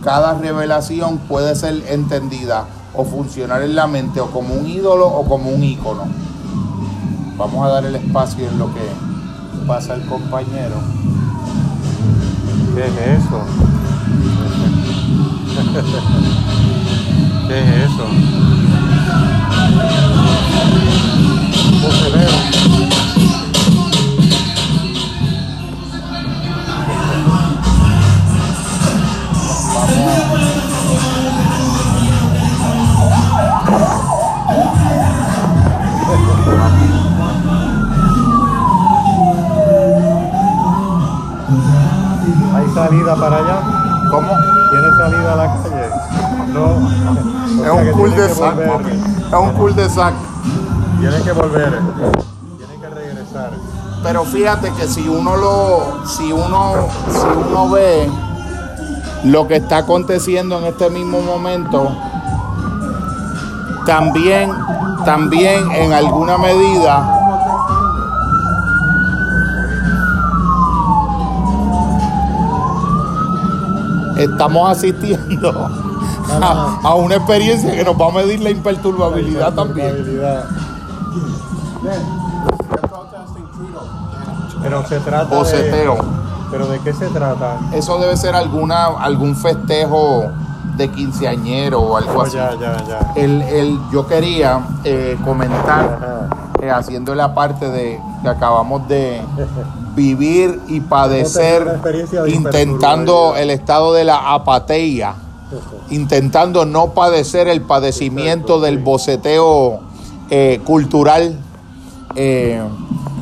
cada 0.05 0.35
revelación 0.35 1.19
puede 1.19 1.57
ser 1.57 1.83
entendida 1.89 2.67
o 2.95 3.05
funcionar 3.05 3.63
en 3.63 3.75
la 3.75 3.89
mente 3.89 4.21
o 4.21 4.31
como 4.31 4.55
un 4.55 4.69
ídolo 4.69 5.09
o 5.09 5.25
como 5.25 5.51
un 5.51 5.65
ícono. 5.65 6.05
Vamos 7.37 7.67
a 7.67 7.71
dar 7.71 7.85
el 7.85 7.97
espacio 7.97 8.49
en 8.49 8.57
lo 8.57 8.73
que 8.73 8.89
pasa 9.67 9.95
el 9.95 10.07
compañero. 10.07 10.77
¿Qué 12.77 12.87
es 12.87 12.93
eso? 13.19 13.43
¿Qué 17.49 17.59
es 17.59 17.67
eso? 17.91 18.07
Salida 42.85 43.15
para 43.17 43.37
allá? 43.37 43.61
¿Cómo? 44.11 44.33
¿Tiene 44.71 44.97
salida 44.97 45.33
a 45.33 45.37
la 45.37 45.47
calle? 45.47 45.91
No. 46.53 47.65
Es 47.65 47.71
un 47.71 47.93
cul 47.93 48.17
de 48.17 48.29
sac. 48.29 48.59
Es 48.59 49.39
un 49.39 49.51
cul 49.53 49.75
de 49.75 49.91
sac. 49.91 50.15
Tiene 50.99 51.23
que 51.23 51.33
volver. 51.33 51.81
Tiene 52.59 52.81
que 52.81 52.89
regresar. 52.89 53.51
Pero 54.03 54.25
fíjate 54.25 54.73
que 54.73 54.89
si 54.89 55.09
uno 55.09 55.37
lo, 55.37 56.07
si 56.07 56.33
uno, 56.33 56.89
si 57.11 57.51
uno 57.51 57.71
ve 57.71 58.11
lo 59.25 59.47
que 59.47 59.57
está 59.57 59.79
aconteciendo 59.79 60.59
en 60.59 60.65
este 60.65 60.89
mismo 60.89 61.21
momento, 61.21 61.95
también, 63.85 64.51
también 65.05 65.71
en 65.73 65.93
alguna 65.93 66.39
medida 66.39 67.20
estamos 74.25 74.71
asistiendo 74.71 75.51
a, 76.43 76.79
a 76.83 76.95
una 76.95 77.17
experiencia 77.17 77.73
que 77.75 77.85
nos 77.85 77.95
va 78.01 78.09
a 78.09 78.13
medir 78.13 78.41
la 78.41 78.51
imperturbabilidad 78.51 79.53
también. 79.55 79.89
Habilidad. 79.91 80.45
Pero 84.63 84.87
se 84.87 84.99
trata 85.01 85.37
Boceteo. 85.37 85.95
de... 85.95 86.03
¿Pero 86.51 86.67
de 86.67 86.79
qué 86.81 86.93
se 86.93 87.07
trata? 87.09 87.59
Eso 87.73 87.99
debe 87.99 88.17
ser 88.17 88.35
alguna, 88.35 88.87
algún 88.87 89.37
festejo 89.37 90.25
de 90.77 90.89
quinceañero 90.89 91.81
o 91.81 91.97
algo 91.97 92.13
Oh, 92.19 92.23
así. 92.23 92.37
ya, 92.37 92.53
ya, 92.55 92.77
ya. 92.87 93.13
El, 93.15 93.41
el- 93.43 93.79
yo 93.93 94.07
quería 94.07 94.61
eh, 94.85 95.17
comentar, 95.25 96.29
eh, 96.61 96.71
haciendo 96.71 97.15
la 97.15 97.35
parte 97.35 97.71
de 97.71 98.01
que 98.23 98.29
acabamos 98.29 98.87
de 98.89 99.23
vivir 100.01 100.59
y 100.69 100.81
padecer, 100.81 101.79
intentando 102.27 103.37
el 103.37 103.51
estado 103.51 103.93
de 103.93 104.05
la 104.05 104.33
apatía, 104.33 105.15
intentando 105.91 106.65
no 106.65 106.95
padecer 106.95 107.49
el 107.49 107.61
padecimiento 107.61 108.61
del 108.61 108.79
boceteo 108.79 109.81
eh, 110.31 110.61
cultural. 110.65 111.39
eh, 112.17 112.63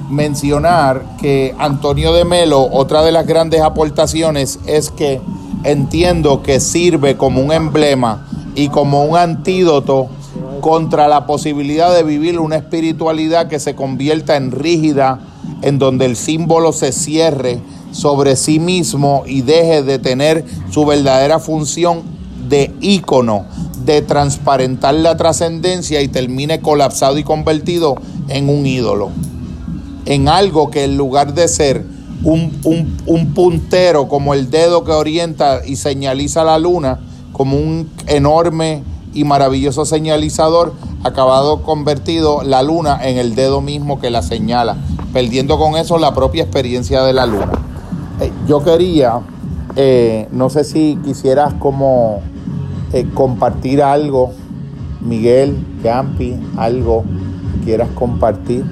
mencionar 0.09 1.03
que 1.21 1.55
Antonio 1.59 2.15
de 2.15 2.25
Melo, 2.25 2.67
otra 2.73 3.03
de 3.03 3.13
las 3.13 3.27
grandes 3.27 3.61
aportaciones 3.61 4.59
es 4.65 4.91
que 4.91 5.21
entiendo 5.65 6.43
que 6.43 6.61
sirve 6.61 7.19
como 7.19 7.43
un 7.43 7.53
emblema 7.53 8.27
y 8.55 8.71
como 8.71 9.05
un 9.05 9.19
antídoto 9.19 10.09
contra 10.63 11.09
la 11.09 11.27
posibilidad 11.27 11.95
de 11.95 12.05
vivir 12.05 12.39
una 12.41 12.57
espiritualidad 12.57 13.49
que 13.49 13.59
se 13.59 13.75
convierta 13.75 14.37
en 14.37 14.51
rígida, 14.51 15.21
en 15.63 15.79
donde 15.79 16.05
el 16.07 16.17
símbolo 16.17 16.73
se 16.73 16.93
cierre 16.93 17.59
sobre 17.93 18.37
sí 18.37 18.59
mismo 18.59 19.23
y 19.27 19.43
deje 19.43 19.83
de 19.83 19.99
tener 19.99 20.45
su 20.71 20.85
verdadera 20.85 21.39
función 21.39 22.03
de 22.49 22.73
ícono, 22.81 23.45
de 23.85 24.03
transparentar 24.03 24.95
la 24.95 25.17
trascendencia 25.17 26.01
y 26.03 26.09
termine 26.09 26.61
colapsado 26.61 27.19
y 27.19 27.25
convertido 27.25 27.97
en 28.29 28.49
un 28.49 28.67
ídolo 28.67 29.11
en 30.07 30.27
algo 30.29 30.71
que 30.71 30.85
en 30.85 30.97
lugar 30.97 31.35
de 31.35 31.49
ser 31.49 31.85
un, 32.25 32.59
un- 32.65 32.97
un 33.05 33.35
puntero 33.35 34.09
como 34.09 34.33
el 34.33 34.49
dedo 34.51 34.83
que 34.83 34.93
orienta 34.93 35.61
y 35.67 35.77
señaliza 35.77 36.45
la 36.45 36.59
luna, 36.59 36.99
como 37.33 37.59
un 37.59 37.91
enorme 38.07 38.83
y 39.13 39.25
maravilloso 39.25 39.85
señalizador, 39.85 40.73
acabado 41.05 41.63
convertido 41.63 42.43
la 42.43 42.63
luna 42.63 42.99
en 43.07 43.19
el 43.19 43.35
dedo 43.35 43.61
mismo 43.61 44.01
que 44.01 44.09
la 44.11 44.23
señala, 44.23 44.79
perdiendo 45.13 45.59
con 45.59 45.77
eso 45.77 45.99
la 45.99 46.15
propia 46.15 46.43
experiencia 46.43 47.03
de 47.03 47.13
la 47.13 47.27
luna. 47.27 47.53
Eh, 48.21 48.33
yo 48.47 48.63
quería, 48.63 49.21
eh, 49.77 50.29
no 50.33 50.51
sé 50.51 50.65
si 50.65 50.97
quisieras 51.05 51.55
como 51.55 52.21
eh, 52.93 53.07
compartir 53.15 53.83
algo, 53.83 54.33
Miguel, 55.01 55.57
Campi, 55.83 56.37
algo 56.57 57.05
quieras 57.65 57.89
compartir. 57.95 58.65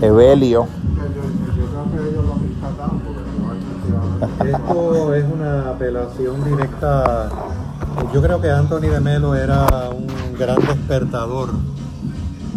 Evelio. 0.00 0.66
Esto 4.44 5.14
es 5.14 5.24
una 5.32 5.70
apelación 5.70 6.44
directa. 6.44 7.28
Yo 8.12 8.20
creo 8.20 8.40
que 8.40 8.50
Anthony 8.50 8.88
de 8.90 9.00
Melo 9.00 9.36
era 9.36 9.90
un 9.90 10.36
gran 10.36 10.56
despertador, 10.56 11.50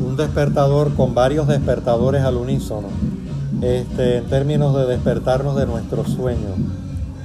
un 0.03 0.15
despertador 0.15 0.93
con 0.95 1.13
varios 1.13 1.47
despertadores 1.47 2.23
al 2.23 2.37
unísono, 2.37 2.87
este, 3.65 4.17
en 4.17 4.25
términos 4.25 4.75
de 4.75 4.85
despertarnos 4.85 5.55
de 5.55 5.65
nuestro 5.65 6.05
sueño, 6.05 6.55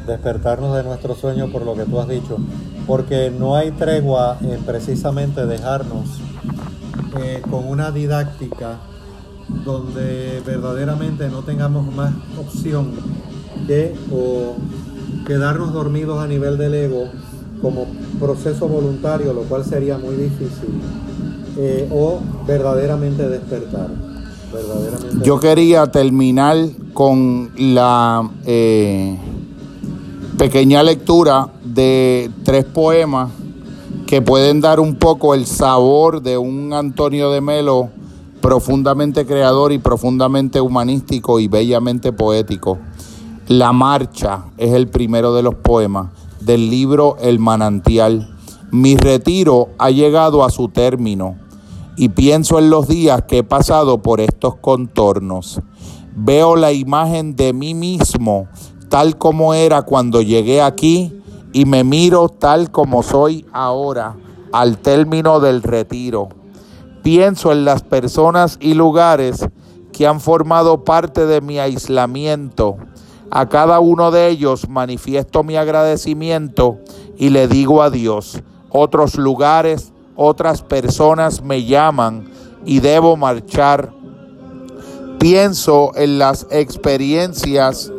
despertarnos 0.07 0.75
de 0.75 0.85
nuestro 0.85 1.15
sueño 1.15 1.53
por 1.53 1.67
lo 1.67 1.75
que 1.75 1.85
tú 1.85 2.01
has 2.01 2.09
dicho, 2.09 2.39
porque 2.87 3.31
no 3.31 3.57
hay 3.57 3.73
tregua 3.73 4.39
en 4.41 4.63
precisamente 4.63 5.45
dejarnos 5.45 6.07
eh, 7.21 7.43
con 7.51 7.69
una 7.69 7.91
didáctica 7.91 8.79
donde 9.67 10.43
verdaderamente 10.47 11.29
no 11.29 11.43
tengamos 11.43 11.93
más 11.95 12.15
opción 12.39 12.93
que 13.67 13.95
o 14.11 14.55
quedarnos 15.27 15.75
dormidos 15.75 16.19
a 16.21 16.27
nivel 16.27 16.57
del 16.57 16.75
ego 16.75 17.05
como 17.61 17.87
proceso 18.19 18.67
voluntario, 18.67 19.35
lo 19.35 19.43
cual 19.43 19.65
sería 19.65 19.99
muy 19.99 20.17
difícil, 20.17 20.71
eh, 21.59 21.87
o 21.93 22.19
verdaderamente 22.47 23.29
despertar. 23.29 24.10
Yo 25.23 25.39
quería 25.39 25.87
terminar 25.87 26.57
con 26.93 27.51
la 27.57 28.29
eh, 28.45 29.17
pequeña 30.39 30.83
lectura 30.83 31.49
de 31.63 32.31
tres 32.45 32.65
poemas 32.65 33.31
que 34.07 34.23
pueden 34.23 34.61
dar 34.61 34.81
un 34.81 34.97
poco 34.97 35.35
el 35.35 35.47
sabor 35.47 36.21
de 36.21 36.37
un 36.37 36.73
Antonio 36.73 37.31
de 37.31 37.41
Melo 37.41 37.91
profundamente 38.41 39.25
creador 39.25 39.73
y 39.73 39.79
profundamente 39.79 40.61
humanístico 40.61 41.39
y 41.39 41.47
bellamente 41.47 42.13
poético. 42.13 42.79
La 43.47 43.73
marcha 43.73 44.47
es 44.59 44.73
el 44.73 44.89
primero 44.89 45.35
de 45.35 45.43
los 45.43 45.55
poemas 45.55 46.09
del 46.41 46.71
libro 46.71 47.17
El 47.21 47.39
manantial. 47.39 48.35
Mi 48.73 48.97
retiro 48.97 49.69
ha 49.79 49.91
llegado 49.91 50.45
a 50.45 50.51
su 50.51 50.69
término 50.69 51.37
y 52.01 52.09
pienso 52.09 52.59
en 52.59 52.71
los 52.71 52.89
días 52.89 53.25
que 53.29 53.39
he 53.39 53.45
pasado 53.45 54.01
por 54.01 54.23
estos 54.23 54.55
contornos. 54.57 55.61
Veo 56.17 56.57
la 56.57 56.73
imagen 56.73 57.37
de 57.37 57.53
mí 57.53 57.75
mismo 57.75 58.49
tal 58.89 59.19
como 59.19 59.53
era 59.53 59.83
cuando 59.83 60.23
llegué 60.23 60.63
aquí 60.63 61.13
y 61.53 61.67
me 61.67 61.85
miro 61.85 62.31
tal 62.31 62.71
como 62.71 63.03
soy 63.03 63.45
ahora 63.53 64.17
al 64.51 64.79
término 64.79 65.41
del 65.41 65.63
retiro. 65.63 66.31
Pienso 67.03 67.53
en 67.53 67.67
las 67.67 67.83
personas 67.83 68.57
y 68.63 68.73
lugares 68.73 69.47
que 69.93 70.07
han 70.07 70.21
formado 70.21 70.85
parte 70.85 71.27
de 71.27 71.43
mi 71.43 71.59
aislamiento. 71.59 72.79
A 73.31 73.51
cada 73.51 73.79
uno 73.79 74.11
de 74.11 74.29
ellos 74.29 74.71
manifiesto 74.71 75.43
mi 75.43 75.57
agradecimiento 75.57 76.79
y 77.19 77.29
le 77.29 77.47
digo 77.47 77.83
adiós. 77.83 78.43
Otros 78.71 79.17
lugares, 79.17 79.93
otras 80.23 80.61
personas 80.61 81.43
me 81.43 81.65
llaman 81.65 82.29
y 82.67 82.81
debo 82.81 83.17
marchar. 83.17 83.91
Pienso 85.19 85.93
en 85.95 86.19
las 86.19 86.47
experiencias 86.51 87.91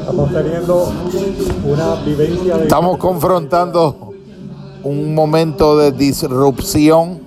Estamos 0.00 0.32
teniendo 0.32 0.92
una 1.64 1.94
vivencia 1.96 2.56
de... 2.56 2.62
Estamos 2.62 2.96
confrontando 2.96 4.10
un 4.84 5.14
momento 5.14 5.76
de 5.76 5.92
disrupción, 5.92 7.20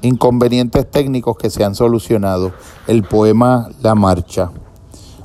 inconvenientes 0.00 0.90
técnicos 0.90 1.36
que 1.36 1.50
se 1.50 1.62
han 1.62 1.74
solucionado. 1.74 2.52
El 2.86 3.02
poema 3.02 3.68
La 3.82 3.94
Marcha. 3.94 4.50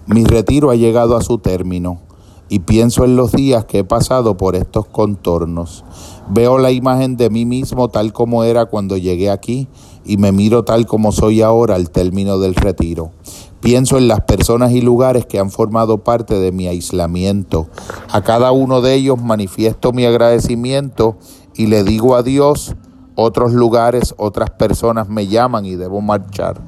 Mi 0.10 0.24
retiro 0.24 0.72
ha 0.72 0.76
llegado 0.76 1.16
a 1.16 1.22
su 1.22 1.38
término 1.38 2.02
y 2.50 2.62
pienso 2.62 3.06
en 3.06 3.16
los 3.16 3.32
días 3.32 3.66
que 3.66 3.80
he 3.80 3.84
pasado 3.84 4.38
por 4.38 4.56
estos 4.56 4.88
contornos. 4.88 5.86
Veo 6.28 6.58
la 6.58 6.72
imagen 6.72 7.16
de 7.16 7.30
mí 7.30 7.46
mismo 7.46 7.90
tal 7.90 8.12
como 8.12 8.44
era 8.44 8.66
cuando 8.66 8.98
llegué 8.98 9.30
aquí 9.30 9.68
y 10.04 10.18
me 10.18 10.32
miro 10.32 10.64
tal 10.64 10.88
como 10.88 11.12
soy 11.12 11.44
ahora 11.44 11.76
al 11.76 11.92
término 11.92 12.40
del 12.40 12.56
retiro. 12.56 13.12
Pienso 13.60 14.00
en 14.00 14.08
las 14.08 14.22
personas 14.22 14.72
y 14.72 14.82
lugares 14.82 15.28
que 15.28 15.38
han 15.38 15.52
formado 15.52 16.00
parte 16.04 16.40
de 16.40 16.52
mi 16.52 16.68
aislamiento. 16.68 17.68
A 18.12 18.24
cada 18.24 18.52
uno 18.52 18.82
de 18.82 18.96
ellos 18.96 19.22
manifiesto 19.22 19.92
mi 19.92 20.06
agradecimiento 20.06 21.18
y 21.54 21.68
le 21.68 21.84
digo 21.84 22.16
adiós. 22.16 22.76
Otros 23.14 23.54
lugares, 23.54 24.16
otras 24.18 24.50
personas 24.50 25.08
me 25.08 25.28
llaman 25.28 25.68
y 25.68 25.76
debo 25.76 26.02
marchar. 26.02 26.60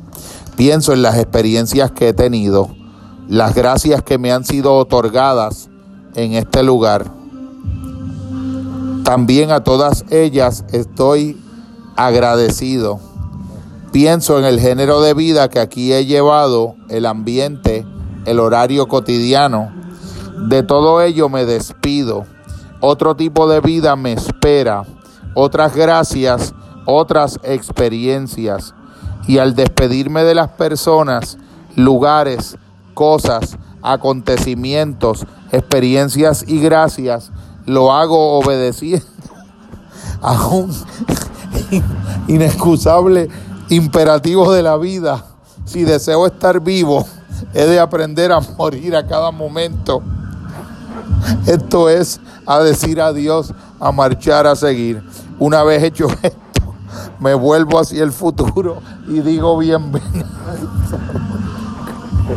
Pienso 0.58 0.94
en 0.94 1.02
las 1.02 1.18
experiencias 1.18 1.90
que 1.90 2.10
he 2.10 2.14
tenido, 2.14 2.70
las 3.32 3.56
gracias 3.56 4.04
que 4.04 4.20
me 4.20 4.32
han 4.32 4.44
sido 4.44 4.76
otorgadas 4.76 5.70
en 6.14 6.34
este 6.34 6.62
lugar. 6.62 7.06
También 9.04 9.52
a 9.52 9.64
todas 9.64 10.06
ellas 10.12 10.64
estoy 10.72 11.42
agradecido 11.96 13.00
Pienso 13.92 14.40
en 14.40 14.46
el 14.46 14.62
género 14.62 15.02
de 15.02 15.14
vida 15.14 15.50
que 15.50 15.60
aquí 15.60 15.92
he 15.92 16.06
llevado, 16.06 16.76
el 16.88 17.06
ambiente, 17.06 17.86
el 18.24 18.40
horario 18.40 18.88
cotidiano. 18.88 19.70
De 20.48 20.64
todo 20.64 21.02
ello 21.02 21.28
me 21.28 21.44
despido. 21.44 22.26
Otro 22.80 23.18
tipo 23.18 23.50
de 23.50 23.60
vida 23.60 23.98
me 23.98 24.14
espera. 24.14 24.84
Otras 25.36 25.76
gracias, 25.76 26.54
otras 26.86 27.38
experiencias. 27.44 28.74
Y 29.28 29.40
al 29.40 29.56
despedirme 29.56 30.24
de 30.24 30.36
las 30.36 30.52
personas, 30.52 31.38
lugares, 31.76 32.58
cosas, 33.02 33.58
acontecimientos, 33.82 35.26
experiencias 35.52 36.46
y 36.48 36.60
gracias, 36.60 37.32
lo 37.66 37.92
hago 37.92 38.38
obedeciendo 38.38 39.08
a 40.22 40.34
un 40.50 40.72
inexcusable 42.28 43.28
imperativo 43.70 44.54
de 44.54 44.62
la 44.62 44.78
vida. 44.78 45.26
Si 45.66 45.82
deseo 45.82 46.28
estar 46.28 46.60
vivo, 46.60 47.04
he 47.56 47.66
de 47.66 47.80
aprender 47.80 48.32
a 48.32 48.40
morir 48.40 48.96
a 48.96 49.08
cada 49.08 49.32
momento. 49.32 50.04
Esto 51.48 51.90
es 51.90 52.20
a 52.46 52.60
decir 52.60 53.02
adiós, 53.02 53.52
a 53.80 53.92
marchar, 53.92 54.46
a 54.46 54.56
seguir. 54.56 55.02
Una 55.40 55.64
vez 55.64 55.82
hecho 55.82 56.06
esto, 56.22 56.76
me 57.20 57.34
vuelvo 57.34 57.80
hacia 57.80 58.04
el 58.04 58.12
futuro 58.12 58.78
y 59.08 59.22
digo 59.22 59.58
bienvenido. 59.58 60.28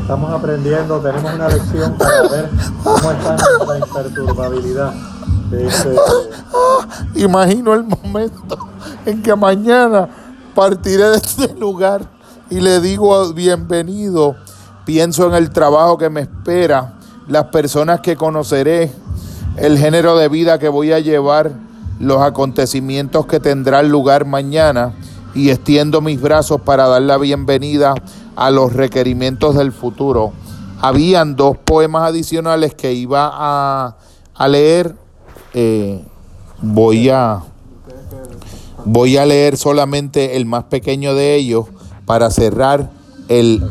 Estamos 0.00 0.32
aprendiendo, 0.32 0.98
tenemos 0.98 1.34
una 1.34 1.48
lección 1.48 1.94
para 1.94 2.22
ver 2.22 2.50
cómo 2.82 3.12
está 3.12 3.36
nuestra 3.36 3.78
imperturbabilidad. 3.78 4.94
Este, 5.52 5.94
Imagino 7.14 7.74
el 7.74 7.84
momento 7.84 8.58
en 9.06 9.22
que 9.22 9.34
mañana 9.36 10.08
partiré 10.54 11.04
de 11.10 11.16
este 11.16 11.54
lugar 11.54 12.02
y 12.50 12.60
le 12.60 12.80
digo 12.80 13.32
bienvenido. 13.32 14.34
Pienso 14.84 15.28
en 15.28 15.34
el 15.34 15.50
trabajo 15.50 15.96
que 15.96 16.10
me 16.10 16.22
espera, 16.22 16.94
las 17.28 17.44
personas 17.44 18.00
que 18.00 18.16
conoceré, 18.16 18.92
el 19.56 19.78
género 19.78 20.16
de 20.16 20.28
vida 20.28 20.58
que 20.58 20.68
voy 20.68 20.92
a 20.92 20.98
llevar, 20.98 21.52
los 22.00 22.20
acontecimientos 22.20 23.26
que 23.26 23.38
tendrán 23.38 23.88
lugar 23.88 24.26
mañana 24.26 24.92
y 25.34 25.50
extiendo 25.50 26.00
mis 26.00 26.20
brazos 26.20 26.60
para 26.60 26.88
dar 26.88 27.02
la 27.02 27.16
bienvenida 27.16 27.94
a 28.36 28.50
los 28.50 28.72
requerimientos 28.72 29.56
del 29.56 29.72
futuro. 29.72 30.32
Habían 30.80 31.36
dos 31.36 31.56
poemas 31.56 32.08
adicionales 32.08 32.74
que 32.74 32.92
iba 32.92 33.30
a, 33.32 33.96
a 34.34 34.48
leer. 34.48 34.94
Eh, 35.54 36.02
voy 36.60 37.08
a 37.10 37.42
voy 38.84 39.16
a 39.16 39.24
leer 39.24 39.56
solamente 39.56 40.36
el 40.36 40.46
más 40.46 40.64
pequeño 40.64 41.14
de 41.14 41.36
ellos 41.36 41.66
para 42.04 42.30
cerrar 42.30 42.90
el 43.28 43.62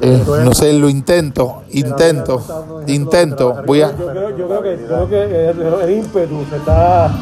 eh, 0.00 0.22
no 0.44 0.54
sé, 0.54 0.72
lo 0.72 0.88
intento, 0.88 1.62
intento, 1.70 2.42
intento. 2.86 3.56
Voy 3.66 3.82
a. 3.82 3.96
Yo 3.96 4.06
creo, 4.06 5.08
que, 5.08 5.48
el, 5.50 5.90
ímpetu 5.90 6.44
se 6.50 6.56
está. 6.56 7.14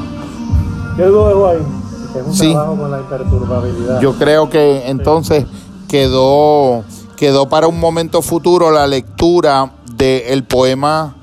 ¿Qué 0.97 1.07
lo 1.07 1.29
dejo 1.29 1.47
ahí? 1.49 1.82
Es 2.21 2.27
un 2.27 2.35
Sí. 2.35 2.53
trabajo 2.53 2.77
con 2.77 2.91
la 2.91 2.99
imperturbabilidad. 3.01 4.01
Yo 4.01 4.13
creo 4.19 4.49
que 4.51 4.89
entonces 4.89 5.45
quedó, 5.89 6.85
quedó 7.17 7.49
para 7.49 7.67
un 7.69 7.79
momento 7.79 8.23
futuro 8.23 8.71
la 8.71 8.87
lectura 8.87 9.73
del 9.97 10.45
poema 10.45 11.17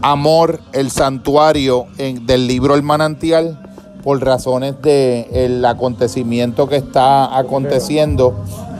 Amor, 0.00 0.60
el 0.72 0.90
santuario 0.92 1.86
en- 1.98 2.24
del 2.26 2.46
libro 2.46 2.74
El 2.76 2.82
manantial, 2.84 3.58
por 4.04 4.24
razones 4.24 4.76
del 4.80 5.64
acontecimiento 5.64 6.68
que 6.68 6.76
está 6.76 7.36
aconteciendo, 7.36 8.34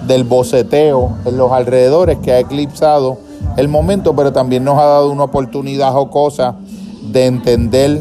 del 0.06 0.22
boceteo 0.24 1.16
en 1.24 1.36
los 1.36 1.50
alrededores 1.50 2.18
que 2.18 2.32
ha 2.32 2.38
eclipsado 2.38 3.18
el 3.56 3.66
momento, 3.68 4.14
pero 4.14 4.32
también 4.32 4.62
nos 4.64 4.78
ha 4.78 4.84
dado 4.84 5.10
una 5.10 5.24
oportunidad 5.24 5.92
jocosa 5.92 6.54
de 7.02 7.26
entender 7.26 8.00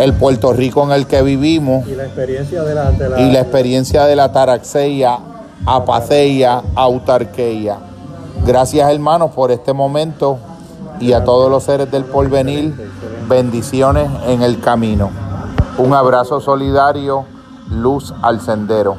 el 0.00 0.14
Puerto 0.14 0.52
Rico 0.52 0.82
en 0.84 0.92
el 0.92 1.06
que 1.06 1.22
vivimos 1.22 1.86
Y 1.86 1.94
la 1.94 2.04
experiencia 2.04 2.62
de 2.62 2.74
la, 2.74 2.90
de 2.90 3.08
la- 3.08 3.20
y 3.20 3.30
la 3.32 3.40
experiencia 3.40 4.04
de 4.06 4.16
la 4.16 4.32
taraxeia, 4.32 5.18
apaceia, 5.66 6.62
autarqueia. 6.74 7.76
Gracias 8.46 8.90
hermanos 8.90 9.30
por 9.32 9.50
este 9.50 9.72
momento 9.74 10.38
y 11.00 11.12
a 11.12 11.22
todos 11.24 11.50
los 11.50 11.64
seres 11.64 11.90
del 11.90 12.04
porvenir, 12.04 12.74
bendiciones 13.28 14.10
en 14.26 14.42
el 14.42 14.60
camino. 14.60 15.10
Un 15.78 15.92
abrazo 15.94 16.40
solidario, 16.40 17.24
luz 17.70 18.12
al 18.22 18.40
sendero. 18.40 18.96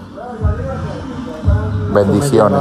Bendiciones. 1.94 2.60